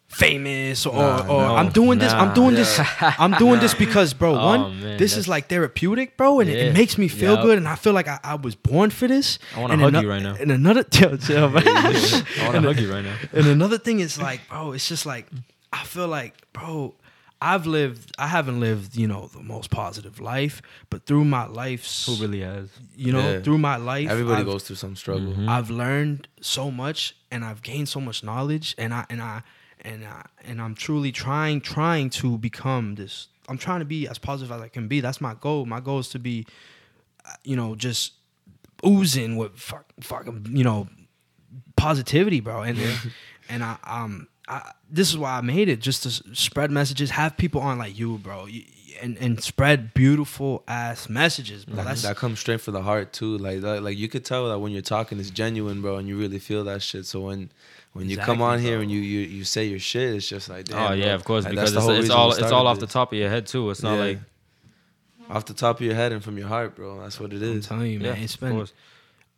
famous 0.07 0.85
or, 0.87 0.93
Nah, 0.95 1.21
or 1.27 1.41
no, 1.41 1.55
I'm 1.55 1.69
doing 1.69 1.99
this. 1.99 2.11
I'm 2.11 2.29
nah. 2.29 2.33
doing 2.33 2.55
this. 2.55 2.79
I'm 2.99 3.31
doing 3.33 3.59
this 3.59 3.73
because, 3.85 4.13
bro. 4.13 4.35
Oh, 4.35 4.45
one, 4.45 4.81
man, 4.81 4.97
this 4.97 5.15
is 5.15 5.27
like 5.27 5.47
therapeutic, 5.49 6.17
bro, 6.17 6.39
and 6.39 6.49
it, 6.49 6.57
Yeah. 6.57 6.63
it 6.65 6.73
makes 6.73 6.97
me 6.97 7.07
feel 7.07 7.35
Yup. 7.35 7.43
good, 7.43 7.57
and 7.57 7.67
I 7.67 7.75
feel 7.75 7.93
like 7.93 8.07
I, 8.07 8.19
I 8.23 8.35
was 8.35 8.55
born 8.55 8.89
for 8.89 9.07
this. 9.07 9.37
I 9.55 9.61
wanna 9.61 9.73
And 9.73 9.81
hug 9.83 9.93
ano- 9.95 10.01
you 10.01 10.09
right 10.09 10.23
now. 10.23 10.35
And 10.39 10.51
another, 10.51 10.83
chill, 10.91 11.17
chill, 11.17 11.49
man. 11.49 11.67
I 11.67 11.83
want 11.83 12.55
to 12.55 12.61
hug 12.61 12.79
you 12.79 12.91
right 12.91 13.03
now. 13.03 13.15
And 13.33 13.45
another 13.47 13.77
thing 13.77 13.99
is 13.99 14.19
like, 14.19 14.41
bro, 14.49 14.71
it's 14.71 14.87
just 14.87 15.05
like 15.05 15.27
I 15.71 15.83
feel 15.83 16.07
like, 16.07 16.33
bro, 16.53 16.95
I've 17.41 17.65
lived 17.65 18.11
I 18.19 18.27
haven't 18.27 18.59
lived, 18.59 18.95
you 18.97 19.07
know, 19.07 19.27
the 19.27 19.41
most 19.41 19.69
positive 19.69 20.19
life, 20.19 20.61
but 20.89 21.05
through 21.05 21.25
my 21.25 21.45
life's 21.47 22.05
Who 22.05 22.15
really 22.15 22.41
has? 22.41 22.69
you 22.95 23.11
know, 23.13 23.19
Yeah. 23.31 23.41
through 23.41 23.59
my 23.59 23.77
life 23.77 24.09
Everybody 24.09 24.41
I've, 24.41 24.45
goes 24.45 24.63
through 24.63 24.75
some 24.75 24.95
struggle. 24.95 25.33
Mhm. 25.33 25.47
I've 25.47 25.69
learned 25.69 26.27
so 26.41 26.69
much 26.69 27.15
and 27.31 27.45
I've 27.45 27.61
gained 27.61 27.87
so 27.89 28.01
much 28.01 28.23
knowledge 28.23 28.75
and 28.77 28.93
I 28.93 29.05
and 29.09 29.21
I 29.21 29.41
and 29.81 30.03
I 30.05 30.25
and 30.43 30.61
I'm 30.61 30.75
truly 30.75 31.11
trying 31.11 31.61
trying 31.61 32.09
to 32.21 32.37
become 32.37 32.95
this 32.95 33.27
I'm 33.47 33.57
trying 33.57 33.79
to 33.79 33.85
be 33.85 34.07
as 34.07 34.17
positive 34.19 34.51
as 34.51 34.61
I 34.61 34.67
can 34.67 34.87
be. 34.87 34.99
That's 35.01 35.21
my 35.21 35.33
goal. 35.33 35.65
My 35.65 35.79
goal 35.79 35.99
is 35.99 36.09
to 36.09 36.19
be 36.19 36.45
uh, 37.25 37.31
you 37.43 37.55
know, 37.55 37.73
just 37.75 38.13
oozing 38.85 39.37
with 39.37 39.57
fuck, 39.57 39.85
fucking, 40.01 40.47
you 40.51 40.63
know, 40.63 40.87
positivity, 41.75 42.39
bro. 42.41 42.61
And 42.63 42.77
and 43.49 43.63
I 43.63 43.77
um 43.83 44.27
I, 44.49 44.71
this 44.89 45.09
is 45.09 45.17
why 45.17 45.37
I 45.37 45.41
made 45.41 45.69
it 45.69 45.79
just 45.79 46.03
to 46.03 46.09
spread 46.35 46.71
messages, 46.71 47.11
have 47.11 47.37
people 47.37 47.61
on 47.61 47.77
like 47.77 47.97
you, 47.97 48.17
bro, 48.17 48.45
y- 48.45 48.65
and 49.01 49.15
and 49.17 49.41
spread 49.41 49.93
beautiful 49.93 50.63
ass 50.67 51.07
messages, 51.07 51.63
bro. 51.65 51.75
That, 51.75 51.85
That's 51.85 52.01
that 52.01 52.17
comes 52.17 52.39
straight 52.39 52.59
from 52.61 52.73
the 52.73 52.81
heart 52.81 53.13
too. 53.13 53.37
Like 53.37 53.61
that, 53.61 53.83
like 53.83 53.97
you 53.97 54.09
could 54.09 54.25
tell 54.25 54.49
that 54.49 54.59
when 54.59 54.71
you're 54.71 54.81
talking, 54.81 55.19
it's 55.19 55.29
genuine, 55.29 55.81
bro, 55.81 55.97
and 55.97 56.07
you 56.07 56.17
really 56.17 56.39
feel 56.39 56.63
that 56.65 56.81
shit. 56.81 57.05
So 57.05 57.21
when 57.21 57.51
when 57.93 58.09
you 58.09 58.17
come 58.17 58.41
Exactly, 58.41 58.43
on 58.45 58.59
here 58.59 58.75
bro. 58.77 58.81
and 58.81 58.91
you, 58.91 58.99
you 58.99 59.19
you 59.19 59.43
say 59.43 59.65
your 59.65 59.79
shit, 59.79 60.15
it's 60.15 60.27
just 60.27 60.49
like, 60.49 60.65
damn, 60.65 60.91
oh 60.91 60.93
yeah, 60.95 61.05
bro. 61.05 61.13
of 61.15 61.23
course, 61.23 61.45
Like, 61.45 61.51
because 61.51 61.75
it's, 61.75 61.77
it's 61.77 61.85
all 61.85 61.91
it's 61.99 62.09
all 62.09 62.31
started 62.33 62.55
off 62.55 62.79
the 62.79 62.87
top 62.87 63.11
of 63.13 63.17
your 63.19 63.29
head 63.29 63.45
too. 63.45 63.69
It's 63.69 63.83
not 63.83 63.95
Yeah. 63.95 63.99
like 64.05 64.19
off 65.29 65.45
the 65.45 65.53
top 65.53 65.79
of 65.79 65.85
your 65.85 65.95
head 65.95 66.11
and 66.11 66.23
from 66.23 66.37
your 66.37 66.47
heart, 66.47 66.75
bro. 66.75 66.99
That's 67.01 67.19
what 67.19 67.31
it 67.31 67.41
I'm 67.43 67.61
telling 67.61 67.91
you, 67.91 67.99
man. 67.99 68.17
yeah, 68.17 68.23
it's 68.23 68.33
of 68.33 68.39
been 68.41 68.51
course. 68.55 68.73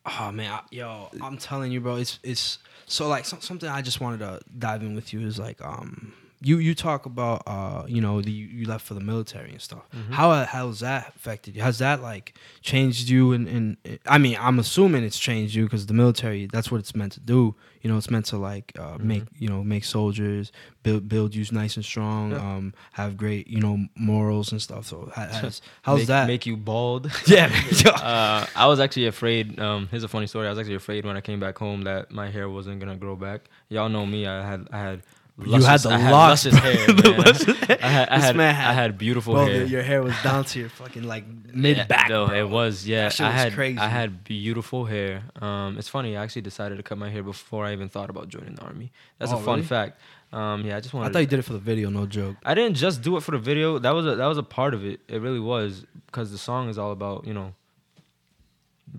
Oh 0.05 0.31
man, 0.31 0.51
I, 0.51 0.61
yo, 0.71 1.09
I'm 1.21 1.37
telling 1.37 1.71
you, 1.71 1.81
bro. 1.81 1.97
It's 1.97 2.17
it's 2.23 2.57
so 2.91 3.07
like 3.07 3.25
some, 3.25 3.39
something 3.39 3.69
I 3.69 3.81
just 3.81 4.01
wanted 4.01 4.19
to 4.19 4.41
dive 4.59 4.83
in 4.83 4.95
with 4.95 5.13
you 5.13 5.21
is 5.25 5.39
like 5.39 5.63
um 5.63 6.13
you 6.43 6.57
you 6.57 6.73
talk 6.73 7.05
about 7.05 7.43
uh 7.45 7.83
you 7.87 8.01
know 8.01 8.21
the 8.21 8.31
you 8.31 8.65
left 8.65 8.85
for 8.85 8.93
the 8.95 8.99
military 8.99 9.51
and 9.51 9.61
stuff. 9.61 9.83
Mhm. 9.95 10.11
How 10.13 10.43
how 10.45 10.67
has 10.67 10.79
that 10.79 11.13
affected 11.15 11.55
you? 11.55 11.61
Has 11.61 11.77
that 11.79 12.01
like 12.01 12.33
changed 12.61 13.09
you? 13.09 13.31
And 13.33 13.47
and 13.47 13.77
I 14.07 14.17
mean, 14.17 14.37
I'm 14.39 14.57
assuming 14.59 15.03
it's 15.03 15.19
changed 15.19 15.53
you 15.55 15.63
because 15.65 15.85
the 15.85 15.93
military 15.93 16.47
that's 16.51 16.71
what 16.71 16.79
it's 16.79 16.95
meant 16.95 17.13
to 17.13 17.19
do. 17.19 17.55
You 17.83 17.89
know, 17.89 17.97
it's 17.97 18.11
meant 18.11 18.25
to 18.27 18.37
like 18.37 18.73
uh, 18.77 18.97
Mhm. 18.97 19.03
make 19.03 19.23
you 19.37 19.47
know 19.49 19.63
make 19.63 19.83
soldiers 19.85 20.51
build 20.83 21.07
build 21.07 21.33
you 21.35 21.45
nice 21.51 21.75
and 21.75 21.85
strong. 21.85 22.31
Yeah. 22.31 22.37
Um, 22.37 22.73
have 22.93 23.17
great 23.17 23.47
you 23.47 23.59
know 23.59 23.87
morals 23.95 24.51
and 24.51 24.61
stuff. 24.61 24.85
So 24.87 25.11
has, 25.15 25.61
how's 25.83 25.99
make, 25.99 26.07
that? 26.07 26.27
make 26.27 26.45
you 26.45 26.57
bald? 26.57 27.11
yeah, 27.27 27.51
uh, 27.85 28.45
I 28.55 28.65
was 28.67 28.79
actually 28.79 29.07
afraid. 29.07 29.59
Um, 29.59 29.87
here's 29.91 30.03
a 30.03 30.07
funny 30.07 30.27
story. 30.27 30.47
I 30.47 30.49
was 30.49 30.59
actually 30.59 30.75
afraid 30.75 31.05
when 31.05 31.15
I 31.17 31.21
came 31.21 31.39
back 31.39 31.57
home 31.57 31.83
that 31.83 32.11
my 32.11 32.29
hair 32.29 32.49
wasn't 32.49 32.79
gonna 32.79 32.95
grow 32.97 33.15
back. 33.15 33.41
Y'all 33.69 33.89
know 33.89 34.05
me. 34.05 34.25
I 34.27 34.43
had 34.45 34.67
I 34.71 34.79
had. 34.79 35.01
You 35.45 35.61
had 35.63 35.79
the 35.81 35.89
I 35.89 35.97
had 35.97 36.11
locks, 36.11 36.45
luscious 36.45 36.59
hair. 36.59 36.87
Luscious 37.17 37.57
hair. 37.59 37.77
I 37.81 37.87
had, 37.87 38.09
I 38.09 38.15
This 38.17 38.25
had, 38.25 38.35
man 38.35 38.49
I 38.49 38.57
had- 38.57 38.73
had 38.75 38.97
beautiful 38.97 39.33
Bro, 39.33 39.45
hair. 39.47 39.63
your 39.65 39.81
hair 39.83 40.01
was 40.03 40.13
down 40.23 40.45
to 40.45 40.59
your 40.59 40.69
fucking 40.69 41.03
like 41.03 41.25
mid 41.53 41.77
Yeah, 41.77 41.85
back. 41.85 42.09
though, 42.09 42.27
bro. 42.27 42.37
It 42.37 42.49
was, 42.49 42.87
yeah. 42.87 43.09
That 43.09 43.21
I 43.21 43.27
was 43.27 43.35
had 43.35 43.53
crazy. 43.53 43.77
I 43.79 43.87
had 43.87 44.23
beautiful 44.23 44.85
hair. 44.85 45.23
Um, 45.41 45.77
it's 45.77 45.87
funny. 45.89 46.15
I 46.17 46.23
actually 46.23 46.43
decided 46.43 46.77
to 46.77 46.83
cut 46.83 46.97
my 46.97 47.09
hair 47.09 47.23
before 47.23 47.65
I 47.65 47.73
even 47.73 47.89
thought 47.89 48.09
about 48.09 48.27
joining 48.29 48.55
the 48.55 48.61
army. 48.63 48.91
That's 49.19 49.31
Oh, 49.31 49.37
a 49.37 49.41
fun 49.41 49.55
really? 49.55 49.67
fact. 49.67 49.99
Um, 50.33 50.63
yeah, 50.65 50.77
I 50.77 50.79
just 50.79 50.93
wanted. 50.93 51.09
I 51.09 51.13
thought 51.13 51.19
you 51.19 51.25
did 51.27 51.39
it 51.39 51.45
for 51.45 51.53
the 51.53 51.59
video, 51.59 51.89
no 51.89 52.05
joke. 52.05 52.37
I 52.45 52.53
didn't 52.53 52.75
just 52.75 53.01
do 53.01 53.17
it 53.17 53.23
for 53.23 53.31
the 53.31 53.37
video. 53.37 53.79
That 53.79 53.91
was 53.91 54.05
a 54.05 54.15
that 54.15 54.27
was 54.27 54.37
a 54.37 54.43
part 54.43 54.73
of 54.73 54.85
it. 54.85 55.01
It 55.09 55.21
really 55.21 55.41
was 55.41 55.85
because 56.05 56.31
the 56.31 56.37
song 56.37 56.69
is 56.69 56.77
all 56.77 56.91
about 56.93 57.27
you 57.27 57.33
know 57.33 57.53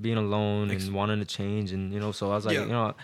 being 0.01 0.17
alone 0.17 0.71
and 0.71 0.93
wanting 0.95 1.21
to 1.21 1.25
change, 1.25 1.73
and 1.73 1.93
you 1.93 2.01
know. 2.01 2.13
So 2.13 2.31
I 2.31 2.35
was 2.35 2.45
like, 2.47 2.55
Yeah. 2.57 2.63
you 2.63 2.73
know, 2.73 2.95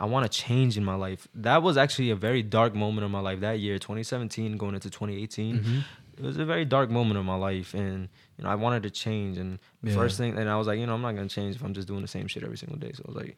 I 0.00 0.04
want 0.06 0.30
to 0.30 0.38
change 0.44 0.76
in 0.76 0.84
my 0.84 0.94
life. 0.94 1.26
That 1.34 1.62
was 1.62 1.76
actually 1.76 2.10
a 2.10 2.16
very 2.16 2.42
dark 2.42 2.74
moment 2.74 3.04
of 3.04 3.10
my 3.10 3.20
life 3.20 3.40
that 3.40 3.58
year, 3.58 3.78
2017, 3.78 4.56
going 4.56 4.74
into 4.74 4.90
2018. 4.90 5.58
Mm-hmm. 5.58 5.78
It 6.18 6.24
was 6.24 6.36
a 6.38 6.44
very 6.44 6.64
dark 6.64 6.90
moment 6.90 7.18
of 7.18 7.24
my 7.24 7.36
life, 7.36 7.74
and 7.74 8.08
you 8.36 8.44
know, 8.44 8.50
I 8.50 8.54
wanted 8.56 8.82
to 8.84 8.90
change. 8.90 9.38
And 9.38 9.58
the 9.82 9.90
Yeah. 9.90 9.96
first 9.96 10.16
thing, 10.18 10.36
and 10.38 10.48
I 10.48 10.56
was 10.56 10.66
like, 10.66 10.78
you 10.78 10.86
know, 10.86 10.94
I'm 10.94 11.02
not 11.02 11.14
gonna 11.14 11.28
change 11.28 11.56
if 11.56 11.62
I'm 11.64 11.74
just 11.74 11.88
doing 11.88 12.02
the 12.02 12.08
same 12.08 12.26
shit 12.26 12.42
every 12.42 12.56
single 12.58 12.78
day. 12.78 12.92
So 12.92 13.02
I 13.06 13.12
was 13.12 13.16
like, 13.16 13.36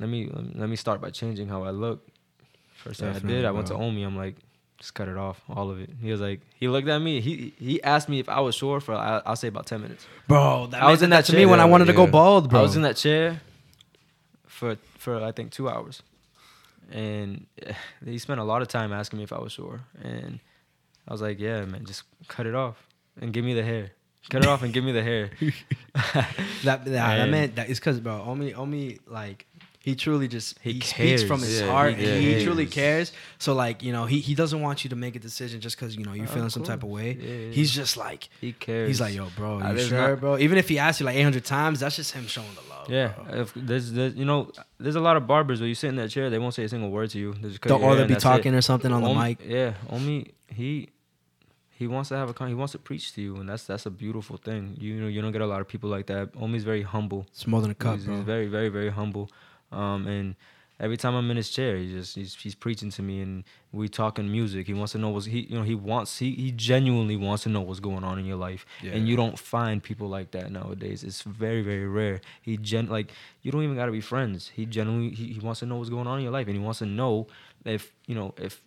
let 0.00 0.08
me 0.08 0.28
let 0.32 0.68
me 0.68 0.76
start 0.76 1.00
by 1.00 1.10
changing 1.10 1.48
how 1.48 1.64
I 1.64 1.70
look. 1.70 2.06
First 2.74 3.00
thing 3.00 3.08
I 3.14 3.18
did, 3.18 3.44
I 3.44 3.50
went 3.50 3.66
to. 3.68 3.74
Omi. 3.74 4.02
I'm 4.04 4.16
like, 4.16 4.36
just 4.78 4.94
cut 4.94 5.08
it 5.08 5.16
off, 5.16 5.40
all 5.48 5.70
of 5.70 5.80
it. 5.80 5.90
He 6.00 6.10
was 6.12 6.20
like, 6.20 6.40
he 6.60 6.68
looked 6.68 6.86
at 6.88 6.98
me. 7.00 7.20
He 7.20 7.52
he 7.58 7.82
asked 7.82 8.08
me 8.08 8.18
if 8.20 8.28
I 8.28 8.40
was 8.40 8.54
sure 8.54 8.78
for 8.80 8.94
I, 8.94 9.22
I'll 9.26 9.34
say 9.36 9.48
about 9.48 9.66
ten 9.66 9.80
minutes. 9.82 10.06
Bro, 10.28 10.68
that 10.68 10.82
I 10.82 10.90
was 10.90 11.02
in 11.02 11.10
that 11.10 11.24
to 11.26 11.36
me 11.36 11.46
when 11.46 11.58
I 11.60 11.64
wanted 11.64 11.86
to 11.86 11.92
go 11.94 12.06
bald, 12.06 12.50
bro. 12.50 12.60
I 12.60 12.62
was 12.62 12.76
in 12.76 12.82
that 12.82 12.96
chair 12.96 13.40
for 14.46 14.76
for 15.06 15.22
I 15.22 15.30
think 15.30 15.52
two 15.52 15.68
hours, 15.68 16.02
and 16.90 17.46
eh, 17.62 17.74
he 18.04 18.18
spent 18.18 18.40
a 18.40 18.44
lot 18.44 18.60
of 18.60 18.66
time 18.66 18.92
asking 18.92 19.18
me 19.18 19.22
if 19.22 19.32
I 19.32 19.38
was 19.38 19.52
sure, 19.52 19.82
and 20.02 20.40
I 21.06 21.12
was 21.12 21.22
like, 21.22 21.38
yeah, 21.38 21.64
man, 21.64 21.84
just 21.84 22.02
cut 22.26 22.44
it 22.44 22.56
off 22.56 22.88
and 23.20 23.32
give 23.32 23.44
me 23.44 23.54
the 23.54 23.62
hair. 23.62 23.92
Cut 24.30 24.42
it 24.42 24.48
off 24.48 24.64
and 24.64 24.72
give 24.74 24.82
me 24.82 24.90
the 24.90 25.04
hair. 25.04 25.30
that 26.64 26.84
that, 26.84 26.84
that 26.84 27.28
meant 27.28 27.54
that 27.54 27.68
is 27.68 27.78
because 27.78 28.00
bro, 28.00 28.20
only 28.26 28.52
Omi 28.52 28.98
like 29.06 29.46
he 29.86 29.94
truly 29.94 30.26
just 30.26 30.58
he, 30.66 30.72
He 30.72 30.80
speaks 30.80 31.22
from 31.22 31.40
his 31.40 31.60
Yeah, 31.60 31.70
heart 31.70 31.94
he 31.94 32.34
he 32.34 32.44
truly 32.44 32.66
cares. 32.66 33.12
So 33.38 33.54
like 33.54 33.84
you 33.86 33.92
know 33.92 34.04
he, 34.12 34.18
he 34.20 34.34
doesn't 34.34 34.60
want 34.60 34.82
you 34.82 34.90
to 34.90 34.96
make 34.96 35.14
a 35.14 35.20
decision 35.20 35.60
just 35.60 35.76
because 35.76 35.94
you 35.96 36.04
know 36.04 36.12
you're 36.12 36.26
feeling 36.26 36.50
some 36.50 36.64
type 36.64 36.82
of 36.82 36.90
way. 36.90 37.12
Yeah, 37.12 37.34
yeah, 37.46 37.52
He's 37.52 37.70
just 37.70 37.96
like 37.96 38.28
He 38.40 38.52
cares. 38.52 38.88
he's 38.88 39.00
like 39.00 39.14
yo 39.14 39.28
bro, 39.36 39.60
Uh, 39.60 39.72
you 39.72 39.78
sure 39.78 40.08
not- 40.10 40.20
bro? 40.20 40.38
Even 40.38 40.58
if 40.58 40.68
he 40.68 40.76
asks 40.80 40.98
you 41.00 41.06
like 41.06 41.16
800 41.16 41.44
times, 41.44 41.80
that's 41.80 41.94
just 41.96 42.12
him 42.12 42.26
showing 42.26 42.52
the 42.60 42.68
love. 42.68 42.90
Yeah, 42.90 43.12
if 43.42 43.52
there's, 43.54 43.92
there's 43.92 44.14
you 44.16 44.24
know 44.24 44.50
there's 44.78 44.96
a 44.96 45.00
lot 45.08 45.16
of 45.16 45.26
barbers 45.28 45.60
where 45.60 45.68
you 45.68 45.76
sit 45.76 45.88
in 45.88 45.96
that 45.96 46.10
chair 46.10 46.30
they 46.30 46.38
won't 46.40 46.54
say 46.54 46.64
a 46.64 46.68
single 46.68 46.90
word 46.90 47.10
to 47.10 47.18
you. 47.20 47.34
They 47.34 47.48
just 47.48 47.60
cut 47.60 47.70
or 47.80 47.94
they'll 47.96 48.06
be 48.08 48.14
that's 48.14 48.24
it. 48.24 48.28
talking 48.28 48.54
or 48.56 48.62
something 48.62 48.90
on 48.92 49.02
the 49.02 49.14
mic. 49.14 49.38
Yeah, 49.46 49.74
Omi 49.88 50.32
he 50.48 50.88
he 51.78 51.86
wants 51.86 52.08
to 52.08 52.16
have 52.16 52.28
a 52.30 52.34
con. 52.34 52.48
He 52.48 52.54
wants 52.54 52.72
to 52.72 52.78
preach 52.78 53.12
to 53.14 53.20
you, 53.22 53.36
and 53.36 53.48
that's 53.48 53.64
that's 53.70 53.86
a 53.86 53.90
beautiful 53.90 54.36
thing. 54.36 54.76
You 54.80 54.94
know, 55.00 55.08
you 55.08 55.20
don't 55.22 55.32
get 55.32 55.42
a 55.42 55.46
lot 55.54 55.60
of 55.60 55.68
people 55.68 55.90
like 55.90 56.06
that. 56.06 56.30
Omi's 56.40 56.64
very 56.64 56.82
humble. 56.82 57.26
It's 57.32 57.46
more 57.46 57.60
than 57.60 57.70
a 57.70 57.74
cup, 57.74 57.96
he's, 57.96 58.04
bro. 58.06 58.14
he's 58.16 58.24
very, 58.24 58.46
very, 58.46 58.68
very 58.70 58.90
humble. 58.90 59.28
Um, 59.72 60.06
and 60.06 60.34
every 60.78 60.96
time 60.96 61.14
I'm 61.14 61.30
in 61.30 61.36
his 61.36 61.50
chair, 61.50 61.76
he 61.76 61.90
just 61.92 62.14
he's, 62.14 62.34
he's 62.34 62.54
preaching 62.54 62.90
to 62.90 63.02
me, 63.02 63.20
and 63.20 63.44
we 63.72 63.88
talking 63.88 64.30
music. 64.30 64.66
He 64.66 64.74
wants 64.74 64.92
to 64.92 64.98
know 64.98 65.10
what's 65.10 65.26
he 65.26 65.40
you 65.40 65.56
know 65.58 65.62
he 65.64 65.74
wants 65.74 66.18
he 66.18 66.30
he 66.32 66.52
genuinely 66.52 67.16
wants 67.16 67.42
to 67.44 67.48
know 67.48 67.60
what's 67.62 67.80
going 67.80 68.04
on 68.04 68.18
in 68.18 68.24
your 68.26 68.36
life, 68.36 68.64
Yeah. 68.82 68.92
and 68.92 69.08
you 69.08 69.16
don't 69.16 69.38
find 69.38 69.82
people 69.82 70.08
like 70.08 70.30
that 70.32 70.50
nowadays. 70.52 71.02
It's 71.04 71.22
very, 71.22 71.62
very 71.62 71.86
rare. 71.86 72.20
He 72.42 72.56
gen 72.56 72.86
like 72.88 73.12
you 73.42 73.50
don't 73.52 73.62
even 73.64 73.76
got 73.76 73.86
to 73.86 73.92
be 73.92 74.00
friends. 74.00 74.50
He 74.54 74.66
genuinely 74.66 75.14
he, 75.14 75.32
he 75.34 75.40
wants 75.40 75.60
to 75.60 75.66
know 75.66 75.76
what's 75.76 75.90
going 75.90 76.06
on 76.06 76.18
in 76.18 76.22
your 76.24 76.32
life, 76.32 76.46
and 76.46 76.56
he 76.56 76.62
wants 76.62 76.78
to 76.80 76.86
know 76.86 77.26
if 77.64 77.92
you 78.06 78.14
know 78.14 78.34
if 78.38 78.62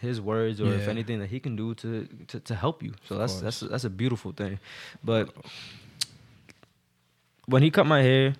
his 0.00 0.20
words 0.20 0.60
or 0.60 0.74
if 0.74 0.86
anything 0.88 1.18
that 1.20 1.30
he 1.30 1.40
can 1.40 1.56
do 1.56 1.74
to 1.76 2.06
to, 2.28 2.38
to 2.40 2.54
help 2.54 2.82
you. 2.82 2.92
So 3.08 3.14
Of 3.14 3.20
that's 3.20 3.32
course. 3.32 3.42
that's 3.42 3.60
that's 3.72 3.84
a 3.84 3.90
beautiful 3.90 4.32
thing, 4.32 4.58
but 5.02 5.30
when 7.46 7.62
he 7.62 7.70
cut 7.70 7.86
my 7.86 8.02
hair, 8.02 8.34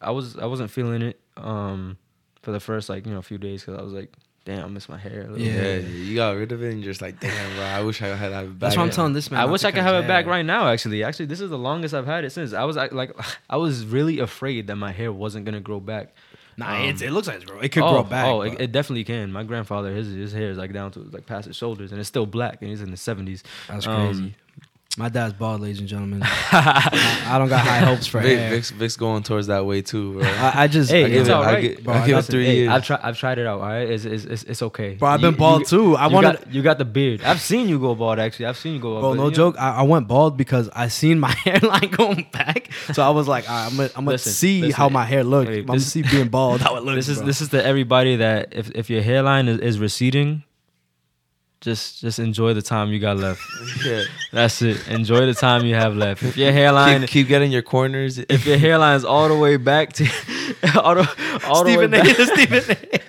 I 0.00 0.10
was 0.10 0.36
I 0.36 0.46
wasn't 0.46 0.70
feeling 0.70 1.02
it 1.02 1.20
um 1.36 1.98
for 2.42 2.52
the 2.52 2.60
first 2.60 2.88
like 2.88 3.06
you 3.06 3.12
know 3.12 3.22
few 3.22 3.38
days 3.38 3.62
because 3.62 3.78
I 3.78 3.82
was 3.82 3.92
like, 3.92 4.12
damn, 4.44 4.64
I 4.64 4.68
miss 4.68 4.88
my 4.88 4.96
hair. 4.96 5.22
A 5.22 5.30
little 5.30 5.38
Yeah. 5.38 5.52
Yeah, 5.52 5.78
bit. 5.80 5.84
you 5.88 6.16
got 6.16 6.36
rid 6.36 6.52
of 6.52 6.62
it 6.62 6.72
and 6.72 6.82
you're 6.82 6.90
just 6.90 7.02
like, 7.02 7.20
damn, 7.20 7.56
bro, 7.56 7.64
I 7.64 7.82
wish 7.82 8.00
I 8.00 8.06
had 8.08 8.32
that 8.32 8.44
back. 8.48 8.58
That's 8.58 8.76
what 8.76 8.84
I'm 8.84 8.90
telling 8.90 9.12
this 9.12 9.30
man. 9.30 9.40
I 9.40 9.44
wish 9.44 9.64
I 9.64 9.70
could 9.70 9.82
have 9.82 9.96
his 9.96 10.04
it 10.04 10.08
back 10.08 10.26
right 10.26 10.44
now. 10.44 10.68
Actually, 10.68 11.04
actually, 11.04 11.26
this 11.26 11.40
is 11.40 11.50
the 11.50 11.58
longest 11.58 11.94
I've 11.94 12.06
had 12.06 12.24
it 12.24 12.30
since. 12.30 12.52
I 12.52 12.64
was 12.64 12.76
like, 12.76 12.92
like 12.92 13.12
I 13.50 13.56
was 13.56 13.84
really 13.84 14.18
afraid 14.20 14.66
that 14.68 14.76
my 14.76 14.92
hair 14.92 15.12
wasn't 15.12 15.44
gonna 15.44 15.60
grow 15.60 15.80
back. 15.80 16.14
Nah, 16.56 16.74
Um, 16.74 16.88
it's, 16.88 17.02
it 17.02 17.12
looks 17.12 17.28
like 17.28 17.36
it's 17.36 17.44
grow. 17.44 17.60
It 17.60 17.70
could 17.70 17.84
oh, 17.84 17.92
grow 17.92 18.02
back. 18.02 18.26
Oh, 18.26 18.40
it, 18.40 18.60
it 18.60 18.72
definitely 18.72 19.04
can. 19.04 19.30
My 19.30 19.44
grandfather, 19.44 19.94
his 19.94 20.08
his 20.08 20.32
hair 20.32 20.50
is 20.50 20.58
like 20.58 20.72
down 20.72 20.90
to 20.92 21.00
like 21.00 21.24
past 21.24 21.46
his 21.46 21.54
shoulders, 21.54 21.92
and 21.92 22.00
it's 22.00 22.08
still 22.08 22.26
black, 22.26 22.60
and 22.62 22.70
he's 22.70 22.82
in 22.82 22.90
the 22.90 22.96
seventies. 22.96 23.44
that's 23.68 23.86
um, 23.86 24.06
crazy. 24.06 24.34
My 24.96 25.08
dad's 25.08 25.34
bald, 25.34 25.60
ladies 25.60 25.78
and 25.78 25.88
gentlemen. 25.88 26.22
I, 26.24 27.22
I 27.28 27.38
don't 27.38 27.48
got 27.48 27.60
high 27.60 27.78
hopes 27.80 28.06
for 28.08 28.20
Vic, 28.20 28.36
hair. 28.36 28.50
Vic's, 28.50 28.70
Vic's 28.70 28.96
going 28.96 29.22
towards 29.22 29.46
that 29.46 29.64
way 29.64 29.80
too, 29.80 30.14
bro. 30.14 30.22
I, 30.28 30.62
I 30.62 30.66
just, 30.66 30.90
Hey, 30.90 31.02
I 31.02 31.06
I 31.06 31.08
it's 31.10 31.14
give 31.14 31.28
it, 31.28 31.30
all 31.30 31.42
I 31.42 31.52
right, 31.52 31.60
give, 31.60 31.84
bro. 31.84 31.94
I 31.94 31.98
give 32.00 32.08
it 32.08 32.16
Listen, 32.16 32.32
three 32.32 32.46
Hey, 32.46 32.56
years. 32.56 32.68
I've 32.70 32.84
tried. 32.84 33.00
I've 33.04 33.16
tried 33.18 33.38
it 33.38 33.46
out. 33.46 33.60
All 33.60 33.66
right, 33.68 33.88
it's 33.88 34.04
it's, 34.04 34.24
it's, 34.24 34.42
it's 34.44 34.62
okay. 34.62 34.94
Bro, 34.94 35.10
I've 35.10 35.20
You- 35.20 35.30
been 35.30 35.38
bald 35.38 35.60
you- 35.60 35.66
too. 35.66 35.96
I 35.96 36.08
you 36.08 36.14
wanted, 36.14 36.38
got, 36.38 36.52
you 36.54 36.62
got 36.62 36.78
the 36.78 36.84
beard. 36.84 37.22
I've 37.22 37.40
seen 37.40 37.68
you 37.68 37.78
go 37.78 37.94
bald. 37.94 38.18
Actually, 38.18 38.46
I've 38.46 38.56
seen 38.56 38.74
you 38.74 38.80
go. 38.80 38.92
bro. 38.94 39.00
bald, 39.02 39.16
but, 39.18 39.22
No 39.22 39.24
you 39.26 39.30
know- 39.30 39.36
joke. 39.36 39.56
I, 39.60 39.70
I 39.76 39.82
went 39.82 40.08
bald 40.08 40.36
because 40.36 40.68
I 40.74 40.88
seen 40.88 41.20
my 41.20 41.30
hairline 41.44 41.90
going 41.90 42.26
back. 42.32 42.70
So 42.92 43.02
I 43.02 43.10
was 43.10 43.28
like, 43.28 43.48
I'm 43.48 43.76
gonna, 43.76 43.90
I'm 43.94 44.04
gonna 44.04 44.12
Listen, 44.12 44.32
see 44.32 44.62
listen, 44.62 44.74
how 44.74 44.88
my 44.88 45.04
hair 45.04 45.22
looks. 45.22 45.50
hey, 45.50 45.60
I'm 45.60 45.66
gonna 45.66 45.78
this- 45.78 45.92
see 45.92 46.02
being 46.02 46.28
bald 46.28 46.60
how 46.62 46.74
it 46.76 46.82
looks. 46.84 46.96
this 46.96 47.08
is 47.08 47.18
bro. 47.18 47.26
this 47.26 47.40
is 47.40 47.50
to 47.50 47.64
everybody 47.64 48.16
that 48.16 48.48
if 48.52 48.70
if 48.72 48.90
your 48.90 49.02
hairline 49.02 49.46
is, 49.48 49.60
is 49.60 49.78
receding, 49.78 50.42
just 51.60 52.00
just 52.00 52.18
enjoy 52.18 52.54
the 52.54 52.62
time 52.62 52.92
you 52.92 52.98
got 52.98 53.16
left. 53.16 53.42
yeah. 53.84 54.04
That's 54.32 54.62
it. 54.62 54.86
Enjoy 54.88 55.26
the 55.26 55.34
time 55.34 55.64
you 55.66 55.74
have 55.74 55.96
left. 55.96 56.22
If 56.22 56.36
your 56.36 56.52
hairline 56.52 57.00
keep, 57.02 57.10
keep 57.10 57.28
getting 57.28 57.50
your 57.50 57.62
corners. 57.62 58.18
if 58.18 58.46
your 58.46 58.58
hairline's 58.58 59.04
all 59.04 59.28
the 59.28 59.36
way 59.36 59.56
back 59.56 59.92
to 59.94 60.04
all 60.82 60.94
the, 60.94 61.42
all 61.46 61.64
the 61.64 61.76
way 61.76 61.86
back. 61.86 62.06
Stephen. 62.06 63.00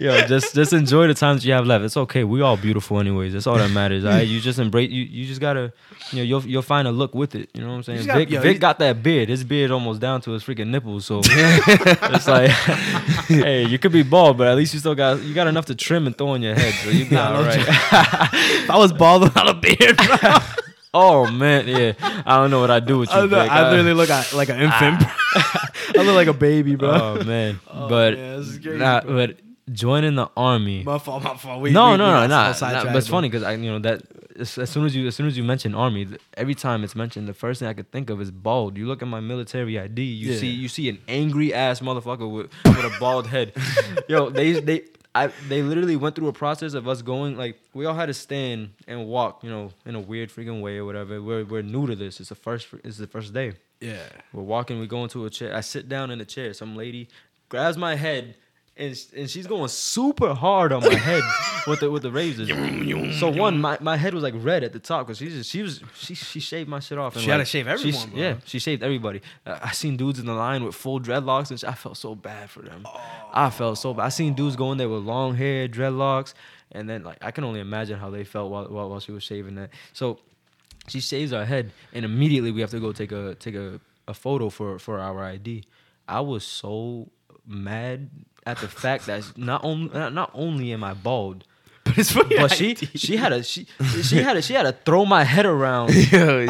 yo, 0.00 0.26
just 0.26 0.54
just 0.54 0.72
enjoy 0.72 1.06
the 1.06 1.14
times 1.14 1.44
you 1.44 1.52
have 1.52 1.66
left. 1.66 1.84
It's 1.84 1.96
okay. 1.96 2.24
We 2.24 2.40
all 2.40 2.56
beautiful 2.56 2.98
anyways. 2.98 3.32
That's 3.34 3.46
all 3.46 3.56
that 3.58 3.70
matters. 3.70 4.04
All 4.04 4.10
right, 4.10 4.26
you 4.26 4.40
just 4.40 4.58
embrace. 4.58 4.90
You 4.90 5.02
you 5.04 5.26
just 5.26 5.40
gotta, 5.40 5.72
you 6.10 6.18
know, 6.18 6.22
you'll 6.22 6.44
you'll 6.44 6.62
find 6.62 6.88
a 6.88 6.92
look 6.92 7.14
with 7.14 7.34
it. 7.34 7.50
You 7.54 7.60
know 7.60 7.68
what 7.68 7.74
I'm 7.74 7.82
saying? 7.82 8.06
gotta- 8.06 8.20
Vic, 8.20 8.30
yo, 8.30 8.40
Vic 8.40 8.54
you- 8.54 8.58
got 8.60 8.78
that 8.80 9.02
beard. 9.02 9.28
His 9.28 9.44
beard 9.44 9.70
almost 9.70 10.00
down 10.00 10.20
to 10.22 10.30
his 10.32 10.42
freaking 10.42 10.68
nipples. 10.68 11.04
So 11.04 11.20
it's 11.24 12.26
like, 12.26 12.50
hey, 13.28 13.66
you 13.66 13.78
could 13.78 13.92
be 13.92 14.02
bald, 14.02 14.38
but 14.38 14.48
at 14.48 14.56
least 14.56 14.72
you 14.74 14.80
still 14.80 14.94
got 14.94 15.22
you 15.22 15.34
got 15.34 15.46
enough 15.46 15.66
to 15.66 15.74
trim 15.74 16.06
and 16.06 16.16
throw 16.16 16.28
on 16.28 16.42
your 16.42 16.54
head. 16.54 16.72
So 16.82 16.90
you 16.90 17.04
be 17.04 17.14
Nah, 17.14 17.36
all 17.36 17.42
right. 17.42 17.58
if 17.68 18.70
I 18.70 18.76
was 18.78 18.92
bald 18.92 19.22
without 19.22 19.48
a 19.48 19.54
beard, 19.54 19.96
bro, 19.96 20.38
oh 20.94 21.30
man, 21.30 21.68
yeah. 21.68 21.92
I 22.24 22.36
don't 22.38 22.50
know 22.50 22.60
what 22.60 22.70
I 22.70 22.80
do 22.80 22.98
with 22.98 23.10
you. 23.10 23.16
I, 23.16 23.26
Vic. 23.26 23.50
I 23.50 23.70
literally 23.70 23.94
look 23.94 24.08
like 24.32 24.48
an 24.48 24.56
ah. 24.60 24.88
infant. 24.88 25.10
I 25.98 26.02
look 26.02 26.14
like 26.14 26.28
a 26.28 26.32
baby, 26.32 26.74
bro. 26.76 26.90
Oh 26.90 27.24
man, 27.24 27.60
Oh, 27.68 27.88
but 27.88 28.14
man, 28.14 28.38
this 28.38 28.48
is 28.48 28.58
crazy, 28.58 28.78
nah, 28.78 29.00
bro. 29.02 29.14
but 29.14 29.36
joining 29.72 30.14
the 30.14 30.28
army. 30.36 30.82
my 30.82 30.98
fault, 30.98 31.22
my 31.22 31.36
fault. 31.36 31.60
We, 31.60 31.70
no, 31.70 31.92
we, 31.92 31.96
no, 31.96 32.04
we 32.04 32.10
no, 32.10 32.20
got 32.20 32.30
nah, 32.30 32.52
so 32.52 32.66
nah, 32.66 32.72
sidetracked, 32.72 32.86
But 32.94 32.96
it's 32.96 33.08
funny 33.08 33.28
because 33.28 33.42
I, 33.42 33.52
you 33.52 33.70
know, 33.70 33.78
that 33.80 34.02
as, 34.38 34.58
as 34.58 34.70
soon 34.70 34.86
as 34.86 34.94
you, 34.96 35.06
as 35.06 35.14
soon 35.16 35.26
as 35.26 35.36
you 35.36 35.44
mention 35.44 35.74
army, 35.74 36.08
every 36.36 36.54
time 36.54 36.84
it's 36.84 36.94
mentioned, 36.96 37.28
the 37.28 37.34
first 37.34 37.60
thing 37.60 37.68
I 37.68 37.74
could 37.74 37.90
think 37.90 38.10
of 38.10 38.20
is 38.20 38.30
bald. 38.30 38.76
You 38.76 38.86
look 38.86 39.02
at 39.02 39.08
my 39.08 39.20
military 39.20 39.78
ID, 39.78 40.02
you 40.02 40.32
Yeah. 40.32 40.38
see, 40.38 40.48
you 40.48 40.68
see 40.68 40.88
an 40.88 40.98
angry 41.08 41.52
ass 41.54 41.80
motherfucker 41.80 42.30
with 42.30 42.50
with 42.64 42.84
a 42.84 42.96
bald 42.98 43.26
head. 43.26 43.52
Yo, 44.08 44.30
they 44.30 44.60
they. 44.60 44.82
I, 45.12 45.26
they 45.48 45.60
literally 45.60 45.96
went 45.96 46.14
through 46.14 46.28
a 46.28 46.32
process 46.32 46.72
of 46.74 46.86
us 46.86 47.02
going 47.02 47.36
like 47.36 47.58
we 47.74 47.84
all 47.84 47.96
had 47.96 48.06
to 48.06 48.14
stand 48.14 48.70
and 48.86 49.08
walk, 49.08 49.42
you 49.42 49.50
know, 49.50 49.72
in 49.84 49.96
a 49.96 50.00
weird 50.00 50.30
freaking 50.30 50.60
way 50.62 50.78
or 50.78 50.84
whatever. 50.84 51.20
We're 51.20 51.44
we're 51.44 51.62
new 51.62 51.88
to 51.88 51.96
this. 51.96 52.20
It's 52.20 52.28
the 52.28 52.36
first 52.36 52.68
it's 52.84 52.98
the 52.98 53.08
first 53.08 53.34
day. 53.34 53.54
Yeah. 53.80 54.04
We're 54.32 54.44
walking, 54.44 54.78
we 54.78 54.86
go 54.86 55.02
into 55.02 55.24
a 55.24 55.30
chair. 55.30 55.52
I 55.56 55.62
sit 55.62 55.88
down 55.88 56.12
in 56.12 56.20
a 56.20 56.24
chair. 56.24 56.52
Some 56.54 56.76
lady 56.76 57.08
grabs 57.48 57.76
my 57.76 57.96
head 57.96 58.36
and, 58.76 58.98
and 59.16 59.28
she's 59.28 59.46
going 59.46 59.68
super 59.68 60.32
hard 60.34 60.72
on 60.72 60.82
my 60.82 60.94
head 60.94 61.22
with 61.66 61.80
the 61.80 61.90
with 61.90 62.02
the 62.02 62.10
razors. 62.10 62.48
so 63.18 63.28
one, 63.30 63.60
my, 63.60 63.76
my 63.80 63.96
head 63.96 64.14
was 64.14 64.22
like 64.22 64.34
red 64.36 64.64
at 64.64 64.72
the 64.72 64.78
top 64.78 65.06
because 65.06 65.18
she 65.18 65.28
just 65.28 65.50
she 65.50 65.62
was 65.62 65.82
she 65.94 66.14
she 66.14 66.40
shaved 66.40 66.68
my 66.68 66.80
shit 66.80 66.96
off. 66.98 67.14
And 67.14 67.22
She 67.24 67.30
had 67.30 67.38
to 67.38 67.44
shave 67.44 67.66
everyone, 67.68 68.10
bro. 68.10 68.18
Yeah, 68.18 68.36
she 68.44 68.58
shaved 68.58 68.82
everybody. 68.82 69.20
Uh, 69.44 69.58
I 69.62 69.72
seen 69.72 69.96
dudes 69.96 70.18
in 70.18 70.26
the 70.26 70.34
line 70.34 70.64
with 70.64 70.74
full 70.74 71.00
dreadlocks 71.00 71.50
and. 71.50 71.60
I 71.70 71.74
felt 71.74 71.98
so 71.98 72.14
bad 72.14 72.48
for 72.50 72.62
them. 72.62 72.86
I 73.32 73.50
felt 73.50 73.78
so 73.78 73.92
bad. 73.94 74.06
I 74.06 74.08
seen 74.08 74.34
dudes 74.34 74.56
going 74.56 74.78
there 74.78 74.88
with 74.88 75.02
long 75.02 75.34
hair, 75.36 75.68
dreadlocks, 75.68 76.32
and 76.72 76.88
then 76.88 77.04
like 77.04 77.18
I 77.22 77.30
can 77.30 77.44
only 77.44 77.60
imagine 77.60 77.98
how 77.98 78.10
they 78.10 78.24
felt 78.24 78.50
while 78.50 78.66
while, 78.68 78.88
while 78.88 79.00
she 79.00 79.12
was 79.12 79.22
shaving 79.22 79.56
that. 79.56 79.70
So 79.92 80.18
she 80.88 81.00
shaves 81.00 81.32
our 81.32 81.44
head, 81.44 81.70
and 81.92 82.04
immediately 82.04 82.50
we 82.50 82.60
have 82.62 82.70
to 82.70 82.80
go 82.80 82.92
take 82.92 83.12
a 83.12 83.34
take 83.34 83.54
a, 83.54 83.78
a 84.08 84.14
photo 84.14 84.48
for 84.48 84.78
for 84.78 84.98
our 84.98 85.22
ID. 85.22 85.64
I 86.08 86.20
was 86.20 86.44
so 86.44 87.10
mad 87.46 88.10
at 88.46 88.58
the 88.58 88.68
fact 88.68 89.06
that 89.06 89.36
not 89.36 89.64
only 89.64 89.90
not, 89.92 90.12
not 90.12 90.30
only 90.34 90.72
am 90.72 90.84
I 90.84 90.94
bald, 90.94 91.44
But 91.84 91.98
it's 91.98 92.12
funny. 92.12 92.36
but 92.36 92.52
she 92.52 92.74
she 92.74 93.16
had 93.16 93.32
a 93.32 93.42
she 93.42 93.66
she 94.02 94.18
had 94.18 94.36
a 94.36 94.42
she 94.42 94.52
had 94.52 94.64
to 94.64 94.72
throw 94.72 95.06
my 95.06 95.24
head 95.24 95.46
around. 95.46 95.94
Yo, 96.12 96.46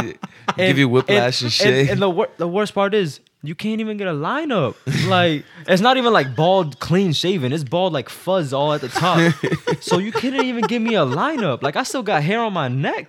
give 0.56 0.76
you 0.76 0.88
whiplash 0.88 1.42
and, 1.42 1.52
shit. 1.52 1.88
And, 1.88 2.02
the 2.02 2.10
wor- 2.10 2.30
the 2.36 2.48
worst 2.48 2.74
part 2.74 2.94
is 2.94 3.20
you 3.42 3.54
can't 3.54 3.80
even 3.80 3.96
get 3.96 4.08
a 4.08 4.12
lineup. 4.12 4.74
Like 5.08 5.44
it's 5.68 5.80
not 5.80 5.96
even 5.96 6.12
like 6.12 6.34
bald, 6.34 6.80
clean 6.80 7.12
shaven. 7.12 7.52
It's 7.52 7.64
bald 7.64 7.92
like 7.92 8.08
fuzz 8.08 8.52
all 8.52 8.72
at 8.72 8.80
the 8.80 8.88
top. 8.88 9.32
so 9.80 9.98
you 9.98 10.10
couldn't 10.10 10.44
even 10.44 10.64
give 10.66 10.82
me 10.82 10.96
a 10.96 11.06
lineup. 11.06 11.62
Like 11.62 11.76
I 11.76 11.84
still 11.84 12.02
got 12.02 12.22
hair 12.24 12.40
on 12.40 12.52
my 12.52 12.68
neck. 12.68 13.08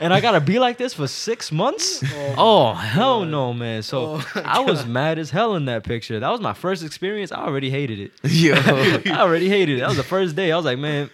And 0.00 0.14
I 0.14 0.20
gotta 0.20 0.40
be 0.40 0.58
like 0.58 0.78
this 0.78 0.94
for 0.94 1.06
six 1.06 1.52
months? 1.52 2.02
Oh, 2.38 2.72
hell 2.72 3.24
no, 3.26 3.52
man. 3.52 3.82
So 3.82 4.20
Oh, 4.34 4.42
I 4.44 4.60
was 4.60 4.86
mad 4.86 5.18
as 5.18 5.30
hell 5.30 5.54
in 5.56 5.66
that 5.66 5.84
picture. 5.84 6.18
That 6.18 6.30
was 6.30 6.40
my 6.40 6.54
first 6.54 6.82
experience. 6.82 7.32
I 7.32 7.44
already 7.44 7.68
hated 7.70 7.98
it. 8.00 8.12
Yo, 8.24 8.54
I 8.56 9.20
already 9.20 9.48
hated 9.48 9.76
it. 9.76 9.80
That 9.80 9.88
was 9.88 9.96
the 9.98 10.02
first 10.02 10.34
day. 10.36 10.52
I 10.52 10.56
was 10.56 10.64
like, 10.64 10.78
man, 10.78 11.10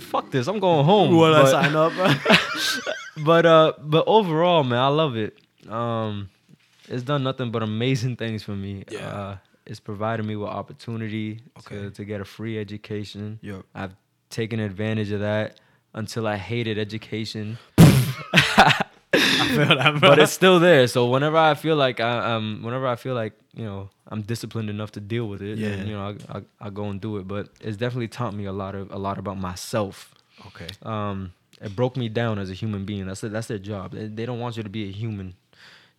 fuck 0.00 0.30
this. 0.32 0.48
I'm 0.48 0.58
going 0.58 0.84
home. 0.84 1.16
When 1.16 1.32
I 1.32 1.42
But- 1.42 1.50
sign 1.50 1.76
up, 1.76 1.92
but 3.24 3.46
uh 3.46 3.72
but 3.80 4.02
overall 4.08 4.64
man 4.64 4.80
i 4.80 4.88
love 4.88 5.14
it 5.16 5.38
um 5.68 6.28
it's 6.88 7.04
done 7.04 7.22
nothing 7.22 7.52
but 7.52 7.62
amazing 7.62 8.16
things 8.16 8.42
for 8.42 8.56
me 8.56 8.82
Yeah. 8.90 9.06
uh 9.06 9.36
it's 9.66 9.78
provided 9.78 10.26
me 10.26 10.34
with 10.34 10.48
opportunity 10.48 11.40
Okay. 11.60 11.76
to, 11.76 11.90
to 11.92 12.04
get 12.04 12.20
a 12.20 12.24
free 12.24 12.58
education 12.58 13.38
Yo. 13.40 13.62
i've 13.72 13.94
taken 14.30 14.58
advantage 14.58 15.12
of 15.12 15.20
that 15.20 15.60
until 15.94 16.26
i 16.26 16.36
hated 16.36 16.76
education 16.76 17.56
I 17.73 17.73
feel 17.73 17.73
that, 19.12 19.98
but 20.00 20.18
it's 20.18 20.32
still 20.32 20.58
there 20.58 20.86
so 20.86 21.08
whenever 21.08 21.36
i 21.36 21.54
feel 21.54 21.76
like 21.76 22.00
I, 22.00 22.34
um 22.34 22.60
whenever 22.62 22.86
i 22.86 22.96
feel 22.96 23.14
like 23.14 23.32
you 23.54 23.64
know 23.64 23.90
i'm 24.08 24.22
disciplined 24.22 24.70
enough 24.70 24.92
to 24.92 25.00
deal 25.00 25.28
with 25.28 25.42
it 25.42 25.58
then, 25.60 25.86
you 25.86 25.94
know 25.94 26.16
I, 26.30 26.38
I, 26.38 26.42
I 26.60 26.70
go 26.70 26.84
and 26.86 27.00
do 27.00 27.18
it 27.18 27.28
but 27.28 27.48
it's 27.60 27.76
definitely 27.76 28.08
taught 28.08 28.34
me 28.34 28.46
a 28.46 28.52
lot 28.52 28.74
of 28.74 28.90
a 28.90 28.98
lot 28.98 29.18
about 29.18 29.38
myself 29.38 30.14
okay. 30.46 30.68
um, 30.82 31.32
it 31.60 31.74
broke 31.74 31.96
me 31.96 32.08
down 32.08 32.38
as 32.38 32.50
a 32.50 32.54
human 32.54 32.84
being. 32.84 33.06
That's 33.06 33.20
their, 33.20 33.30
that's 33.30 33.46
their 33.46 33.58
job. 33.58 33.92
They, 33.92 34.06
they 34.06 34.26
don't 34.26 34.38
want 34.38 34.56
you 34.56 34.62
to 34.62 34.68
be 34.68 34.88
a 34.88 34.92
human. 34.92 35.34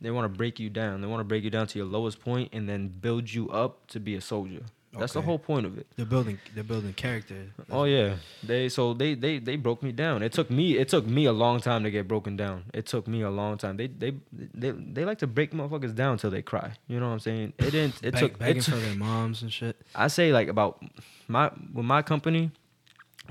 They 0.02 0.12
want 0.12 0.32
to 0.32 0.38
break 0.38 0.60
you 0.60 0.70
down. 0.70 1.02
They 1.02 1.08
want 1.08 1.22
to 1.22 1.26
break 1.26 1.44
you 1.44 1.50
down 1.50 1.68
to 1.68 1.80
your 1.80 1.88
lowest 1.88 2.20
point 2.20 2.50
and 2.54 2.68
then 2.68 2.90
build 2.90 3.32
you 3.34 3.50
up 3.50 3.88
to 3.88 4.00
be 4.00 4.16
a 4.16 4.22
soldier. 4.22 4.64
That's 5.00 5.14
the 5.14 5.22
whole 5.22 5.40
point 5.40 5.66
of 5.66 5.78
it. 5.78 5.88
They're 5.96 6.06
building. 6.06 6.40
They're 6.54 6.64
building 6.64 6.94
character. 6.94 7.36
Oh 7.70 7.84
yeah, 7.86 8.16
they 8.44 8.70
so 8.70 8.94
they 8.94 9.14
they 9.16 9.40
they 9.40 9.56
broke 9.56 9.84
me 9.84 9.92
down. 9.92 10.24
It 10.24 10.32
took 10.34 10.50
me 10.50 10.78
it 10.78 10.90
took 10.90 11.06
me 11.06 11.26
a 11.26 11.32
long 11.34 11.60
time 11.60 11.84
to 11.84 11.92
get 11.92 12.08
broken 12.08 12.36
down. 12.38 12.66
It 12.74 12.86
took 12.86 13.08
me 13.08 13.22
a 13.22 13.30
long 13.30 13.58
time. 13.58 13.78
They 13.78 13.88
they 13.88 14.14
they 14.32 14.72
they 14.72 15.06
like 15.06 15.20
to 15.20 15.28
break 15.28 15.52
motherfuckers 15.52 15.96
down 15.96 16.18
till 16.18 16.32
they 16.32 16.42
cry. 16.42 16.74
You 16.88 17.00
know 17.00 17.08
what 17.08 17.14
I'm 17.14 17.20
saying? 17.20 17.54
It 17.58 17.72
didn't. 17.72 17.96
It 18.04 18.12
Beg- 18.12 18.20
took. 18.20 18.40
begging 18.40 18.58
It 18.58 18.64
took 18.64 18.76
for 18.76 18.80
their 18.80 18.96
moms 18.96 19.42
and 19.42 19.52
shit. 19.52 19.76
I 19.96 20.08
say 20.08 20.32
like 20.32 20.48
about 20.48 20.84
my 21.28 21.52
with 21.74 21.86
my 21.86 22.02
company, 22.02 22.52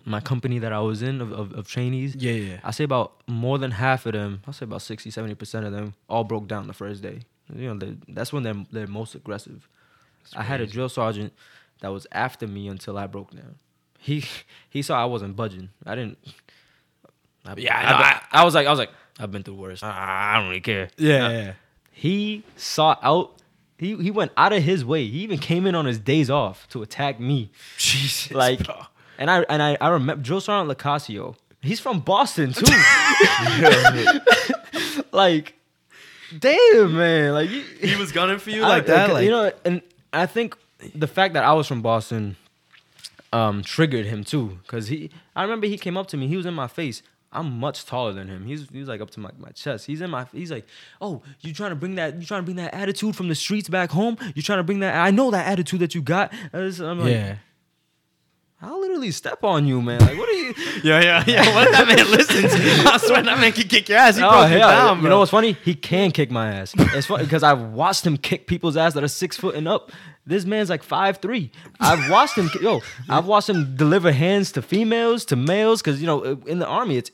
my 0.05 0.21
company 0.21 0.59
that 0.59 0.73
I 0.73 0.81
was 0.81 1.03
in 1.03 1.21
of, 1.21 1.33
of, 1.33 1.53
of 1.53 1.69
trainees. 1.69 2.17
Yeah, 2.17 2.33
yeah. 2.33 2.57
I 2.65 2.71
say 2.71 2.85
about 2.85 3.13
more 3.27 3.59
than 3.59 3.71
half 3.73 4.07
of 4.07 4.13
them, 4.13 4.43
I'll 4.47 4.53
say 4.53 4.65
about 4.65 4.83
60, 4.83 5.11
70% 5.11 5.67
of 5.67 5.73
them 5.73 5.95
all 6.09 6.25
broke 6.25 6.49
down 6.49 6.67
the 6.67 6.73
first 6.73 7.03
day. 7.03 7.21
You 7.55 7.75
know, 7.75 7.79
they, 7.79 7.97
that's 8.09 8.33
when 8.33 8.43
they're, 8.43 8.65
they're 8.73 8.87
most 8.87 9.15
aggressive. 9.15 9.69
I 10.35 10.43
had 10.43 10.61
a 10.61 10.67
drill 10.67 10.89
sergeant 10.89 11.33
that 11.81 11.89
was 11.93 12.07
after 12.13 12.47
me 12.47 12.69
until 12.69 12.97
I 12.99 13.07
broke 13.07 13.31
down. 13.33 13.57
He 13.99 14.25
he 14.69 14.83
saw 14.83 15.01
I 15.01 15.07
wasn't 15.07 15.35
budging. 15.37 15.71
I 15.87 15.95
didn't 15.95 16.19
I, 17.47 17.55
Yeah, 17.57 17.77
I 17.79 17.83
I. 17.93 18.21
I, 18.39 18.41
I 18.43 18.45
was 18.45 18.55
like, 18.55 18.67
I 18.67 18.71
was 18.71 18.79
like, 18.79 18.91
I've 19.19 19.31
been 19.31 19.43
through 19.43 19.55
worse. 19.55 19.83
I, 19.83 20.35
don't 20.39 20.49
really 20.49 20.61
care. 20.61 20.89
Yeah, 20.97 21.15
uh, 21.15 21.29
Nah. 21.29 21.35
yeah. 21.35 21.53
He 21.93 22.43
sought 22.57 22.99
out. 23.03 23.37
He 23.79 23.97
he 23.97 24.11
went 24.11 24.33
out 24.37 24.53
of 24.53 24.63
his 24.63 24.85
way. 24.85 25.07
He 25.07 25.19
even 25.21 25.39
came 25.39 25.67
in 25.67 25.75
on 25.75 25.85
his 25.87 25.99
days 25.99 26.29
off 26.31 26.69
to 26.71 26.83
attack 26.83 27.19
me. 27.21 27.51
Jesus, 27.79 28.33
Like, 28.33 28.65
bro. 28.65 28.83
and 29.19 29.31
I 29.31 29.41
and 29.49 29.63
I, 29.63 29.77
I 29.81 29.89
remember 29.89 30.23
Drill 30.23 30.41
Sergeant 30.41 30.77
Lacasio. 30.77 31.37
He's 31.61 31.81
from 31.81 32.01
Boston 32.01 32.53
too. 32.53 32.67
like, 35.13 35.55
damn 36.39 36.97
man, 36.97 37.33
like 37.33 37.51
you, 37.51 37.63
he 37.81 37.97
was 37.97 38.13
gunning 38.13 38.39
for 38.39 38.51
you 38.51 38.63
like 38.63 38.87
that. 38.87 39.11
Like, 39.13 39.25
you 39.25 39.31
know, 39.31 39.51
and 39.65 39.81
I 40.13 40.27
think 40.27 40.57
the 40.95 41.07
fact 41.07 41.35
that 41.35 41.45
I 41.45 41.53
was 41.53 41.67
from 41.67 41.83
Boston 41.83 42.37
um 43.33 43.63
triggered 43.63 44.07
him 44.07 44.25
too, 44.25 44.59
because 44.63 44.89
he. 44.89 45.11
I 45.35 45.43
remember 45.43 45.67
he 45.67 45.77
came 45.79 45.97
up 45.97 46.07
to 46.09 46.17
me. 46.17 46.29
He 46.29 46.37
was 46.37 46.47
in 46.47 46.55
my 46.55 46.67
face. 46.69 47.03
I'm 47.33 47.59
much 47.59 47.85
taller 47.85 48.13
than 48.13 48.29
him. 48.29 48.47
He's 48.47 48.69
he 48.71 48.79
was 48.79 48.87
like 48.89 49.01
up 49.01 49.11
to 49.11 49.21
my, 49.21 49.31
my 49.39 49.49
chest. 49.51 49.87
He's 49.87 50.01
in 50.01 50.11
my. 50.11 50.27
He's 50.33 50.53
like, 50.53 50.67
oh, 51.01 51.23
you 51.41 51.53
trying 51.53 51.71
to 51.71 51.77
bring 51.77 51.97
that? 51.97 52.21
You 52.21 52.27
trying 52.27 52.41
to 52.43 52.45
bring 52.45 52.57
that 52.59 52.73
attitude 52.73 53.17
from 53.17 53.29
the 53.29 53.35
streets 53.35 53.69
back 53.69 53.91
home? 53.91 54.17
You 54.37 54.43
trying 54.43 54.59
to 54.61 54.63
bring 54.63 54.79
that? 54.81 54.95
I 54.95 55.11
know 55.11 55.33
that 55.33 55.47
attitude 55.49 55.81
that 55.81 55.97
you 55.97 56.01
got. 56.03 56.33
And 56.53 56.81
I'm 56.81 57.01
like, 57.01 57.11
yeah, 57.11 57.37
I'll 58.63 58.81
literally 58.81 59.11
step 59.11 59.43
on 59.43 59.67
you, 59.67 59.83
man. 59.83 59.99
Like, 59.99 60.17
what 60.17 60.29
are 60.29 60.33
you? 60.33 60.55
yeah, 60.85 61.01
yeah, 61.03 61.25
yeah. 61.27 61.55
What 61.57 61.73
that 61.73 61.89
man 61.89 62.09
listens? 62.11 62.53
I 62.87 62.99
swear 62.99 63.21
that 63.25 63.39
man 63.41 63.51
can 63.51 63.67
kick 63.67 63.89
your 63.89 63.99
ass. 63.99 64.17
He 64.17 64.23
Oh, 64.23 64.31
broke 64.31 64.51
you 64.53 64.59
hell, 64.59 64.69
down, 64.71 65.03
you 65.03 65.09
know 65.09 65.19
what's 65.19 65.33
funny? 65.33 65.57
He 65.65 65.75
can 65.75 66.13
kick 66.13 66.31
my 66.31 66.53
ass. 66.53 66.73
It's 66.79 67.09
funny 67.09 67.25
because 67.25 67.43
I've 67.43 67.61
watched 67.73 68.07
him 68.07 68.17
kick 68.17 68.47
people's 68.47 68.77
ass 68.77 68.95
that 68.95 69.03
are 69.03 69.09
six 69.09 69.37
foot 69.37 69.57
and 69.57 69.67
up. 69.67 69.91
This 70.27 70.45
man's 70.45 70.71
like 70.71 70.83
five 70.83 71.19
three. 71.19 71.51
I've 71.81 72.11
watched 72.11 72.37
him. 72.37 72.49
Yo, 72.61 72.81
I've 73.09 73.27
watched 73.27 73.49
him 73.51 73.77
deliver 73.77 74.11
hands 74.13 74.53
to 74.53 74.63
females, 74.63 75.25
to 75.27 75.37
males, 75.37 75.83
because 75.83 76.01
you 76.01 76.07
know 76.07 76.23
in 76.47 76.59
the 76.59 76.67
army 76.67 76.97
it's 76.97 77.11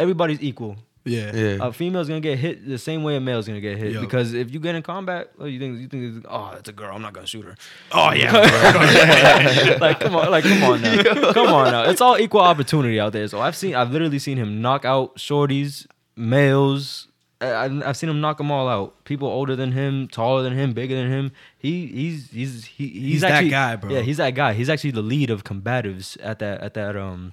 everybody's 0.00 0.40
equal. 0.42 0.76
Yeah, 1.04 1.34
Yeah. 1.34 1.56
A 1.60 1.72
female's 1.72 2.06
gonna 2.06 2.20
get 2.20 2.38
hit 2.38 2.66
the 2.66 2.78
same 2.78 3.02
way 3.02 3.16
a 3.16 3.20
male's 3.20 3.46
gonna 3.48 3.60
get 3.60 3.76
hit 3.76 3.92
Yo. 3.92 4.00
because 4.00 4.34
if 4.34 4.52
you 4.52 4.60
get 4.60 4.76
in 4.76 4.82
combat, 4.82 5.32
oh, 5.40 5.46
you 5.46 5.58
think 5.58 5.80
you 5.80 5.88
think 5.88 6.24
oh 6.28 6.54
it's 6.56 6.68
a 6.68 6.72
girl, 6.72 6.94
I'm 6.94 7.02
not 7.02 7.12
gonna 7.12 7.26
shoot 7.26 7.44
her. 7.44 7.56
Oh 7.90 8.12
yeah, 8.12 8.30
like 9.80 9.98
come 9.98 10.14
on, 10.14 10.30
like 10.30 10.44
come 10.44 10.62
on 10.62 10.80
now, 10.80 11.02
come 11.32 11.48
on 11.48 11.72
now. 11.72 11.82
It's 11.90 12.00
all 12.00 12.16
equal 12.18 12.42
opportunity 12.42 13.00
out 13.00 13.12
there. 13.12 13.26
So 13.26 13.40
I've 13.40 13.56
seen, 13.56 13.74
I've 13.74 13.90
literally 13.90 14.20
seen 14.20 14.36
him 14.38 14.62
knock 14.62 14.84
out 14.84 15.16
shorties, 15.16 15.86
males. 16.16 17.08
I- 17.42 17.64
I've, 17.64 17.82
I've 17.88 17.96
seen 17.96 18.08
him 18.10 18.20
knock 18.20 18.38
them 18.38 18.50
all 18.50 18.68
out. 18.68 19.04
People 19.04 19.28
older 19.28 19.54
than 19.56 19.72
him, 19.72 20.08
taller 20.08 20.42
than 20.42 20.52
him, 20.54 20.72
bigger 20.72 20.94
than 20.94 21.10
him. 21.10 21.32
He 21.58 21.86
he's 21.86 22.30
he's 22.30 22.64
he, 22.64 22.88
he's, 22.88 23.02
He's 23.12 23.20
that 23.22 23.48
guy, 23.50 23.76
bro. 23.76 23.90
Yeah, 23.90 24.00
he's 24.00 24.16
that 24.18 24.34
guy. 24.34 24.52
He's 24.52 24.68
actually 24.68 24.92
the 24.92 25.02
lead 25.02 25.30
of 25.30 25.44
combatives 25.44 26.16
at 26.22 26.38
that 26.40 26.60
at 26.60 26.74
that 26.74 26.96
um 26.96 27.32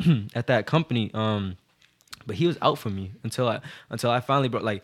at 0.34 0.46
that 0.48 0.66
company. 0.66 1.10
Um, 1.14 1.56
but 2.26 2.36
he 2.36 2.46
was 2.46 2.56
out 2.62 2.78
for 2.78 2.90
me 2.90 3.12
until 3.22 3.48
I 3.48 3.60
until 3.90 4.10
I 4.10 4.20
finally 4.20 4.48
brought 4.48 4.64
like 4.64 4.82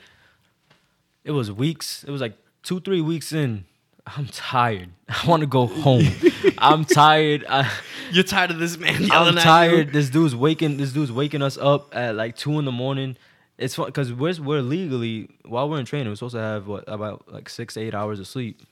it 1.24 1.32
was 1.32 1.50
weeks. 1.52 2.04
It 2.04 2.10
was 2.10 2.20
like 2.20 2.36
two 2.62 2.80
three 2.80 3.00
weeks 3.00 3.32
in. 3.32 3.64
I'm 4.06 4.26
tired. 4.26 4.90
I 5.08 5.26
want 5.26 5.40
to 5.42 5.46
go 5.46 5.66
home. 5.66 6.04
I'm 6.58 6.84
tired. 6.84 7.44
I, 7.48 7.70
You're 8.12 8.24
tired 8.24 8.50
of 8.50 8.58
this 8.58 8.76
man 8.78 9.10
I'm 9.12 9.34
tired. 9.36 9.92
This 9.92 10.10
dude's 10.10 10.34
waking. 10.34 10.78
This 10.78 10.92
dude's 10.92 11.12
waking 11.12 11.42
us 11.42 11.56
up 11.58 11.94
at 11.94 12.14
like 12.14 12.36
two 12.36 12.58
in 12.58 12.64
the 12.64 12.72
morning. 12.72 13.16
It's 13.60 13.74
fun 13.74 13.86
because 13.86 14.12
we're 14.12 14.40
we're 14.40 14.62
legally 14.62 15.28
while 15.44 15.68
we're 15.68 15.78
in 15.78 15.84
training, 15.84 16.08
we're 16.08 16.16
supposed 16.16 16.34
to 16.34 16.40
have 16.40 16.66
what 16.66 16.84
about 16.88 17.30
like 17.30 17.48
six 17.48 17.76
eight 17.76 17.94
hours 17.94 18.18
of 18.18 18.26
sleep. 18.26 18.62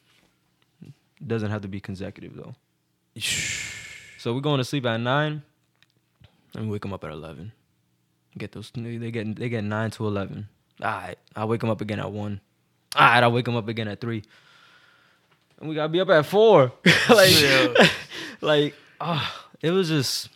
Doesn't 1.25 1.51
have 1.51 1.63
to 1.63 1.69
be 1.69 1.81
consecutive 1.81 2.35
though. 2.35 2.55
So 4.21 4.35
we're 4.35 4.41
going 4.41 4.59
to 4.59 4.65
sleep 4.65 4.85
at 4.85 4.97
nine, 4.99 5.43
and 6.57 6.65
we 6.67 6.73
wake 6.73 6.83
them 6.83 6.93
up 6.93 7.05
at 7.05 7.13
eleven. 7.13 7.53
Get 8.37 8.51
those. 8.51 8.73
They 8.75 9.13
get 9.13 9.37
they 9.37 9.49
get 9.49 9.63
nine 9.63 9.93
to 9.93 10.09
eleven. 10.09 10.49
All 10.83 10.91
right, 10.91 11.17
I 11.37 11.45
wake 11.45 11.61
them 11.61 11.71
up 11.71 11.81
again 11.81 12.01
at 12.01 12.11
one. 12.11 12.41
All 12.97 13.07
right, 13.07 13.23
I 13.23 13.29
wake 13.29 13.45
them 13.45 13.55
up 13.55 13.69
again 13.69 13.87
at 13.87 14.01
three. 14.01 14.25
And 15.61 15.69
we 15.69 15.77
gotta 15.77 15.89
be 15.89 16.01
up 16.01 16.09
at 16.09 16.27
four. 16.27 16.73
like, 17.09 17.41
Yeah. 17.41 17.89
like, 18.41 18.75
ah, 19.01 19.47
it 19.63 19.71
was 19.71 19.89
just. 19.89 20.31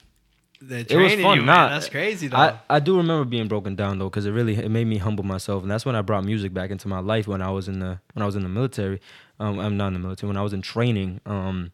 It 0.70 0.96
was 0.96 1.12
fun. 1.14 1.38
you, 1.38 1.44
Nah. 1.44 1.68
That's 1.68 1.88
crazy 1.88 2.28
though. 2.28 2.36
I, 2.36 2.58
I 2.70 2.78
do 2.80 2.96
remember 2.96 3.24
being 3.24 3.48
broken 3.48 3.74
down 3.76 3.98
though, 3.98 4.08
because 4.08 4.26
it 4.26 4.30
really 4.32 4.56
it 4.56 4.70
made 4.70 4.86
me 4.86 4.98
humble 4.98 5.24
myself, 5.24 5.62
and 5.62 5.70
that's 5.70 5.84
when 5.84 5.96
I 5.96 6.02
brought 6.02 6.24
music 6.24 6.52
back 6.54 6.70
into 6.70 6.88
my 6.88 7.00
life 7.00 7.26
when 7.26 7.42
I 7.42 7.50
was 7.50 7.68
in 7.68 7.78
the 7.80 8.00
when 8.14 8.22
I 8.22 8.26
was 8.26 8.36
in 8.36 8.42
the 8.42 8.48
military. 8.48 9.00
Um, 9.40 9.58
I'm 9.58 9.76
not 9.76 9.88
in 9.88 9.92
the 9.94 9.98
military 9.98 10.28
when 10.28 10.36
I 10.36 10.42
was 10.42 10.52
in 10.52 10.62
training. 10.62 11.20
Um, 11.26 11.72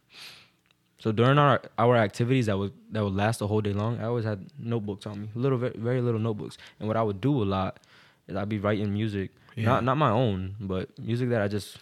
so 0.99 1.13
during 1.13 1.39
our 1.39 1.61
our 1.79 1.97
activities 1.97 2.47
that 2.47 2.59
would 2.59 2.73
that 2.93 3.05
would 3.05 3.15
last 3.15 3.39
the 3.41 3.47
whole 3.47 3.61
day 3.61 3.73
long, 3.73 4.01
I 4.01 4.05
always 4.05 4.25
had 4.25 4.47
notebooks 4.59 5.07
on 5.07 5.21
me, 5.23 5.29
little 5.35 5.59
very, 5.59 5.75
very 5.77 6.01
little 6.01 6.21
notebooks. 6.21 6.57
And 6.81 6.89
what 6.89 6.97
I 6.97 7.03
would 7.03 7.21
do 7.21 7.43
a 7.43 7.45
lot 7.45 7.79
is 8.27 8.37
I'd 8.37 8.49
be 8.49 8.59
writing 8.59 8.93
music, 8.93 9.31
Yeah. 9.55 9.67
not 9.67 9.85
not 9.85 9.97
my 9.97 10.11
own, 10.11 10.57
but 10.61 10.89
music 10.99 11.29
that 11.31 11.43
I 11.43 11.49
just 11.49 11.79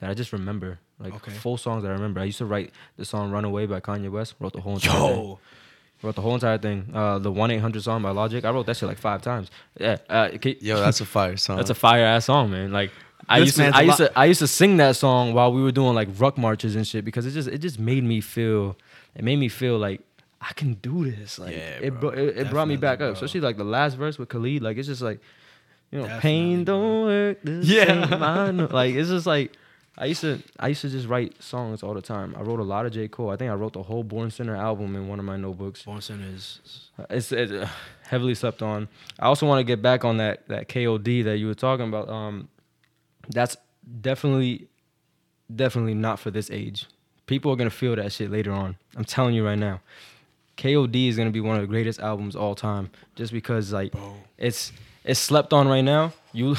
that 0.00 0.10
I 0.10 0.14
just 0.14 0.32
remember, 0.32 0.78
like 0.98 1.14
Okay. 1.14 1.32
full 1.32 1.56
songs 1.56 1.82
that 1.84 1.90
I 1.90 1.92
remember. 1.94 2.20
I 2.20 2.24
used 2.24 2.38
to 2.38 2.46
write 2.46 2.72
the 2.96 3.04
song 3.04 3.30
"Runaway" 3.30 3.66
by 3.66 3.80
Kanye 3.80 4.10
West. 4.10 4.34
Wrote 4.40 4.52
the 4.54 4.60
whole 4.62 4.74
entire 4.74 4.98
thing. 5.14 5.36
Yo, 6.02 6.06
Wrote 6.08 6.14
the 6.16 6.22
whole 6.22 6.34
entire 6.34 6.58
thing. 6.58 6.90
Uh, 6.94 7.18
the 7.18 7.30
one 7.30 7.50
eight 7.50 7.58
hundred 7.60 7.82
song 7.82 8.02
by 8.02 8.10
Logic. 8.10 8.44
I 8.44 8.50
wrote 8.50 8.66
that 8.66 8.76
shit 8.76 8.88
like 8.88 8.98
five 8.98 9.22
times. 9.22 9.50
Yeah, 9.78 9.98
uh, 10.08 10.30
ca- 10.42 10.56
Yo, 10.60 10.80
that's 10.80 11.00
a 11.00 11.04
fire 11.06 11.36
song. 11.44 11.56
that's 11.58 11.70
a 11.70 11.74
fire 11.74 12.04
ass 12.04 12.26
song, 12.26 12.50
man. 12.50 12.72
Like 12.72 12.90
I 13.28 13.38
used 13.38 13.56
to, 13.56 13.62
man's 13.62 13.76
I 13.76 13.80
a 13.82 13.84
used 13.84 14.00
lot- 14.00 14.06
to, 14.12 14.18
I 14.18 14.24
used 14.24 14.40
to 14.40 14.46
sing 14.46 14.76
that 14.78 14.96
song 14.96 15.34
while 15.34 15.52
we 15.52 15.62
were 15.62 15.72
doing 15.72 15.94
like 15.94 16.08
ruck 16.18 16.36
marches 16.38 16.74
and 16.76 16.86
shit 16.86 17.04
because 17.04 17.26
it 17.26 17.32
just, 17.32 17.48
it 17.48 17.58
just 17.58 17.78
made 17.78 18.02
me 18.02 18.20
feel, 18.20 18.76
it 19.14 19.22
made 19.24 19.36
me 19.36 19.48
feel 19.48 19.78
like 19.78 20.00
I 20.40 20.52
can 20.54 20.74
do 20.74 21.10
this. 21.10 21.38
Like 21.38 21.52
Yeah, 21.54 21.78
it, 21.80 21.90
bro. 22.00 22.10
bro- 22.12 22.18
it, 22.18 22.38
it 22.38 22.50
brought 22.50 22.66
me 22.68 22.76
back 22.76 22.98
bro. 22.98 23.08
up, 23.10 23.14
especially 23.14 23.40
like 23.42 23.56
the 23.58 23.64
last 23.64 23.94
verse 23.96 24.18
with 24.18 24.28
Khalid. 24.30 24.62
Like 24.62 24.78
it's 24.78 24.88
just 24.88 25.02
like, 25.02 25.20
you 25.90 25.98
know, 25.98 26.06
Definitely, 26.06 26.22
pain 26.30 26.64
bro. 26.64 26.74
don't 26.80 27.02
work. 27.04 27.38
The 27.44 27.52
Yeah. 27.62 28.08
same. 28.08 28.22
I. 28.22 28.50
Like 28.50 28.94
it's 28.94 29.10
just 29.10 29.26
like. 29.26 29.52
I 30.00 30.06
used 30.06 30.22
to 30.22 30.42
I 30.58 30.68
used 30.68 30.80
to 30.80 30.88
just 30.88 31.06
write 31.06 31.40
songs 31.42 31.82
all 31.82 31.92
the 31.92 32.00
time. 32.00 32.34
I 32.36 32.40
wrote 32.40 32.58
a 32.58 32.64
lot 32.64 32.86
of 32.86 32.92
J. 32.92 33.06
Cole. 33.06 33.28
I 33.28 33.36
think 33.36 33.50
I 33.50 33.54
wrote 33.54 33.74
the 33.74 33.82
whole 33.82 34.02
Born 34.02 34.30
Sinner 34.30 34.56
album 34.56 34.96
in 34.96 35.08
one 35.08 35.18
of 35.18 35.26
my 35.26 35.36
notebooks. 35.36 35.82
Born 35.82 36.00
Sinner 36.00 36.24
is 36.34 36.58
It's, 37.10 37.30
it's 37.30 37.52
uh, 37.52 37.68
heavily 38.04 38.34
slept 38.34 38.62
on. 38.62 38.88
I 39.18 39.26
also 39.26 39.46
want 39.46 39.60
to 39.60 39.64
get 39.64 39.82
back 39.82 40.02
on 40.02 40.16
that 40.16 40.48
that 40.48 40.68
KOD 40.70 41.24
that 41.24 41.36
you 41.36 41.46
were 41.48 41.54
talking 41.54 41.86
about. 41.86 42.08
Um, 42.08 42.48
that's 43.28 43.58
definitely, 44.00 44.68
definitely 45.54 45.94
not 45.94 46.18
for 46.18 46.30
this 46.30 46.50
age. 46.50 46.86
People 47.26 47.52
are 47.52 47.56
gonna 47.56 47.68
feel 47.68 47.94
that 47.94 48.10
shit 48.10 48.30
later 48.30 48.52
on. 48.52 48.76
I'm 48.96 49.04
telling 49.04 49.34
you 49.34 49.44
right 49.44 49.58
now. 49.58 49.80
KOD 50.56 51.08
is 51.08 51.16
gonna 51.18 51.30
be 51.30 51.40
one 51.40 51.56
of 51.56 51.60
the 51.60 51.68
greatest 51.68 52.00
albums 52.00 52.34
all 52.34 52.54
time, 52.54 52.90
just 53.16 53.34
because 53.34 53.70
like 53.70 53.92
Bro. 53.92 54.14
it's 54.38 54.72
it's 55.04 55.20
slept 55.20 55.52
on 55.52 55.68
right 55.68 55.84
now. 55.84 56.14
You, 56.32 56.56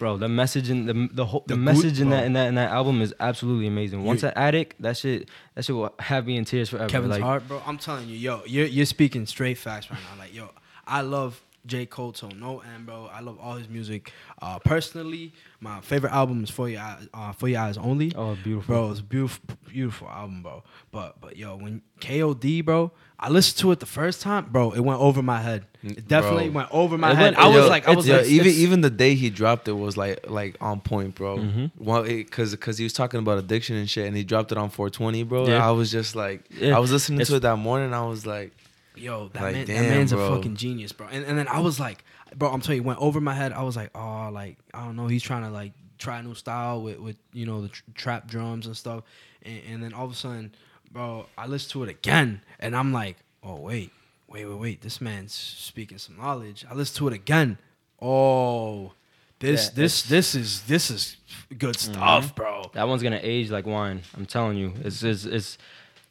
bro, 0.00 0.16
the 0.16 0.28
message 0.28 0.68
in 0.68 0.86
the 0.86 1.08
the 1.12 1.24
whole 1.26 1.44
the, 1.46 1.54
The 1.54 1.58
good- 1.58 1.64
message 1.64 2.00
in 2.00 2.08
bro. 2.08 2.16
that 2.16 2.26
in 2.26 2.32
that 2.32 2.48
in 2.48 2.54
that 2.56 2.70
album 2.72 3.00
is 3.02 3.14
absolutely 3.20 3.68
amazing. 3.68 4.02
Once 4.02 4.22
You- 4.22 4.28
an 4.30 4.34
addict, 4.36 4.82
that 4.82 4.96
shit 4.96 5.28
that 5.54 5.64
shit 5.64 5.76
will 5.76 5.94
have 6.00 6.26
me 6.26 6.36
in 6.36 6.44
tears 6.44 6.70
forever. 6.70 6.88
Kevin's 6.88 7.12
like, 7.12 7.22
heart, 7.22 7.46
bro. 7.46 7.62
I'm 7.64 7.78
telling 7.78 8.08
you, 8.08 8.16
yo, 8.16 8.42
you're 8.46 8.66
you're 8.66 8.86
speaking 8.86 9.26
straight 9.26 9.58
facts 9.58 9.88
right 9.90 10.00
now. 10.00 10.18
Like, 10.18 10.34
yo, 10.34 10.50
I 10.86 11.02
love 11.02 11.40
J. 11.66 11.86
Cole 11.86 12.12
to 12.12 12.28
no 12.34 12.60
end, 12.60 12.86
bro. 12.86 13.10
I 13.12 13.20
love 13.20 13.38
all 13.40 13.56
his 13.56 13.68
music. 13.68 14.12
Uh, 14.40 14.58
personally, 14.58 15.32
my 15.60 15.80
favorite 15.82 16.12
album 16.12 16.42
is 16.42 16.50
For 16.50 16.68
Your 16.68 16.80
Eyes, 16.80 17.08
uh, 17.12 17.32
For 17.32 17.48
Your 17.48 17.60
Eyes 17.60 17.76
Only. 17.76 18.12
Oh, 18.16 18.36
beautiful. 18.42 18.74
bro. 18.74 18.90
It's 18.90 19.00
a 19.00 19.02
beautiful, 19.02 19.56
beautiful 19.68 20.08
album, 20.08 20.42
bro. 20.42 20.62
But 20.90 21.20
but 21.20 21.36
yo, 21.36 21.56
when 21.56 21.82
KOD, 22.00 22.64
bro, 22.64 22.92
I 23.18 23.28
listened 23.28 23.58
to 23.60 23.72
it 23.72 23.80
the 23.80 23.86
first 23.86 24.22
time, 24.22 24.46
bro. 24.50 24.70
It 24.72 24.80
went 24.80 25.00
over 25.00 25.22
my 25.22 25.40
head. 25.42 25.66
It 25.82 26.08
definitely 26.08 26.48
Bro. 26.48 26.60
went 26.60 26.68
over 26.72 26.98
my 26.98 27.12
It 27.12 27.16
head. 27.16 27.22
went- 27.34 27.38
I 27.38 27.46
was 27.48 27.56
yo, 27.64 27.68
like, 27.68 27.88
I 27.88 27.94
was 27.94 28.06
yeah, 28.06 28.16
like, 28.18 28.26
even 28.26 28.52
even 28.52 28.80
the 28.82 28.90
day 28.90 29.14
he 29.14 29.28
dropped 29.30 29.68
it 29.68 29.72
was 29.72 29.96
like 29.96 30.28
like 30.28 30.56
on 30.60 30.80
point, 30.80 31.14
bro. 31.14 31.38
Mhm. 31.38 31.70
Well, 31.78 32.02
because 32.04 32.50
because 32.52 32.78
he 32.78 32.84
was 32.84 32.92
talking 32.94 33.20
about 33.20 33.38
addiction 33.38 33.76
and 33.76 33.88
shit, 33.88 34.06
and 34.06 34.16
he 34.16 34.24
dropped 34.24 34.50
it 34.52 34.58
on 34.58 34.70
420, 34.70 35.22
bro. 35.24 35.46
Yeah. 35.46 35.66
I 35.66 35.70
was 35.72 35.90
just 35.90 36.16
like, 36.16 36.44
Yeah. 36.58 36.74
I 36.76 36.78
was 36.80 36.90
listening 36.90 37.20
It's- 37.20 37.28
to 37.28 37.36
it 37.36 37.40
that 37.40 37.56
morning. 37.56 37.92
I 37.94 38.04
was 38.06 38.26
like, 38.26 38.52
yo, 38.94 39.28
that, 39.28 39.42
Like, 39.42 39.54
man, 39.54 39.66
that 39.66 39.88
man's 39.88 40.12
bro. 40.12 40.32
a 40.32 40.36
fucking 40.36 40.56
genius, 40.56 40.92
bro. 40.92 41.06
And, 41.10 41.24
and 41.24 41.38
then 41.38 41.48
I 41.48 41.60
was 41.60 41.78
like, 41.80 42.04
bro, 42.36 42.50
I'm 42.50 42.60
telling 42.60 42.76
you, 42.76 42.82
it 42.82 42.86
went 42.86 43.00
over 43.00 43.20
my 43.20 43.34
head. 43.34 43.52
I 43.52 43.62
was 43.62 43.76
like, 43.76 43.90
oh, 43.94 44.30
like 44.32 44.58
I 44.74 44.84
don't 44.84 44.96
know, 44.96 45.06
he's 45.06 45.22
trying 45.22 45.42
to 45.42 45.50
like 45.50 45.72
try 45.98 46.18
a 46.18 46.22
new 46.22 46.34
style 46.34 46.82
with 46.82 46.98
with 46.98 47.16
you 47.32 47.46
know 47.46 47.62
the 47.62 47.68
tr- 47.68 47.82
trap 47.94 48.26
drums 48.26 48.66
and 48.66 48.76
stuff. 48.76 49.04
And, 49.42 49.62
and 49.68 49.82
then 49.82 49.92
all 49.92 50.04
of 50.04 50.12
a 50.12 50.14
sudden, 50.14 50.54
bro, 50.90 51.26
I 51.36 51.46
listened 51.46 51.72
to 51.72 51.82
it 51.84 51.88
again, 51.88 52.42
and 52.58 52.76
I'm 52.76 52.92
like, 52.92 53.16
oh 53.42 53.56
wait, 53.56 53.92
wait, 54.28 54.46
wait, 54.46 54.58
wait, 54.58 54.80
this 54.80 55.00
man's 55.00 55.34
speaking 55.34 55.98
some 55.98 56.16
knowledge. 56.16 56.64
I 56.70 56.74
listened 56.74 56.98
to 56.98 57.08
it 57.08 57.14
again. 57.14 57.58
Oh, 58.00 58.92
this 59.40 59.66
Yeah, 59.66 59.72
this 59.74 60.02
this 60.02 60.34
is 60.34 60.62
this 60.62 60.90
is 60.90 61.16
good 61.56 61.74
mm-hmm. 61.76 61.92
stuff, 61.94 62.34
bro. 62.34 62.70
That 62.74 62.88
one's 62.88 63.02
gonna 63.02 63.20
age 63.22 63.50
like 63.50 63.66
wine. 63.66 64.02
I'm 64.16 64.26
telling 64.26 64.56
you, 64.56 64.72
it's 64.82 65.02
it's 65.02 65.24
it's, 65.24 65.58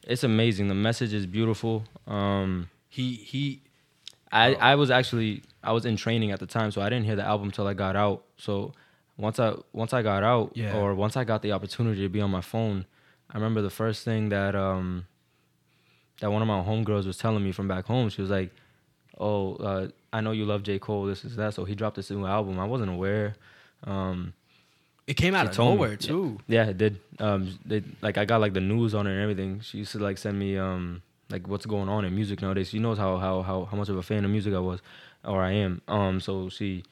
it's 0.06 0.24
amazing. 0.24 0.68
The 0.68 0.74
message 0.74 1.12
is 1.12 1.26
beautiful. 1.26 1.84
Um, 2.06 2.68
He 2.88 3.14
he. 3.14 3.62
I 4.32 4.54
Oh. 4.54 4.58
I 4.60 4.74
was 4.76 4.90
actually 4.90 5.42
I 5.62 5.72
was 5.72 5.84
in 5.84 5.96
training 5.96 6.30
at 6.32 6.40
the 6.40 6.46
time, 6.46 6.70
so 6.70 6.80
I 6.80 6.88
didn't 6.88 7.04
hear 7.06 7.16
the 7.16 7.24
album 7.26 7.50
till 7.50 7.66
I 7.66 7.74
got 7.74 7.96
out. 7.96 8.24
So 8.36 8.72
once 9.16 9.38
I 9.38 9.54
once 9.72 9.92
I 9.92 10.02
got 10.02 10.22
out, 10.22 10.52
Yeah. 10.56 10.76
or 10.76 10.94
once 10.94 11.16
I 11.16 11.24
got 11.24 11.42
the 11.42 11.52
opportunity 11.52 12.02
to 12.02 12.08
be 12.08 12.20
on 12.20 12.30
my 12.30 12.40
phone, 12.40 12.86
I 13.30 13.36
remember 13.36 13.60
the 13.62 13.70
first 13.70 14.04
thing 14.04 14.28
that 14.30 14.54
um 14.54 15.06
that 16.20 16.30
one 16.32 16.42
of 16.42 16.48
my 16.48 16.60
homegirls 16.62 17.06
was 17.06 17.16
telling 17.18 17.42
me 17.44 17.52
from 17.52 17.66
back 17.68 17.86
home. 17.86 18.08
She 18.10 18.20
was 18.20 18.30
like, 18.30 18.50
oh, 19.18 19.54
uh, 19.56 19.88
I 20.12 20.20
know 20.20 20.32
you 20.32 20.44
love 20.44 20.62
J 20.62 20.78
Cole. 20.78 21.06
This 21.06 21.24
is 21.24 21.36
that. 21.36 21.54
So 21.54 21.64
he 21.64 21.74
dropped 21.74 21.96
this 21.96 22.10
new 22.10 22.26
album. 22.26 22.58
I 22.58 22.64
wasn't 22.66 22.90
aware. 22.90 23.34
Um, 23.84 24.34
It 25.10 25.16
came 25.16 25.34
out 25.34 25.44
She 25.46 25.48
of 25.50 25.54
told 25.56 25.70
me. 25.70 25.74
nowhere 25.74 25.96
too. 25.96 26.38
yeah, 26.46 26.66
it 26.72 26.78
did. 26.78 27.00
Um, 27.18 27.58
they 27.70 27.82
like 28.00 28.16
I 28.16 28.24
got 28.24 28.40
like 28.40 28.54
the 28.54 28.60
news 28.60 28.94
on 28.94 29.06
it 29.08 29.12
and 29.12 29.20
everything. 29.26 29.60
She 29.60 29.78
used 29.78 29.92
to 29.92 29.98
like 29.98 30.18
send 30.18 30.38
me 30.38 30.56
um 30.56 31.02
like 31.34 31.48
what's 31.48 31.66
going 31.66 31.88
on 31.88 32.04
in 32.04 32.14
music 32.14 32.40
nowadays. 32.42 32.68
She 32.70 32.78
knows 32.78 32.96
how 32.98 33.18
how 33.18 33.42
how 33.42 33.64
how 33.70 33.76
much 33.76 33.88
of 33.88 33.96
a 33.96 34.02
fan 34.10 34.24
of 34.24 34.30
music 34.30 34.54
I 34.54 34.60
was, 34.70 34.80
or 35.24 35.42
I 35.42 35.52
am. 35.52 35.80
Um, 35.88 36.20
so 36.20 36.48
she 36.48 36.84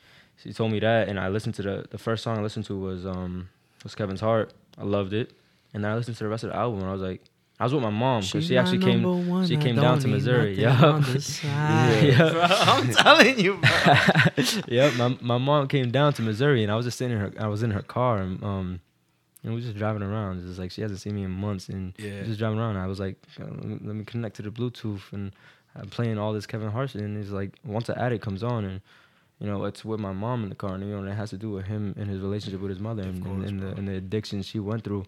she 0.43 0.53
told 0.53 0.73
me 0.73 0.81
that, 0.81 1.09
and 1.09 1.19
I 1.19 1.29
listened 1.29 1.55
to 1.57 1.63
the 1.63 1.85
the 1.91 1.99
first 1.99 2.25
song 2.25 2.39
I 2.39 2.43
listened 2.43 2.65
to 2.67 2.77
was 2.77 3.07
um 3.07 3.49
was 3.85 3.95
Kevin's 3.95 4.21
Heart. 4.21 4.53
I 4.77 4.85
loved 4.85 5.13
it, 5.13 5.31
and 5.73 5.85
then 5.85 5.91
I 5.93 5.95
listened 5.95 6.17
to 6.19 6.25
the 6.25 6.31
rest 6.31 6.43
of 6.45 6.51
the 6.51 6.57
album, 6.57 6.81
and 6.81 6.89
I 6.89 6.93
was 6.93 7.03
like, 7.11 7.23
I 7.61 7.65
was 7.65 7.75
with 7.75 7.83
my 7.83 7.91
mom 7.91 8.21
because 8.23 8.47
she, 8.47 8.57
actually 8.57 8.79
came. 8.79 9.03
she 9.47 9.57
came 9.57 9.75
down 9.75 9.99
to 10.01 10.09
Missouri. 10.09 10.55
Yeah. 10.61 11.03
Yeah. 11.43 12.47
I'm 12.69 12.93
telling 12.93 13.39
you, 13.41 13.57
bro. 13.57 13.97
yeah, 14.69 14.91
my 14.97 15.17
my 15.21 15.39
mom 15.39 15.67
came 15.69 15.91
down 15.91 16.13
to 16.15 16.23
Missouri, 16.23 16.63
and 16.63 16.71
I 16.71 16.77
was 16.77 16.85
just 16.87 16.99
sitting 16.99 17.17
in 17.17 17.21
her. 17.21 17.33
I 17.39 17.49
was 17.49 17.63
in 17.63 17.71
her 17.73 17.83
car, 17.83 18.19
and 18.19 18.43
um, 18.45 18.81
and 19.43 19.53
we 19.53 19.61
were 19.61 19.65
just 19.67 19.77
driving 19.77 20.03
around. 20.03 20.41
Just 20.47 20.59
like 20.59 20.71
she 20.71 20.83
hasn't 20.83 21.01
seen 21.01 21.15
me 21.17 21.25
in 21.25 21.31
months, 21.31 21.69
and 21.69 21.95
Yeah. 21.99 22.23
just 22.23 22.39
driving 22.39 22.59
around. 22.59 22.77
I 22.77 22.87
was 22.87 23.01
like, 23.01 23.17
let 23.39 23.65
me, 23.65 23.79
let 23.83 23.97
me 23.97 24.05
connect 24.05 24.37
to 24.37 24.43
the 24.43 24.51
Bluetooth, 24.51 25.13
and 25.13 25.33
I'm 25.75 25.89
playing 25.89 26.17
all 26.19 26.33
this 26.33 26.47
Kevin 26.47 26.71
Hart, 26.71 26.95
and 26.95 27.17
it's 27.19 27.31
like 27.31 27.59
once 27.65 27.87
the 27.89 28.01
addict 28.01 28.23
comes 28.25 28.43
on, 28.45 28.65
and 28.65 28.81
you 29.41 29.47
know 29.49 29.65
it's 29.65 29.85
with 29.85 29.99
my 30.01 30.13
mom 30.13 30.45
in 30.45 30.49
the 30.49 30.55
car, 30.55 30.75
and 30.75 30.85
you 30.85 30.91
know 30.93 31.01
and 31.01 31.09
it 31.09 31.15
has 31.15 31.31
to 31.31 31.37
do 31.39 31.51
with 31.51 31.67
him 31.67 31.95
and 31.99 32.09
his 32.09 32.21
relationship 32.21 32.61
with 32.61 32.71
his 32.71 32.79
mother, 32.81 33.03
and, 33.03 33.17
and, 33.17 33.25
course, 33.27 33.49
and 33.49 33.61
the 33.61 33.69
and 33.79 33.89
the 33.89 33.95
addiction 33.95 34.43
she 34.43 34.61
went 34.61 34.85
through. 34.85 35.05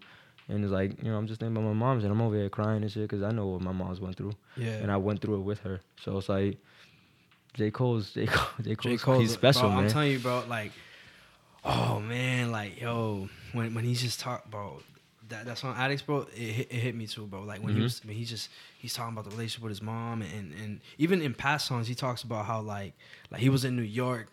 And 0.51 0.63
it's 0.63 0.71
like, 0.73 1.01
you 1.01 1.09
know, 1.11 1.17
I'm 1.17 1.27
just 1.27 1.39
thinking 1.39 1.55
about 1.55 1.67
my 1.67 1.73
mom's 1.73 2.03
and 2.03 2.11
I'm 2.11 2.21
over 2.21 2.35
here 2.35 2.49
crying 2.49 2.81
and 2.83 2.91
shit 2.91 3.03
because 3.03 3.23
I 3.23 3.31
know 3.31 3.47
what 3.47 3.61
my 3.61 3.71
mom's 3.71 3.99
went 4.01 4.17
through. 4.17 4.33
Yeah. 4.57 4.73
And 4.73 4.91
I 4.91 4.97
went 4.97 5.21
through 5.21 5.35
it 5.35 5.43
with 5.43 5.59
her. 5.59 5.79
So 6.03 6.17
it's 6.17 6.27
like, 6.29 6.57
J. 7.53 7.71
Cole's, 7.71 8.11
J. 8.13 8.27
Cole, 8.27 8.47
J. 8.61 8.75
Cole's, 8.75 8.93
J. 8.93 8.97
Cole, 9.03 9.19
he's 9.19 9.31
special, 9.31 9.61
bro, 9.63 9.69
man. 9.71 9.83
I'm 9.85 9.89
telling 9.89 10.11
you, 10.11 10.19
bro. 10.19 10.43
Like, 10.47 10.71
oh 11.63 11.99
man, 11.99 12.51
like 12.51 12.79
yo, 12.81 13.29
when 13.53 13.73
when 13.73 13.83
he's 13.85 14.01
just 14.01 14.19
talk, 14.19 14.49
bro. 14.49 14.81
That 15.29 15.45
that 15.45 15.57
song 15.57 15.75
Addicts, 15.77 16.01
bro. 16.01 16.27
It, 16.35 16.37
hit- 16.39 16.67
it 16.71 16.75
hit 16.79 16.95
me 16.95 17.07
too, 17.07 17.25
bro. 17.25 17.43
Like 17.43 17.63
when 17.63 17.73
he 17.73 17.79
Mhm. 17.79 17.83
was, 17.83 18.03
when 18.03 18.15
he 18.15 18.25
just 18.25 18.49
he's 18.77 18.93
talking 18.93 19.13
about 19.13 19.23
the 19.23 19.29
relationship 19.31 19.63
with 19.63 19.71
his 19.71 19.81
mom, 19.81 20.21
and 20.21 20.53
and 20.61 20.81
even 20.97 21.21
in 21.21 21.33
past 21.33 21.67
songs, 21.67 21.87
he 21.87 21.95
talks 21.95 22.23
about 22.23 22.45
how 22.45 22.59
like 22.61 22.93
like 23.31 23.39
he 23.39 23.47
was 23.49 23.63
in 23.63 23.75
New 23.77 23.81
York 23.83 24.27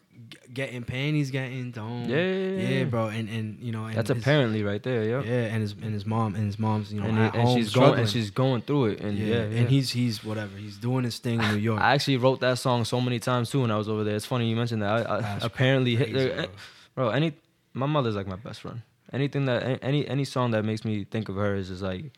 getting 0.53 0.83
panties, 0.83 1.31
getting 1.31 1.71
dome. 1.71 2.09
Yeah, 2.09 2.17
yeah, 2.17 2.47
yeah, 2.63 2.69
yeah. 2.79 2.85
bro. 2.85 3.07
And 3.09 3.29
and 3.29 3.59
you 3.61 3.73
know, 3.73 3.85
and 3.87 3.95
That's 3.95 4.09
his- 4.09 4.19
apparently 4.19 4.63
right 4.63 4.83
there, 4.83 5.05
yeah. 5.05 5.23
Yeah, 5.23 5.53
and 5.53 5.63
his 5.63 5.73
and 5.73 5.93
his 5.95 6.05
mom 6.07 6.35
and 6.35 6.47
his 6.47 6.59
mom's, 6.59 6.93
you 6.93 7.01
know, 7.01 7.07
and, 7.07 7.35
and 7.35 7.49
she's 7.51 7.73
going 7.73 7.99
and 8.01 8.09
she's 8.09 8.31
going 8.31 8.63
through 8.63 8.87
it, 8.87 9.01
and 9.01 9.17
yeah, 9.19 9.27
yeah, 9.27 9.35
yeah. 9.47 9.59
and 9.61 9.69
he's 9.69 9.91
he's 9.91 10.25
whatever. 10.25 10.57
He's 10.57 10.77
doing 10.77 11.05
his 11.05 11.19
thing 11.19 11.41
in 11.43 11.51
New 11.53 11.59
York. 11.71 11.81
I 11.81 11.95
actually 11.95 12.17
wrote 12.17 12.41
that 12.41 12.59
song 12.59 12.85
so 12.85 13.01
many 13.01 13.19
times 13.19 13.51
too 13.51 13.61
when 13.63 13.71
I 13.71 13.77
was 13.77 13.89
over 13.89 14.05
there. 14.05 14.17
It's 14.17 14.27
funny 14.27 14.49
you 14.49 14.57
mentioned 14.57 14.83
that. 14.83 15.09
I, 15.09 15.19
I 15.19 15.39
apparently, 15.43 15.97
Crazy, 15.97 16.33
uh, 16.33 16.35
bro. 16.37 16.47
bro. 16.95 17.09
Any, 17.11 17.33
my 17.75 17.87
mother's 17.87 18.17
like 18.17 18.27
my 18.27 18.37
best 18.37 18.61
friend. 18.61 18.83
Anything 19.13 19.47
that 19.47 19.79
any 19.83 20.07
any 20.07 20.25
song 20.25 20.51
that 20.51 20.65
makes 20.65 20.85
me 20.85 21.05
think 21.05 21.29
of 21.29 21.37
her 21.37 21.55
is 21.55 21.69
just 21.69 21.83
like, 21.83 22.11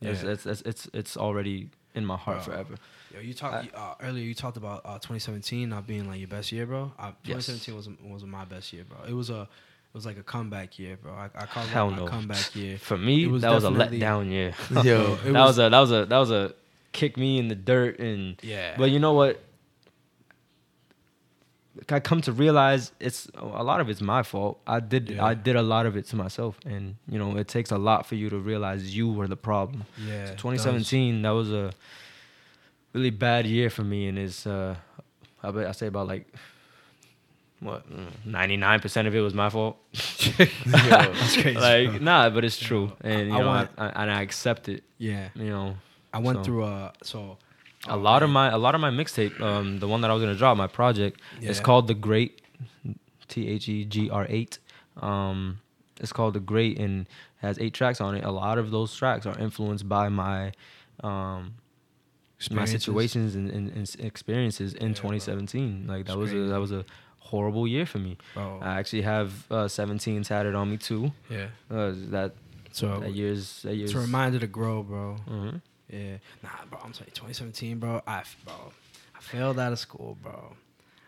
it's, 0.00 0.22
it's, 0.22 0.46
it's 0.46 0.62
it's 0.62 0.88
it's 0.94 1.16
already 1.16 1.68
in 1.94 2.06
my 2.06 2.16
heart 2.16 2.44
Bro. 2.44 2.54
forever. 2.54 2.74
Yo, 3.14 3.20
you 3.20 3.32
talked 3.34 3.74
uh, 3.74 3.94
earlier. 4.02 4.24
You 4.24 4.34
talked 4.34 4.56
about 4.56 4.82
uh, 4.84 4.94
2017 4.94 5.68
not 5.68 5.86
being 5.86 6.08
like 6.08 6.18
your 6.18 6.28
best 6.28 6.52
year, 6.52 6.66
bro. 6.66 6.92
Uh, 6.98 7.12
Yes. 7.24 7.46
2017 7.46 7.74
was 7.76 7.88
was 8.12 8.24
my 8.24 8.44
best 8.44 8.72
year, 8.72 8.84
bro. 8.84 8.98
It 9.08 9.14
was 9.14 9.30
a 9.30 9.42
it 9.42 9.94
was 9.94 10.04
like 10.04 10.18
a 10.18 10.22
comeback 10.22 10.78
year, 10.78 10.98
bro. 11.00 11.12
I, 11.12 11.24
I 11.34 11.46
called 11.46 11.66
it 11.66 11.70
Hell 11.70 11.90
my 11.90 11.96
no. 11.98 12.06
comeback 12.06 12.54
year. 12.54 12.78
For 12.90 12.98
me, 12.98 13.26
was 13.26 13.42
that 13.42 13.52
was 13.52 13.64
a 13.64 13.70
letdown 13.70 14.30
year. 14.30 14.54
Yo, 14.84 15.14
it 15.24 15.32
that 15.32 15.44
was, 15.44 15.58
a 15.58 15.70
that 15.70 15.78
was 15.80 15.92
a 15.92 16.04
that 16.06 16.18
was 16.18 16.30
a 16.30 16.54
kick 16.92 17.16
me 17.16 17.38
in 17.38 17.48
the 17.48 17.54
dirt 17.54 17.98
and 17.98 18.36
yeah. 18.42 18.74
But 18.76 18.90
you 18.90 18.98
know 18.98 19.14
what? 19.14 19.42
I 21.90 22.00
come 22.00 22.20
to 22.22 22.32
realize 22.32 22.92
it's 23.00 23.30
a 23.34 23.62
lot 23.62 23.80
of 23.80 23.88
it's 23.88 24.00
my 24.00 24.22
fault. 24.22 24.60
I 24.66 24.80
did 24.80 25.10
Yeah. 25.10 25.24
I 25.24 25.34
did 25.34 25.56
a 25.56 25.62
lot 25.62 25.86
of 25.86 25.96
it 25.96 26.06
to 26.06 26.16
myself, 26.16 26.58
and 26.66 26.96
you 27.08 27.18
know 27.18 27.36
it 27.36 27.48
takes 27.48 27.70
a 27.70 27.78
lot 27.78 28.04
for 28.04 28.16
you 28.16 28.28
to 28.30 28.38
realize 28.38 28.94
you 28.94 29.10
were 29.10 29.28
the 29.28 29.36
problem. 29.36 29.84
yeah, 29.96 30.26
So 30.26 30.32
2017, 30.32 31.22
that 31.22 31.30
was 31.30 31.50
a 31.52 31.72
really 32.98 33.10
bad 33.10 33.46
year 33.46 33.70
for 33.70 33.84
me, 33.84 34.08
and 34.08 34.18
it's 34.18 34.46
uh, 34.46 34.74
I 35.42 35.50
bet 35.50 35.66
I 35.66 35.72
say 35.72 35.86
about 35.86 36.06
like 36.08 36.26
what 37.60 37.84
99 38.24 38.80
percent 38.80 39.08
of 39.08 39.14
it 39.14 39.20
was 39.20 39.34
my 39.34 39.48
fault. 39.50 39.76
That's 40.66 41.34
crazy. 41.42 41.54
like 41.54 41.90
bro. 41.90 41.98
nah, 41.98 42.30
but 42.30 42.44
it's 42.44 42.58
true, 42.58 42.92
and 43.00 43.28
you 43.28 43.34
I 43.34 43.38
know 43.38 43.46
want- 43.46 43.70
I, 43.78 43.86
I, 43.86 44.02
and 44.02 44.10
I 44.10 44.22
accept 44.22 44.68
it. 44.68 44.84
yeah, 44.98 45.28
You 45.34 45.50
know 45.50 45.76
I 46.12 46.18
went 46.18 46.38
so- 46.38 46.44
through 46.44 46.64
a 46.64 46.92
so 47.02 47.38
a 47.86 47.92
oh, 47.92 47.98
lot 47.98 48.22
of 48.22 48.30
my 48.30 48.50
a 48.50 48.58
lot 48.58 48.74
of 48.74 48.80
my 48.80 48.90
mixtape, 48.90 49.40
um, 49.40 49.78
the 49.78 49.88
one 49.88 50.00
that 50.02 50.10
I 50.10 50.14
was 50.14 50.22
gonna 50.22 50.34
drop, 50.34 50.56
my 50.56 50.66
project, 50.66 51.20
it's 51.40 51.60
called 51.60 51.86
The 51.86 51.94
Great, 51.94 52.42
T 53.28 53.48
H 53.48 53.68
E 53.68 53.84
G 53.84 54.10
R 54.10 54.26
eight. 54.28 54.58
Um, 55.00 55.60
it's 56.00 56.12
called 56.12 56.34
The 56.34 56.40
Great 56.40 56.78
and 56.78 57.06
has 57.40 57.58
eight 57.60 57.72
tracks 57.74 58.00
on 58.00 58.16
it. 58.16 58.24
A 58.24 58.30
lot 58.32 58.58
of 58.58 58.70
those 58.72 58.94
tracks 58.94 59.26
are 59.26 59.38
influenced 59.38 59.88
by 59.88 60.08
my 60.08 60.52
um 61.04 61.54
my 62.50 62.64
situations 62.64 63.34
and, 63.34 63.50
and, 63.50 63.68
and 63.76 63.96
experiences 63.98 64.74
in 64.74 64.88
Yeah, 64.92 65.00
bro. 65.00 65.10
2017. 65.18 65.86
Like 65.86 66.06
that 66.06 66.12
It's 66.12 66.16
was 66.16 66.32
a, 66.32 66.36
that 66.48 66.60
was 66.60 66.72
a 66.72 66.84
horrible 67.18 67.66
year 67.66 67.84
for 67.86 67.98
me. 67.98 68.16
bro. 68.34 68.58
I 68.62 68.78
actually 68.78 69.02
have 69.02 69.32
uh, 69.50 69.68
17 69.68 70.22
tatted 70.22 70.54
on 70.54 70.70
me 70.70 70.76
too. 70.76 71.12
yeah, 71.30 71.48
Uh, 71.70 71.92
that 72.10 72.32
so 72.72 73.00
that 73.00 73.12
year's 73.14 73.62
that 73.62 73.74
year's. 73.74 73.90
it's 73.90 73.98
a 73.98 74.00
reminder 74.00 74.38
to 74.38 74.46
grow, 74.46 74.82
bro. 74.82 75.16
Mhm. 75.28 75.60
Yeah, 75.90 76.18
nah, 76.42 76.50
bro. 76.70 76.78
I'm 76.84 76.92
sorry. 76.94 77.10
2017, 77.14 77.78
bro. 77.78 78.02
I, 78.06 78.22
bro, 78.44 78.72
I 79.16 79.20
failed 79.20 79.58
out 79.58 79.72
of 79.72 79.78
school, 79.78 80.16
bro. 80.22 80.54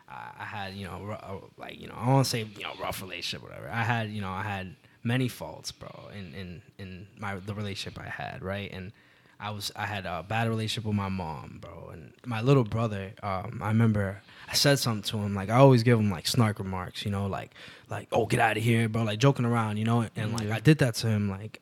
I, 0.09 0.31
I 0.40 0.44
had, 0.44 0.74
you 0.74 0.86
know, 0.86 1.01
ru- 1.02 1.12
uh, 1.12 1.36
like, 1.59 1.78
you 1.81 1.86
know, 1.86 1.94
I 1.97 2.09
won't 2.09 2.27
say, 2.27 2.40
you 2.57 2.62
know, 2.62 2.73
rough 2.81 3.01
relationship, 3.02 3.47
whatever. 3.47 3.69
I 3.70 3.82
had, 3.85 4.11
you 4.11 4.20
know, 4.23 4.31
I 4.31 4.43
had 4.43 4.74
many 5.05 5.28
faults, 5.28 5.70
bro, 5.70 6.09
in 6.19 6.35
in 6.35 6.62
in 6.78 7.07
my 7.19 7.36
the 7.36 7.55
relationship 7.55 8.01
I 8.02 8.09
had, 8.09 8.43
right? 8.43 8.70
And 8.73 8.93
I 9.41 9.51
was, 9.51 9.73
I 9.75 9.87
had 9.87 10.05
a 10.07 10.23
bad 10.27 10.49
relationship 10.49 10.85
with 10.87 10.95
my 10.97 11.09
mom, 11.09 11.59
bro, 11.61 11.91
and 11.93 12.12
my 12.27 12.41
little 12.43 12.65
brother. 12.65 13.12
Um, 13.23 13.61
I 13.62 13.69
remember 13.69 14.21
I 14.49 14.55
said 14.55 14.79
something 14.79 15.03
to 15.11 15.19
him, 15.19 15.35
like 15.35 15.49
I 15.49 15.57
always 15.57 15.83
give 15.83 15.99
him 15.99 16.11
like 16.11 16.27
snark 16.27 16.59
remarks, 16.59 17.05
you 17.05 17.11
know, 17.11 17.27
like, 17.27 17.53
like, 17.89 18.09
oh, 18.12 18.27
get 18.27 18.41
out 18.41 18.57
of 18.57 18.62
here, 18.62 18.89
bro, 18.89 19.05
like 19.05 19.19
joking 19.19 19.45
around, 19.47 19.79
you 19.79 19.85
know, 19.85 20.07
and 20.17 20.33
like 20.33 20.49
Yeah. 20.49 20.57
I 20.57 20.61
did 20.61 20.79
that 20.79 20.95
to 20.97 21.09
him, 21.09 21.31
like, 21.31 21.61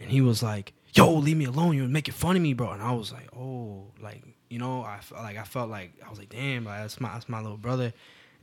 and 0.00 0.10
he 0.10 0.20
was 0.20 0.42
like, 0.42 0.72
"Yo, 0.92 1.12
leave 1.14 1.36
me 1.36 1.44
alone. 1.46 1.76
You're 1.76 1.88
making 1.88 2.14
fun 2.14 2.36
of 2.36 2.42
me, 2.42 2.52
bro." 2.52 2.70
And 2.70 2.82
I 2.82 2.92
was 2.92 3.12
like, 3.12 3.28
"Oh, 3.34 3.86
like 4.02 4.22
you 4.50 4.58
know, 4.58 4.82
I 4.82 5.00
like 5.14 5.36
I 5.38 5.44
felt 5.44 5.70
like 5.70 5.92
I 6.04 6.10
was 6.10 6.18
like, 6.18 6.28
damn, 6.28 6.64
like 6.64 6.80
that's 6.82 7.00
my 7.00 7.12
that's 7.14 7.28
my 7.28 7.40
little 7.40 7.56
brother, 7.56 7.92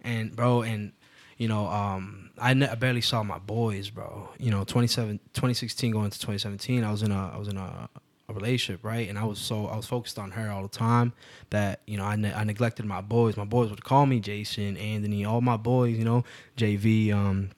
and 0.04 0.36
bro, 0.36 0.62
and 0.64 0.94
you 1.38 1.48
know, 1.48 1.68
um, 1.68 2.30
I, 2.38 2.54
ne- 2.54 2.68
I 2.68 2.76
barely 2.76 3.02
saw 3.02 3.24
my 3.24 3.40
boys, 3.40 3.90
bro. 3.90 4.30
You 4.38 4.52
know, 4.52 4.64
27, 4.64 5.18
2016 5.34 5.92
going 5.92 6.10
to 6.12 6.20
2017, 6.20 6.84
I 6.84 6.92
was 6.92 7.02
in 7.04 7.12
a 7.12 7.32
I 7.34 7.38
was 7.38 7.48
in 7.48 7.58
a, 7.58 7.90
a 8.32 8.40
relationship, 8.40 8.84
right? 8.84 9.08
And 9.08 9.18
I 9.18 9.24
was 9.26 9.40
so 9.40 9.68
I 9.68 9.76
was 9.76 9.86
focused 9.86 10.18
on 10.18 10.32
her 10.32 10.50
all 10.52 10.64
the 10.64 10.70
time 10.70 11.14
that 11.50 11.82
you 11.86 11.98
know 11.98 12.06
I, 12.06 12.16
ne- 12.16 12.34
I 12.34 12.44
neglected 12.44 12.86
my 12.86 13.02
boys. 13.02 13.38
My 13.38 13.46
boys 13.46 13.70
would 13.70 13.84
call 13.84 14.06
me 14.06 14.20
Jason, 14.20 14.78
Anthony, 14.78 15.26
all 15.26 15.42
my 15.42 15.58
boys, 15.58 15.98
you 15.98 16.06
know, 16.06 16.24
JV, 16.58 17.14
um, 17.14 17.52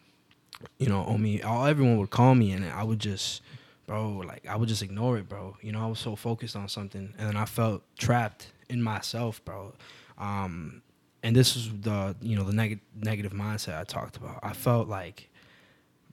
you 0.77 0.87
know, 0.87 1.01
on 1.01 1.21
me, 1.21 1.41
all 1.41 1.65
everyone 1.65 1.97
would 1.97 2.09
call 2.09 2.35
me, 2.35 2.51
and 2.51 2.65
I 2.65 2.83
would 2.83 2.99
just, 2.99 3.41
bro, 3.87 4.17
like 4.25 4.45
I 4.47 4.55
would 4.55 4.69
just 4.69 4.81
ignore 4.81 5.17
it, 5.17 5.29
bro. 5.29 5.57
You 5.61 5.71
know, 5.71 5.83
I 5.83 5.87
was 5.87 5.99
so 5.99 6.15
focused 6.15 6.55
on 6.55 6.67
something, 6.69 7.13
and 7.17 7.27
then 7.27 7.37
I 7.37 7.45
felt 7.45 7.83
trapped 7.97 8.51
in 8.69 8.81
myself, 8.81 9.43
bro. 9.45 9.73
Um, 10.17 10.81
and 11.21 11.35
this 11.35 11.55
is 11.55 11.71
the 11.81 12.15
you 12.21 12.35
know 12.35 12.43
the 12.43 12.53
neg- 12.53 12.81
negative 12.95 13.31
mindset 13.31 13.79
I 13.79 13.83
talked 13.83 14.17
about. 14.17 14.39
I 14.43 14.53
felt 14.53 14.87
like, 14.87 15.29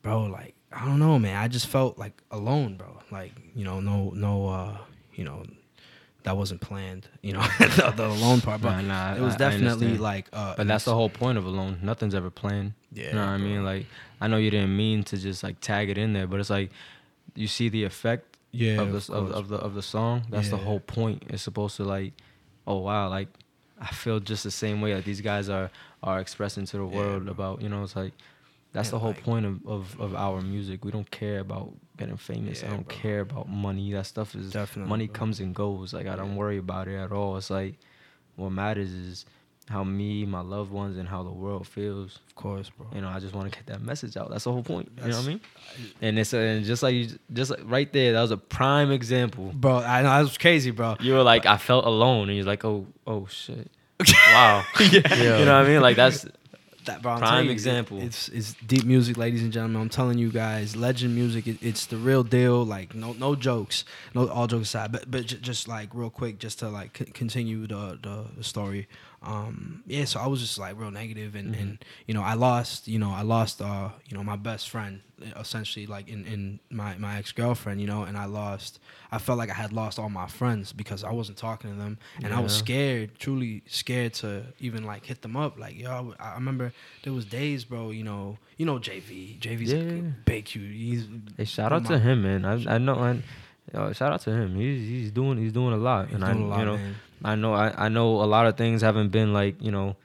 bro, 0.03 0.25
like 0.25 0.55
I 0.73 0.85
don't 0.87 0.99
know, 0.99 1.19
man. 1.19 1.37
I 1.37 1.49
just 1.49 1.67
felt 1.67 1.99
like 1.99 2.23
alone, 2.31 2.77
bro. 2.77 2.99
Like 3.11 3.33
you 3.55 3.65
know, 3.65 3.81
no, 3.81 4.11
no, 4.15 4.47
uh, 4.49 4.79
you 5.15 5.25
know, 5.25 5.43
that 6.23 6.37
wasn't 6.37 6.61
planned. 6.61 7.09
You 7.23 7.33
know, 7.35 7.43
the, 7.59 7.93
the 7.97 8.07
alone 8.07 8.41
part, 8.41 8.61
but 8.63 8.81
Nah, 8.83 9.13
nah, 9.13 9.17
it 9.17 9.21
was 9.21 9.33
I- 9.33 9.35
I 9.35 9.39
definitely 9.39 9.69
understand. 9.71 10.01
like. 10.01 10.29
Uh, 10.33 10.55
But 10.57 10.67
that's 10.69 10.85
the 10.85 10.95
whole 10.95 11.11
point 11.11 11.39
of 11.39 11.45
alone. 11.45 11.79
Nothing's 11.83 12.15
ever 12.15 12.31
planned. 12.31 12.75
Yeah, 12.93 13.09
You 13.09 13.13
know 13.15 13.21
what 13.27 13.29
I 13.33 13.37
mean? 13.39 13.65
Like 13.65 13.87
I 14.21 14.27
know 14.29 14.37
you 14.37 14.51
didn't 14.51 14.77
mean 14.77 15.03
to 15.05 15.17
just 15.17 15.43
like 15.43 15.61
tag 15.61 15.91
it 15.91 15.99
in 15.99 16.13
there, 16.13 16.27
but 16.27 16.41
it's 16.41 16.51
like 16.51 16.71
you 17.35 17.47
see 17.47 17.69
the 17.69 17.85
effect 17.85 18.37
yeah 18.53 18.81
of 18.81 18.91
the 18.93 19.13
of, 19.13 19.31
of 19.33 19.49
the 19.49 19.57
of 19.57 19.75
the 19.75 19.83
song. 19.83 20.23
That's 20.31 20.51
the 20.51 20.57
whole 20.57 20.81
point. 20.81 21.25
It's 21.29 21.43
supposed 21.43 21.77
to 21.77 21.85
like, 21.85 22.13
oh 22.67 22.79
wow, 22.79 23.09
like 23.09 23.29
I 23.81 23.87
feel 23.93 24.19
just 24.21 24.45
the 24.45 24.51
same 24.51 24.81
way 24.81 24.93
that 24.95 25.05
these 25.05 25.21
guys 25.21 25.49
are 25.49 25.71
are 26.03 26.21
expressing 26.21 26.65
to 26.67 26.77
the 26.79 26.87
world 26.87 27.25
bro. 27.25 27.33
about. 27.33 27.63
You 27.63 27.69
know, 27.69 27.83
it's 27.83 27.97
like 27.97 28.13
that's 28.73 28.89
Yeah, 28.89 28.93
the 28.93 28.99
whole 29.01 29.11
like- 29.11 29.23
point 29.25 29.47
of, 29.47 29.67
of 29.67 30.01
of 30.01 30.15
our 30.15 30.41
music. 30.41 30.85
We 30.85 30.91
don't 30.93 31.11
care 31.11 31.41
about 31.41 31.73
getting 31.97 32.17
famous. 32.17 32.63
I 32.65 32.69
don't 32.69 32.87
bro. 32.89 32.97
care 32.97 33.21
about 33.21 33.49
money. 33.49 33.93
That 33.93 34.07
stuff 34.07 34.35
is 34.35 34.53
Definitely, 34.53 34.89
money 34.89 35.07
bro. 35.07 35.15
comes 35.19 35.41
and 35.41 35.55
goes. 35.55 35.93
Like 35.93 36.07
I 36.07 36.17
don't 36.17 36.31
Yeah. 36.33 36.37
worry 36.37 36.59
about 36.59 36.89
it 36.89 36.97
at 36.97 37.13
all. 37.13 37.37
It's 37.37 37.51
like 37.51 37.75
what 38.37 38.51
matters 38.51 38.91
is 38.93 39.27
how 39.69 39.85
me, 39.85 40.25
my 40.27 40.41
loved 40.41 40.73
ones, 40.73 40.97
and 40.99 41.09
how 41.09 41.23
the 41.23 41.31
world 41.31 41.65
feels. 41.67 42.19
of 42.27 42.35
course, 42.35 42.71
bro. 42.77 42.87
You 42.93 43.03
know, 43.03 43.09
I 43.09 43.21
just 43.21 43.35
want 43.35 43.53
to 43.53 43.57
get 43.57 43.67
that 43.67 43.81
message 43.83 44.17
out. 44.17 44.29
That's 44.31 44.43
the 44.45 44.51
whole 44.53 44.65
point. 44.65 44.91
you 44.97 45.03
know 45.03 45.09
what 45.09 45.15
I 45.15 45.23
That's- 45.23 45.27
mean? 45.29 45.41
And 46.03 46.19
it's 46.19 46.35
uh, 46.35 46.39
and 46.39 46.65
just 46.65 46.83
like 46.83 46.95
you, 46.95 47.09
just 47.33 47.51
like 47.53 47.61
right 47.65 47.93
there, 47.93 48.13
that 48.15 48.21
was 48.23 48.31
a 48.33 48.37
prime 48.37 48.91
example. 48.91 49.53
Bro, 49.55 49.79
I 49.79 50.03
know 50.03 50.09
that 50.09 50.21
was 50.23 50.39
crazy, 50.39 50.71
bro. 50.73 50.97
You 51.01 51.15
were 51.15 51.23
like, 51.23 51.47
I 51.47 51.57
felt 51.57 51.85
alone, 51.85 52.29
and 52.31 52.37
you're 52.37 52.47
like, 52.47 52.65
oh, 52.65 52.87
oh 53.07 53.27
shit. 53.27 53.71
wow. 54.33 54.65
Yeah, 54.81 55.39
You 55.39 55.45
know 55.45 55.59
what 55.59 55.67
I 55.67 55.69
mean? 55.69 55.83
Like 55.83 55.97
that's 55.97 56.25
that. 56.87 57.05
I'm 57.05 57.19
Prime 57.19 57.47
you, 57.47 57.51
example. 57.51 58.01
It's 58.01 58.29
it's 58.29 58.55
deep 58.67 58.85
music, 58.85 59.17
ladies 59.17 59.43
and 59.43 59.53
gentlemen. 59.53 59.81
I'm 59.83 59.89
telling 59.89 60.19
you 60.19 60.31
guys, 60.31 60.77
legend 60.77 61.15
music. 61.15 61.47
It, 61.47 61.59
it's 61.63 61.87
the 61.87 61.97
real 61.97 62.23
deal. 62.23 62.65
Like 62.65 62.95
no 62.95 63.13
no 63.13 63.35
jokes, 63.35 63.85
no 64.15 64.29
all 64.29 64.47
jokes 64.47 64.69
aside. 64.69 64.93
But 64.93 65.11
but 65.11 65.27
j- 65.27 65.39
just 65.41 65.69
like 65.69 65.91
real 65.95 66.11
quick, 66.11 66.39
just 66.39 66.59
to 66.61 66.69
like 66.69 66.97
c- 66.99 67.05
continue 67.07 67.67
the, 67.67 67.99
the 68.03 68.27
the 68.37 68.45
story. 68.45 68.89
Um 69.23 69.83
yeah, 69.87 70.07
so 70.07 70.19
I 70.19 70.27
was 70.29 70.41
just 70.41 70.59
like 70.59 70.79
real 70.79 70.91
negative 70.91 71.35
and 71.35 71.53
Mm-hmm. 71.55 71.63
and 71.63 71.85
you 72.07 72.15
know 72.15 72.23
I 72.23 72.35
lost 72.35 72.89
you 72.89 72.99
know 72.99 73.11
I 73.11 73.21
lost 73.23 73.61
uh 73.61 73.91
you 74.09 74.17
know 74.17 74.25
my 74.25 74.37
best 74.37 74.71
friend 74.71 75.01
essentially 75.37 75.85
like 75.87 76.09
in 76.09 76.25
in 76.25 76.59
my 76.71 76.97
my 76.97 77.19
ex 77.19 77.31
girlfriend 77.33 77.79
you 77.83 77.87
know 77.87 78.05
and 78.05 78.17
I 78.17 78.25
lost 78.25 78.81
I 79.13 79.19
felt 79.19 79.37
like 79.37 79.51
I 79.51 79.55
had 79.55 79.73
lost 79.75 79.99
all 79.99 80.09
my 80.09 80.27
friends 80.27 80.73
because 80.73 81.05
I 81.05 81.13
wasn't 81.13 81.37
talking 81.37 81.71
to 81.71 81.77
them 81.77 81.99
and 82.23 82.33
I 82.33 82.41
was 82.41 82.57
scared 82.57 83.19
truly 83.19 83.63
scared 83.67 84.15
to 84.15 84.45
even 84.59 84.85
like 84.85 85.05
hit 85.05 85.21
them 85.21 85.37
up 85.37 85.59
like 85.59 85.79
yo 85.79 86.15
I 86.19 86.33
remember 86.35 86.73
there 87.03 87.13
was 87.13 87.27
days 87.27 87.67
bro 87.67 87.91
you 87.91 88.05
know 88.05 88.39
you 88.57 88.65
know 88.65 88.79
JV 88.79 89.39
JV's 89.39 89.73
Yeah. 89.75 90.01
big 90.25 90.49
huge 90.49 90.75
he's 90.75 91.09
Hey, 91.37 91.45
shout 91.45 91.73
out 91.75 91.83
my- 91.83 91.89
to 91.91 91.99
him, 91.99 92.23
man. 92.23 92.45
I 92.47 92.77
I 92.77 92.79
know. 92.79 92.95
I, 92.95 93.23
yo, 93.75 93.93
shout 93.93 94.13
out 94.15 94.21
to 94.23 94.31
him. 94.31 94.57
He's 94.57 94.81
he's 94.89 95.11
doing 95.11 95.37
he's 95.37 95.53
doing 95.53 95.75
a 95.75 95.77
lot, 95.77 96.07
he's 96.07 96.15
and 96.15 96.25
I 96.25 96.33
doing 96.33 96.45
a 96.45 96.49
lot, 96.49 96.59
you 96.61 96.65
know 96.65 96.77
man. 96.79 96.95
I 97.25 97.35
know 97.35 97.55
I, 97.55 97.87
I 97.87 97.89
know 97.89 98.23
a 98.23 98.27
lot 98.27 98.47
of 98.47 98.57
things 98.57 98.83
haven't 98.83 99.11
been 99.11 99.33
like 99.33 99.61
you 99.63 99.71
know 99.71 99.97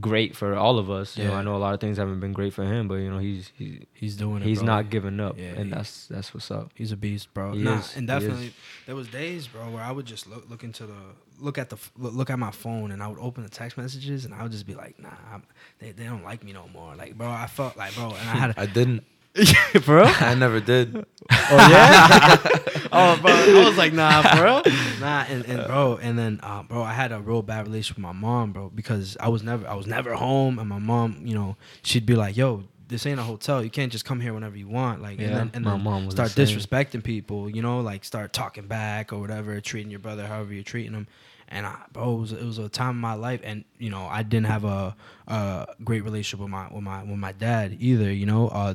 great 0.00 0.36
for 0.36 0.54
all 0.54 0.78
of 0.78 0.90
us. 0.90 1.16
You 1.16 1.24
know 1.24 1.30
Yeah. 1.30 1.38
I 1.38 1.42
know 1.42 1.56
a 1.56 1.58
lot 1.58 1.74
of 1.74 1.80
things 1.80 1.96
haven't 1.96 2.20
been 2.20 2.32
great 2.32 2.52
for 2.52 2.64
him, 2.64 2.88
but 2.88 2.96
you 2.96 3.10
know 3.10 3.18
he's 3.18 3.52
he's 3.56 3.84
he's 3.94 4.16
doing 4.16 4.42
it 4.42 4.46
he's 4.46 4.58
bro. 4.58 4.66
not 4.66 4.90
giving 4.90 5.20
up, 5.20 5.38
Yeah, 5.38 5.52
and 5.60 5.72
that's 5.72 6.06
that's 6.08 6.34
what's 6.34 6.50
up. 6.50 6.70
He's 6.74 6.92
a 6.92 6.96
beast, 6.96 7.32
bro. 7.32 7.52
He 7.52 7.62
nah, 7.62 7.78
is. 7.78 7.96
and 7.96 8.06
definitely 8.06 8.52
there 8.86 8.96
was 8.96 9.08
days, 9.08 9.46
bro, 9.46 9.70
where 9.70 9.82
I 9.82 9.92
would 9.92 10.06
just 10.06 10.26
look 10.26 10.48
look 10.50 10.64
into 10.64 10.86
the 10.86 10.94
look 11.38 11.58
at 11.58 11.70
the 11.70 11.76
look 11.96 12.14
look 12.14 12.30
at 12.30 12.38
my 12.38 12.50
phone 12.50 12.90
and 12.90 13.02
I 13.02 13.08
would 13.08 13.18
open 13.20 13.42
the 13.42 13.50
text 13.50 13.76
messages 13.78 14.24
and 14.24 14.34
I 14.34 14.42
would 14.42 14.52
just 14.52 14.66
be 14.66 14.74
like, 14.74 14.98
nah, 14.98 15.10
I'm, 15.32 15.44
they 15.78 15.92
they 15.92 16.04
don't 16.04 16.24
like 16.24 16.42
me 16.44 16.52
no 16.52 16.68
more. 16.72 16.94
Like, 16.96 17.16
bro, 17.16 17.30
I 17.30 17.46
felt 17.46 17.76
like, 17.76 17.94
bro, 17.94 18.06
and 18.08 18.16
I 18.16 18.36
had, 18.36 18.54
I 18.58 18.66
didn't. 18.66 19.04
bro. 19.84 20.04
I 20.04 20.34
never 20.34 20.60
did. 20.60 21.04
Oh 21.28 21.56
yeah. 21.56 22.38
oh, 22.92 23.18
bro, 23.20 23.32
I 23.32 23.68
was 23.68 23.76
like, 23.76 23.92
nah, 23.92 24.22
bro, 24.36 24.62
nah, 25.00 25.24
and, 25.28 25.44
and 25.46 25.66
bro, 25.66 25.98
and 26.00 26.16
then, 26.16 26.38
uh, 26.40 26.62
bro, 26.62 26.82
I 26.82 26.92
had 26.92 27.10
a 27.10 27.20
real 27.20 27.42
bad 27.42 27.66
relationship 27.66 27.96
with 27.96 28.02
my 28.04 28.12
mom, 28.12 28.52
bro, 28.52 28.70
because 28.72 29.16
I 29.18 29.28
was 29.28 29.42
never, 29.42 29.66
I 29.66 29.74
was 29.74 29.88
never 29.88 30.14
home, 30.14 30.60
and 30.60 30.68
my 30.68 30.78
mom, 30.78 31.22
you 31.24 31.34
know, 31.34 31.56
she'd 31.82 32.06
be 32.06 32.14
like, 32.14 32.36
yo. 32.36 32.64
This 32.88 33.04
ain't 33.04 33.18
a 33.18 33.24
hotel. 33.24 33.64
You 33.64 33.70
can't 33.70 33.90
just 33.90 34.04
come 34.04 34.20
here 34.20 34.32
whenever 34.32 34.56
you 34.56 34.68
want. 34.68 35.02
Like, 35.02 35.18
and 35.18 35.34
then, 35.34 35.50
and 35.54 35.64
my 35.64 35.72
then 35.72 35.82
mom 35.82 36.10
start 36.12 36.30
the 36.36 36.42
disrespecting 36.42 37.02
people. 37.02 37.50
You 37.50 37.60
know, 37.60 37.80
like 37.80 38.04
start 38.04 38.32
talking 38.32 38.68
back 38.68 39.12
or 39.12 39.18
whatever, 39.18 39.60
treating 39.60 39.90
your 39.90 39.98
brother 39.98 40.24
however 40.24 40.54
you're 40.54 40.62
treating 40.62 40.92
him. 40.92 41.08
And 41.48 41.66
I, 41.66 41.76
bro, 41.92 42.14
it 42.14 42.20
was, 42.20 42.32
it 42.32 42.44
was 42.44 42.58
a 42.58 42.68
time 42.68 42.90
in 42.90 43.00
my 43.00 43.14
life, 43.14 43.40
and 43.42 43.64
you 43.78 43.90
know, 43.90 44.06
I 44.06 44.22
didn't 44.22 44.46
have 44.46 44.64
a, 44.64 44.94
a 45.26 45.66
great 45.82 46.04
relationship 46.04 46.38
with 46.38 46.48
my 46.48 46.68
with 46.72 46.84
my 46.84 47.02
with 47.02 47.18
my 47.18 47.32
dad 47.32 47.76
either. 47.80 48.12
You 48.12 48.26
know, 48.26 48.48
uh, 48.48 48.74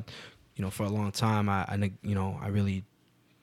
you 0.62 0.66
know, 0.66 0.70
for 0.70 0.84
a 0.84 0.88
long 0.88 1.10
time, 1.10 1.48
I, 1.48 1.64
I 1.66 1.90
you 2.04 2.14
know, 2.14 2.38
I 2.40 2.46
really 2.46 2.84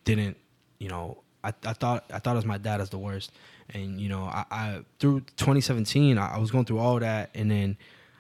didn't, 0.05 0.37
you 0.77 0.87
know, 0.87 1.17
I, 1.43 1.49
I 1.65 1.73
thought 1.73 2.05
I 2.13 2.19
thought 2.19 2.31
it 2.31 2.37
was 2.37 2.45
my 2.45 2.57
dad 2.57 2.79
as 2.79 2.91
the 2.91 2.97
worst, 2.97 3.33
and 3.73 3.99
you 3.99 4.07
know, 4.07 4.23
I, 4.23 4.45
I 4.49 4.79
through 4.99 5.19
2017, 5.35 6.17
I, 6.17 6.35
I 6.35 6.37
was 6.37 6.49
going 6.49 6.63
through 6.63 6.79
all 6.79 6.97
that, 6.99 7.31
and 7.35 7.51
then 7.51 7.75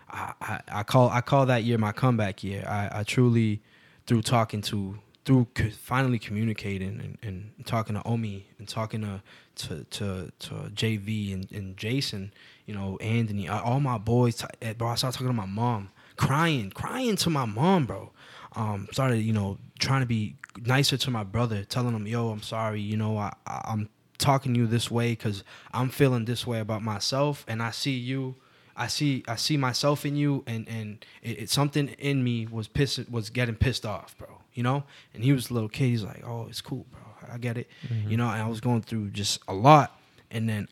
I, 0.09 0.33
I, 0.41 0.59
I 0.67 0.83
call 0.83 1.09
I 1.11 1.21
call 1.21 1.45
that 1.45 1.63
year 1.63 1.77
my 1.77 1.93
comeback 1.93 2.43
year. 2.43 2.65
I, 2.67 2.99
I 2.99 3.03
truly, 3.03 3.61
through 4.05 4.23
talking 4.23 4.61
to 4.63 4.99
through 5.23 5.47
finally 5.81 6.19
communicating 6.19 6.99
and, 6.99 7.17
and 7.57 7.65
talking 7.65 7.95
to 7.95 8.05
Omi 8.05 8.47
and 8.57 8.67
talking 8.67 8.99
to 9.03 9.21
to 9.55 9.85
to, 9.91 10.29
to 10.39 10.53
JV 10.75 11.33
and, 11.33 11.49
and 11.53 11.77
Jason, 11.77 12.33
you 12.65 12.73
know, 12.73 12.97
Anthony, 12.97 13.47
all 13.47 13.79
my 13.79 13.97
boys, 13.97 14.43
bro. 14.77 14.89
I 14.89 14.95
started 14.95 15.17
talking 15.17 15.27
to 15.27 15.33
my 15.33 15.45
mom, 15.45 15.89
crying, 16.17 16.69
crying 16.71 17.15
to 17.15 17.29
my 17.29 17.45
mom, 17.45 17.85
bro. 17.85 18.11
Um, 18.55 18.87
started, 18.91 19.19
you 19.19 19.33
know, 19.33 19.57
trying 19.79 20.01
to 20.01 20.07
be 20.07 20.35
nicer 20.65 20.97
to 20.97 21.11
my 21.11 21.23
brother, 21.23 21.63
telling 21.63 21.95
him, 21.95 22.07
"Yo, 22.07 22.29
I'm 22.29 22.41
sorry. 22.41 22.81
You 22.81 22.97
know, 22.97 23.17
I, 23.17 23.33
I 23.45 23.61
I'm 23.65 23.89
talking 24.17 24.53
to 24.53 24.59
you 24.59 24.67
this 24.67 24.89
way 24.89 25.11
because 25.11 25.43
I'm 25.73 25.89
feeling 25.89 26.25
this 26.25 26.45
way 26.47 26.59
about 26.59 26.81
myself, 26.81 27.45
and 27.47 27.61
I 27.61 27.71
see 27.71 27.97
you." 27.97 28.35
I 28.75 28.87
see 28.87 29.25
I 29.27 29.35
see 29.35 29.57
myself 29.57 30.05
in 30.05 30.15
you 30.15 30.45
and 30.47 30.65
and 30.69 31.05
it, 31.21 31.37
it 31.41 31.49
something 31.49 31.89
in 31.99 32.23
me 32.23 32.47
was 32.47 32.69
pissed 32.69 33.11
was 33.11 33.29
getting 33.29 33.55
pissed 33.55 33.85
off, 33.85 34.17
bro. 34.17 34.29
You 34.53 34.63
know? 34.63 34.85
And 35.13 35.21
he 35.21 35.33
was 35.33 35.49
a 35.49 35.53
little 35.53 35.67
kid, 35.67 35.89
he's 35.89 36.03
like, 36.03 36.23
Oh, 36.25 36.45
it's 36.47 36.61
cool, 36.61 36.85
bro. 36.89 37.01
I 37.29 37.37
get 37.39 37.57
it. 37.57 37.67
You 38.07 38.15
know, 38.15 38.29
and 38.29 38.41
I 38.41 38.47
was 38.47 38.61
going 38.61 38.83
through 38.83 39.09
just 39.09 39.41
a 39.49 39.53
lot 39.53 39.99
and 40.31 40.47
then 40.47 40.69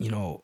you 0.00 0.10
know, 0.10 0.42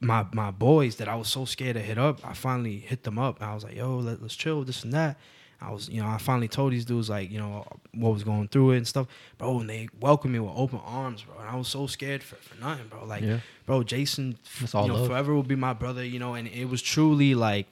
my 0.00 0.26
my 0.32 0.50
boys 0.50 0.96
that 0.96 1.06
I 1.08 1.14
was 1.14 1.28
so 1.28 1.44
scared 1.44 1.74
to 1.74 1.82
hit 1.82 1.98
up, 1.98 2.26
I 2.26 2.32
finally 2.32 2.78
hit 2.78 3.04
them 3.04 3.18
up. 3.18 3.40
And 3.40 3.50
I 3.50 3.54
was 3.54 3.62
like, 3.62 3.76
yo, 3.76 3.98
let, 3.98 4.22
let's 4.22 4.34
chill, 4.34 4.64
this 4.64 4.82
and 4.82 4.92
that. 4.94 5.18
I 5.60 5.72
was, 5.72 5.88
you 5.88 6.00
know, 6.00 6.08
I 6.08 6.18
finally 6.18 6.46
told 6.46 6.72
these 6.72 6.84
dudes 6.84 7.10
like, 7.10 7.30
you 7.30 7.38
know, 7.38 7.66
what 7.92 8.12
was 8.12 8.22
going 8.22 8.46
through 8.48 8.72
it 8.72 8.76
and 8.78 8.86
stuff, 8.86 9.08
bro. 9.38 9.58
And 9.60 9.68
they 9.68 9.88
welcomed 10.00 10.32
me 10.32 10.38
with 10.38 10.52
open 10.54 10.80
arms, 10.84 11.22
bro. 11.22 11.36
And 11.40 11.48
I 11.48 11.56
was 11.56 11.66
so 11.66 11.86
scared 11.88 12.22
for, 12.22 12.36
for 12.36 12.60
nothing, 12.60 12.86
bro. 12.88 13.04
Like, 13.04 13.22
Yeah. 13.24 13.40
bro, 13.66 13.82
Jason, 13.82 14.38
you 14.60 14.68
know, 14.72 14.94
love. 14.94 15.06
forever 15.08 15.34
will 15.34 15.42
be 15.42 15.56
my 15.56 15.72
brother, 15.72 16.04
you 16.04 16.20
know. 16.20 16.34
And 16.34 16.46
it 16.46 16.66
was 16.66 16.80
truly 16.80 17.34
like, 17.34 17.66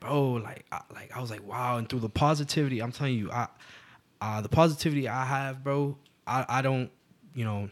bro, 0.00 0.32
like, 0.32 0.66
I, 0.70 0.82
like 0.92 1.16
I 1.16 1.20
was 1.20 1.30
like, 1.30 1.46
wow. 1.46 1.78
And 1.78 1.88
through 1.88 2.00
the 2.00 2.10
positivity, 2.10 2.80
I'm 2.80 2.92
telling 2.92 3.16
you, 3.16 3.30
I, 3.32 3.48
uh, 4.20 4.40
the 4.42 4.50
positivity 4.50 5.08
I 5.08 5.24
have, 5.24 5.64
bro, 5.64 5.96
I, 6.26 6.44
I 6.48 6.62
don't, 6.62 6.90
you 7.34 7.44
know, 7.46 7.70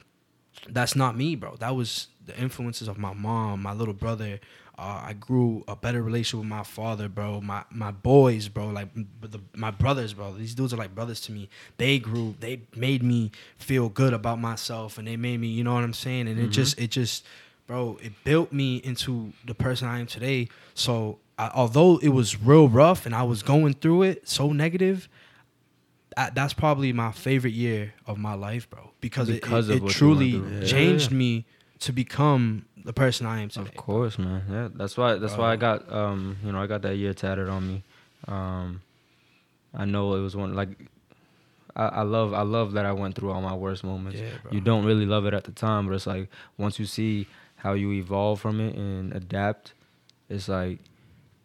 that's 0.68 0.96
not 0.96 1.16
me, 1.16 1.36
bro. 1.36 1.56
That 1.56 1.76
was 1.76 2.08
the 2.24 2.38
influences 2.40 2.88
of 2.88 2.96
my 2.98 3.12
mom, 3.12 3.62
my 3.62 3.72
little 3.74 3.94
brother. 3.94 4.40
Uh, 4.80 5.02
I 5.08 5.12
grew 5.12 5.62
a 5.68 5.76
better 5.76 6.02
relationship 6.02 6.40
with 6.40 6.48
my 6.48 6.62
father, 6.62 7.06
bro. 7.08 7.42
My 7.42 7.64
my 7.70 7.90
boys, 7.90 8.48
bro. 8.48 8.68
Like 8.68 8.88
the, 9.20 9.38
my 9.54 9.70
brothers, 9.70 10.14
bro. 10.14 10.32
These 10.32 10.54
dudes 10.54 10.72
are 10.72 10.78
like 10.78 10.94
brothers 10.94 11.20
to 11.22 11.32
me. 11.32 11.50
They 11.76 11.98
grew. 11.98 12.34
They 12.40 12.62
made 12.74 13.02
me 13.02 13.30
feel 13.58 13.90
good 13.90 14.14
about 14.14 14.40
myself, 14.40 14.96
and 14.96 15.06
they 15.06 15.16
made 15.18 15.38
me, 15.38 15.48
you 15.48 15.64
know 15.64 15.74
what 15.74 15.84
I'm 15.84 15.92
saying. 15.92 16.28
And 16.28 16.40
it 16.40 16.48
just, 16.48 16.80
it 16.80 16.90
just, 16.90 17.26
bro. 17.66 17.98
It 18.02 18.12
built 18.24 18.52
me 18.54 18.76
into 18.78 19.34
the 19.44 19.54
person 19.54 19.86
I 19.86 19.98
am 20.00 20.06
today. 20.06 20.48
So 20.72 21.18
I, 21.38 21.50
although 21.54 21.98
it 21.98 22.08
was 22.08 22.40
real 22.40 22.66
rough, 22.68 23.04
and 23.04 23.14
I 23.14 23.24
was 23.24 23.42
going 23.42 23.74
through 23.74 24.04
it 24.04 24.28
so 24.30 24.50
negative, 24.50 25.10
I, 26.16 26.30
that's 26.30 26.54
probably 26.54 26.92
my 26.94 27.12
favorite 27.12 27.52
year 27.52 27.92
of 28.06 28.16
my 28.18 28.32
life, 28.34 28.68
bro. 28.70 28.92
Because, 29.00 29.28
it- 29.28 29.42
Because 29.42 29.68
it, 29.68 29.76
of 29.82 29.84
it, 29.84 29.90
truly. 29.90 30.28
Yeah. 30.38 30.64
changed 30.64 31.10
me 31.12 31.44
to 31.80 31.92
become 31.92 32.66
the 32.84 32.92
person 32.92 33.26
I 33.26 33.40
am 33.40 33.48
today. 33.48 33.68
Of 33.68 33.76
course, 33.76 34.18
man. 34.18 34.42
Yeah, 34.50 34.68
that's 34.74 34.96
why. 34.96 35.14
That's 35.16 35.36
why 35.36 35.52
I 35.52 35.56
got. 35.56 35.90
Um, 35.92 36.38
you 36.44 36.52
know, 36.52 36.62
I 36.62 36.66
got 36.66 36.82
that 36.82 36.96
year 36.96 37.12
tatted 37.14 37.48
on 37.48 37.66
me. 37.66 37.82
Um, 38.28 38.82
I 39.74 39.84
know 39.84 40.14
it 40.14 40.20
was 40.20 40.36
one 40.36 40.54
like. 40.54 40.70
I, 41.76 41.86
I 41.86 42.02
love. 42.02 42.34
I 42.34 42.42
love 42.42 42.72
that 42.72 42.84
I 42.84 42.92
went 42.92 43.14
through 43.14 43.30
all 43.30 43.40
my 43.40 43.54
worst 43.54 43.84
moments. 43.84 44.20
Yeah, 44.20 44.30
bro. 44.42 44.52
You 44.52 44.60
don't 44.60 44.84
really 44.84 45.06
love 45.06 45.26
it 45.26 45.34
at 45.34 45.44
the 45.44 45.52
time, 45.52 45.86
but 45.86 45.94
it's 45.94 46.06
like 46.06 46.28
once 46.58 46.78
you 46.78 46.86
see 46.86 47.26
how 47.56 47.74
you 47.74 47.92
evolve 47.92 48.40
from 48.40 48.60
it 48.60 48.74
and 48.74 49.12
adapt, 49.12 49.72
it's 50.28 50.48
like 50.48 50.80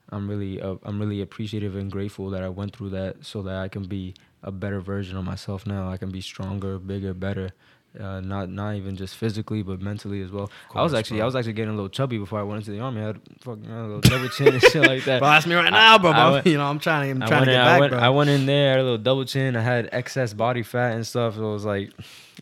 I'm 0.10 0.30
really. 0.30 0.62
Uh, 0.62 0.76
I'm 0.84 1.00
really 1.00 1.22
appreciative 1.22 1.76
and 1.76 1.92
grateful 1.92 2.30
that 2.32 2.44
I 2.44 2.50
went 2.50 2.76
through 2.76 2.90
that, 2.92 3.26
so 3.26 3.42
that 3.44 3.56
I 3.56 3.68
can 3.68 3.84
be 3.84 4.16
a 4.44 4.52
better 4.52 4.80
version 4.82 5.18
of 5.18 5.24
myself 5.24 5.66
now. 5.66 5.90
I 5.90 5.98
can 5.98 6.12
be 6.12 6.22
stronger, 6.22 6.78
bigger, 6.78 7.14
better. 7.14 7.52
Uh, 8.00 8.20
not 8.20 8.50
not 8.50 8.76
even 8.76 8.96
just 8.96 9.16
physically, 9.16 9.64
but 9.64 9.80
mentally 9.80 10.22
as 10.22 10.32
well. 10.32 10.52
I 10.74 10.82
was 10.82 10.94
actually 10.94 11.18
bro. 11.18 11.24
I 11.24 11.26
was 11.28 11.36
actually 11.36 11.54
getting 11.54 11.72
a 11.72 11.76
little 11.76 11.90
chubby 11.90 12.18
before 12.18 12.40
I 12.40 12.44
went 12.44 12.60
into 12.60 12.72
the 12.72 12.80
army. 12.80 13.02
I 13.02 13.06
had 13.08 13.22
fucking 13.40 13.70
a 13.70 13.84
little 13.88 14.02
double 14.02 14.28
chin 14.30 14.50
and 14.50 14.62
shit 14.62 14.86
like 14.86 15.06
that. 15.06 15.20
Bro, 15.22 15.30
ask 15.30 15.48
me 15.48 15.56
right 15.56 15.72
now, 15.72 15.98
bro. 15.98 16.12
I 16.12 16.32
went- 16.32 16.46
you 16.52 16.58
know, 16.58 16.66
I'm 16.66 16.80
trying. 16.80 17.12
I'm 17.12 17.28
trying 17.28 17.46
to 17.46 17.52
in, 17.52 17.56
get 17.56 17.68
I 17.68 17.80
went, 17.80 17.92
bro. 17.92 18.00
I 18.00 18.10
went 18.10 18.30
in 18.30 18.46
there, 18.46 18.68
I 18.68 18.72
had 18.72 18.80
a 18.80 18.84
little 18.84 18.98
double 18.98 19.24
chin. 19.24 19.56
I 19.56 19.62
had 19.62 19.88
excess 19.94 20.34
body 20.34 20.62
fat 20.62 20.94
and 20.94 21.08
stuff. 21.08 21.36
So 21.36 21.50
it 21.50 21.54
was 21.54 21.64
like, 21.64 21.92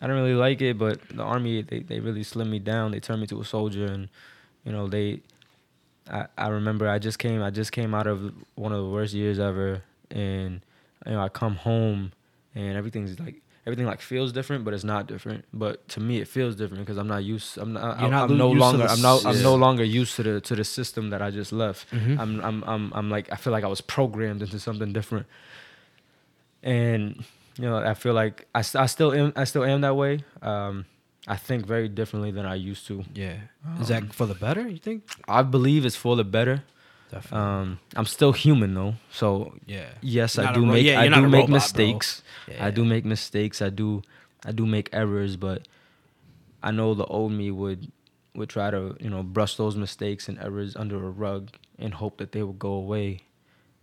I 0.01 0.07
didn't 0.07 0.21
really 0.21 0.33
like 0.33 0.61
it. 0.61 0.77
But 0.77 0.99
the 1.09 1.21
army, 1.23 1.61
they, 1.61 1.79
they 1.81 1.99
really 1.99 2.23
slimmed 2.23 2.49
me 2.49 2.59
down. 2.59 2.91
They 2.91 2.99
turned 2.99 3.21
me 3.21 3.27
to 3.27 3.39
a 3.41 3.45
soldier, 3.45 3.85
and 3.85 4.09
you 4.65 4.71
know 4.71 4.87
they. 4.87 5.21
I, 6.11 6.25
I 6.37 6.47
remember 6.47 6.89
I 6.89 6.97
just 6.99 7.19
came 7.19 7.41
I 7.43 7.49
just 7.51 7.71
came 7.71 7.93
out 7.93 8.07
of 8.07 8.33
one 8.55 8.71
of 8.71 8.79
the 8.79 8.89
worst 8.89 9.13
years 9.13 9.37
ever, 9.39 9.83
and 10.09 10.61
you 11.05 11.11
know 11.11 11.21
I 11.21 11.29
come 11.29 11.55
home, 11.55 12.11
and 12.55 12.75
everything's 12.75 13.19
like 13.19 13.35
everything 13.65 13.85
like 13.85 14.01
feels 14.01 14.31
different, 14.31 14.63
but 14.65 14.73
it's 14.73 14.83
not 14.83 15.07
different. 15.07 15.45
But 15.53 15.87
to 15.89 15.99
me, 15.99 16.19
it 16.19 16.27
feels 16.27 16.55
different 16.55 16.83
because 16.85 16.97
I'm 16.97 17.07
not 17.07 17.23
used. 17.23 17.57
I'm 17.57 17.73
not. 17.73 17.99
You're 18.01 18.09
not 18.09 18.29
I'm 18.29 18.37
no 18.37 18.49
longer. 18.51 18.85
I'm 18.89 19.01
no. 19.01 19.19
I'm 19.25 19.41
no 19.41 19.55
longer 19.55 19.83
used 19.83 20.15
to 20.17 20.23
the 20.23 20.41
to 20.41 20.55
the 20.55 20.63
system 20.63 21.09
that 21.11 21.21
I 21.21 21.31
just 21.31 21.51
left. 21.51 21.89
Mhm. 21.91 22.19
I'm. 22.19 22.39
I'm. 22.41 22.63
I'm. 22.65 22.91
I'm 22.93 23.09
like. 23.09 23.31
I 23.31 23.35
feel 23.35 23.53
like 23.53 23.63
I 23.63 23.67
was 23.67 23.81
programmed 23.81 24.41
into 24.41 24.59
something 24.59 24.91
different. 24.93 25.25
And 26.61 27.23
you 27.57 27.65
know, 27.65 27.77
I 27.77 27.93
feel 27.93 28.13
like 28.13 28.47
I, 28.55 28.59
I 28.75 28.85
still 28.87 29.13
am. 29.13 29.33
I 29.35 29.43
still 29.43 29.63
am 29.63 29.81
that 29.81 29.95
way. 29.95 30.23
Um, 30.41 30.85
I 31.27 31.37
think 31.37 31.65
very 31.65 31.87
differently 31.87 32.31
than 32.31 32.45
I 32.45 32.55
used 32.55 32.85
to. 32.87 33.03
yeah. 33.13 33.37
Is 33.79 33.87
that 33.87 34.13
for 34.13 34.25
the 34.25 34.35
better? 34.35 34.67
You 34.67 34.77
think? 34.77 35.03
I 35.27 35.41
believe 35.41 35.85
it's 35.85 35.95
for 35.95 36.15
the 36.17 36.25
better. 36.25 36.63
Definitely. 37.13 37.39
Um, 37.39 37.79
I'm 37.95 38.05
still 38.05 38.31
human 38.31 38.73
though, 38.73 38.95
so 39.11 39.53
yeah. 39.65 39.89
yes, 40.01 40.39
I 40.39 40.53
do 40.53 40.65
make 40.65 40.85
yeah, 40.85 40.99
I 40.99 41.07
do 41.07 41.27
make 41.27 41.47
mistakes. 41.47 42.23
I 42.59 42.71
do 42.71 42.83
make 42.83 43.05
mistakes. 43.05 43.61
I 43.61 43.69
do 43.69 44.01
I 44.45 44.51
do 44.51 44.65
make 44.65 44.89
errors, 44.91 45.35
but 45.35 45.67
I 46.61 46.71
know 46.71 46.93
the 46.93 47.05
old 47.05 47.31
me 47.31 47.51
would 47.51 47.91
would 48.35 48.49
try 48.49 48.71
to 48.71 48.95
you 48.99 49.09
know 49.09 49.21
brush 49.21 49.57
those 49.57 49.75
mistakes 49.75 50.27
and 50.27 50.39
errors 50.39 50.75
under 50.75 50.95
a 50.95 51.09
rug 51.09 51.51
and 51.77 51.93
hope 51.93 52.17
that 52.17 52.31
they 52.31 52.41
would 52.41 52.59
go 52.59 52.71
away, 52.71 53.19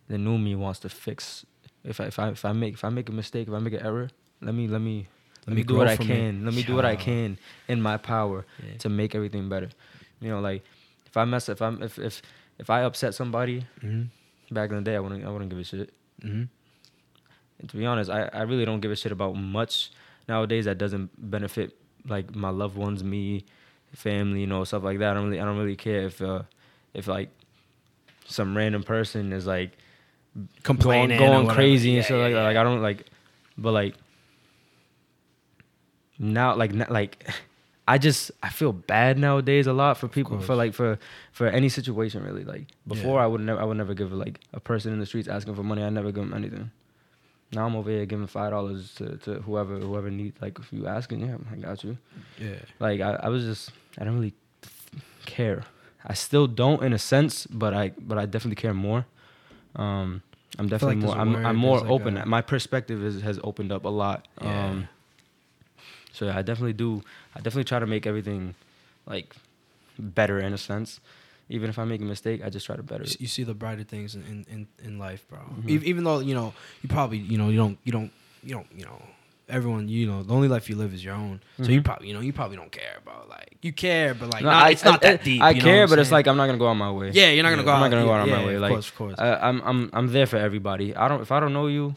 the 0.09 0.19
new 0.19 0.39
me 0.39 0.57
wants 0.57 0.81
to 0.81 0.89
fix. 0.89 1.47
If 1.85 2.01
I 2.01 2.07
if 2.07 2.19
I 2.19 2.29
if 2.31 2.45
I 2.45 2.53
make 2.53 2.75
if 2.75 2.85
I 2.85 2.89
make 2.89 3.09
a 3.09 3.13
mistake, 3.13 3.49
if 3.49 3.55
I 3.55 3.59
make 3.59 3.75
an 3.75 3.87
error, 3.87 4.11
let 4.43 4.55
me 4.55 4.67
let 4.67 4.81
me 4.81 5.07
let, 5.47 5.57
me, 5.57 5.63
do 5.63 5.77
what 5.77 5.89
I 5.89 5.97
can. 5.97 6.45
Let 6.45 6.55
me 6.55 6.63
do 6.63 6.75
what 6.75 6.85
I 6.85 6.97
can 6.97 7.39
in 7.67 7.81
my 7.81 7.97
power 7.97 8.45
Yeah. 8.63 8.77
to 8.79 8.89
make 8.89 9.15
everything 9.15 9.49
better. 9.49 9.71
You 10.21 10.31
know, 10.31 10.41
like 10.41 10.65
if 11.07 11.17
I 11.17 11.25
mess 11.25 11.49
if 11.49 11.63
I'm 11.63 11.83
if 11.83 11.99
if 11.99 12.23
if 12.61 12.69
I 12.71 12.83
upset 12.83 13.15
somebody 13.15 13.65
Mm-hmm. 13.83 14.55
back 14.55 14.71
in 14.71 14.77
the 14.77 14.83
day, 14.83 14.97
I 14.97 15.01
wouldn't 15.01 15.25
I 15.25 15.31
wouldn't 15.31 15.51
give 15.51 15.59
a 15.59 15.65
shit. 15.65 15.91
Mm-hmm. 16.23 16.45
And 17.59 17.69
to 17.71 17.77
be 17.77 17.85
honest, 17.87 18.09
I, 18.11 18.29
I 18.33 18.43
really 18.43 18.65
don't 18.65 18.81
give 18.81 18.91
a 18.93 18.97
shit 18.97 19.13
about 19.13 19.35
much 19.35 19.91
nowadays 20.29 20.65
that 20.67 20.79
doesn't 20.79 21.11
benefit 21.31 21.77
like 22.09 22.35
my 22.35 22.51
loved 22.51 22.77
ones, 22.77 23.03
me, 23.05 23.45
family, 23.95 24.41
you 24.41 24.47
know, 24.47 24.65
stuff 24.65 24.83
like 24.83 24.99
that. 25.01 25.11
I 25.11 25.15
don't 25.15 25.27
really 25.29 25.41
I 25.41 25.45
don't 25.45 25.59
really 25.59 25.77
care 25.77 26.03
if 26.07 26.23
uh 26.23 26.43
if 26.95 27.07
like 27.09 27.31
some 28.27 28.57
random 28.57 28.83
person 28.83 29.33
is 29.33 29.47
like 29.47 29.73
going, 30.35 30.49
Complaining, 30.63 31.21
or 31.21 31.27
going 31.43 31.49
crazy 31.49 31.91
Yeah, 31.91 31.97
and 31.97 32.05
stuff 32.05 32.17
yeah, 32.17 32.23
like 32.25 32.33
that. 32.33 32.39
yeah. 32.41 32.49
Like 32.49 32.57
I 32.57 32.63
don't 32.63 32.83
like 32.83 33.07
but 33.59 33.73
like 33.73 33.95
now 36.19 36.55
like 36.55 36.71
n- 36.73 36.87
like 36.91 37.29
I 37.95 37.99
just 37.99 38.31
I 38.43 38.51
feel 38.61 38.73
bad 38.73 39.19
nowadays 39.19 39.67
a 39.67 39.73
lot 39.83 39.93
for 40.01 40.09
people 40.09 40.37
for 40.41 40.55
like 40.63 40.73
for 40.75 40.99
for 41.33 41.47
any 41.59 41.69
situation 41.69 42.19
really 42.29 42.45
like 42.55 42.67
before 42.87 43.17
Yeah. 43.19 43.25
I 43.25 43.27
would 43.31 43.41
never 43.49 43.61
I 43.63 43.65
would 43.69 43.77
never 43.83 43.95
give 44.01 44.13
like 44.25 44.37
a 44.53 44.61
person 44.61 44.93
in 44.95 44.99
the 45.01 45.07
streets 45.07 45.29
asking 45.37 45.55
for 45.57 45.65
money 45.65 45.83
I 45.83 45.91
never 45.91 46.13
give 46.13 46.25
them 46.25 46.35
anything. 46.35 46.71
Now 47.53 47.67
I'm 47.67 47.75
over 47.81 47.91
here 47.91 48.07
giving 48.07 48.29
five 48.29 48.51
dollars 48.57 48.95
to, 48.99 49.05
to 49.25 49.31
whoever 49.47 49.75
whoever 49.89 50.11
needs 50.11 50.37
like 50.45 50.59
if 50.63 50.73
you 50.73 50.87
asking 50.99 51.19
yeah 51.29 51.37
I 51.53 51.57
got 51.57 51.83
you 51.85 51.97
Yeah. 52.39 52.61
like 52.87 53.01
I, 53.01 53.11
I 53.27 53.29
was 53.35 53.43
just 53.45 53.71
I 53.99 54.05
don't 54.05 54.15
really 54.19 54.35
care. 55.27 55.63
I 56.05 56.15
still 56.15 56.47
don't 56.47 56.83
in 56.83 56.93
a 56.93 56.99
sense, 56.99 57.47
but 57.63 57.73
I 57.75 57.85
but 58.11 58.17
I 58.19 58.25
definitely 58.27 58.61
care 58.65 58.75
more. 58.75 59.05
Um, 59.77 60.23
I'm 60.59 60.69
feel 60.69 60.79
like 60.89 60.99
definitely 61.01 61.07
more 61.07 61.17
I'm 61.19 61.47
I'm 61.47 61.57
more 61.57 61.81
like 61.81 61.91
open. 61.91 62.17
a- 62.17 62.27
My 62.27 62.41
perspective 62.43 63.03
is, 63.05 63.21
has 63.23 63.39
opened 63.45 63.71
up 63.73 63.85
a 63.85 63.89
lot. 64.03 64.27
Yeah. 64.43 64.67
Um, 64.71 64.89
so 66.13 66.27
yeah, 66.27 66.37
I 66.39 66.43
definitely 66.43 66.73
do. 66.75 67.03
I 67.35 67.39
definitely 67.41 67.65
try 67.65 67.79
to 67.79 67.87
make 67.87 68.07
everything 68.07 68.55
like 69.07 69.35
better 69.99 70.39
in 70.39 70.53
a 70.53 70.59
sense. 70.59 71.01
Even 71.49 71.69
if 71.69 71.79
I 71.81 71.85
make 71.85 72.01
a 72.01 72.05
mistake, 72.05 72.43
I 72.45 72.49
just 72.49 72.65
try 72.67 72.77
to 72.77 72.83
better 72.83 73.03
You, 73.03 73.11
it. 73.11 73.21
you 73.23 73.27
see 73.27 73.43
the 73.43 73.55
brighter 73.55 73.83
things 73.83 74.15
in, 74.15 74.23
in, 74.23 74.47
in, 74.51 74.67
in 74.85 74.99
life, 75.01 75.27
bro. 75.29 75.41
Mhm. 75.41 75.69
Even, 75.69 75.87
even 75.89 76.05
though 76.05 76.21
you 76.21 76.35
know 76.35 76.55
you 76.83 76.89
probably 76.89 77.19
you 77.19 77.39
know 77.39 77.49
you 77.49 77.57
don't 77.57 77.77
you 77.85 77.91
don't 77.93 78.13
you 78.45 78.55
don't 78.55 78.67
you 78.77 78.85
know 78.85 79.03
everyone 79.49 79.89
you 79.89 80.07
know 80.07 80.23
the 80.23 80.33
only 80.33 80.47
life 80.47 80.71
you 80.71 80.77
live 80.77 80.95
is 80.95 81.05
your 81.05 81.15
own. 81.15 81.41
So 81.61 81.65
you 81.73 81.81
Mhm. 81.81 81.85
probably 81.85 82.07
you 82.09 82.15
know 82.15 82.21
you 82.21 82.33
probably 82.33 82.57
don't 82.57 82.71
care 82.71 82.99
about 83.05 83.29
like 83.29 83.57
you 83.63 83.73
care, 83.73 84.15
but 84.15 84.33
like 84.33 84.43
No, 84.45 84.51
not- 84.51 84.67
I- 84.67 84.71
it's 84.71 84.85
not 84.85 85.05
I- 85.05 85.09
that 85.11 85.25
deep. 85.25 85.43
I 85.43 85.51
you 85.51 85.59
know 85.59 85.65
care, 85.65 85.89
but 85.89 85.99
it's 85.99 86.13
like 86.13 86.29
I'm 86.29 86.37
not 86.37 86.47
gonna 86.47 86.59
go 86.59 86.69
out 86.69 86.75
my 86.75 86.93
way. 86.93 87.11
yeah, 87.13 87.31
you're 87.31 87.43
not 87.43 87.51
gonna 87.51 87.65
go. 87.65 87.71
I'm 87.73 87.79
out, 87.79 87.91
not 87.91 87.91
gonna 87.91 88.05
go 88.05 88.13
out 88.13 88.21
of 88.23 88.29
yeah, 88.29 88.37
my 88.39 88.47
way. 88.47 88.55
Of 88.55 88.61
Like, 88.63 88.71
course, 88.71 88.89
of 88.89 88.95
course. 88.95 89.15
I, 89.19 89.35
I'm 89.49 89.61
I'm 89.63 89.91
I'm 89.93 90.07
there 90.13 90.27
for 90.27 90.37
everybody. 90.37 90.95
I 90.95 91.09
don't 91.09 91.21
if 91.21 91.33
I 91.33 91.41
don't 91.41 91.53
know 91.53 91.67
you, 91.67 91.97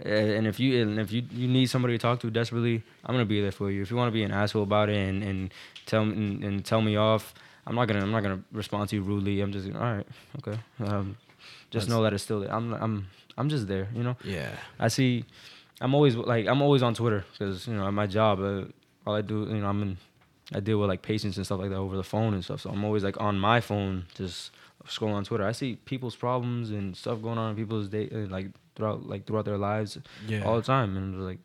and 0.00 0.46
if 0.46 0.60
you 0.60 0.82
and 0.82 0.98
if 0.98 1.10
you, 1.12 1.22
you 1.32 1.48
need 1.48 1.66
somebody 1.66 1.94
to 1.94 1.98
talk 1.98 2.20
to 2.20 2.30
desperately, 2.30 2.82
I'm 3.04 3.14
gonna 3.14 3.24
be 3.24 3.40
there 3.40 3.52
for 3.52 3.70
you. 3.70 3.82
If 3.82 3.90
you 3.90 3.96
want 3.96 4.08
to 4.08 4.12
be 4.12 4.22
an 4.22 4.30
asshole 4.32 4.62
about 4.62 4.88
it 4.88 4.96
and, 4.96 5.22
and 5.22 5.54
tell 5.86 6.04
me 6.04 6.12
and, 6.16 6.44
and 6.44 6.64
tell 6.64 6.80
me 6.82 6.96
off, 6.96 7.34
I'm 7.66 7.74
not 7.74 7.86
gonna 7.88 8.02
I'm 8.02 8.10
not 8.12 8.22
gonna 8.22 8.42
respond 8.52 8.88
to 8.90 8.96
you 8.96 9.02
rudely. 9.02 9.40
I'm 9.40 9.52
just 9.52 9.66
all 9.74 9.80
right, 9.80 10.06
okay. 10.38 10.58
Um, 10.84 11.16
just 11.70 11.86
That's- 11.86 11.88
know 11.88 12.02
that 12.04 12.12
it's 12.12 12.22
still 12.22 12.40
there. 12.40 12.52
I'm 12.54 12.72
I'm 12.74 13.06
I'm 13.36 13.48
just 13.48 13.66
there. 13.68 13.88
You 13.94 14.02
know. 14.04 14.16
yeah, 14.24 14.50
I 14.78 14.88
see. 14.88 15.24
I'm 15.80 15.94
always 15.94 16.16
like 16.16 16.46
I'm 16.46 16.62
always 16.62 16.82
on 16.82 16.94
Twitter 16.94 17.24
because 17.32 17.66
you 17.66 17.74
know 17.74 17.86
at 17.86 17.92
my 17.94 18.06
job, 18.06 18.40
uh, 18.40 18.64
all 19.06 19.14
I 19.16 19.22
do 19.22 19.46
you 19.48 19.58
know 19.60 19.68
I'm 19.68 19.82
in, 19.82 19.96
I 20.54 20.60
deal 20.60 20.78
with 20.78 20.88
like 20.88 21.02
patients 21.02 21.36
and 21.36 21.46
stuff 21.46 21.60
like 21.60 21.70
that 21.70 21.76
over 21.76 21.96
the 21.96 22.02
phone 22.04 22.34
and 22.34 22.42
stuff. 22.44 22.60
So 22.60 22.70
I'm 22.70 22.84
always 22.84 23.04
like 23.04 23.20
on 23.20 23.38
my 23.38 23.60
phone 23.60 24.06
just 24.14 24.50
scrolling 24.86 25.14
on 25.14 25.24
Twitter. 25.24 25.44
I 25.44 25.52
see 25.52 25.76
people's 25.76 26.16
problems 26.16 26.70
and 26.70 26.96
stuff 26.96 27.20
going 27.20 27.36
on 27.38 27.50
in 27.50 27.56
people's 27.56 27.88
day 27.88 28.08
uh, 28.12 28.26
like 28.28 28.46
throughout 28.78 29.06
like 29.06 29.26
throughout 29.26 29.44
their 29.44 29.58
lives 29.58 29.98
yeah. 30.26 30.44
all 30.44 30.56
the 30.56 30.62
time, 30.62 30.96
and 30.96 31.26
like, 31.26 31.40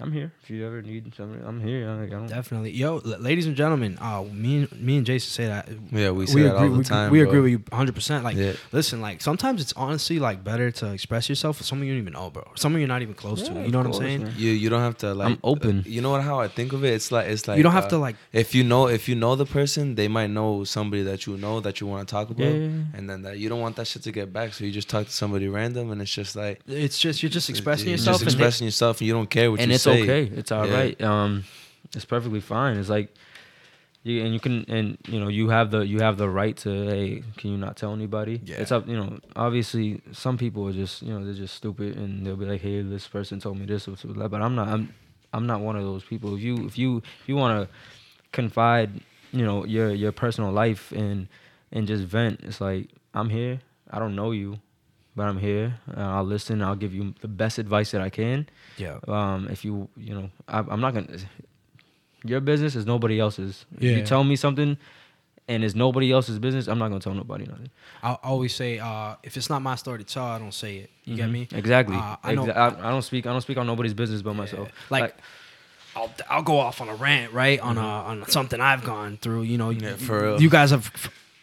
I'm 0.00 0.12
here 0.12 0.30
if 0.44 0.48
you 0.50 0.64
ever 0.64 0.80
need 0.80 1.12
something. 1.16 1.42
I'm 1.44 1.60
here. 1.60 1.88
I'm 1.88 2.00
like, 2.00 2.08
I 2.12 2.12
don't. 2.12 2.28
Definitely, 2.28 2.70
yo, 2.70 2.98
l- 2.98 3.18
ladies 3.18 3.46
and 3.46 3.56
gentlemen, 3.56 3.98
uh, 4.00 4.22
me 4.22 4.58
and 4.58 4.80
me 4.80 4.96
and 4.98 5.04
Jason 5.04 5.28
say 5.30 5.46
that. 5.46 5.68
Yeah, 5.90 6.12
we 6.12 6.26
say 6.26 6.42
that 6.42 6.54
all 6.54 6.58
agree, 6.64 6.68
the 6.70 6.78
we, 6.78 6.84
time, 6.84 7.10
We 7.10 7.18
bro. 7.20 7.28
agree 7.28 7.40
with 7.40 7.50
you 7.50 7.58
100. 7.70 7.94
percent 7.96 8.22
Like, 8.22 8.36
Yeah. 8.36 8.52
listen, 8.70 9.00
like 9.00 9.20
sometimes 9.20 9.60
it's 9.60 9.72
honestly 9.72 10.20
like 10.20 10.44
better 10.44 10.70
to 10.70 10.92
express 10.92 11.28
yourself 11.28 11.58
with 11.58 11.66
someone 11.66 11.88
you 11.88 11.94
don't 11.94 12.02
even 12.02 12.12
know, 12.12 12.30
bro. 12.30 12.44
Someone 12.54 12.80
you're 12.80 12.86
not 12.88 13.02
even 13.02 13.14
close 13.14 13.42
to. 13.48 13.52
You 13.54 13.70
know 13.72 13.80
of 13.80 13.86
what 13.86 13.96
I'm 13.96 14.00
saying? 14.02 14.22
man. 14.22 14.34
You 14.36 14.52
you 14.52 14.68
don't 14.70 14.82
have 14.82 14.98
to 14.98 15.14
like. 15.14 15.26
I'm 15.26 15.38
open. 15.42 15.82
You 15.84 16.00
know 16.00 16.10
what? 16.10 16.22
How 16.22 16.38
I 16.38 16.46
think 16.48 16.72
of 16.72 16.84
it, 16.84 16.92
it's 16.94 17.10
like 17.10 17.26
it's 17.26 17.48
like 17.48 17.56
you 17.56 17.64
don't 17.64 17.72
have 17.72 17.86
uh, 17.86 17.96
to 17.96 17.98
like. 17.98 18.14
If 18.32 18.54
you 18.54 18.62
know 18.62 18.86
if 18.86 19.08
you 19.08 19.16
know 19.16 19.34
the 19.34 19.46
person, 19.46 19.96
they 19.96 20.06
might 20.06 20.30
know 20.30 20.62
somebody 20.62 21.02
that 21.02 21.26
you 21.26 21.36
know 21.38 21.58
that 21.58 21.80
you 21.80 21.88
want 21.88 22.06
to 22.06 22.12
talk 22.12 22.30
about, 22.30 22.44
Yeah, 22.46 22.50
yeah, 22.52 22.66
yeah. 22.68 22.82
and 22.98 23.10
then 23.10 23.22
that 23.22 23.38
you 23.38 23.48
don't 23.48 23.60
want 23.60 23.74
that 23.76 23.88
shit 23.88 24.02
to 24.04 24.12
get 24.12 24.32
back, 24.32 24.52
so 24.54 24.64
you 24.64 24.70
just 24.70 24.88
talk 24.88 25.06
to 25.06 25.12
somebody 25.12 25.48
random, 25.48 25.90
and 25.90 26.00
it's 26.00 26.14
just 26.14 26.36
like 26.36 26.60
It's 26.68 27.00
just 27.00 27.20
you're 27.20 27.30
just 27.30 27.50
expressing 27.50 27.88
you're 27.88 27.96
yourself. 27.96 28.18
just 28.20 28.22
and 28.22 28.32
expressing 28.34 28.64
yourself, 28.66 29.00
and 29.00 29.08
you 29.08 29.12
don't 29.12 29.28
care 29.28 29.50
what 29.50 29.58
and 29.60 29.70
you 29.70 29.74
it's 29.74 29.87
say. 29.92 30.02
okay. 30.02 30.22
It's 30.36 30.52
all 30.52 30.66
Yeah. 30.66 30.74
right. 30.74 31.02
Um, 31.02 31.44
it's 31.94 32.04
perfectly 32.04 32.40
fine. 32.40 32.76
It's 32.76 32.88
like 32.88 33.14
you 34.04 34.24
and 34.24 34.32
you 34.32 34.40
can 34.40 34.64
and 34.68 34.96
you 35.08 35.18
know 35.20 35.28
you 35.28 35.48
have 35.50 35.70
the 35.70 35.80
you 35.86 35.98
have 36.00 36.16
the 36.16 36.28
right 36.28 36.56
to 36.58 36.70
hey 36.88 37.22
can 37.36 37.50
you 37.50 37.56
not 37.58 37.76
tell 37.76 37.92
anybody? 37.92 38.40
Yeah. 38.44 38.56
It's 38.56 38.72
up. 38.72 38.86
You 38.88 38.96
know, 38.96 39.18
obviously 39.36 40.00
some 40.12 40.38
people 40.38 40.66
are 40.68 40.72
just 40.72 41.02
you 41.02 41.12
know 41.12 41.24
they're 41.24 41.34
just 41.34 41.54
stupid 41.54 41.96
and 41.96 42.24
they'll 42.24 42.36
be 42.36 42.46
like 42.46 42.60
hey 42.60 42.80
this 42.82 43.06
person 43.08 43.40
told 43.40 43.58
me 43.58 43.66
this 43.66 43.88
or 43.88 43.96
that. 43.96 44.28
But 44.30 44.40
I'm 44.42 44.54
not. 44.54 44.68
I'm 44.68 44.94
I'm 45.32 45.46
not 45.46 45.60
one 45.60 45.76
of 45.76 45.82
those 45.82 46.04
people. 46.04 46.34
If 46.36 46.40
you 46.42 46.64
if 46.66 46.78
you 46.78 46.98
if 46.98 47.28
you 47.28 47.36
want 47.36 47.68
to 47.68 47.74
confide 48.32 48.90
you 49.32 49.44
know 49.44 49.64
your 49.66 49.92
your 49.92 50.12
personal 50.12 50.52
life 50.52 50.92
and 50.92 51.28
and 51.72 51.86
just 51.86 52.04
vent, 52.04 52.40
it's 52.44 52.60
like 52.60 52.88
I'm 53.14 53.28
here. 53.30 53.60
I 53.90 53.98
don't 53.98 54.14
know 54.14 54.30
you. 54.32 54.58
But 55.18 55.26
I'm 55.26 55.38
here. 55.38 55.74
Uh, 55.96 56.00
I'll 56.00 56.24
listen. 56.24 56.62
I'll 56.62 56.76
give 56.84 56.94
you 56.94 57.12
the 57.20 57.28
best 57.28 57.58
advice 57.58 57.90
that 57.90 58.00
I 58.00 58.10
can 58.10 58.46
yeah, 58.78 58.98
um, 59.08 59.48
if 59.50 59.64
you 59.64 59.88
you 59.96 60.14
know 60.14 60.30
I, 60.46 60.58
I'm 60.60 60.80
not 60.80 60.94
gonna 60.94 61.18
your 62.24 62.40
business 62.40 62.74
is 62.76 62.86
nobody 62.86 63.18
else's. 63.20 63.66
If 63.76 63.82
Yeah. 63.82 63.96
you 63.96 64.04
tell 64.04 64.22
me 64.24 64.36
something 64.36 64.76
and 65.48 65.64
it's 65.64 65.74
nobody 65.74 66.12
else's 66.12 66.38
business, 66.38 66.68
I'm 66.68 66.78
not 66.78 66.88
gonna 66.88 67.00
tell 67.00 67.14
nobody 67.14 67.44
nothing. 67.46 67.70
I 68.02 68.12
always 68.22 68.54
say 68.54 68.78
uh, 68.78 69.16
if 69.22 69.36
it's 69.36 69.50
not 69.50 69.60
my 69.62 69.74
story 69.76 69.98
to 69.98 70.04
tell, 70.04 70.24
I 70.24 70.38
don't 70.38 70.54
say 70.54 70.72
it. 70.78 70.90
You 71.04 71.16
get 71.16 71.28
Mhm. 71.28 71.32
me? 71.32 71.48
Exactly. 71.52 71.96
Uh, 71.96 72.16
I 72.22 72.34
know- 72.34 72.46
Exa- 72.46 72.56
I, 72.56 72.88
I 72.88 72.90
don't 72.90 73.02
speak. 73.02 73.26
I 73.26 73.30
don't 73.32 73.40
speak 73.40 73.56
on 73.58 73.66
nobody's 73.66 73.94
business 73.94 74.22
but 74.22 74.34
myself. 74.34 74.68
Like, 74.90 75.16
I'll 75.96 76.12
I'll 76.30 76.42
go 76.42 76.58
off 76.60 76.80
on 76.80 76.88
a 76.88 76.94
rant, 76.94 77.32
right? 77.32 77.58
On 77.60 77.76
a, 77.78 77.80
on 77.80 78.28
something 78.28 78.60
I've 78.60 78.84
gone 78.84 79.16
through. 79.16 79.42
You 79.42 79.58
know, 79.58 79.70
Yeah, 79.70 79.90
you, 79.90 79.96
for 79.96 80.22
real. 80.22 80.40
you 80.42 80.50
guys 80.50 80.70
have 80.70 80.84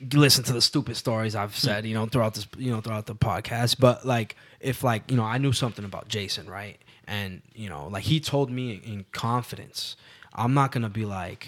f- 0.02 0.14
listened 0.14 0.46
to 0.48 0.54
the 0.54 0.62
stupid 0.62 0.96
stories 0.98 1.36
I've 1.36 1.56
said, 1.56 1.86
you 1.86 1.94
know, 1.94 2.06
throughout 2.06 2.34
this, 2.36 2.48
you 2.58 2.72
know, 2.72 2.82
throughout 2.82 3.06
the 3.06 3.16
podcast. 3.16 3.80
But 3.80 4.06
like, 4.06 4.36
if 4.60 4.84
like, 4.84 5.10
you 5.12 5.18
know, 5.18 5.24
I 5.24 5.38
knew 5.38 5.54
something 5.54 5.86
about 5.86 6.08
Jason, 6.08 6.48
right? 6.50 6.78
And 7.08 7.42
you 7.54 7.70
know, 7.70 7.88
like 7.88 8.04
he 8.04 8.20
told 8.20 8.50
me 8.50 8.74
in 8.84 9.06
confidence, 9.12 9.96
I'm 10.34 10.54
not 10.54 10.72
gonna 10.72 10.90
be 10.90 11.06
like, 11.06 11.48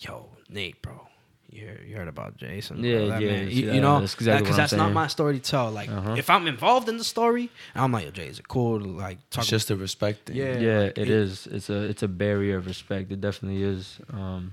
yo, 0.00 0.26
Nate, 0.48 0.82
bro. 0.82 1.02
You 1.48 1.68
heard, 1.68 1.84
you 1.88 1.96
heard 1.96 2.08
about 2.08 2.36
Jason? 2.36 2.82
Yeah, 2.84 3.06
that 3.06 3.22
yeah, 3.22 3.30
man." 3.30 3.48
You, 3.48 3.66
yeah, 3.68 3.72
you 3.74 3.80
know, 3.80 4.00
that's 4.00 4.12
exactly 4.14 4.42
because 4.42 4.56
what 4.58 4.62
that's 4.64 4.72
not 4.74 4.92
my 4.92 5.06
story 5.06 5.38
to 5.38 5.40
tell. 5.40 5.70
Like, 5.70 5.88
Uh-huh. 5.88 6.16
if 6.18 6.28
I'm 6.28 6.46
involved 6.48 6.88
in 6.88 6.98
the 6.98 7.04
story, 7.04 7.50
I'm 7.74 7.92
like, 7.92 8.04
yo, 8.04 8.10
Jay, 8.10 8.26
is 8.26 8.38
it 8.40 8.48
cool 8.48 8.78
to 8.80 8.84
like 8.84 9.18
talk? 9.30 9.42
It's 9.42 9.48
just 9.50 9.70
a 9.70 9.76
respect 9.76 10.26
thing. 10.26 10.36
Yeah. 10.36 10.58
yeah, 10.58 10.78
like, 10.80 10.98
it 10.98 11.08
it- 11.08 11.08
is. 11.08 11.46
It's 11.46 11.70
a 11.70 11.82
it's 11.84 12.02
a 12.02 12.08
barrier 12.08 12.56
of 12.58 12.66
respect. 12.66 13.10
It 13.12 13.20
definitely 13.22 13.62
is. 13.62 13.98
Um, 14.12 14.52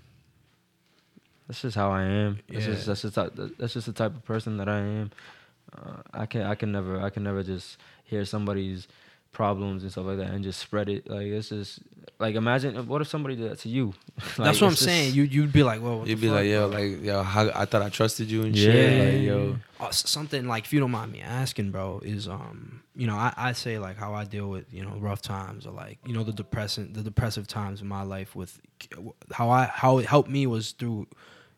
that's 1.48 1.62
just 1.62 1.76
how 1.76 1.92
I 1.92 2.04
am. 2.04 2.40
That's 2.50 2.66
Yeah. 2.68 2.74
just 2.74 2.86
that's 2.88 3.02
just 3.04 3.16
the- 3.16 3.54
that's 3.58 3.74
just 3.74 3.86
the 3.88 3.94
type 3.94 4.16
of 4.16 4.24
person 4.26 4.58
that 4.58 4.68
I 4.70 4.80
am. 4.80 5.12
Uh, 5.76 6.02
I 6.14 6.26
can 6.26 6.42
I 6.44 6.56
can 6.56 6.72
never 6.72 7.02
I 7.02 7.10
can 7.10 7.24
never 7.24 7.44
just 7.44 7.78
hear 8.04 8.26
somebody's 8.26 8.88
problems 9.32 9.82
and 9.82 9.92
stuff 9.92 10.06
like 10.06 10.18
that 10.18 10.30
and 10.30 10.44
just 10.44 10.60
spread 10.60 10.88
it. 10.90 11.10
Like 11.10 11.30
this 11.32 11.52
is 11.52 11.80
like 12.20 12.36
imagine 12.36 12.86
what 12.88 13.02
if 13.02 13.08
somebody 13.08 13.36
did 13.36 13.50
that 13.50 13.60
to 13.60 13.70
you? 13.70 13.94
Like, 14.38 14.46
That's 14.48 14.62
what 14.62 14.68
I'm 14.68 14.74
just- 14.74 14.84
saying. 14.84 15.16
You 15.16 15.24
you'd 15.24 15.52
be 15.52 15.64
like, 15.64 15.82
well, 15.82 16.04
You'd 16.08 16.22
be 16.22 16.28
fuck, 16.28 16.36
like, 16.38 16.48
yo, 16.48 16.70
bro? 16.70 16.80
like, 16.80 17.04
yo, 17.04 17.24
how, 17.24 17.50
I 17.56 17.66
thought 17.66 17.82
I 17.82 17.90
trusted 17.90 18.30
you 18.30 18.44
and 18.44 18.56
Yeah. 18.56 18.72
shit. 18.72 19.14
Like, 19.16 19.22
yo, 19.24 19.58
Uh, 19.80 19.90
something 19.92 20.48
like 20.48 20.66
if 20.66 20.74
you 20.74 20.80
don't 20.80 20.92
mind 20.92 21.12
me 21.12 21.22
asking, 21.22 21.72
bro, 21.72 22.00
is 22.06 22.28
um, 22.28 22.84
you 22.96 23.08
know, 23.08 23.16
I, 23.16 23.34
I 23.36 23.52
say 23.54 23.80
like 23.80 23.98
how 23.98 24.14
I 24.14 24.24
deal 24.26 24.48
with 24.50 24.72
you 24.72 24.84
know 24.84 24.96
rough 25.00 25.24
times 25.24 25.66
or 25.66 25.72
like 25.72 25.98
you 26.06 26.14
know 26.14 26.24
the 26.24 26.32
depressing 26.34 26.94
the 26.94 27.02
depressive 27.02 27.48
times 27.48 27.82
in 27.82 27.88
my 27.88 28.04
life 28.04 28.36
with 28.36 28.62
how 29.32 29.50
I 29.50 29.66
how 29.66 29.98
it 29.98 30.06
helped 30.06 30.30
me 30.30 30.46
was 30.46 30.72
through 30.74 31.08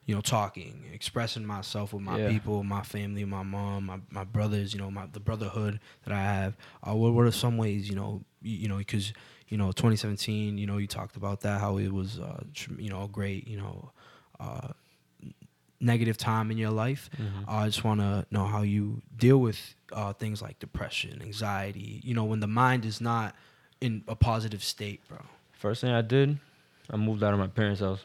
you 0.06 0.14
know 0.16 0.22
talking, 0.22 0.84
expressing 0.94 1.46
myself 1.46 1.94
with 1.94 2.04
my 2.04 2.18
Yeah. 2.18 2.30
people, 2.30 2.64
my 2.64 2.84
family, 2.84 3.26
my 3.26 3.44
mom, 3.44 3.86
my, 3.88 4.00
my 4.12 4.24
brothers, 4.24 4.74
you 4.74 4.80
know, 4.80 4.92
my 4.92 5.06
the 5.12 5.20
brotherhood 5.20 5.80
that 6.04 6.14
I 6.14 6.22
have. 6.22 6.56
Uh, 6.88 6.94
what 6.96 7.14
what 7.14 7.26
are 7.26 7.32
some 7.32 7.58
ways 7.58 7.90
you 7.90 7.96
know 7.96 8.24
you, 8.42 8.58
you 8.58 8.68
know 8.68 8.78
because 8.78 9.14
you 9.48 9.58
know 9.58 9.72
2017, 9.72 10.58
you 10.58 10.68
know, 10.68 10.78
you 10.78 10.88
talked 10.88 11.16
about 11.16 11.42
that 11.42 11.60
how 11.60 11.78
it 11.78 11.92
was 11.92 12.20
uh, 12.20 12.44
you 12.78 12.90
know 12.90 13.04
a 13.04 13.08
great 13.08 13.48
you 13.48 13.58
know. 13.58 13.92
Uh, 14.40 14.70
negative 15.82 16.18
time 16.18 16.52
in 16.52 16.58
your 16.58 16.72
life 16.72 17.10
Mhm. 17.18 17.44
I 17.48 17.66
just 17.68 17.84
want 17.84 18.00
to 18.00 18.26
know 18.32 18.46
how 18.46 18.62
you 18.62 19.02
deal 19.16 19.38
with 19.40 19.76
uh, 19.92 20.14
things 20.14 20.42
like 20.42 20.58
depression, 20.60 21.22
anxiety. 21.22 22.02
You 22.04 22.14
know, 22.16 22.24
when 22.24 22.40
the 22.40 22.48
mind 22.48 22.86
is 22.86 23.02
not 23.02 23.36
in 23.82 24.04
a 24.08 24.16
positive 24.16 24.64
state, 24.64 25.02
bro. 25.08 25.20
First 25.52 25.82
thing 25.82 25.92
I 25.92 26.02
did, 26.02 26.40
I 26.90 26.96
moved 26.98 27.24
out 27.24 27.34
of 27.34 27.40
my 27.40 27.48
parents' 27.48 27.82
house. 27.82 28.04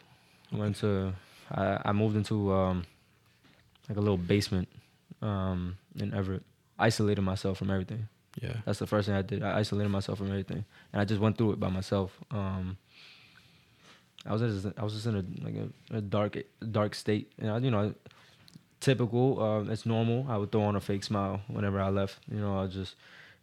I 0.52 0.56
went 0.56 0.76
to 0.78 1.14
I, 1.50 1.80
I 1.86 1.92
moved 1.92 2.16
into 2.16 2.52
um, 2.52 2.84
like 3.88 3.98
a 3.98 4.00
little 4.00 4.16
basement 4.16 4.68
um, 5.22 5.76
in 5.98 6.14
Everett. 6.14 6.42
Isolated 6.78 7.20
myself 7.22 7.58
from 7.58 7.70
everything. 7.70 8.08
Yeah. 8.40 8.54
That's 8.64 8.78
the 8.78 8.86
first 8.86 9.06
thing 9.06 9.16
I 9.16 9.22
did. 9.22 9.42
I 9.42 9.58
isolated 9.58 9.90
myself 9.90 10.18
from 10.18 10.28
everything, 10.28 10.64
and 10.92 11.02
I 11.02 11.04
just 11.04 11.20
went 11.20 11.36
through 11.36 11.52
it 11.52 11.60
by 11.60 11.68
myself. 11.68 12.16
Um, 12.30 12.78
I 14.26 14.32
was 14.32 14.62
just, 14.62 14.78
I 14.78 14.84
was 14.84 14.94
just 14.94 15.06
in 15.06 15.16
a 15.16 15.44
like 15.44 15.54
a, 15.56 15.96
a 15.96 16.00
dark 16.00 16.38
dark 16.70 16.94
state, 16.94 17.32
and 17.38 17.50
I, 17.50 17.58
you 17.58 17.70
know, 17.70 17.94
typical. 18.80 19.42
Um, 19.42 19.70
it's 19.70 19.84
normal. 19.84 20.26
I 20.28 20.36
would 20.36 20.52
throw 20.52 20.62
on 20.62 20.76
a 20.76 20.80
fake 20.80 21.04
smile 21.04 21.40
whenever 21.48 21.80
I 21.80 21.88
left. 21.90 22.18
You 22.30 22.40
know, 22.40 22.58
I 22.58 22.66
just 22.66 22.94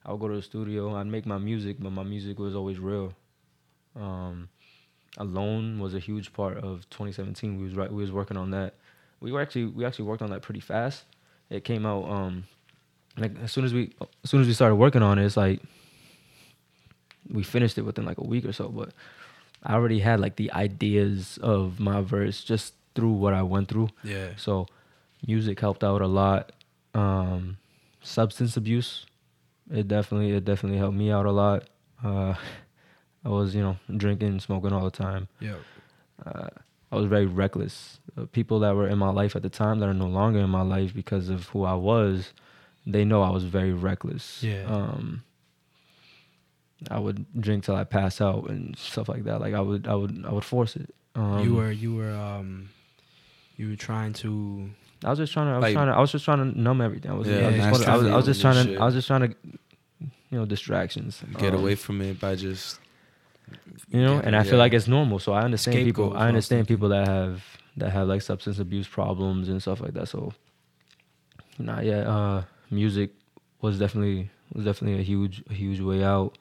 I 0.05 0.11
would 0.11 0.19
go 0.19 0.27
to 0.29 0.35
the 0.35 0.41
studio. 0.41 0.95
I'd 0.95 1.07
make 1.07 1.25
my 1.25 1.37
music, 1.37 1.77
but 1.79 1.91
my 1.91 2.03
music 2.03 2.39
was 2.39 2.55
always 2.55 2.79
real. 2.79 3.13
Um, 3.95 4.49
Alone 5.17 5.79
was 5.79 5.93
a 5.93 5.99
huge 5.99 6.31
part 6.33 6.57
of 6.57 6.87
2017. 6.89 7.57
We 7.57 7.63
was 7.63 7.75
right. 7.75 7.91
We 7.91 8.01
was 8.01 8.11
working 8.11 8.37
on 8.37 8.51
that. 8.51 8.75
We 9.19 9.31
were 9.31 9.41
actually 9.41 9.65
we 9.65 9.83
actually 9.85 10.05
worked 10.05 10.21
on 10.21 10.29
that 10.29 10.41
pretty 10.41 10.59
fast. 10.59 11.03
It 11.49 11.63
came 11.63 11.85
out 11.85 12.07
um, 12.09 12.43
like 13.17 13.31
as 13.43 13.51
soon 13.51 13.65
as 13.65 13.73
we 13.73 13.93
as 14.23 14.29
soon 14.29 14.41
as 14.41 14.47
we 14.47 14.53
started 14.53 14.75
working 14.75 15.01
on 15.01 15.17
it, 15.17 15.25
it's 15.25 15.37
like 15.37 15.61
we 17.31 17.43
finished 17.43 17.77
it 17.77 17.81
within 17.81 18.05
like 18.05 18.19
a 18.19 18.23
week 18.23 18.45
or 18.45 18.53
so. 18.53 18.69
But 18.69 18.91
I 19.63 19.73
already 19.73 19.99
had 19.99 20.19
like 20.19 20.35
the 20.35 20.51
ideas 20.53 21.39
of 21.41 21.79
my 21.79 22.01
verse 22.01 22.43
just 22.43 22.73
through 22.95 23.13
what 23.13 23.33
I 23.33 23.41
went 23.41 23.69
through. 23.69 23.89
Yeah. 24.03 24.29
So 24.37 24.67
music 25.25 25.59
helped 25.59 25.83
out 25.83 26.01
a 26.01 26.07
lot. 26.07 26.51
Um, 26.93 27.57
substance 28.01 28.55
abuse, 28.55 29.05
it 29.71 29.87
definitely 29.87 30.31
it 30.31 30.45
definitely 30.45 30.77
helped 30.77 30.95
me 30.97 31.11
out 31.11 31.25
a 31.25 31.31
lot. 31.31 31.63
Uh, 32.03 32.35
I 33.25 33.29
was 33.29 33.53
you 33.55 33.61
know 33.61 33.77
drinking, 33.95 34.39
smoking 34.39 34.73
all 34.73 34.83
the 34.85 34.91
time. 34.91 35.27
Yeah. 35.39 35.55
Uh, 36.25 36.47
I 36.91 36.95
was 36.95 37.05
very 37.05 37.25
reckless. 37.25 37.99
Uh, 38.17 38.25
people 38.31 38.59
that 38.61 38.75
were 38.75 38.87
in 38.87 38.97
my 38.97 39.09
life 39.09 39.35
at 39.35 39.41
the 39.41 39.49
time 39.49 39.79
that 39.79 39.89
are 39.89 39.93
no 39.93 40.07
longer 40.07 40.39
in 40.39 40.49
my 40.49 40.61
life 40.61 40.93
because 40.93 41.29
of 41.29 41.47
who 41.49 41.63
I 41.65 41.73
was, 41.73 42.31
they 42.85 43.03
know 43.03 43.21
I 43.21 43.29
was 43.29 43.43
very 43.43 43.73
reckless. 43.73 44.41
Yeah. 44.41 44.63
Um, 44.65 45.23
I 46.89 46.99
would 46.99 47.25
drink 47.39 47.63
till 47.65 47.75
I 47.75 47.83
pass 47.83 48.21
out 48.21 48.49
and 48.49 48.77
stuff 48.77 49.09
like 49.09 49.23
that. 49.25 49.41
Like 49.41 49.53
I 49.53 49.59
would, 49.61 49.87
I 49.87 49.95
would, 49.95 50.25
I 50.25 50.31
would 50.31 50.45
force 50.45 50.75
it. 50.75 50.93
Um, 51.15 51.43
you 51.43 51.55
were 51.55 51.71
you 51.71 51.95
were 51.95 52.13
um 52.13 52.69
you 53.57 53.69
were 53.69 53.75
trying 53.75 54.13
to 54.13 54.69
I 55.03 55.09
was 55.09 55.19
just 55.19 55.33
trying 55.33 55.47
to. 55.47 55.51
I 55.53 55.55
was 55.57 55.63
Like- 55.63 55.73
trying 55.73 55.87
to. 55.87 55.93
I 55.93 55.99
was 55.99 56.11
just 56.11 56.25
trying 56.25 56.53
to 56.53 56.59
numb 56.59 56.81
everything. 56.81 57.11
I 57.11 57.13
was. 57.15 57.27
Yeah, 57.27 57.35
I, 57.35 57.69
was 57.69 57.79
just, 57.79 57.89
I, 57.89 57.97
was, 57.97 58.07
I 58.07 58.15
was 58.15 58.25
just 58.25 58.41
trying 58.41 58.65
to. 58.65 58.71
shit. 58.71 58.81
I 58.81 58.85
was 58.85 58.93
just 58.95 59.07
trying 59.07 59.21
to. 59.29 59.35
You 60.29 60.39
know, 60.39 60.45
distractions. 60.45 61.23
Get 61.37 61.53
Um, 61.53 61.59
away 61.61 61.75
from 61.75 62.01
it 62.01 62.19
by 62.19 62.35
just. 62.35 62.79
You 63.89 64.01
know, 64.01 64.15
Yeah, 64.15 64.21
and 64.25 64.35
I 64.35 64.43
feel 64.43 64.57
like 64.59 64.73
it's 64.73 64.87
normal. 64.87 65.19
So 65.19 65.33
I 65.33 65.43
understand 65.43 65.75
Scapegoat 65.75 66.09
people. 66.11 66.17
I 66.21 66.27
understand 66.27 66.67
people 66.67 66.89
that 66.89 67.07
have 67.07 67.43
that 67.77 67.91
have 67.91 68.07
like 68.07 68.21
substance 68.21 68.59
abuse 68.59 68.87
problems 68.87 69.49
and 69.49 69.61
stuff 69.61 69.79
like 69.81 69.93
that. 69.93 70.07
So, 70.09 70.33
not 71.59 71.85
yet. 71.85 72.05
uh, 72.07 72.43
music 72.69 73.11
was 73.61 73.79
definitely 73.79 74.29
was 74.53 74.65
definitely 74.65 74.99
a 74.99 75.03
huge 75.03 75.43
a 75.49 75.53
huge 75.53 75.79
way 75.79 76.03
out. 76.03 76.37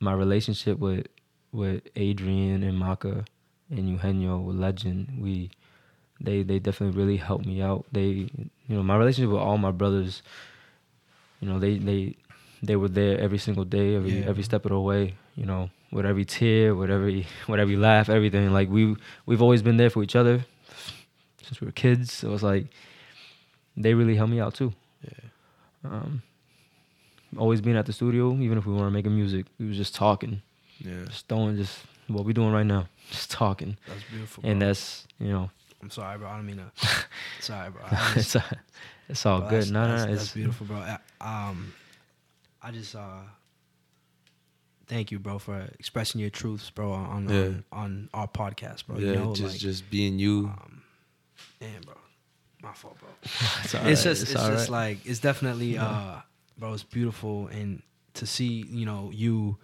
My 0.00 0.12
relationship 0.14 0.78
with 0.78 1.06
with 1.52 1.82
Adrian 1.96 2.62
and 2.62 2.78
Maka 2.78 3.24
and 3.70 3.88
Eugenio 3.88 4.38
Legend, 4.40 5.18
we 5.20 5.50
they 6.20 6.42
they 6.42 6.58
definitely 6.58 6.96
really 6.98 7.16
helped 7.18 7.44
me 7.46 7.60
out. 7.60 7.84
They 7.92 8.30
you 8.66 8.76
know 8.76 8.82
my 8.82 8.96
relationship 8.96 9.30
with 9.30 9.40
all 9.42 9.58
my 9.58 9.72
brothers, 9.72 10.22
you 11.40 11.48
know 11.48 11.58
they 11.58 11.76
they 11.78 12.16
they 12.62 12.76
were 12.76 12.88
there 12.88 13.18
every 13.20 13.38
single 13.38 13.64
day, 13.64 13.94
every 13.96 14.20
Yeah. 14.20 14.26
every 14.28 14.42
step 14.42 14.64
of 14.64 14.70
the 14.70 14.80
way. 14.80 15.16
You 15.36 15.44
know 15.46 15.70
with 15.92 16.06
every 16.06 16.24
tear, 16.24 16.74
with 16.74 16.90
every 16.90 17.26
with 17.48 17.60
every 17.60 17.76
laugh, 17.76 18.08
everything. 18.08 18.52
Like 18.52 18.68
we 18.68 18.96
we've 19.26 19.42
always 19.42 19.62
been 19.62 19.76
there 19.76 19.90
for 19.90 20.02
each 20.02 20.16
other 20.16 20.44
since 21.42 21.60
we 21.60 21.66
were 21.66 21.72
kids. 21.72 22.12
So 22.12 22.32
it's 22.32 22.42
like 22.42 22.66
they 23.76 23.94
really 23.94 24.16
helped 24.16 24.30
me 24.32 24.40
out 24.40 24.54
too. 24.54 24.72
Yeah. 25.04 25.90
Um, 25.90 26.22
always 27.38 27.60
being 27.60 27.76
at 27.76 27.86
the 27.86 27.92
studio, 27.92 28.34
even 28.36 28.58
if 28.58 28.66
we 28.66 28.74
weren't 28.74 28.92
making 28.92 29.14
music, 29.14 29.46
we 29.58 29.66
was 29.68 29.76
just 29.76 29.94
talking, 29.94 30.42
Yeah. 30.78 31.04
just 31.06 31.26
throwing, 31.28 31.56
just 31.56 31.78
what 32.08 32.24
we 32.24 32.32
doing 32.32 32.52
right 32.52 32.66
now, 32.66 32.88
just 33.10 33.30
talking, 33.30 33.76
that's 33.86 34.02
beautiful. 34.10 34.44
and 34.44 34.58
bro. 34.58 34.68
that's 34.68 35.06
you 35.18 35.28
know, 35.28 35.50
I'm 35.82 35.90
sorry, 35.90 36.18
bro. 36.18 36.28
I 36.28 36.36
don't 36.36 36.46
mean 36.46 36.56
to. 36.58 36.86
sorry, 37.40 37.70
bro. 37.70 37.82
It's 38.16 38.36
it's 39.08 39.24
all 39.26 39.40
bro, 39.40 39.48
good. 39.50 39.60
That's, 39.62 39.70
No, 39.70 39.86
no, 39.86 39.96
that's, 39.96 40.04
no, 40.06 40.14
that's 40.16 40.32
beautiful, 40.32 40.66
bro. 40.66 40.76
I, 40.76 40.98
um, 41.20 41.72
I 42.62 42.70
just 42.72 42.94
uh, 42.94 43.20
thank 44.90 45.10
you, 45.12 45.18
bro, 45.20 45.38
for 45.38 45.68
expressing 45.78 46.20
your 46.20 46.30
truths, 46.30 46.68
bro, 46.68 46.92
on 46.92 47.28
Yeah. 47.28 47.36
on, 47.36 47.64
on 47.72 48.10
our 48.12 48.28
podcast, 48.28 48.86
bro. 48.86 48.98
yeah. 48.98 49.12
you 49.12 49.18
know, 49.18 49.34
just 49.34 49.52
like, 49.52 49.60
just 49.60 49.88
being 49.88 50.18
you. 50.18 50.50
um, 50.52 50.82
damn, 51.60 51.80
bro, 51.82 51.94
my 52.62 52.72
fault, 52.72 52.98
bro. 52.98 53.08
it's, 53.22 53.74
all 53.74 53.86
it's 53.86 54.04
right, 54.04 54.10
just 54.10 54.22
it's, 54.22 54.36
all 54.36 54.48
just 54.50 54.68
right. 54.68 54.88
like 54.88 55.06
it's 55.06 55.20
definitely 55.20 55.78
uh 55.78 56.16
bro 56.58 56.74
it's 56.74 56.82
beautiful 56.82 57.46
and 57.48 57.82
to 58.14 58.26
see 58.26 58.64
you 58.68 58.84
know 58.84 59.10
you 59.14 59.56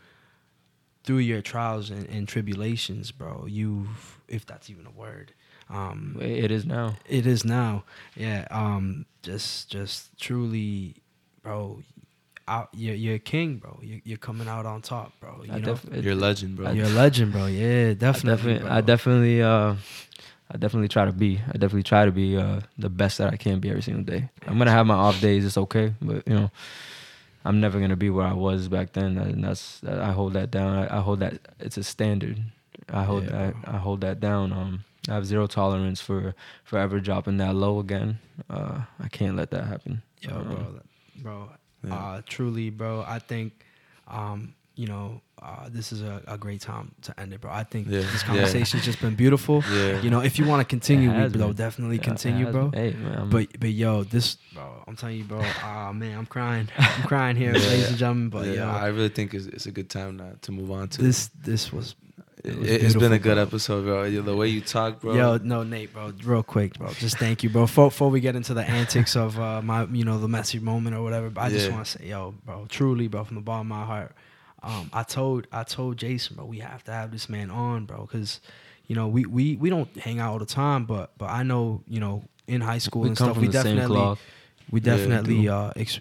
through 1.04 1.18
your 1.18 1.42
trials 1.42 1.90
and, 1.90 2.08
and 2.08 2.26
tribulations 2.26 3.12
bro 3.12 3.44
you 3.46 3.86
if 4.28 4.46
that's 4.46 4.70
even 4.70 4.86
a 4.86 4.90
word 4.90 5.32
um 5.68 6.16
it 6.20 6.50
is 6.50 6.64
now. 6.64 6.96
it 7.06 7.26
is 7.26 7.44
now 7.44 7.84
yeah 8.14 8.46
um 8.50 9.04
just 9.22 9.68
just 9.68 10.18
truly 10.18 10.96
bro 11.42 11.82
out 12.48 12.68
you're, 12.72 12.94
you're 12.94 13.16
a 13.16 13.18
king 13.18 13.56
bro 13.56 13.78
you're, 13.82 14.00
you're 14.04 14.18
coming 14.18 14.46
out 14.48 14.66
on 14.66 14.80
top 14.82 15.12
bro 15.20 15.42
You 15.44 15.52
I 15.52 15.58
know? 15.58 15.74
Def- 15.74 16.04
you're 16.04 16.12
a 16.12 16.16
legend, 16.16 16.56
bro. 16.56 16.70
you're 16.70 16.86
a 16.86 16.90
legend 16.90 17.32
bro 17.32 17.46
yeah 17.46 17.90
I 17.90 17.94
definitely 17.94 18.54
definitely. 18.54 18.68
I 18.70 18.80
definitely, 18.80 19.42
uh, 19.42 19.74
I 20.52 20.56
definitely 20.58 20.88
try 20.88 21.04
to 21.06 21.12
be. 21.12 21.40
I 21.48 21.52
definitely 21.58 21.82
try 21.82 22.04
to 22.04 22.12
be 22.12 22.36
uh, 22.36 22.60
the 22.78 22.88
best 22.88 23.18
that 23.18 23.32
I 23.32 23.36
can 23.36 23.58
be 23.58 23.68
every 23.70 23.82
single 23.82 24.04
day. 24.04 24.28
I'm 24.46 24.58
gonna 24.58 24.70
have 24.70 24.86
my 24.86 24.94
off 24.94 25.20
days. 25.20 25.44
It's 25.44 25.58
okay, 25.58 25.92
but 26.00 26.22
you 26.28 26.34
know, 26.34 26.50
I'm 27.44 27.60
never 27.60 27.80
gonna 27.80 27.96
be 27.96 28.10
where 28.10 28.26
I 28.26 28.32
was 28.32 28.68
back 28.68 28.92
then. 28.92 29.18
And 29.18 29.42
that's 29.42 29.82
I 29.84 30.12
hold 30.12 30.34
that 30.34 30.52
down. 30.52 30.76
I, 30.76 30.98
I 30.98 31.00
hold 31.00 31.18
that. 31.20 31.40
It's 31.58 31.76
a 31.76 31.82
standard. 31.82 32.38
I 32.88 33.02
hold 33.02 33.24
Yeah, 33.24 33.30
that. 33.30 33.62
bro. 33.62 33.72
I 33.74 33.76
hold 33.78 34.00
that 34.02 34.20
down. 34.20 34.52
Um, 34.52 34.84
I 35.08 35.14
have 35.14 35.26
zero 35.26 35.48
tolerance 35.48 36.00
for 36.00 36.34
forever 36.62 37.00
dropping 37.00 37.38
that 37.38 37.54
low 37.56 37.80
again. 37.80 38.20
Uh, 38.48 38.82
I 39.00 39.08
can't 39.08 39.34
let 39.34 39.50
that 39.50 39.64
happen. 39.64 40.02
Yo, 40.20 40.30
Um, 40.36 40.44
bro, 40.44 40.56
that- 40.74 41.22
bro, 41.24 41.50
Yeah. 41.84 41.94
uh, 41.94 42.22
truly, 42.26 42.70
bro. 42.70 43.04
I 43.06 43.18
think, 43.18 43.52
um, 44.08 44.54
you 44.74 44.86
know, 44.86 45.20
uh, 45.42 45.68
this 45.70 45.92
is 45.92 46.02
a, 46.02 46.22
a 46.26 46.36
great 46.38 46.60
time 46.60 46.92
to 47.02 47.18
end 47.20 47.32
it, 47.32 47.40
bro. 47.40 47.50
I 47.50 47.62
think 47.64 47.86
Yeah, 47.88 48.00
this 48.00 48.22
yeah. 48.22 48.26
conversation's 48.28 48.84
just 48.84 49.00
been 49.00 49.14
beautiful. 49.14 49.62
Yeah. 49.72 50.00
You 50.00 50.10
know, 50.10 50.20
if 50.20 50.38
you 50.38 50.46
want 50.46 50.60
to 50.60 50.64
continue, 50.64 51.10
It 51.10 51.12
we 51.14 51.18
has 51.20 51.32
will 51.34 51.48
been. 51.48 51.56
definitely 51.56 51.96
yeah, 51.96 52.02
continue, 52.02 52.50
bro. 52.50 52.68
been. 52.68 52.92
Hey, 52.92 52.96
man, 52.98 53.28
But 53.30 53.48
but 53.60 53.70
yo, 53.70 54.02
this, 54.04 54.36
bro, 54.54 54.82
I'm 54.86 54.96
telling 54.96 55.18
you, 55.18 55.24
bro. 55.24 55.42
Ah 55.62 55.92
man, 56.00 56.16
I'm 56.18 56.26
crying. 56.26 56.68
I'm 56.78 57.02
crying 57.04 57.36
here, 57.36 57.52
Yeah. 57.54 57.68
ladies 57.68 57.88
and 57.90 57.98
gentlemen. 57.98 58.28
But 58.30 58.46
yeah, 58.46 58.54
yo, 58.54 58.68
I 58.68 58.86
really 58.88 59.10
think 59.10 59.34
it's, 59.34 59.46
it's 59.46 59.66
a 59.66 59.70
good 59.72 59.88
time 59.90 60.16
now 60.16 60.32
to 60.42 60.52
move 60.52 60.70
on 60.70 60.88
to 60.88 61.02
this 61.02 61.28
this 61.44 61.72
was. 61.72 61.94
It, 62.46 62.82
has 62.82 62.94
been 62.94 63.12
a 63.12 63.18
good 63.18 63.34
bro. 63.34 63.42
episode, 63.42 63.84
bro. 63.84 64.10
The 64.10 64.36
way 64.36 64.48
you 64.48 64.60
talk, 64.60 65.00
bro. 65.00 65.14
Yo, 65.14 65.38
no, 65.42 65.62
Nate, 65.62 65.92
bro, 65.92 66.12
real 66.24 66.42
quick, 66.42 66.78
bro. 66.78 66.92
Just 66.94 67.18
thank 67.18 67.42
you, 67.42 67.50
bro. 67.50 67.62
Before, 67.62 67.88
before 67.88 68.10
we 68.10 68.20
get 68.20 68.36
into 68.36 68.54
the 68.54 68.62
antics 68.62 69.16
of 69.16 69.38
uh, 69.38 69.60
my, 69.62 69.84
you 69.86 70.04
know, 70.04 70.18
the 70.18 70.28
messy 70.28 70.58
moment 70.58 70.94
or 70.94 71.02
whatever, 71.02 71.28
but 71.30 71.40
I 71.42 71.50
just 71.50 71.66
Yeah. 71.68 71.74
want 71.74 71.86
to 71.86 71.98
say, 71.98 72.06
yo, 72.06 72.34
bro, 72.44 72.66
truly, 72.68 73.08
bro, 73.08 73.24
from 73.24 73.36
the 73.36 73.42
bottom 73.42 73.72
of 73.72 73.78
my 73.78 73.84
heart, 73.84 74.14
um, 74.62 74.90
I 74.92 75.02
told, 75.02 75.46
I 75.52 75.64
told 75.64 75.96
Jason, 75.96 76.36
bro, 76.36 76.44
we 76.44 76.58
have 76.60 76.84
to 76.84 76.92
have 76.92 77.10
this 77.10 77.28
man 77.28 77.50
on, 77.50 77.84
bro, 77.84 78.02
because, 78.02 78.40
you 78.86 78.94
know, 78.94 79.08
we, 79.08 79.24
we, 79.26 79.56
we 79.56 79.68
don't 79.68 79.94
hang 79.98 80.20
out 80.20 80.32
all 80.32 80.38
the 80.38 80.46
time, 80.46 80.84
but, 80.84 81.12
but 81.18 81.30
I 81.30 81.42
know, 81.42 81.82
you 81.88 82.00
know, 82.00 82.22
in 82.46 82.60
high 82.60 82.78
school 82.78 83.02
we 83.02 83.08
and 83.08 83.16
stuff, 83.16 83.36
we 83.38 83.48
definitely. 83.48 84.16
We 84.70 84.80
definitely, 84.80 85.42
do. 85.42 85.50
uh, 85.52 85.72
ex- 85.76 86.00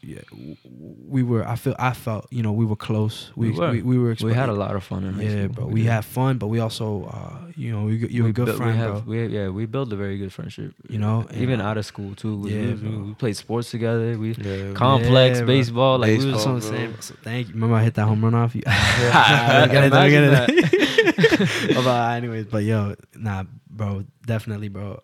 we 1.07 1.21
were, 1.23 1.47
I 1.47 1.55
feel, 1.55 1.75
I 1.77 1.93
felt, 1.93 2.25
you 2.31 2.41
know, 2.41 2.51
we 2.51 2.65
were 2.65 2.75
close. 2.75 3.31
We, 3.35 3.51
We 3.51 3.57
were. 3.59 3.71
we, 3.71 3.81
we 3.83 3.97
were, 3.99 4.15
We 4.21 4.33
had 4.33 4.49
a 4.49 4.53
lot 4.53 4.75
of 4.75 4.83
fun 4.83 5.03
in 5.03 5.13
high 5.13 5.21
Yeah, 5.23 5.43
school. 5.43 5.49
bro. 5.49 5.65
We 5.67 5.81
did. 5.83 5.91
had 5.91 6.03
fun, 6.05 6.37
but 6.39 6.47
we 6.47 6.59
also, 6.59 7.05
uh, 7.05 7.51
you 7.55 7.71
know, 7.71 7.83
we, 7.85 7.97
you're 8.07 8.23
we 8.25 8.29
a 8.31 8.33
good 8.33 8.45
built- 8.45 8.57
friend, 8.57 8.71
we 8.73 8.77
have, 8.79 9.05
bro. 9.05 9.11
We, 9.11 9.27
yeah, 9.27 9.49
we 9.49 9.65
built 9.67 9.93
a 9.93 9.95
very 9.95 10.17
good 10.17 10.33
friendship. 10.33 10.73
You 10.89 10.97
know, 10.97 11.25
and, 11.29 11.37
even 11.41 11.61
out 11.61 11.77
of 11.77 11.85
school 11.85 12.15
too. 12.15 12.37
We, 12.37 12.53
yeah, 12.55 12.73
we, 12.73 12.97
we 12.97 13.13
played 13.13 13.37
sports 13.37 13.69
together. 13.69 14.17
We 14.17 14.33
Yeah. 14.33 14.73
complex 14.73 15.39
Yeah, 15.39 15.45
baseball. 15.45 15.99
Like 15.99 16.09
we 16.09 16.15
Baseball, 16.25 16.33
was 16.33 16.43
That's 16.43 16.45
what 16.45 16.53
I'm 16.53 16.59
bro. 16.59 16.69
saying. 16.91 17.01
So 17.01 17.15
thank 17.23 17.47
you. 17.49 17.53
Remember 17.53 17.75
I 17.75 17.83
hit 17.83 17.93
that 17.95 18.05
home 18.07 18.23
run 18.23 18.33
off 18.33 18.55
you. 18.55 18.63
Yeah. 18.65 19.67
Get 19.67 19.83
it, 19.85 19.91
get 19.91 20.23
Imagine 20.23 20.57
it. 20.57 21.75
but 21.75 21.87
uh, 21.87 22.09
anyways, 22.13 22.45
but 22.47 22.63
yo, 22.63 22.95
nah, 23.15 23.43
bro, 23.69 24.05
definitely, 24.25 24.69
bro. 24.69 25.01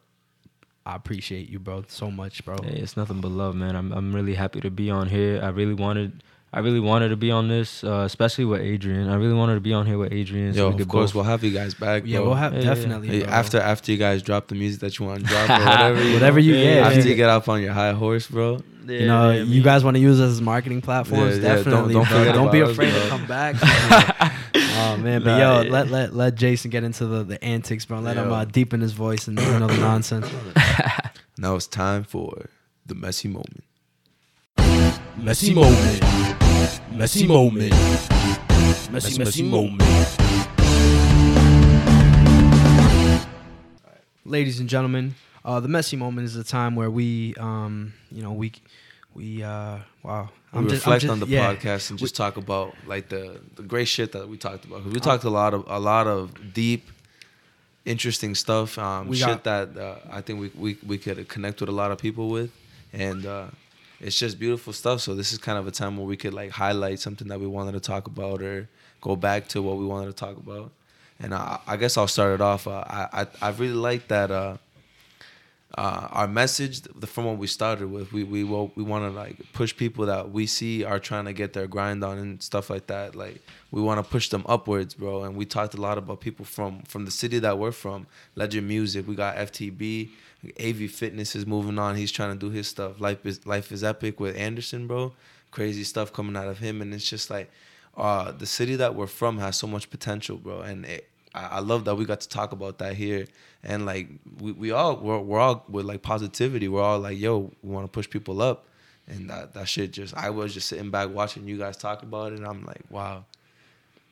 I 0.92 0.96
appreciate 0.96 1.50
you, 1.50 1.60
bro, 1.60 1.84
so 1.88 2.12
much, 2.12 2.44
bro. 2.46 2.58
Hey, 2.64 2.78
it's 2.80 2.98
nothing 2.98 3.22
but 3.22 3.32
love, 3.32 3.56
man. 3.56 3.76
I'm 3.76 3.92
I'm 3.92 4.14
really 4.14 4.34
happy 4.36 4.60
to 4.62 4.70
be 4.70 4.90
on 4.92 5.08
here. 5.08 5.40
I 5.42 5.50
really 5.50 5.74
wanted. 5.74 6.24
I 6.54 6.60
really 6.60 6.82
wanted 6.82 7.10
to 7.10 7.16
be 7.16 7.32
on 7.32 7.48
this, 7.48 7.82
uh, 7.82 8.04
especially 8.06 8.44
with 8.44 8.60
Adrian. 8.60 9.08
I 9.08 9.16
really 9.16 9.34
wanted 9.36 9.54
to 9.56 9.62
be 9.62 9.72
on 9.72 9.86
here 9.86 9.98
with 9.98 10.12
Adrian. 10.12 10.54
so 10.54 10.58
Yo, 10.60 10.68
we 10.68 10.74
of 10.74 10.78
could 10.80 10.88
course, 10.90 11.12
both- 11.12 11.16
we'll 11.16 11.24
have 11.24 11.46
you 11.46 11.52
guys 11.52 11.74
back, 11.74 12.04
Yeah, 12.06 12.20
we'll 12.20 12.34
have 12.34 12.52
Yeah, 12.54 12.60
yeah, 12.60 12.74
definitely 12.74 13.08
Hey, 13.08 13.20
bro. 13.24 13.30
after 13.32 13.58
after 13.62 13.90
you 13.94 13.98
guys 13.98 14.22
drop 14.22 14.50
the 14.50 14.56
music 14.56 14.82
that 14.82 15.00
you 15.00 15.06
want 15.06 15.22
to 15.22 15.26
drop 15.28 15.50
or 15.50 15.54
whatever, 15.66 16.04
you 16.04 16.14
Whatever 16.16 16.40
know? 16.42 16.46
you- 16.48 16.56
yeah, 16.56 16.86
after 16.88 17.00
yeah. 17.00 17.06
you 17.06 17.16
get 17.16 17.30
off 17.30 17.48
on 17.48 17.62
your 17.62 17.72
high 17.72 17.94
horse, 17.94 18.28
bro. 18.28 18.60
you 18.86 19.06
know, 19.08 19.32
you 19.32 19.64
guys 19.64 19.86
want 19.86 19.96
to 19.96 20.02
use 20.02 20.20
us 20.20 20.32
as 20.34 20.42
marketing 20.42 20.82
platforms, 20.82 21.38
Yeah, 21.38 21.42
yeah, 21.42 21.48
don't- 21.56 21.64
definitely. 21.64 21.94
don't 21.94 22.10
bro. 22.10 22.18
forget 22.20 22.36
Don't 22.36 22.52
be 22.52 22.60
about 22.60 22.72
us, 22.72 22.76
afraid 22.78 22.92
bro. 22.92 23.02
to 23.04 23.10
come 23.10 23.26
back. 23.28 23.56
Oh 24.84 24.98
man, 24.98 25.22
but 25.24 25.38
Nah, 25.38 25.38
yo, 25.38 25.62
yeah. 25.62 25.70
let 25.72 25.90
let 25.90 26.14
let 26.16 26.36
Jason 26.36 26.72
get 26.72 26.84
into 26.84 27.06
the, 27.06 27.24
the 27.24 27.42
antics, 27.44 27.86
bro. 27.86 28.00
Let 28.00 28.18
him 28.18 28.32
uh, 28.32 28.46
deepen 28.46 28.82
his 28.82 28.94
voice 28.94 29.28
and 29.28 29.40
you 29.40 29.60
know 29.60 29.68
the 29.68 29.78
nonsense. 29.78 30.28
Now 31.38 31.56
it's 31.56 31.68
time 31.68 32.04
for 32.04 32.50
the 32.86 32.94
messy 32.96 33.28
moment. 33.28 33.64
Messy 35.18 35.54
moment. 35.54 36.02
Messy 36.94 37.26
moment. 37.28 37.72
Messy, 38.92 39.18
messy 39.18 39.44
moment. 39.44 39.82
Ladies 44.26 44.60
and 44.60 44.70
gentlemen, 44.70 45.16
uh, 45.44 45.60
the 45.60 45.68
messy 45.68 45.98
moment 45.98 46.26
is 46.26 46.36
the 46.36 46.44
time 46.44 46.76
where 46.76 46.92
we, 46.92 47.34
um, 47.40 47.94
you 48.12 48.22
know, 48.22 48.32
we 48.34 48.52
we 49.14 49.42
uh, 49.44 49.80
wow. 50.04 50.30
We 50.54 50.64
just- 50.64 50.74
reflect 50.86 51.02
just- 51.02 51.12
on 51.12 51.20
the 51.20 51.28
yeah. 51.28 51.54
podcast 51.56 51.90
and 51.90 51.98
just 52.00 52.16
talk 52.16 52.38
about 52.38 52.76
like 52.86 53.10
the 53.10 53.40
the 53.56 53.64
great 53.64 53.88
shit 53.88 54.12
that 54.12 54.28
we 54.30 54.38
talked 54.38 54.66
about. 54.66 54.86
we 54.86 55.00
talked 55.00 55.24
a 55.24 55.30
lot 55.30 55.54
of 55.54 55.64
a 55.68 55.80
lot 55.80 56.08
of 56.08 56.54
deep, 56.54 56.88
interesting 57.86 58.36
stuff. 58.36 58.78
Um, 58.78 59.08
We 59.08 59.18
shit 59.18 59.44
got- 59.44 59.74
that 59.74 59.78
uh, 59.78 59.96
I 60.12 60.22
think 60.22 60.40
we, 60.40 60.52
we 60.56 60.78
we 60.88 60.98
could 60.98 61.28
connect 61.28 61.60
with 61.62 61.70
a 61.70 61.74
lot 61.74 61.92
of 61.92 61.98
people 61.98 62.30
with, 62.30 62.52
and 62.94 63.26
uh, 63.26 63.48
it's 64.00 64.18
just 64.18 64.40
beautiful 64.40 64.74
stuff. 64.74 65.02
So 65.02 65.16
this 65.16 65.32
is 65.32 65.38
kind 65.38 65.58
of 65.58 65.68
a 65.68 65.72
time 65.72 65.98
where 65.98 66.06
we 66.06 66.18
could 66.18 66.34
like 66.34 66.52
highlight 66.52 67.00
something 67.00 67.28
that 67.30 67.40
we 67.40 67.48
wanted 67.48 67.74
to 67.74 67.80
talk 67.80 68.08
about 68.08 68.42
or 68.42 68.68
go 69.02 69.16
back 69.16 69.48
to 69.50 69.62
what 69.62 69.78
we 69.78 69.86
wanted 69.86 70.08
to 70.08 70.14
talk 70.26 70.38
about. 70.38 70.72
And 71.20 71.34
I, 71.34 71.60
I 71.68 71.78
guess 71.78 71.98
I'll 71.98 72.08
start 72.08 72.34
it 72.34 72.42
off. 72.42 72.68
Uh, 72.68 72.84
I, 72.88 73.22
I 73.22 73.28
I 73.42 73.50
really 73.52 73.74
like 73.92 74.08
that. 74.10 74.32
Uh, 75.78 76.08
our 76.12 76.28
message 76.28 76.82
the, 76.82 77.08
from 77.08 77.24
what 77.24 77.38
we 77.38 77.48
started 77.48 77.90
with, 77.90 78.12
we 78.12 78.24
we 78.24 78.44
we 78.44 78.84
want 78.84 79.06
to 79.06 79.10
like 79.10 79.38
push 79.54 79.76
people 79.76 80.06
that 80.06 80.32
we 80.32 80.46
see 80.46 80.84
are 80.84 81.00
trying 81.00 81.24
to 81.26 81.34
get 81.34 81.54
their 81.54 81.68
grind 81.68 82.04
on 82.04 82.18
and 82.18 82.44
stuff 82.44 82.70
like 82.70 82.88
that. 82.88 83.16
Like 83.16 83.42
we 83.72 83.82
want 83.82 84.04
to 84.04 84.10
push 84.10 84.30
them 84.30 84.44
upwards, 84.48 84.96
bro. 84.96 85.24
And 85.24 85.36
we 85.36 85.46
talked 85.46 85.74
a 85.74 85.82
lot 85.82 85.98
about 85.98 86.20
people 86.20 86.44
from 86.44 86.82
from 86.84 87.06
the 87.06 87.12
city 87.12 87.40
that 87.40 87.58
we're 87.58 87.72
from. 87.72 88.08
Legend 88.36 88.68
Music, 88.68 89.08
we 89.08 89.16
got 89.16 89.38
FTB, 89.38 90.10
AV 90.60 90.92
Fitness 90.92 91.36
is 91.36 91.46
moving 91.46 91.80
on. 91.80 91.96
He's 91.96 92.12
trying 92.12 92.38
to 92.38 92.40
do 92.40 92.52
his 92.52 92.68
stuff. 92.68 93.00
Life 93.00 93.26
is 93.26 93.46
life 93.46 93.72
is 93.72 93.84
epic 93.84 94.20
with 94.20 94.36
Anderson, 94.36 94.88
bro. 94.88 95.14
Crazy 95.52 95.86
stuff 95.86 96.12
coming 96.12 96.36
out 96.36 96.48
of 96.48 96.60
him, 96.60 96.82
and 96.82 96.94
it's 96.94 97.10
just 97.10 97.30
like 97.30 97.50
uh, 97.96 98.32
the 98.32 98.46
city 98.46 98.76
that 98.76 98.96
we're 98.96 99.08
from 99.08 99.38
has 99.38 99.58
so 99.58 99.68
much 99.68 99.90
potential, 99.90 100.38
bro. 100.38 100.62
And 100.62 100.86
it, 100.86 101.10
I, 101.34 101.44
I 101.44 101.60
love 101.60 101.86
that 101.86 101.96
we 101.96 102.06
got 102.06 102.22
to 102.22 102.30
talk 102.30 102.52
about 102.52 102.78
that 102.80 102.96
here. 102.96 103.28
And 103.64 103.86
like 103.86 104.08
we, 104.40 104.52
we 104.52 104.72
all 104.72 104.98
we're, 104.98 105.20
we're 105.20 105.40
all 105.40 105.66
with 105.70 105.86
like 105.86 106.02
positivity. 106.02 106.68
We're 106.68 106.82
all 106.82 107.00
like, 107.00 107.18
yo, 107.18 107.52
we 107.62 107.74
want 107.74 107.86
to 107.86 107.92
push 107.92 108.10
people 108.10 108.42
up. 108.42 108.66
And 109.08 109.30
that 109.30 109.54
that 109.54 109.68
shit 109.68 109.92
just 109.92 110.16
I 110.16 110.30
was 110.30 110.54
just 110.54 110.68
sitting 110.68 110.90
back 110.90 111.10
watching 111.10 111.48
you 111.48 111.58
guys 111.58 111.78
talk 111.78 112.04
about 112.04 112.34
it. 112.34 112.40
And 112.40 112.48
I'm 112.48 112.66
like, 112.66 112.84
wow, 112.90 113.26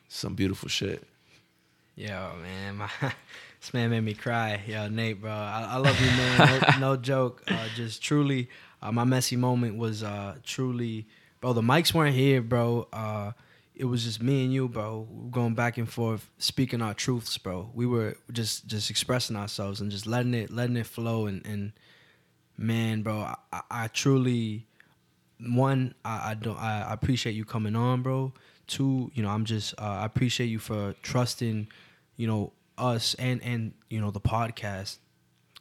some 0.07 0.35
beautiful 0.35 0.69
shit. 0.69 1.03
Yo, 1.95 2.31
man, 2.41 2.77
my, 2.77 2.89
this 3.59 3.73
man 3.73 3.89
made 3.89 4.01
me 4.01 4.13
cry. 4.13 4.61
Yo, 4.67 4.87
Nate, 4.87 5.19
bro, 5.19 5.31
I, 5.31 5.67
I 5.71 5.77
love 5.77 5.99
you, 5.99 6.07
man. 6.07 6.61
No, 6.61 6.79
no 6.79 6.95
joke. 6.95 7.43
Uh, 7.47 7.67
just 7.75 8.01
truly, 8.01 8.49
uh, 8.81 8.91
my 8.91 9.03
messy 9.03 9.35
moment 9.35 9.77
was 9.77 10.03
uh, 10.03 10.35
truly, 10.43 11.07
bro. 11.41 11.53
The 11.53 11.61
mics 11.61 11.93
weren't 11.93 12.15
here, 12.15 12.41
bro. 12.41 12.87
It 13.79 13.85
was 13.85 14.03
just 14.03 14.21
me 14.21 14.43
and 14.43 14.53
you, 14.53 14.67
bro. 14.67 15.07
Going 15.31 15.55
back 15.55 15.77
and 15.77 15.87
forth, 15.89 16.29
speaking 16.37 16.81
our 16.81 16.93
truths, 16.93 17.37
bro. 17.37 17.71
We 17.73 17.85
were 17.85 18.17
just 18.29 18.67
just 18.67 18.89
expressing 18.89 19.37
ourselves 19.37 19.79
and 19.79 19.89
just 19.89 20.05
letting 20.05 20.33
it 20.33 20.51
letting 20.51 20.75
it 20.75 20.85
flow. 20.85 21.27
And, 21.27 21.45
and 21.45 21.71
man, 22.57 23.03
bro, 23.03 23.33
I, 23.53 23.61
I, 23.71 23.87
truly 23.87 24.67
one, 25.39 25.95
I, 26.03 26.31
I 26.31 26.33
don't 26.33 26.57
I, 26.59 26.81
I 26.89 26.93
appreciate 26.93 27.35
you 27.35 27.45
coming 27.45 27.77
on, 27.77 28.01
bro. 28.01 28.33
Two, 28.67 29.11
you 29.13 29.23
know, 29.23 29.29
I'm 29.29 29.45
just 29.45 29.73
uh, 29.79 29.99
I 30.01 30.05
appreciate 30.05 30.47
you 30.47 30.59
for 30.59 30.93
trusting, 31.01 31.69
you 32.17 32.27
know, 32.27 32.51
us 32.77 33.13
and 33.13 33.41
and 33.43 33.73
you 33.89 34.01
know 34.01 34.11
the 34.11 34.19
podcast 34.19 34.97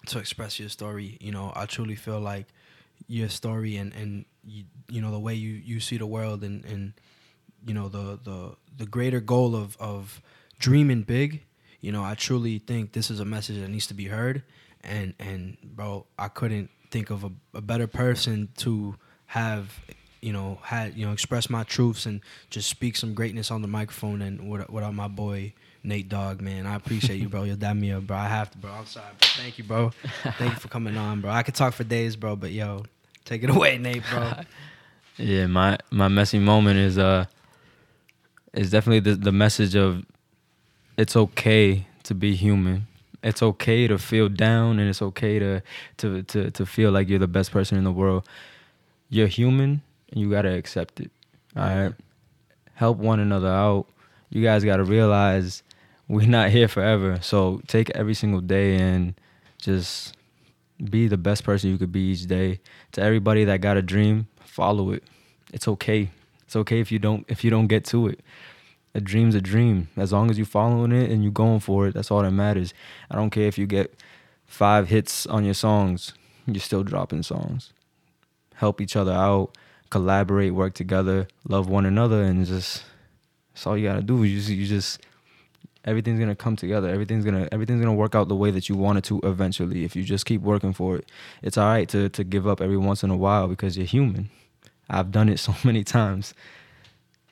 to 0.06 0.18
express 0.18 0.58
your 0.58 0.70
story. 0.70 1.18
You 1.20 1.30
know, 1.30 1.52
I 1.54 1.66
truly 1.66 1.94
feel 1.94 2.18
like 2.18 2.46
your 3.06 3.28
story 3.28 3.76
and 3.76 3.94
and 3.94 4.24
you, 4.44 4.64
you 4.88 5.00
know 5.00 5.12
the 5.12 5.20
way 5.20 5.34
you 5.34 5.52
you 5.52 5.78
see 5.78 5.98
the 5.98 6.06
world 6.06 6.42
and 6.42 6.64
and 6.64 6.94
you 7.66 7.74
know 7.74 7.88
the 7.88 8.18
the 8.22 8.54
the 8.76 8.86
greater 8.86 9.20
goal 9.20 9.54
of 9.56 9.76
of 9.78 10.20
dreaming 10.58 11.02
big. 11.02 11.42
You 11.80 11.92
know, 11.92 12.02
I 12.02 12.14
truly 12.14 12.58
think 12.58 12.92
this 12.92 13.10
is 13.10 13.20
a 13.20 13.24
message 13.24 13.60
that 13.60 13.68
needs 13.68 13.86
to 13.88 13.94
be 13.94 14.06
heard. 14.06 14.42
And 14.82 15.14
and 15.18 15.56
bro, 15.62 16.06
I 16.18 16.28
couldn't 16.28 16.70
think 16.90 17.10
of 17.10 17.24
a, 17.24 17.30
a 17.54 17.60
better 17.60 17.86
person 17.86 18.48
to 18.58 18.96
have 19.26 19.78
you 20.20 20.32
know 20.32 20.58
had 20.62 20.96
you 20.96 21.06
know 21.06 21.12
express 21.12 21.48
my 21.50 21.62
truths 21.64 22.06
and 22.06 22.20
just 22.50 22.68
speak 22.68 22.96
some 22.96 23.14
greatness 23.14 23.50
on 23.50 23.62
the 23.62 23.68
microphone 23.68 24.22
and 24.22 24.48
what 24.48 24.68
without 24.70 24.94
my 24.94 25.08
boy 25.08 25.52
Nate 25.84 26.08
Dog 26.08 26.40
man. 26.40 26.66
I 26.66 26.74
appreciate 26.74 27.20
you 27.20 27.28
bro. 27.28 27.44
You'll 27.44 27.56
dab 27.56 27.76
me 27.76 27.92
up 27.92 28.06
bro. 28.06 28.16
I 28.16 28.28
have 28.28 28.50
to 28.52 28.58
bro. 28.58 28.70
I'm 28.72 28.86
sorry 28.86 29.06
thank 29.20 29.58
you 29.58 29.64
bro. 29.64 29.90
Thank 30.38 30.54
you 30.54 30.58
for 30.58 30.68
coming 30.68 30.96
on 30.96 31.20
bro. 31.20 31.30
I 31.30 31.42
could 31.42 31.54
talk 31.54 31.74
for 31.74 31.84
days 31.84 32.16
bro 32.16 32.34
but 32.36 32.50
yo 32.50 32.84
take 33.24 33.42
it 33.44 33.50
away 33.56 33.78
Nate 33.78 34.02
bro. 34.10 34.32
Yeah, 35.20 35.48
my 35.48 35.78
my 35.90 36.06
messy 36.06 36.38
moment 36.38 36.78
is 36.78 36.96
uh 36.96 37.24
is 38.52 38.70
definitely 38.70 39.00
the 39.00 39.16
the 39.16 39.32
message 39.32 39.74
of 39.74 40.04
it's 40.96 41.16
okay 41.16 41.86
to 42.04 42.14
be 42.14 42.34
human. 42.34 42.86
It's 43.22 43.42
okay 43.42 43.86
to 43.86 43.98
feel 43.98 44.28
down 44.28 44.78
and 44.78 44.88
it's 44.88 45.02
okay 45.02 45.38
to 45.38 45.62
to 45.98 46.22
to 46.24 46.50
to 46.50 46.66
feel 46.66 46.90
like 46.90 47.08
you're 47.08 47.18
the 47.18 47.28
best 47.28 47.50
person 47.50 47.78
in 47.78 47.84
the 47.84 47.92
world. 47.92 48.26
You're 49.10 49.26
human 49.26 49.82
and 50.10 50.20
you 50.20 50.30
got 50.30 50.42
to 50.42 50.54
accept 50.54 51.00
it. 51.00 51.10
All 51.56 51.62
right? 51.62 51.94
Help 52.74 52.98
one 52.98 53.20
another 53.20 53.48
out. 53.48 53.86
You 54.30 54.42
guys 54.42 54.64
got 54.64 54.76
to 54.76 54.84
realize 54.84 55.62
we're 56.08 56.26
not 56.26 56.50
here 56.56 56.68
forever. 56.68 57.18
So 57.22 57.60
take 57.66 57.90
every 57.90 58.14
single 58.14 58.40
day 58.40 58.76
and 58.76 59.14
just 59.58 60.14
be 60.90 61.08
the 61.08 61.16
best 61.16 61.44
person 61.44 61.70
you 61.70 61.78
could 61.78 61.92
be 61.92 62.12
each 62.12 62.26
day. 62.26 62.60
To 62.92 63.02
everybody 63.02 63.44
that 63.44 63.60
got 63.60 63.76
a 63.76 63.82
dream, 63.82 64.28
follow 64.44 64.90
it. 64.92 65.02
It's 65.52 65.66
okay. 65.68 66.10
It's 66.48 66.56
okay 66.56 66.80
if 66.80 66.90
you 66.90 66.98
don't 66.98 67.26
if 67.28 67.44
you 67.44 67.50
don't 67.50 67.66
get 67.66 67.84
to 67.92 68.08
it. 68.08 68.20
A 68.94 69.02
dream's 69.02 69.34
a 69.34 69.40
dream. 69.42 69.88
As 69.98 70.14
long 70.14 70.30
as 70.30 70.38
you're 70.38 70.46
following 70.46 70.92
it 70.92 71.10
and 71.10 71.22
you're 71.22 71.30
going 71.30 71.60
for 71.60 71.86
it, 71.86 71.92
that's 71.92 72.10
all 72.10 72.22
that 72.22 72.30
matters. 72.30 72.72
I 73.10 73.16
don't 73.16 73.28
care 73.28 73.46
if 73.46 73.58
you 73.58 73.66
get 73.66 73.94
five 74.46 74.88
hits 74.88 75.26
on 75.26 75.44
your 75.44 75.52
songs, 75.52 76.14
you're 76.46 76.62
still 76.62 76.82
dropping 76.82 77.22
songs. 77.22 77.74
Help 78.54 78.80
each 78.80 78.96
other 78.96 79.12
out, 79.12 79.58
collaborate, 79.90 80.54
work 80.54 80.72
together, 80.72 81.28
love 81.46 81.68
one 81.68 81.84
another, 81.84 82.22
and 82.22 82.46
just 82.46 82.82
that's 83.52 83.66
all 83.66 83.76
you 83.76 83.86
gotta 83.86 84.00
do. 84.00 84.24
You 84.24 84.38
just, 84.38 84.48
you 84.48 84.64
just 84.64 85.02
everything's 85.84 86.18
gonna 86.18 86.34
come 86.34 86.56
together. 86.56 86.88
Everything's 86.88 87.26
gonna 87.26 87.46
everything's 87.52 87.82
gonna 87.82 87.92
work 87.92 88.14
out 88.14 88.28
the 88.28 88.34
way 88.34 88.50
that 88.52 88.70
you 88.70 88.74
want 88.74 88.96
it 88.96 89.04
to 89.04 89.20
eventually. 89.22 89.84
If 89.84 89.94
you 89.94 90.02
just 90.02 90.24
keep 90.24 90.40
working 90.40 90.72
for 90.72 90.96
it, 90.96 91.10
it's 91.42 91.58
all 91.58 91.68
right 91.68 91.86
to 91.90 92.08
to 92.08 92.24
give 92.24 92.46
up 92.48 92.62
every 92.62 92.78
once 92.78 93.02
in 93.02 93.10
a 93.10 93.16
while 93.18 93.48
because 93.48 93.76
you're 93.76 93.84
human. 93.84 94.30
I've 94.88 95.10
done 95.10 95.28
it 95.28 95.38
so 95.38 95.54
many 95.64 95.84
times. 95.84 96.34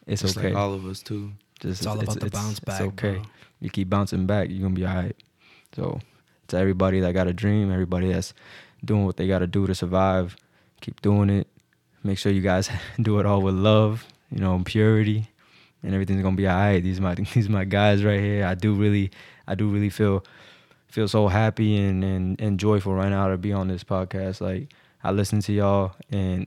It's 0.06 0.22
Just 0.22 0.36
okay. 0.38 0.48
like 0.48 0.56
all 0.56 0.72
of 0.74 0.86
us 0.86 1.02
too. 1.02 1.32
Just, 1.60 1.80
It's 1.80 1.86
all 1.86 1.98
about 1.98 2.20
the 2.20 2.30
bounce 2.30 2.60
back, 2.60 2.80
It's 2.80 2.88
okay. 2.92 3.14
bro. 3.14 3.22
You 3.60 3.70
keep 3.70 3.88
bouncing 3.88 4.26
back, 4.26 4.48
you're 4.50 4.62
gonna 4.62 4.74
be 4.74 4.86
all 4.86 4.94
right. 4.94 5.16
So 5.74 6.00
to 6.48 6.56
everybody 6.58 7.00
that 7.00 7.12
got 7.12 7.26
a 7.26 7.32
dream, 7.32 7.72
everybody 7.72 8.12
that's 8.12 8.34
doing 8.84 9.04
what 9.04 9.16
they 9.16 9.26
gotta 9.26 9.46
do 9.46 9.66
to 9.66 9.74
survive, 9.74 10.36
keep 10.80 11.00
doing 11.02 11.30
it. 11.30 11.48
Make 12.04 12.18
sure 12.18 12.30
you 12.30 12.42
guys 12.42 12.68
do 13.00 13.18
it 13.18 13.26
all 13.26 13.42
with 13.42 13.54
love, 13.54 14.06
you 14.30 14.38
know, 14.38 14.54
and 14.54 14.64
purity, 14.64 15.28
and 15.82 15.92
everything's 15.94 16.22
gonna 16.22 16.36
be 16.36 16.46
all 16.46 16.54
right. 16.56 16.82
These 16.82 16.98
are 16.98 17.02
my 17.02 17.14
these 17.34 17.48
are 17.48 17.52
my 17.52 17.64
guys 17.64 18.04
right 18.04 18.20
here. 18.20 18.44
I 18.46 18.54
do 18.54 18.74
really 18.74 19.10
I 19.48 19.54
do 19.54 19.68
really 19.68 19.90
feel 19.90 20.24
feel 20.88 21.08
so 21.08 21.26
happy 21.28 21.76
and, 21.76 22.04
and, 22.04 22.40
and 22.40 22.60
joyful 22.60 22.94
right 22.94 23.08
now 23.08 23.28
to 23.28 23.36
be 23.36 23.52
on 23.52 23.66
this 23.68 23.82
podcast. 23.82 24.40
Like 24.40 24.72
I 25.02 25.10
listen 25.10 25.40
to 25.40 25.52
y'all 25.52 25.94
and 26.10 26.46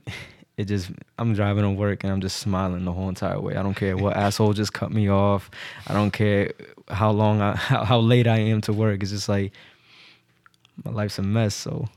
it 0.60 0.66
just 0.66 0.90
I'm 1.18 1.32
driving 1.32 1.62
to 1.62 1.70
work 1.70 2.04
and 2.04 2.12
I'm 2.12 2.20
just 2.20 2.36
smiling 2.36 2.84
the 2.84 2.92
whole 2.92 3.08
entire 3.08 3.40
way. 3.40 3.56
I 3.56 3.62
don't 3.62 3.74
care 3.74 3.96
what 3.96 4.16
asshole 4.26 4.52
just 4.52 4.74
cut 4.74 4.92
me 4.92 5.10
off. 5.10 5.50
I 5.86 5.94
don't 5.94 6.10
care 6.10 6.52
how 6.88 7.10
long 7.10 7.40
I 7.40 7.56
how, 7.56 7.84
how 7.84 7.98
late 7.98 8.26
I 8.26 8.38
am 8.38 8.60
to 8.62 8.72
work. 8.72 9.02
It's 9.02 9.10
just 9.10 9.28
like 9.28 9.52
my 10.84 10.92
life's 10.92 11.18
a 11.18 11.22
mess, 11.22 11.54
so 11.54 11.88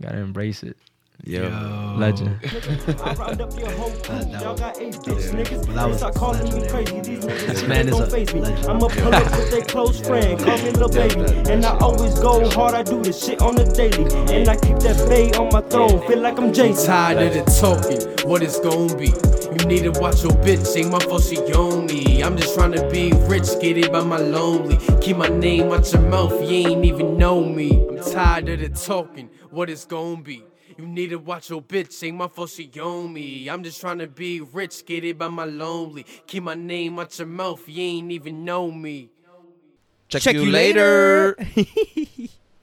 gotta 0.00 0.18
embrace 0.18 0.62
it. 0.62 0.76
Yeah. 1.24 1.42
Yo. 1.92 1.98
Legend. 1.98 2.36
I 3.04 3.14
round 3.14 3.40
up 3.40 3.56
your 3.58 3.70
whole 3.70 3.90
crew. 3.90 4.18
That- 4.18 4.30
that 4.32 4.56
got 4.58 4.80
eight 4.80 4.94
bitch 4.94 5.30
niggas. 5.30 5.66
but 5.66 5.74
that 5.74 5.84
They 5.84 5.88
was 5.90 5.98
start 5.98 6.14
calling 6.16 6.42
me 6.44 6.50
legendary. 6.50 6.84
crazy. 6.84 7.00
These 7.00 7.24
niggas 7.24 7.46
This 7.46 7.62
man 7.68 7.88
is 7.88 7.94
a 7.94 8.06
legend. 8.06 8.46
I'ma 8.68 8.88
pull 8.88 9.14
up 9.14 9.30
with 9.38 9.50
their 9.52 9.62
close 9.62 10.00
friend. 10.00 10.38
Call 10.40 10.58
me 10.58 10.70
little 10.72 10.88
baby. 10.88 11.50
And 11.52 11.64
I 11.64 11.76
always 11.78 12.18
go 12.18 12.48
hard. 12.50 12.74
I 12.74 12.82
do 12.82 13.00
this 13.02 13.24
shit 13.24 13.40
on 13.40 13.54
the 13.54 13.64
daily. 13.64 14.04
And 14.34 14.48
I 14.48 14.56
keep 14.56 14.78
that 14.80 15.08
bay 15.08 15.30
on 15.38 15.50
my 15.52 15.60
throne. 15.60 16.04
Feel 16.08 16.18
like 16.18 16.38
I'm 16.40 16.52
Jason. 16.52 16.86
Tired 16.86 17.22
of 17.22 17.34
the 17.34 17.50
talking, 17.60 18.28
what 18.28 18.42
it's 18.42 18.58
gon' 18.58 18.96
be. 18.98 19.12
You 19.60 19.68
need 19.68 19.82
to 19.84 20.00
watch 20.00 20.24
your 20.24 20.32
bitch, 20.32 20.76
ain't 20.76 20.90
my 20.90 20.98
fault 20.98 21.22
she 21.22 21.36
own 21.52 21.86
me. 21.86 22.22
I'm 22.24 22.36
just 22.36 22.54
trying 22.56 22.72
to 22.72 22.88
be 22.90 23.12
rich, 23.28 23.46
get 23.60 23.76
it 23.78 23.92
by 23.92 24.02
my 24.02 24.16
lonely. 24.16 24.78
Keep 25.00 25.18
my 25.18 25.28
name 25.28 25.70
out 25.70 25.92
your 25.92 26.02
mouth, 26.02 26.32
you 26.42 26.66
ain't 26.68 26.84
even 26.84 27.16
know 27.16 27.44
me. 27.44 27.86
I'm 27.90 27.98
tired 28.12 28.48
of 28.48 28.58
the 28.60 28.70
talking, 28.70 29.28
what 29.50 29.68
it's 29.70 29.84
gon' 29.84 30.22
be. 30.22 30.42
You 30.82 30.88
need 30.88 31.10
to 31.10 31.16
watch 31.16 31.48
your 31.48 31.62
bitch, 31.62 32.02
ain't 32.02 32.16
my 32.16 32.26
fault 32.26 32.50
she 32.50 32.68
own 32.80 33.12
me. 33.12 33.48
I'm 33.48 33.62
just 33.62 33.80
trying 33.80 33.98
to 33.98 34.08
be 34.08 34.40
rich, 34.40 34.84
get 34.84 35.04
it 35.04 35.16
by 35.16 35.28
my 35.28 35.44
lonely. 35.44 36.04
Keep 36.26 36.42
my 36.42 36.56
name 36.56 36.98
out 36.98 37.16
your 37.16 37.28
mouth, 37.28 37.62
you 37.68 37.80
ain't 37.80 38.10
even 38.10 38.44
know 38.44 38.68
me. 38.68 39.08
Check, 40.08 40.22
Check 40.22 40.34
you 40.34 40.42
you 40.42 40.50
later. 40.50 41.36
later. 41.54 42.28